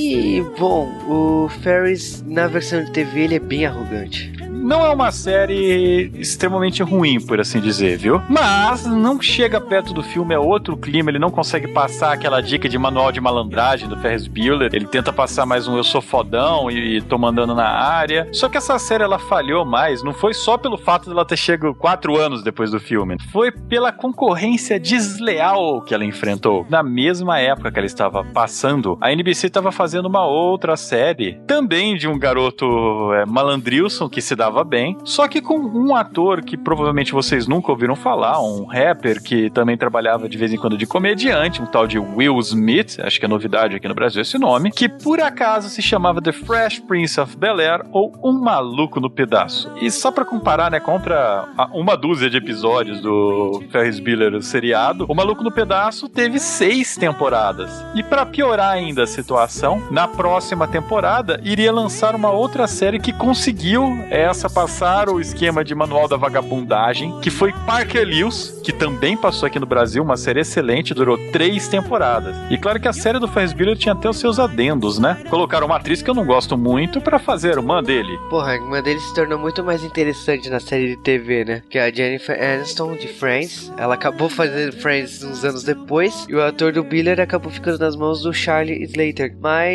bom, 0.59 0.89
o 1.09 1.49
Ferris 1.63 2.23
na 2.27 2.47
versão 2.47 2.85
de 2.85 2.93
TV 2.93 3.23
ele 3.23 3.35
é 3.37 3.41
bem 3.41 3.67
arrogante. 3.67 4.33
Não 4.69 4.85
é 4.85 4.91
uma 4.91 5.11
série 5.11 6.11
extremamente 6.15 6.83
ruim, 6.83 7.19
por 7.19 7.41
assim 7.41 7.59
dizer, 7.59 7.97
viu? 7.97 8.21
Mas 8.29 8.85
não 8.85 9.19
chega 9.19 9.59
perto 9.59 9.95
do 9.95 10.03
filme, 10.03 10.35
é 10.35 10.39
outro 10.39 10.77
clima, 10.77 11.11
ele 11.11 11.19
não 11.19 11.31
consegue 11.31 11.69
passar 11.69 12.13
aquela 12.13 12.43
dica 12.43 12.69
de 12.69 12.77
manual 12.77 13.11
de 13.11 13.19
malandragem 13.19 13.89
do 13.89 13.97
Ferris 13.97 14.27
Bueller. 14.27 14.69
Ele 14.75 14.87
tenta 14.87 15.11
passar 15.11 15.47
mais 15.47 15.67
um 15.67 15.79
eu 15.79 15.83
sou 15.83 16.03
fodão 16.03 16.71
e 16.71 17.01
tô 17.01 17.17
mandando 17.17 17.55
na 17.55 17.67
área. 17.67 18.29
Só 18.31 18.47
que 18.47 18.59
essa 18.59 18.79
série 18.79 19.03
ela 19.03 19.19
falhou 19.19 19.65
mais, 19.65 20.03
não 20.03 20.13
foi 20.13 20.35
só 20.35 20.59
pelo 20.59 20.77
fato 20.77 21.09
dela 21.09 21.25
ter 21.25 21.39
chegado 21.39 21.75
quatro 21.75 22.19
anos 22.19 22.43
depois 22.43 22.71
do 22.71 22.79
filme, 22.79 23.17
foi 23.33 23.51
pela 23.51 23.91
concorrência 23.91 24.79
desleal 24.79 25.81
que 25.81 25.95
ela 25.95 26.05
enfrentou. 26.05 26.67
Na 26.69 26.83
mesma 26.83 27.39
época 27.39 27.73
que 27.73 27.79
ela 27.79 27.87
estava 27.87 28.23
passando, 28.23 28.99
a 29.01 29.11
NBC 29.11 29.47
estava 29.47 29.73
fazendo 29.73 29.88
uma 29.95 30.27
outra 30.27 30.77
série, 30.77 31.41
também 31.47 31.97
de 31.97 32.09
um 32.09 32.19
garoto 32.19 33.13
é, 33.15 33.25
malandrilson 33.27 34.09
que 34.09 34.21
se 34.21 34.35
dava 34.35 34.65
bem, 34.65 34.97
só 35.05 35.27
que 35.29 35.41
com 35.41 35.59
um 35.59 35.95
ator 35.95 36.43
que 36.43 36.57
provavelmente 36.57 37.13
vocês 37.13 37.47
nunca 37.47 37.71
ouviram 37.71 37.97
falar, 37.97 38.41
um 38.43 38.65
rapper 38.65 39.23
que 39.23 39.51
também 39.51 39.77
trabalhava 39.77 40.29
de 40.29 40.37
vez 40.37 40.53
em 40.53 40.57
quando 40.57 40.77
de 40.77 40.87
comediante, 40.87 41.63
um 41.63 41.67
tal 41.67 41.87
de 41.87 41.99
Will 41.99 42.39
Smith, 42.41 42.99
acho 43.01 43.19
que 43.19 43.25
é 43.25 43.29
novidade 43.29 43.77
aqui 43.77 43.89
no 43.89 43.95
Brasil 43.95 44.23
esse 44.23 44.39
nome, 44.39 44.71
que 44.71 44.89
por 44.89 45.21
acaso 45.21 45.69
se 45.69 45.83
chamava 45.83 46.21
The 46.21 46.33
Fresh 46.33 46.81
Prince 46.81 47.21
of 47.21 47.37
Bel-Air 47.37 47.87
ou 47.93 48.13
Um 48.23 48.33
Maluco 48.33 49.01
no 49.01 49.11
Pedaço. 49.11 49.71
E 49.81 49.91
só 49.91 50.11
pra 50.11 50.25
comparar, 50.25 50.71
né, 50.71 50.81
contra 50.81 51.49
uma 51.73 51.97
dúzia 51.97 52.31
de 52.31 52.37
episódios 52.37 53.01
do 53.01 53.63
Ferris 53.71 53.99
Bueller 53.99 54.43
seriado, 54.43 55.07
O 55.09 55.15
Maluco 55.15 55.43
no 55.43 55.53
Pedaço 55.53 56.09
teve 56.09 56.39
seis 56.39 56.97
temporadas. 56.97 57.71
E 57.95 58.03
pra 58.03 58.27
piorar 58.27 58.73
ainda 58.73 59.03
a 59.03 59.07
situação, 59.07 59.78
na 59.91 60.07
próxima 60.07 60.67
temporada 60.67 61.41
iria 61.45 61.73
lançar 61.73 62.15
uma 62.15 62.31
outra 62.31 62.67
série 62.67 62.99
que 62.99 63.13
conseguiu 63.13 64.05
essa 64.11 64.49
passar 64.49 65.09
o 65.09 65.21
esquema 65.21 65.65
de 65.65 65.75
manual 65.75 66.09
da 66.09 66.17
vagabundagem, 66.17 67.19
que 67.21 67.31
foi 67.31 67.53
Parker 67.67 68.07
Lewis, 68.07 68.61
que 68.65 68.73
também 68.73 69.17
passou 69.17 69.47
aqui 69.47 69.59
no 69.59 69.67
Brasil, 69.67 70.03
uma 70.03 70.17
série 70.17 70.41
excelente, 70.41 70.95
durou 70.95 71.19
três 71.33 71.69
temporadas. 71.69 72.37
E 72.51 72.59
claro 72.59 72.81
que 72.81 72.89
a 72.89 72.93
série 72.93 73.19
do 73.19 73.29
Ferris 73.29 73.53
Bueller 73.53 73.77
tinha 73.77 73.95
até 73.95 74.09
os 74.09 74.19
seus 74.19 74.39
adendos, 74.39 74.99
né? 74.99 75.23
Colocaram 75.29 75.67
uma 75.67 75.77
atriz 75.77 76.03
que 76.03 76.11
eu 76.11 76.15
não 76.15 76.25
gosto 76.25 76.57
muito 76.57 77.01
pra 77.01 77.19
fazer 77.19 77.51
a 77.51 77.57
irmã 77.57 77.83
dele. 77.83 78.19
Porra, 78.31 78.55
a 78.55 78.81
dele 78.81 79.01
se 79.01 79.15
tornou 79.15 79.39
muito 79.39 79.65
mais 79.65 79.83
interessante 79.83 80.51
na 80.51 80.61
série 80.61 80.89
de 80.89 81.03
TV, 81.03 81.45
né? 81.45 81.63
Que 81.69 81.79
é 81.79 81.85
a 81.85 81.91
Jennifer 81.91 82.39
Aniston 82.41 82.95
de 82.95 83.09
Friends. 83.09 83.73
Ela 83.77 83.95
acabou 83.95 84.29
fazendo 84.29 84.73
Friends 84.73 85.23
uns 85.23 85.45
anos 85.45 85.65
depois. 85.65 86.27
E 86.29 86.35
o 86.35 86.43
ator 86.43 86.73
do 86.73 86.83
Biller 86.85 87.21
acabou 87.21 87.51
ficando 87.51 87.79
nas 87.79 87.97
mãos 87.97 88.23
do 88.23 88.33
Charlie 88.33 88.83
Slater. 88.85 89.37
Mas, 89.41 89.68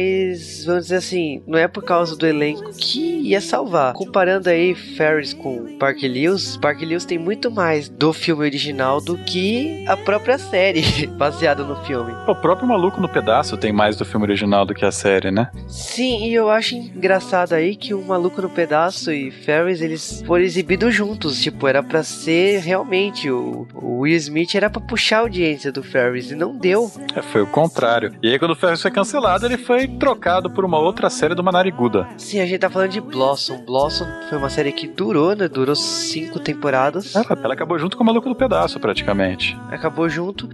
vamos 0.65 0.83
dizer 0.83 0.97
assim, 0.97 1.43
não 1.47 1.57
é 1.57 1.67
por 1.67 1.83
causa 1.83 2.15
do 2.15 2.25
elenco 2.25 2.71
que 2.77 3.21
ia 3.21 3.41
salvar. 3.41 3.93
Comparando 3.93 4.49
aí 4.49 4.75
Ferris 4.75 5.33
com 5.33 5.77
Park 5.77 6.01
Lewis, 6.03 6.57
Park 6.57 6.81
Lewis 6.81 7.05
tem 7.05 7.17
muito 7.17 7.51
mais 7.51 7.89
do 7.89 8.13
filme 8.13 8.43
original 8.43 9.01
do 9.01 9.17
que 9.17 9.85
a 9.87 9.97
própria 9.97 10.37
série 10.37 11.07
baseada 11.17 11.63
no 11.63 11.75
filme. 11.83 12.13
O 12.27 12.35
próprio 12.35 12.67
Maluco 12.67 13.01
no 13.01 13.09
Pedaço 13.09 13.57
tem 13.57 13.71
mais 13.71 13.95
do 13.95 14.05
filme 14.05 14.25
original 14.25 14.65
do 14.65 14.73
que 14.73 14.85
a 14.85 14.91
série, 14.91 15.31
né? 15.31 15.49
Sim, 15.67 16.27
e 16.27 16.33
eu 16.33 16.49
acho 16.49 16.75
engraçado 16.75 17.53
aí 17.53 17.75
que 17.75 17.93
o 17.93 18.01
Maluco 18.01 18.41
no 18.41 18.49
Pedaço 18.49 19.11
e 19.11 19.31
Ferris, 19.31 19.81
eles 19.81 20.23
foram 20.25 20.43
exibidos 20.43 20.93
juntos. 20.93 21.41
Tipo, 21.41 21.67
era 21.67 21.81
pra 21.83 22.03
ser 22.03 22.59
realmente 22.59 23.29
o, 23.29 23.67
o 23.73 23.99
Will 23.99 24.15
Smith 24.15 24.55
era 24.55 24.69
pra 24.69 24.81
puxar 24.81 25.17
a 25.17 25.19
audiência 25.21 25.71
do 25.71 25.83
Ferris 25.83 26.31
e 26.31 26.35
não 26.35 26.57
deu. 26.57 26.91
É, 27.15 27.21
foi 27.21 27.41
o 27.41 27.47
contrário. 27.47 28.13
E 28.21 28.29
aí, 28.29 28.39
quando 28.39 28.51
o 28.51 28.55
Ferris 28.55 28.81
foi 28.81 28.91
cancelado, 28.91 29.45
ele 29.45 29.57
foi 29.57 29.82
trocado 29.87 30.49
por 30.49 30.65
uma 30.65 30.79
outra 30.79 31.09
série 31.09 31.35
do 31.35 31.43
Manariguda. 31.43 32.07
Sim, 32.17 32.39
a 32.39 32.45
gente 32.45 32.59
tá 32.59 32.69
falando 32.69 32.91
de 32.91 33.01
Blossom. 33.01 33.63
Blossom 33.65 34.05
foi 34.29 34.37
uma 34.37 34.49
série 34.49 34.71
que 34.71 34.87
durou, 34.87 35.35
né? 35.35 35.47
Durou 35.47 35.75
cinco 35.75 36.39
temporadas. 36.39 37.15
Ela, 37.15 37.25
ela 37.43 37.53
acabou 37.53 37.77
junto 37.77 37.97
com 37.97 38.03
o 38.03 38.05
Maluco 38.05 38.29
no 38.29 38.35
Pedaço, 38.35 38.79
praticamente. 38.79 39.57
Acabou 39.69 40.09
junto. 40.09 40.49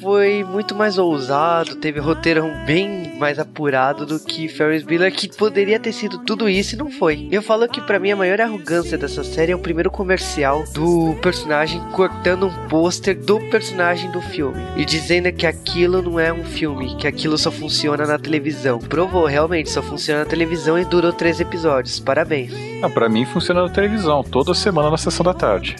Foi 0.00 0.44
muito 0.44 0.74
mais 0.74 0.98
ousado, 0.98 1.76
teve 1.76 1.98
roteiro 2.00 2.44
bem 2.66 3.16
mais 3.18 3.38
apurado 3.38 4.04
do 4.04 4.20
que 4.20 4.48
Ferris 4.48 4.82
Bueller, 4.82 5.12
que 5.12 5.34
poderia 5.34 5.80
ter 5.80 5.92
sido 5.92 6.18
tudo 6.18 6.48
isso 6.48 6.74
e 6.74 6.78
não 6.78 6.90
foi. 6.90 7.28
Eu 7.30 7.42
falo 7.42 7.68
que 7.68 7.80
pra 7.80 7.98
mim 7.98 8.10
a 8.10 8.16
maior 8.16 8.40
arrogância 8.40 8.98
dessa 8.98 9.24
série 9.24 9.52
é 9.52 9.56
o 9.56 9.58
primeiro 9.58 9.90
comercial 9.90 10.64
do 10.74 11.14
personagem 11.22 11.80
cortando 11.92 12.46
um 12.46 12.68
pôster 12.68 13.18
do 13.18 13.40
personagem 13.50 14.10
do 14.10 14.20
filme 14.20 14.60
e 14.76 14.84
dizendo 14.84 15.32
que 15.32 15.46
aquilo 15.46 16.02
não 16.02 16.18
é 16.20 16.32
um 16.32 16.44
filme, 16.44 16.96
que 16.96 17.06
aquilo 17.06 17.38
só 17.38 17.50
funciona 17.50 18.06
na 18.06 18.18
televisão. 18.18 18.63
Provou, 18.88 19.26
realmente, 19.26 19.70
só 19.70 19.82
funciona 19.82 20.20
na 20.20 20.26
televisão 20.26 20.78
e 20.78 20.84
durou 20.84 21.12
três 21.12 21.40
episódios. 21.40 22.00
Parabéns. 22.00 22.52
Ah, 22.82 22.88
pra 22.88 23.08
mim 23.08 23.24
funciona 23.24 23.62
na 23.62 23.68
televisão, 23.68 24.22
toda 24.22 24.54
semana 24.54 24.90
na 24.90 24.96
sessão 24.96 25.24
da 25.24 25.34
tarde. 25.34 25.76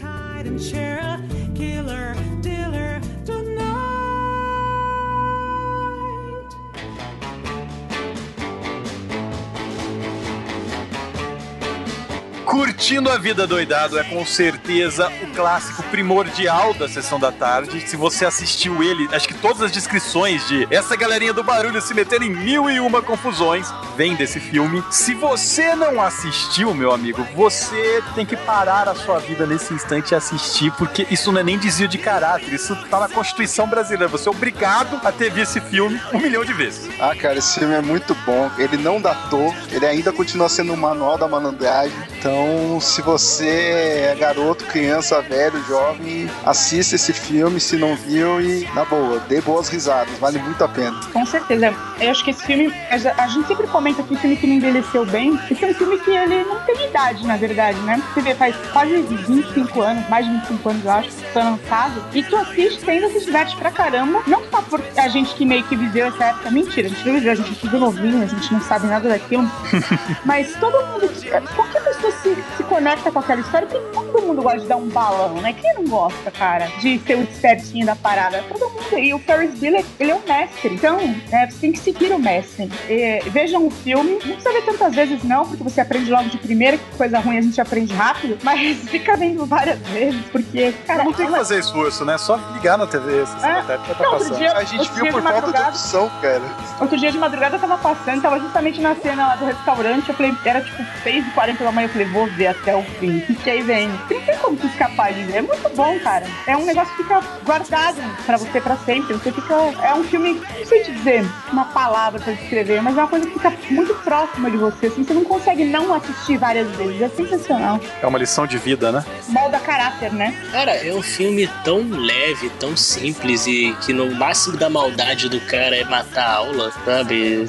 Curtindo 12.45 13.11
a 13.11 13.17
vida 13.17 13.47
doidado 13.47 13.99
é 13.99 14.05
com 14.05 14.25
certeza 14.25 15.11
o 15.23 15.35
clássico 15.35 15.83
primordial 15.85 16.75
da 16.75 16.89
sessão 16.89 17.19
da 17.19 17.33
tarde. 17.33 17.81
Se 17.89 17.97
você 17.97 18.25
assistiu 18.25 18.83
ele, 18.83 19.09
acho 19.13 19.27
que 19.27 19.35
todas 19.35 19.63
as 19.63 19.73
descrições 19.73 20.47
de 20.47 20.67
essa 20.71 20.95
galerinha 20.95 21.33
do 21.33 21.43
barulho 21.43 21.81
se 21.81 21.95
metendo 21.95 22.25
em 22.25 22.31
mil 22.31 22.71
e 22.71 22.79
uma 22.81 23.03
confusões 23.03 23.73
vem 23.97 24.15
desse 24.15 24.39
filme. 24.39 24.85
Se 24.91 25.15
você 25.15 25.75
não 25.75 26.01
assistiu, 26.01 26.75
meu 26.75 26.93
amigo, 26.93 27.27
você 27.35 28.03
tem 28.15 28.27
que 28.27 28.37
parar 28.37 28.89
a 28.89 28.95
sua 28.95 29.19
vida 29.19 29.47
nesse 29.47 29.73
instante 29.73 30.13
e 30.13 30.15
assistir, 30.15 30.71
porque 30.73 31.07
isso 31.11 31.33
não 31.33 31.41
é 31.41 31.45
nem 31.45 31.59
desvio 31.59 31.89
de 31.89 31.99
caráter, 31.99 32.53
isso 32.53 32.77
tá 32.89 33.01
na 33.01 33.09
Constituição 33.09 33.67
brasileira. 33.67 34.09
Você 34.09 34.29
é 34.29 34.31
obrigado 34.31 35.01
a 35.05 35.11
ter 35.11 35.31
visto 35.31 35.57
esse 35.57 35.61
filme 35.69 36.01
um 36.13 36.19
milhão 36.19 36.45
de 36.45 36.53
vezes. 36.53 36.89
Ah, 37.01 37.15
cara, 37.15 37.39
esse 37.39 37.59
filme 37.59 37.75
é 37.75 37.81
muito 37.81 38.15
bom. 38.27 38.51
Ele 38.59 38.77
não 38.77 39.01
datou, 39.01 39.55
ele 39.71 39.87
ainda 39.87 40.13
continua 40.13 40.49
sendo 40.49 40.73
um 40.73 40.77
manual 40.77 41.17
da 41.17 41.29
malandragem. 41.29 41.97
Então, 42.19 42.34
se 42.81 43.03
você 43.03 43.49
é 43.49 44.17
garoto, 44.19 44.65
criança, 44.67 45.21
velho, 45.23 45.63
jovem, 45.65 46.31
assista 46.45 46.95
esse 46.95 47.13
filme 47.13 47.59
se 47.59 47.77
não 47.77 47.97
viu 47.97 48.41
e, 48.41 48.69
na 48.75 48.85
boa, 48.85 49.21
dê 49.21 49.41
boas 49.41 49.69
risadas, 49.69 50.17
vale 50.19 50.39
muito 50.39 50.63
a 50.63 50.69
pena. 50.69 51.01
Com 51.13 51.25
certeza. 51.27 51.75
Eu 52.01 52.11
acho 52.11 52.25
que 52.25 52.31
esse 52.31 52.45
filme, 52.45 52.73
a 52.91 53.27
gente 53.29 53.47
sempre 53.47 53.67
comenta 53.69 54.03
que 54.03 54.15
o 54.15 54.17
filme 54.17 54.37
que 54.37 54.47
não 54.47 54.55
envelheceu 54.55 55.07
bem, 55.07 55.39
esse 55.51 55.65
é 55.65 55.69
um 55.69 55.75
filme 55.75 55.99
que 55.99 56.11
ele 56.11 56.45
não 56.45 56.61
tem 56.61 56.89
idade, 56.89 57.27
na 57.27 57.37
verdade, 57.37 57.79
né? 57.81 58.03
Você 58.13 58.21
vê, 58.21 58.35
faz 58.35 58.55
quase 58.73 59.01
25 59.03 59.81
anos, 59.83 60.09
mais 60.09 60.27
de 60.27 60.33
25 60.33 60.69
anos, 60.69 60.85
eu 60.85 60.91
acho, 60.91 61.09
que 61.09 61.33
foi 61.33 61.43
lançado, 61.43 62.05
e 62.13 62.23
tu 62.23 62.37
assiste 62.37 62.91
ainda 62.91 63.09
se 63.11 63.25
diverte 63.25 63.57
pra 63.57 63.71
caramba, 63.71 64.23
não 64.27 64.43
só 64.51 64.63
por 64.63 64.83
a 64.97 65.09
gente 65.09 65.35
que 65.35 65.45
meio 65.45 65.65
que 65.65 65.77
viveu 65.77 66.09
essa 66.09 66.25
época, 66.25 66.51
mentira, 66.51 66.89
a 66.89 66.91
gente 66.91 67.05
viveu, 67.05 67.33
a 67.33 67.35
gente 67.35 67.53
é 67.53 67.61
tudo 67.61 67.79
novinho, 67.79 68.23
a 68.23 68.27
gente 68.27 68.53
não 68.53 68.61
sabe 68.61 68.87
nada 68.87 69.09
daquilo, 69.09 69.51
mas 70.25 70.55
todo 70.57 70.87
mundo, 70.87 71.11
qualquer 71.55 71.83
pessoa 71.83 72.13
se, 72.25 72.45
se 72.57 72.65
conecta 72.65 73.13
com 73.13 73.19
aquela 73.19 73.41
história, 73.41 73.69
porque 73.69 73.85
todo 73.95 74.23
mundo 74.27 74.43
gosta 74.43 74.61
de 74.61 74.67
dar 74.67 74.77
um 74.77 74.89
balão, 74.89 75.35
né? 75.35 75.53
Quem 75.53 75.75
não 75.75 75.85
gosta, 75.85 76.31
cara, 76.31 76.67
de 76.81 76.99
ser 77.01 77.17
o 77.19 77.23
espertinho 77.23 77.85
da 77.87 77.95
parada? 77.95 78.43
Todo 78.49 78.71
mundo. 78.71 78.99
E 78.99 79.13
o 79.15 79.19
Ferris 79.19 79.55
Bueller, 79.59 79.85
ele 80.01 80.11
é 80.11 80.15
um 80.15 80.23
mestre. 80.27 80.75
Então, 80.75 80.99
é, 81.31 81.47
você 81.51 81.59
tem 81.59 81.73
que 81.73 81.79
seguir 81.79 82.13
o 82.13 82.19
mestre. 82.19 82.71
E, 82.89 83.21
vejam 83.31 83.67
o 83.67 83.71
filme. 83.71 84.13
Não 84.13 84.19
precisa 84.21 84.53
ver 84.53 84.63
tantas 84.63 84.95
vezes, 84.95 85.23
não, 85.23 85.47
porque 85.47 85.63
você 85.63 85.81
aprende 85.81 86.11
logo 86.11 86.29
de 86.29 86.39
primeira, 86.39 86.77
que 86.79 86.97
coisa 86.97 87.19
ruim 87.21 87.39
a 87.39 87.43
gente 87.43 87.61
aprende 87.61 87.93
rápido. 87.95 88.39
Mas 88.43 88.79
fica 88.89 89.17
vendo 89.17 89.45
várias 89.47 89.79
vezes, 89.81 90.21
porque, 90.33 90.73
cara. 90.87 91.05
Não 91.05 91.13
tem 91.13 91.27
que 91.27 91.33
ela- 91.33 91.39
fazer 91.39 91.59
esforço, 91.61 92.05
né? 92.05 92.17
Só 92.19 92.37
ligar 92.55 92.79
na 92.79 92.87
TV, 92.87 93.27
se 93.27 93.47
É. 93.47 93.63
você 93.63 93.95
tá 93.95 94.11
passando. 94.11 94.37
dia- 94.39 94.53
A 94.55 94.65
gente 94.65 94.91
viu 94.93 95.07
por 95.13 95.23
falta 95.23 95.53
de 95.53 95.61
opção, 95.69 96.11
cara. 96.23 96.43
Outro 96.81 96.97
dia 96.97 97.11
de 97.13 97.19
madrugada 97.19 97.57
eu 97.57 97.61
tava 97.61 97.77
passando, 97.79 98.23
tava 98.23 98.39
justamente 98.41 98.81
na 98.81 98.95
cena 98.95 99.27
lá 99.29 99.37
do 99.37 99.45
restaurante. 99.45 100.09
Eu 100.09 100.15
falei, 100.15 100.35
era 100.45 100.61
tipo 100.61 100.83
6h40 101.05 101.59
da 101.65 101.73
manhã. 101.73 101.87
Eu 101.87 101.91
falei, 101.91 102.07
vou 102.15 102.27
ver 102.29 102.47
até 102.47 102.75
o 102.75 102.83
fim. 103.01 103.21
Fiquei 103.21 103.61
vendo. 103.63 103.93
Não 104.09 104.21
tem 104.21 104.39
como 104.39 104.57
tu 104.57 104.67
escapar 104.69 105.13
de 105.13 105.25
ver. 105.25 105.39
É 105.39 105.43
muito 105.43 105.69
bom, 105.77 105.99
cara. 105.99 106.25
É 106.47 106.57
um 106.57 106.65
negócio 106.65 106.95
que 106.97 107.03
fica 107.03 107.21
guardado 107.45 108.01
pra 108.25 108.37
você 108.39 108.61
pra 108.61 108.77
sempre. 108.77 109.15
Você 109.15 109.33
fica. 109.33 109.55
É 109.83 109.93
um 109.95 110.05
filme, 110.05 110.35
não 110.35 110.67
sei 110.67 110.85
te 110.85 110.93
dizer 110.93 111.27
uma 111.53 111.65
palavra 111.67 112.21
pra 112.21 112.33
descrever, 112.33 112.81
mas 112.81 112.97
é 112.97 113.01
uma 113.01 113.09
coisa 113.09 113.27
que 113.27 113.33
fica 113.33 113.53
muito 113.71 113.95
próxima 113.97 114.51
de 114.51 114.57
você. 114.57 114.87
Assim, 114.87 115.05
você 115.05 115.13
não 115.13 115.25
consegue 115.25 115.65
não 115.65 115.93
assistir 115.93 116.39
várias 116.39 116.71
vezes. 116.77 117.03
É 117.03 117.09
sensacional. 117.09 117.81
É 118.01 118.07
uma 118.07 118.19
lição 118.19 118.47
de 118.47 118.57
vida, 118.57 118.93
né? 118.93 119.05
Molda 119.29 119.59
caráter, 119.59 120.13
né? 120.13 120.33
Cara, 120.53 120.73
é 120.73 120.95
um 120.95 121.03
filme 121.03 121.51
tão 121.65 121.83
leve, 121.91 122.49
tão 122.61 122.77
simples 122.77 123.47
e 123.47 123.77
que 123.85 123.93
no 123.93 124.15
máximo 124.15 124.57
da 124.57 124.71
maldade 124.71 125.29
do 125.29 125.41
cara 125.41 125.77
é 125.77 125.85
matar 125.85 126.25
a 126.25 126.35
aula, 126.35 126.73
sabe? 126.85 127.45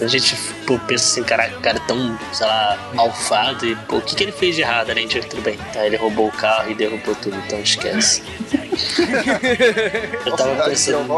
A 0.00 0.06
gente 0.06 0.36
pô, 0.66 0.78
pensa 0.80 1.04
assim, 1.04 1.22
caraca, 1.22 1.56
o 1.56 1.60
cara 1.60 1.78
é 1.78 1.80
tão, 1.86 2.18
sei 2.32 2.46
lá, 2.46 2.78
malfado 2.94 3.66
e 3.66 3.76
pô, 3.76 4.00
o 4.08 4.10
que, 4.10 4.16
que 4.16 4.24
ele 4.24 4.32
fez 4.32 4.56
de 4.56 4.62
errado, 4.62 4.90
além 4.90 5.06
de 5.06 5.20
tudo 5.20 5.42
bem? 5.42 5.58
Tá, 5.72 5.84
ele 5.84 5.96
roubou 5.96 6.28
o 6.28 6.32
carro 6.32 6.70
e 6.70 6.74
derrubou 6.74 7.14
tudo, 7.14 7.36
então 7.46 7.60
esquece. 7.60 8.22
Eu 10.24 10.34
tava 10.34 10.64
pensando. 10.64 11.12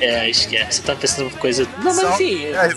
É, 0.00 0.28
esquece. 0.28 0.82
Tava 0.82 0.98
pensando 1.00 1.28
uma 1.28 1.38
coisa. 1.38 1.64
Não, 1.78 1.84
mas 1.84 1.96
Só- 1.96 2.08
assim. 2.08 2.44
É? 2.46 2.70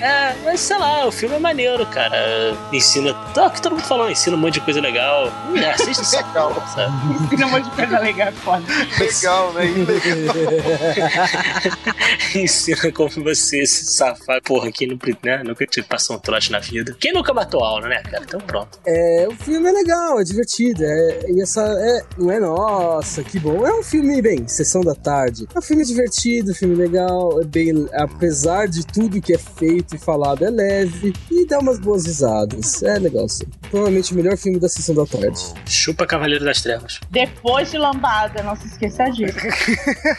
É, 0.00 0.36
mas 0.44 0.60
sei 0.60 0.78
lá, 0.78 1.06
o 1.06 1.12
filme 1.12 1.36
é 1.36 1.38
maneiro, 1.38 1.84
cara. 1.86 2.56
Ensina. 2.72 3.14
Tá, 3.34 3.46
o 3.46 3.50
que 3.50 3.60
todo 3.62 3.72
mundo 3.76 3.84
falou, 3.84 4.10
ensina 4.10 4.36
um 4.36 4.40
monte 4.40 4.54
de 4.54 4.60
coisa 4.60 4.80
legal. 4.80 5.30
É, 5.56 5.70
assiste 5.70 6.00
essa 6.00 6.16
Legal. 6.18 6.52
porra, 6.54 6.66
sabe? 6.68 7.24
Ensina 7.24 7.46
um 7.46 7.50
monte 7.50 7.64
de 7.64 7.70
coisa 7.70 7.98
legal, 7.98 8.32
foda. 8.32 8.64
Legal, 8.98 9.52
né? 9.52 9.64
ensina 12.34 12.92
como 12.92 13.08
você 13.10 13.66
se 13.66 13.86
safar. 13.86 14.40
Porra, 14.42 14.70
quem 14.72 14.88
não, 14.88 14.98
né, 15.22 15.42
nunca 15.44 15.66
te 15.66 15.82
passou 15.82 16.16
um 16.16 16.18
trote 16.18 16.50
na 16.52 16.58
vida. 16.58 16.96
Quem 17.00 17.12
nunca 17.12 17.32
matou 17.32 17.62
aula, 17.64 17.88
né, 17.88 18.02
cara? 18.02 18.24
Então 18.26 18.40
pronto. 18.40 18.78
É, 18.86 19.26
o 19.28 19.34
filme 19.36 19.68
é 19.68 19.72
legal, 19.72 20.20
é 20.20 20.24
divertido. 20.24 20.84
É, 20.84 21.20
e 21.30 21.40
essa. 21.42 21.62
É, 21.62 22.02
não 22.18 22.30
é 22.30 22.40
nossa, 22.40 23.22
que 23.22 23.38
bom. 23.38 23.66
É 23.66 23.72
um 23.72 23.82
filme, 23.82 24.20
bem, 24.20 24.46
sessão 24.48 24.80
da 24.82 24.94
tarde. 24.94 25.46
É 25.54 25.58
um 25.58 25.62
filme 25.62 25.84
divertido, 25.84 26.54
filme 26.54 26.65
legal. 26.74 27.40
É 27.40 27.44
bem. 27.44 27.88
Apesar 27.92 28.68
de 28.68 28.84
tudo 28.86 29.20
que 29.20 29.34
é 29.34 29.38
feito 29.38 29.96
e 29.96 29.98
falado, 29.98 30.44
é 30.44 30.50
leve. 30.50 31.12
E 31.30 31.46
dá 31.46 31.58
umas 31.58 31.78
boas 31.78 32.06
risadas. 32.06 32.82
É 32.82 32.98
legal, 32.98 33.28
sim. 33.28 33.44
Provavelmente 33.70 34.12
o 34.12 34.16
melhor 34.16 34.36
filme 34.36 34.58
da 34.58 34.68
sessão 34.68 34.94
da 34.94 35.06
tarde. 35.06 35.40
Chupa 35.66 36.06
Cavaleiro 36.06 36.44
das 36.44 36.60
Trevas. 36.62 37.00
Depois 37.10 37.70
de 37.70 37.78
lambada, 37.78 38.42
não 38.42 38.56
se 38.56 38.66
esqueça 38.66 39.04
disso. 39.10 39.36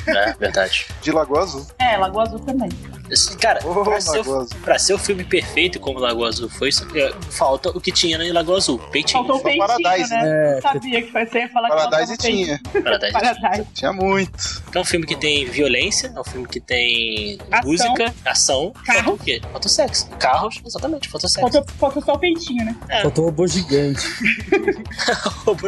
É, 0.07 0.33
verdade. 0.33 0.87
De 1.01 1.11
Lagoa 1.11 1.41
Azul. 1.41 1.65
É, 1.79 1.97
Lagoa 1.97 2.23
Azul 2.23 2.39
também. 2.39 2.69
Esse- 3.09 3.37
Cara, 3.37 3.59
Ô, 3.65 3.83
pra, 3.83 4.01
ser, 4.01 4.19
o- 4.19 4.45
pra 4.63 4.79
ser 4.79 4.93
o 4.93 4.97
filme 4.97 5.23
perfeito 5.23 5.79
como 5.79 5.99
Lagoa 5.99 6.27
Azul 6.29 6.49
foi, 6.49 6.69
que, 6.71 6.99
é, 7.01 7.13
falta 7.31 7.69
o 7.69 7.79
que 7.79 7.91
tinha 7.91 8.17
em 8.17 8.31
Lagoa 8.31 8.57
Azul. 8.57 8.79
Peitinho. 8.91 9.19
Faltou 9.19 9.37
o 9.37 9.43
peitinho, 9.43 9.67
Paradise, 9.67 10.09
né? 10.09 10.21
É, 10.53 10.57
Eu 10.57 10.61
sabia 10.61 11.01
que 11.01 11.11
você 11.11 11.39
ia 11.39 11.49
falar 11.49 11.69
que 11.69 11.75
Paradise 11.75 12.17
peitinho. 12.17 12.45
tinha. 12.45 12.59
Paradise. 12.83 13.13
Paradise. 13.13 13.67
Tinha 13.73 13.93
muito. 13.93 14.63
É 14.73 14.79
um 14.79 14.85
filme 14.85 15.05
que 15.05 15.15
tem 15.15 15.45
violência, 15.45 16.11
é 16.15 16.19
um 16.19 16.23
filme 16.23 16.47
que 16.47 16.59
tem 16.59 17.37
Ação. 17.51 17.69
música, 17.69 18.13
ação. 18.25 18.73
Carro. 18.85 18.97
Falta 19.03 19.11
o 19.21 19.25
quê? 19.25 19.41
Falta 19.51 19.67
o 19.67 19.71
sexo. 19.71 20.09
Carros, 20.19 20.61
exatamente, 20.65 21.09
falta 21.09 21.25
o 21.27 21.29
sexo. 21.29 21.51
Faltou, 21.51 21.73
faltou 21.79 22.03
só 22.03 22.13
o 22.13 22.19
peitinho, 22.19 22.65
né? 22.65 22.75
faltou 23.01 23.23
um 23.25 23.27
robô 23.27 23.47
gigante. 23.47 24.05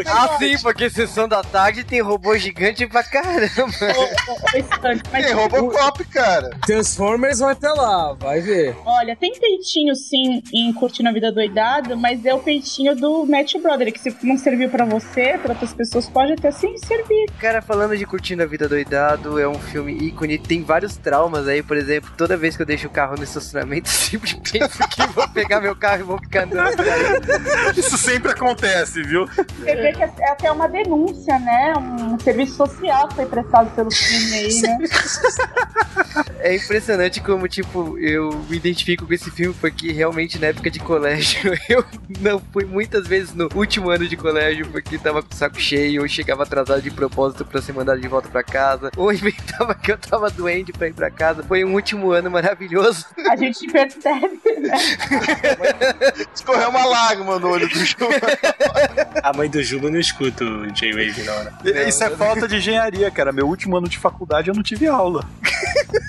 Ah, 0.07 0.37
sim, 0.37 0.57
porque 0.61 0.89
sessão 0.89 1.27
da 1.27 1.41
tarde 1.43 1.83
tem 1.83 2.01
robô 2.01 2.37
gigante 2.37 2.85
pra 2.87 3.03
caramba. 3.03 3.73
Ô, 3.97 4.57
esse- 4.57 4.69
Mas, 5.11 5.25
Tem 5.25 5.33
Robocop, 5.33 6.03
cara. 6.05 6.49
Transformers 7.29 7.39
vai 7.39 7.51
até 7.51 7.69
lá, 7.69 8.13
vai 8.13 8.41
ver. 8.41 8.75
olha, 8.85 9.15
tem 9.15 9.31
peitinho 9.33 9.95
sim 9.95 10.41
em 10.53 10.73
Curtindo 10.73 11.09
a 11.09 11.11
Vida 11.11 11.31
Doidado, 11.31 11.95
mas 11.95 12.25
é 12.25 12.33
o 12.33 12.39
peitinho 12.39 12.95
do 12.95 13.25
Match 13.25 13.55
Brother, 13.61 13.91
que 13.91 13.99
se 13.99 14.15
não 14.23 14.37
serviu 14.37 14.69
pra 14.69 14.85
você, 14.85 15.37
pra 15.37 15.51
outras 15.51 15.73
pessoas, 15.73 16.09
pode 16.09 16.33
até 16.33 16.51
sim 16.51 16.77
servir. 16.77 17.27
Cara, 17.39 17.61
falando 17.61 17.97
de 17.97 18.05
Curtindo 18.05 18.43
a 18.43 18.45
Vida 18.45 18.67
Doidado, 18.67 19.39
é 19.39 19.47
um 19.47 19.59
filme 19.59 19.93
ícone, 19.93 20.37
tem 20.37 20.63
vários 20.63 20.97
traumas 20.97 21.47
aí, 21.47 21.61
por 21.61 21.77
exemplo, 21.77 22.11
toda 22.17 22.35
vez 22.35 22.55
que 22.55 22.61
eu 22.61 22.65
deixo 22.65 22.87
o 22.87 22.91
carro 22.91 23.15
no 23.15 23.23
estacionamento, 23.23 23.89
eu 23.89 23.93
sempre 24.19 24.41
penso 24.51 24.87
que 24.89 25.07
vou 25.07 25.27
pegar 25.29 25.61
meu 25.61 25.75
carro 25.75 26.01
e 26.01 26.03
vou 26.03 26.17
ficar 26.19 26.43
andando. 26.43 26.83
Isso 27.77 27.97
sempre 27.97 28.31
acontece, 28.31 29.03
viu? 29.03 29.27
Você 29.27 29.75
vê 29.75 29.93
que 29.93 30.03
é 30.03 30.09
é 30.19 30.31
até 30.31 30.51
uma 30.51 30.67
denúncia, 30.67 31.37
né? 31.39 31.73
Um 31.77 32.19
serviço 32.19 32.55
social 32.55 33.07
que 33.09 33.15
foi 33.15 33.25
prestado 33.25 33.73
pelo 33.75 33.91
filme 33.91 34.33
aí, 34.33 34.61
né? 34.61 34.77
É 36.39 36.55
impressionante 36.55 37.18
como, 37.19 37.47
tipo, 37.47 37.97
eu 37.99 38.31
me 38.49 38.57
identifico 38.57 39.05
com 39.05 39.13
esse 39.13 39.29
filme, 39.31 39.55
porque 39.59 39.91
realmente 39.91 40.39
na 40.39 40.47
época 40.47 40.69
de 40.69 40.79
colégio, 40.79 41.53
eu 41.69 41.83
não 42.19 42.41
fui 42.51 42.65
muitas 42.65 43.07
vezes 43.07 43.33
no 43.33 43.49
último 43.55 43.89
ano 43.89 44.07
de 44.07 44.15
colégio, 44.17 44.67
porque 44.67 44.97
tava 44.97 45.21
com 45.21 45.33
o 45.33 45.35
saco 45.35 45.59
cheio, 45.59 46.01
ou 46.01 46.07
chegava 46.07 46.43
atrasado 46.43 46.81
de 46.81 46.91
propósito 46.91 47.45
pra 47.45 47.61
ser 47.61 47.73
mandado 47.73 47.99
de 48.01 48.07
volta 48.07 48.27
pra 48.29 48.43
casa, 48.43 48.91
ou 48.97 49.11
inventava 49.11 49.73
que 49.75 49.91
eu 49.91 49.97
tava 49.97 50.29
doente 50.29 50.71
pra 50.71 50.87
ir 50.87 50.93
pra 50.93 51.09
casa. 51.11 51.43
Foi 51.43 51.63
um 51.63 51.73
último 51.73 52.11
ano 52.11 52.29
maravilhoso. 52.31 53.05
A 53.29 53.35
gente 53.35 53.67
percebe, 53.71 54.39
né? 54.59 54.73
Escorreu 56.33 56.69
uma 56.69 56.85
lágrima 56.85 57.39
no 57.39 57.49
olho 57.49 57.67
do 57.67 57.85
João. 57.85 58.09
A 59.23 59.33
mãe 59.33 59.49
do 59.49 59.61
Juba 59.61 59.89
não 59.89 59.99
escuta 59.99 60.43
o 60.43 60.71
J-Wave 60.71 61.23
na 61.23 61.33
hora. 61.33 61.53
Isso 61.87 62.03
é 62.03 62.09
falta 62.11 62.47
de 62.47 62.57
engenharia, 62.57 63.09
cara. 63.11 63.31
Meu 63.31 63.47
último 63.47 63.75
ano 63.77 63.87
de 63.87 63.97
faculdade 63.97 64.49
eu 64.49 64.55
não 64.55 64.63
tive 64.63 64.87
aula. 64.87 65.23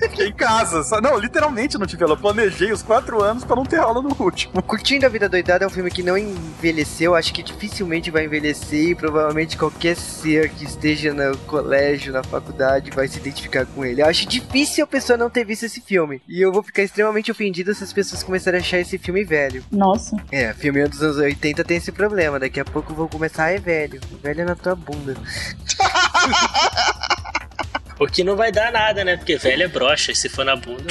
Fiquei 0.03 0.29
em 0.29 0.33
casa. 0.33 0.83
Só- 0.83 1.00
Não, 1.01 1.19
literalmente 1.19 1.79
não 1.79 1.87
tive 1.87 2.03
aula. 2.03 2.15
Eu 2.15 2.21
planejei 2.21 2.73
os 2.73 2.83
quatro 2.83 3.23
anos 3.23 3.45
pra 3.45 3.57
não 3.57 3.65
ter 3.65 3.79
aula 3.79 4.03
no 4.03 4.15
último. 4.19 4.63
Curtindo 4.63 5.07
a 5.07 5.09
Vida 5.09 5.29
Doidada 5.29 5.65
é 5.65 5.67
um 5.67 5.71
filme 5.71 5.91
que 5.91 6.03
não 6.03 6.17
envelheceu, 6.17 7.15
acho 7.15 7.33
que 7.33 7.43
dificilmente 7.43 8.11
vai 8.11 8.25
envelhecer 8.25 8.91
e 8.91 8.95
provavelmente 8.95 9.57
qualquer 9.57 9.97
ser 9.97 10.51
que 10.51 10.65
esteja 10.65 11.13
no 11.13 11.37
colégio, 11.39 12.13
na 12.13 12.23
faculdade, 12.23 12.91
vai 12.91 13.09
se 13.09 13.19
identificar 13.19 13.67
com 13.67 13.85
ele. 13.85 14.03
Eu 14.03 14.07
acho 14.07 14.27
difícil 14.27 14.85
a 14.85 14.87
pessoa 14.87 15.17
não 15.17 15.31
ter 15.31 15.45
visto 15.45 15.65
esse 15.65 15.81
filme. 15.81 16.23
E 16.29 16.41
eu 16.41 16.53
vou 16.53 16.63
ficar 16.63 16.83
extremamente 16.83 17.31
ofendido 17.31 17.75
se 17.75 17.85
as 17.85 17.93
pessoas 17.93 18.23
começarem 18.23 18.59
a 18.59 18.61
achar 18.63 18.79
esse 18.79 18.99
filme 18.99 19.25
velho. 19.25 19.65
Nossa. 19.71 20.17
É, 20.31 20.53
filme 20.53 20.87
dos 20.87 21.03
anos 21.03 21.17
80 21.17 21.65
tem 21.65 21.77
esse 21.77 21.93
problema. 21.93 22.39
Daqui 22.39 22.61
a 22.61 22.65
pouco 22.65 22.93
eu 22.93 22.97
vou 22.97 23.09
começar, 23.09 23.45
ah, 23.45 23.51
é 23.51 23.59
velho. 23.59 24.01
Velho 24.23 24.43
é 24.43 24.45
na 24.45 24.55
tua 24.55 24.75
bunda. 24.75 25.17
O 28.01 28.07
que 28.07 28.25
não 28.25 28.35
vai 28.35 28.51
dar 28.51 28.73
nada, 28.73 29.05
né? 29.05 29.19
Porque 29.19 29.37
velho 29.37 29.65
é 29.65 29.69
broxa, 29.69 30.11
e 30.11 30.17
se 30.17 30.31
for 30.31 30.43
na 30.43 30.57
bunda. 30.57 30.87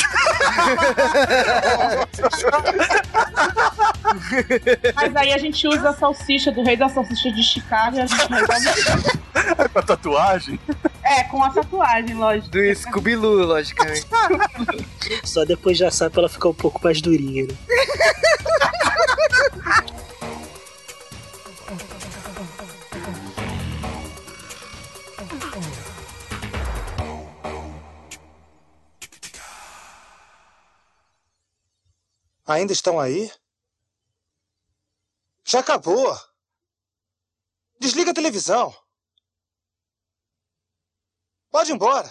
Mas 4.95 5.15
aí 5.15 5.33
a 5.33 5.37
gente 5.39 5.67
usa 5.67 5.89
a 5.89 5.93
salsicha 5.93 6.51
do 6.51 6.63
rei 6.63 6.77
da 6.77 6.87
salsicha 6.87 7.31
de 7.31 7.43
Chicago 7.43 7.97
e 7.97 8.01
a 8.01 8.05
gente 8.05 8.27
resolve. 8.27 9.19
É 9.57 9.67
pra 9.67 9.81
tatuagem? 9.81 10.59
É, 11.03 11.23
com 11.23 11.43
a 11.43 11.49
tatuagem, 11.49 12.15
lógico. 12.15 12.49
Do 12.49 12.75
Scooby-Loo, 12.75 13.45
logicamente. 13.45 14.05
Só 15.23 15.43
depois 15.45 15.77
já 15.77 15.89
sabe 15.89 16.11
pra 16.11 16.21
ela 16.21 16.29
ficar 16.29 16.49
um 16.49 16.53
pouco 16.53 16.79
mais 16.83 17.01
durinha, 17.01 17.43
né? 17.47 17.55
Ainda 32.49 32.73
estão 32.73 32.99
aí? 32.99 33.31
Já 35.45 35.59
acabou. 35.59 36.19
Desliga 37.79 38.09
a 38.09 38.13
televisão. 38.13 38.75
Pode 41.51 41.71
ir 41.71 41.75
embora. 41.75 42.09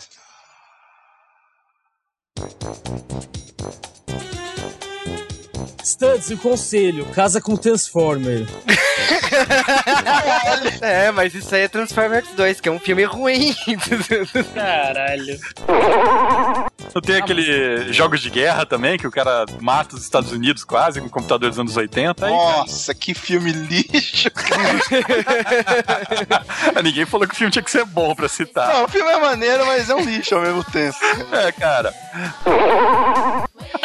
Studs, 5.85 6.31
o 6.31 6.39
conselho, 6.39 7.13
casa 7.13 7.41
com 7.41 7.57
Transformer. 7.57 8.47
é, 10.81 11.11
mas 11.11 11.35
isso 11.35 11.55
aí 11.55 11.63
é 11.63 11.69
Transformers 11.69 12.29
2, 12.37 12.61
que 12.61 12.69
é 12.69 12.73
um 12.73 12.79
filme 12.79 13.05
ruim. 13.05 13.55
Caralho. 14.55 15.39
Não 16.95 17.03
tem 17.03 17.17
aquele 17.17 17.93
jogos 17.93 18.21
de 18.21 18.31
guerra 18.31 18.65
também, 18.65 18.99
que 18.99 19.07
o 19.07 19.11
cara 19.11 19.45
mata 19.61 19.97
os 19.97 20.03
Estados 20.03 20.33
Unidos 20.33 20.65
quase 20.65 21.01
com 21.01 21.07
o 21.07 21.11
computador 21.11 21.51
dos 21.51 21.59
anos 21.59 21.77
80. 21.77 22.27
Aí, 22.27 22.33
Nossa, 22.33 22.95
que 22.95 23.15
filme 23.15 23.53
lixo. 23.53 24.31
cara, 24.31 25.63
ninguém 26.83 27.07
falou 27.07 27.27
que 27.27 27.35
o 27.35 27.37
filme 27.37 27.51
tinha 27.51 27.63
que 27.63 27.71
ser 27.71 27.85
bom 27.85 28.15
pra 28.15 28.29
citar. 28.29 28.69
Não, 28.69 28.85
o 28.85 28.89
filme 28.89 29.11
é 29.11 29.21
maneiro, 29.21 29.67
mas 29.67 29.91
é 29.91 29.95
um 29.95 30.01
lixo 30.01 30.35
ao 30.35 30.43
mesmo 30.43 30.65
tempo. 30.65 30.97
É, 31.33 31.53
cara. 31.53 31.93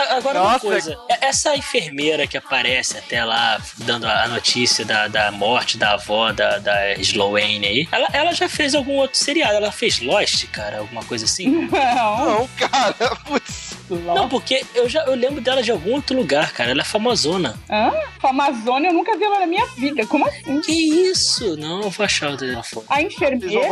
Agora 0.10 0.42
uma 0.42 0.52
Nossa. 0.54 0.60
coisa, 0.68 0.98
e- 1.10 1.26
essa 1.26 1.56
enfermeira 1.56 2.26
que 2.28 2.38
aparece 2.38 2.98
até 2.98 3.24
lá 3.24 3.60
dando 3.80 4.08
a 4.08 4.24
a 4.24 4.28
notícia 4.28 4.86
da, 4.86 5.08
da 5.08 5.32
morte 5.32 5.78
da 5.78 5.94
avó 5.94 6.32
da, 6.32 6.58
da 6.60 6.94
Sloane 6.98 7.66
aí, 7.68 7.88
ela, 7.92 8.08
ela 8.14 8.32
já 8.34 8.48
fez 8.48 8.74
algum 8.76 8.94
outro 8.94 9.18
seriado, 9.18 9.56
ela 9.56 9.72
fez 9.72 10.00
Lost, 10.00 10.46
cara, 10.48 10.78
alguma 10.80 11.04
coisa 11.04 11.26
assim? 11.26 11.48
Não, 11.48 11.62
Não, 11.70 12.48
cara, 12.58 12.94
putz. 13.26 13.74
Não, 13.90 14.28
porque 14.30 14.64
eu 14.74 14.88
já 14.90 15.04
eu 15.06 15.16
lembro 15.16 15.42
dela 15.42 15.62
de 15.62 15.72
algum 15.72 15.94
outro 15.94 16.16
lugar, 16.18 16.52
cara, 16.54 16.72
ela 16.72 16.82
é 16.82 16.86
famosona. 16.86 17.56
Hã? 17.70 17.92
Com 18.22 18.28
a 18.28 18.30
Amazônia 18.30 18.90
eu 18.90 18.94
nunca 18.94 19.18
vi 19.18 19.24
ela 19.24 19.40
na 19.40 19.48
minha 19.48 19.66
vida. 19.78 20.06
Como 20.08 20.28
assim? 20.28 20.62
Que 20.62 20.72
isso? 20.72 21.56
Não, 21.58 21.82
eu 21.82 21.90
vou 21.90 22.06
achar 22.06 22.32
foto. 22.64 22.86
A 22.90 23.02
enfermeira. 23.02 23.68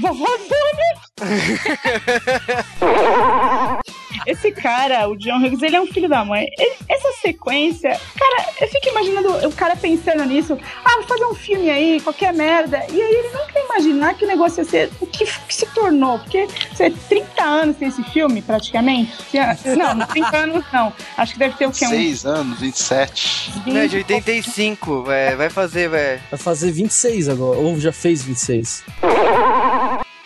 Vovózona. 0.00 0.38
Esse 4.26 4.50
cara, 4.52 5.08
o 5.08 5.16
John 5.16 5.38
Hughes, 5.38 5.62
ele 5.62 5.76
é 5.76 5.80
um 5.80 5.86
filho 5.86 6.08
da 6.08 6.24
mãe. 6.24 6.46
Ele- 6.58 6.74
essa 6.88 7.12
sequência, 7.20 7.98
cara, 8.18 8.48
eu 8.60 8.68
fico 8.68 8.88
imaginando 8.88 9.46
o 9.48 9.52
cara 9.52 9.76
pensando 9.76 10.24
nisso. 10.24 10.58
Ah, 10.84 10.94
vou 10.96 11.04
fazer 11.04 11.24
um 11.26 11.34
filme 11.34 11.70
aí, 11.70 12.00
qualquer 12.00 12.32
merda. 12.34 12.84
E 12.90 13.00
aí 13.00 13.14
ele 13.14 13.28
nunca 13.28 13.58
ia 13.58 13.64
imaginar 13.64 14.14
que 14.14 14.24
o 14.24 14.28
negócio 14.28 14.60
ia 14.60 14.64
ser 14.64 14.90
o 15.00 15.06
que, 15.06 15.24
que 15.24 15.54
se 15.54 15.66
tornou. 15.66 16.18
Porque 16.18 16.46
você 16.72 16.90
30 16.90 17.42
anos 17.42 17.76
tem 17.76 17.88
esse 17.88 18.02
filme, 18.04 18.42
praticamente. 18.42 19.12
Não, 19.76 20.06
30 20.06 20.36
anos 20.36 20.64
não. 20.72 20.92
Acho 21.16 21.32
que 21.32 21.38
deve 21.38 21.56
ter 21.56 21.66
o 21.66 21.72
quê? 21.72 21.86
Um 21.86 21.90
6 21.90 22.26
anos, 22.26 22.60
27. 22.60 23.52
Não, 23.66 23.76
é 23.76 23.86
de 23.86 23.96
85, 23.96 25.10
é, 25.10 25.36
vai 25.36 25.50
fazer, 25.50 25.88
velho. 25.88 26.20
Vai 26.30 26.38
fazer 26.38 26.70
26 26.70 27.28
agora, 27.28 27.58
ou 27.58 27.78
já 27.80 27.92
fez 27.92 28.22
26. 28.22 28.84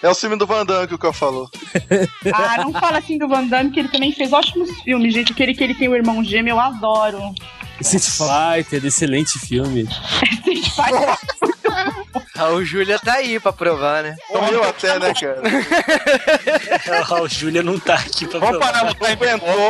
É 0.03 0.09
o 0.09 0.15
filme 0.17 0.35
do 0.35 0.47
Van 0.47 0.67
Damme 0.67 0.89
que 0.89 0.95
o 0.95 0.99
Cão 0.99 1.13
falou. 1.13 1.49
Ah, 2.35 2.59
não 2.59 2.73
fala 2.73 2.99
assim 2.99 3.19
do 3.19 3.29
Van 3.29 3.47
Damme, 3.47 3.71
que 3.71 3.79
ele 3.81 3.89
também 3.89 4.13
fez 4.13 4.33
ótimos 4.33 4.71
filmes, 4.83 5.15
gente. 5.15 5.33
Aquele 5.33 5.55
que 5.55 5.63
ele 5.63 5.75
tem 5.75 5.89
o 5.89 5.95
irmão 5.95 6.25
gêmeo, 6.25 6.53
eu 6.53 6.61
adoro. 6.61 7.35
Street 7.81 8.05
Fighter, 8.05 8.85
excelente 8.87 9.39
filme. 9.39 9.89
Street 10.33 10.69
Fighter. 10.71 11.17
Ah, 12.35 12.49
o 12.49 12.65
Júlia 12.65 12.99
tá 12.99 13.15
aí 13.15 13.39
pra 13.39 13.53
provar, 13.53 14.03
né? 14.03 14.17
Morreu 14.31 14.65
até, 14.65 14.99
né, 14.99 15.13
cara? 15.15 15.41
O 17.23 17.29
Júlia 17.29 17.63
não 17.63 17.79
tá 17.79 17.95
aqui 17.95 18.27
pra 18.27 18.41
Vamos 18.41 18.59
provar. 18.59 18.73
parar 18.73 18.85
no 18.87 18.95
tempo 18.95 19.25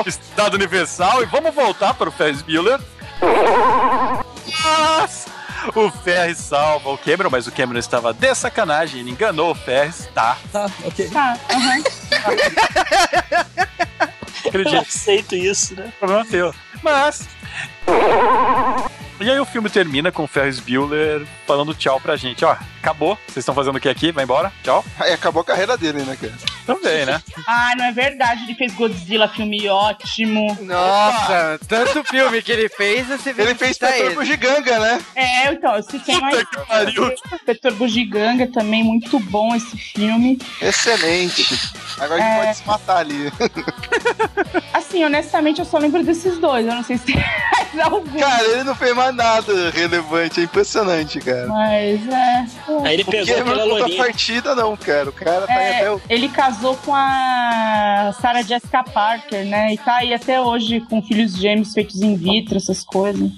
Estado 0.09 0.55
Universal 0.55 1.23
e 1.23 1.27
vamos 1.27 1.55
voltar 1.55 1.93
para 1.95 2.09
o 2.09 2.13
Ferris 2.13 2.41
Bueller. 2.41 2.81
Mas 4.65 5.27
o 5.75 5.91
Ferris 5.91 6.39
salva 6.39 6.91
o 6.91 6.99
Cameron, 6.99 7.31
mas 7.31 7.47
o 7.47 7.53
Cameron 7.53 7.79
estava 7.79 8.13
de 8.15 8.35
sacanagem, 8.35 9.01
ele 9.01 9.11
enganou 9.11 9.51
o 9.51 9.55
Ferris, 9.55 10.09
tá? 10.15 10.37
Tá, 10.53 10.71
ok. 10.85 11.09
Tá, 11.11 11.37
aham. 11.51 11.83
Eu 14.45 14.49
Acredito, 14.49 14.77
aceito 14.83 15.35
isso, 15.35 15.75
né? 15.75 15.93
problema 15.99 16.25
teu. 16.25 16.55
Mas. 16.83 17.29
E 19.21 19.31
aí 19.31 19.39
o 19.39 19.45
filme 19.45 19.71
termina 19.71 20.11
com 20.11 20.25
o 20.25 20.27
Ferris 20.27 20.59
Bueller 20.59 21.25
falando 21.47 21.73
tchau 21.75 22.01
pra 22.01 22.17
gente. 22.17 22.45
Ó, 22.45 22.57
acabou. 22.83 23.17
Vocês 23.27 23.39
estão 23.39 23.55
fazendo 23.55 23.77
o 23.77 23.81
que 23.81 23.89
aqui? 23.89 24.11
Vai 24.13 24.25
embora? 24.25 24.53
Tchau. 24.65 24.85
Aí 24.99 25.13
acabou 25.13 25.41
a 25.43 25.45
carreira 25.45 25.77
dele, 25.77 26.03
né, 26.03 26.17
cara? 26.21 26.35
Também, 26.67 27.07
né? 27.07 27.21
Ah, 27.47 27.73
não 27.77 27.85
é 27.87 27.93
verdade. 27.93 28.43
Ele 28.45 28.55
fez 28.55 28.73
Godzilla, 28.75 29.29
filme 29.29 29.69
ótimo. 29.69 30.57
Nossa, 30.61 31.59
tanto 31.69 32.05
filme 32.05 32.43
que 32.43 32.53
ele 32.53 32.69
fez, 32.69 33.07
você 33.07 33.31
Ele 33.31 33.55
fez 33.55 33.79
tá 33.79 33.89
Petor. 33.89 34.15
Bugiganga, 34.15 34.79
né? 34.79 35.01
É, 35.15 35.53
então, 35.53 35.81
se 35.83 35.99
tem 36.01 36.21
mais. 36.21 36.37
Puta 36.39 36.61
que 36.61 36.67
pariu. 36.67 37.15
Petor 37.47 37.73
Bugiganga 37.75 38.47
também, 38.49 38.83
muito 38.85 39.19
bom 39.19 39.55
esse 39.55 39.77
filme. 39.77 40.39
Excelente. 40.61 41.73
Agora 41.99 42.23
a 42.23 42.27
gente 42.27 42.33
É. 42.39 42.45
pode 42.45 42.57
se 42.59 42.67
matar 42.67 42.97
ali. 42.99 43.33
Assim, 44.73 45.05
honestamente, 45.05 45.59
eu 45.61 45.65
só 45.65 45.79
lembro 45.79 46.03
desses 46.03 46.39
dois. 46.39 46.67
Eu 46.67 46.75
não 46.75 46.83
sei 46.83 46.99
se 46.99 47.05
tem 47.07 47.17
mais 47.17 47.79
algum. 47.87 48.19
Cara, 48.19 48.45
ele 48.45 48.65
não 48.65 48.75
fez 48.75 48.95
mais 48.95 49.15
nada 49.15 49.71
relevante. 49.71 50.41
É 50.41 50.45
impressionante, 50.45 51.21
cara. 51.21 51.47
Mas 51.49 52.01
é. 52.09 52.47
Aí 52.85 52.95
ele 52.95 53.05
pegou 53.05 53.37
Cameron 53.37 53.61
aquela 53.63 53.89
não 53.89 53.97
partida, 53.97 54.55
não, 54.55 54.77
cara. 54.77 55.11
O 55.11 55.13
cara 55.13 55.47
tá 55.47 55.53
aí 55.53 55.65
É, 55.65 55.77
até 55.77 55.93
o. 55.93 56.01
ele 56.09 56.29
casou 56.29 56.77
com 56.77 56.95
a 56.95 58.15
Sarah 58.21 58.43
Jessica 58.43 58.83
Parker, 58.85 59.45
né? 59.45 59.75
E 59.75 59.79
tá 59.79 59.97
aí 59.97 60.15
até 60.15 60.41
hoje 60.41 60.81
com 60.81 61.03
filhos 61.03 61.37
gêmeos 61.37 61.73
feitos 61.73 62.01
in 62.03 62.17
vitro, 62.17 62.57
essas 62.57 62.83
coisas. 62.85 63.31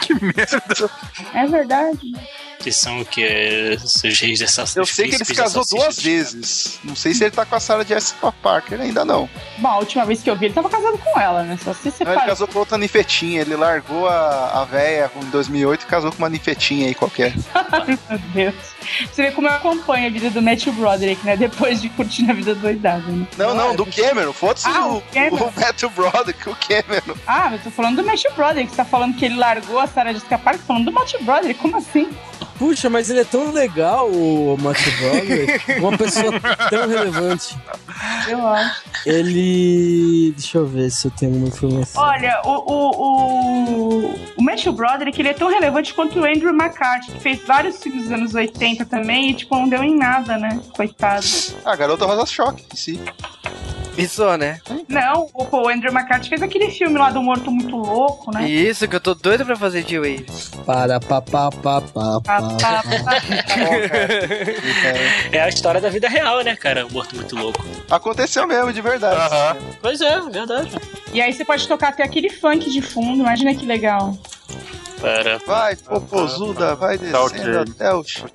Que 0.00 0.14
merda. 0.14 0.90
É 1.34 1.46
verdade. 1.46 2.12
Que 2.60 2.70
são 2.70 3.00
o 3.00 3.04
que? 3.06 3.78
Os 3.82 4.02
reis 4.20 4.38
dessa 4.38 4.64
Eu 4.76 4.84
sei 4.84 5.08
que 5.08 5.14
ele 5.14 5.24
se 5.24 5.34
casou 5.34 5.64
duas 5.64 5.98
vezes. 5.98 6.78
Não 6.84 6.94
sei 6.94 7.14
se 7.14 7.24
ele 7.24 7.30
tá 7.30 7.46
com 7.46 7.54
a 7.54 7.60
Sarah 7.60 7.84
Jessica 7.84 8.30
Parker 8.30 8.78
ainda 8.78 9.02
não. 9.02 9.28
Bom, 9.58 9.68
a 9.68 9.78
última 9.78 10.04
vez 10.04 10.22
que 10.22 10.28
eu 10.30 10.36
vi, 10.36 10.46
ele 10.46 10.54
tava 10.54 10.68
casado 10.68 10.98
com 10.98 11.18
ela, 11.18 11.42
né? 11.42 11.58
Só 11.64 11.72
se 11.72 11.84
Não, 11.84 11.88
ele 11.88 11.96
separou. 11.96 12.22
casou 12.26 12.46
com 12.48 12.58
outra 12.58 12.76
ninfetinha. 12.76 13.40
Ele 13.40 13.56
largou 13.56 14.06
a, 14.06 14.60
a 14.60 14.64
véia 14.66 15.10
em 15.16 15.30
2008 15.30 15.82
e 15.82 15.86
casou 15.86 16.12
com 16.12 16.18
uma 16.18 16.28
ninfetinha 16.28 16.86
aí 16.88 16.94
qualquer. 16.94 17.32
Meu 18.08 18.18
Deus. 18.34 18.54
Você 19.10 19.22
vê 19.22 19.30
como 19.30 19.48
eu 19.48 19.52
acompanho 19.54 20.06
a 20.06 20.10
vida 20.10 20.28
do 20.30 20.42
Matthew 20.42 20.72
Broderick, 20.74 21.24
né? 21.24 21.36
Depois 21.38 21.80
de 21.80 21.88
curtir 21.88 22.30
a 22.30 22.34
vida 22.34 22.54
doidada, 22.54 23.04
né? 23.10 23.26
Não, 23.38 23.54
não, 23.54 23.74
do 23.74 23.86
Cameron. 23.86 24.32
Foda-se 24.34 24.68
Ah, 24.68 24.86
o, 24.86 24.96
o 24.98 25.02
Cameron. 25.12 25.36
o 25.48 25.60
Matthew 25.60 25.90
Broderick, 25.90 26.48
o 26.48 26.56
Cameron. 26.56 27.14
Ah, 27.26 27.50
eu 27.52 27.58
tô 27.58 27.70
falando 27.70 27.96
do 27.96 28.04
Matthew 28.04 28.32
Broderick. 28.34 28.70
Você 28.70 28.76
tá 28.76 28.84
falando 28.84 29.16
que 29.16 29.24
ele 29.24 29.36
largou 29.36 29.78
a 29.78 29.86
Sarah 29.86 30.12
Jessica 30.12 30.36
Parker? 30.38 30.60
Falando 30.66 30.84
do 30.86 30.92
Matthew 30.92 31.22
Broderick. 31.22 31.58
Como 31.60 31.76
assim? 31.78 32.10
Puxa, 32.60 32.90
mas 32.90 33.08
ele 33.08 33.20
é 33.20 33.24
tão 33.24 33.50
legal, 33.52 34.10
o 34.10 34.54
Matthew 34.60 34.92
Broderick. 34.98 35.80
uma 35.80 35.96
pessoa 35.96 36.30
tão 36.68 36.86
relevante. 36.86 37.56
Eu 38.28 38.46
acho. 38.46 38.82
Ele. 39.06 40.34
Deixa 40.36 40.58
eu 40.58 40.66
ver 40.66 40.90
se 40.90 41.06
eu 41.06 41.10
tenho 41.10 41.36
uma 41.36 41.48
informação. 41.48 42.02
Olha, 42.02 42.42
o, 42.44 42.50
o, 42.50 42.90
o, 43.00 44.14
o 44.36 44.42
Matthew 44.42 44.74
Broderick, 44.74 45.18
ele 45.18 45.30
é 45.30 45.32
tão 45.32 45.48
relevante 45.48 45.94
quanto 45.94 46.20
o 46.20 46.24
Andrew 46.26 46.50
McCarthy, 46.50 47.12
que 47.12 47.20
fez 47.20 47.42
vários 47.46 47.82
filmes 47.82 48.02
dos 48.02 48.12
anos 48.12 48.34
80 48.34 48.84
também 48.84 49.30
e, 49.30 49.34
tipo, 49.34 49.54
não 49.54 49.66
deu 49.66 49.82
em 49.82 49.96
nada, 49.96 50.36
né? 50.36 50.60
Coitado. 50.76 51.24
Ah, 51.64 51.74
garota 51.74 52.04
Rosa 52.04 52.26
Choque, 52.26 52.66
em 52.70 52.76
Isso, 53.96 54.24
né? 54.36 54.60
Não, 54.88 55.28
o, 55.34 55.56
o 55.56 55.68
Andrew 55.68 55.92
McCarthy 55.92 56.28
fez 56.28 56.42
aquele 56.42 56.70
filme 56.70 56.98
lá 56.98 57.10
do 57.10 57.22
Morto 57.22 57.50
Muito 57.50 57.76
Louco, 57.76 58.30
né? 58.32 58.48
Isso, 58.48 58.86
que 58.88 58.96
eu 58.96 59.00
tô 59.00 59.14
doido 59.14 59.44
pra 59.44 59.56
fazer 59.56 59.82
de 59.82 59.98
Wave. 59.98 60.26
Para 60.64 61.00
pa 61.00 61.20
pa 61.20 61.50
pa 61.50 61.80
pa 61.80 62.20
pa. 62.20 62.40
pá. 62.40 62.82
É 65.32 65.40
a 65.40 65.48
história 65.48 65.80
da 65.80 65.88
vida 65.88 66.08
real, 66.08 66.42
né, 66.42 66.56
cara? 66.56 66.86
O 66.86 66.92
morto 66.92 67.14
muito 67.14 67.36
louco. 67.36 67.64
Aconteceu 67.90 68.46
mesmo, 68.46 68.72
de 68.72 68.80
verdade. 68.80 69.16
Aham. 69.16 69.56
Pois 69.80 70.00
é, 70.00 70.20
verdade. 70.20 70.70
E 71.12 71.20
aí 71.20 71.32
você 71.32 71.44
pode 71.44 71.66
tocar 71.68 71.88
até 71.88 72.02
aquele 72.02 72.30
funk 72.30 72.70
de 72.70 72.82
fundo, 72.82 73.20
imagina 73.20 73.54
que 73.54 73.66
legal. 73.66 74.16
Para. 75.00 75.38
Vai, 75.46 75.76
popozuda, 75.76 76.74
vai 76.74 76.98
Tá 76.98 77.22
descendo 77.28 77.58
até 77.60 77.94
o 77.94 78.02
chão. 78.04 78.26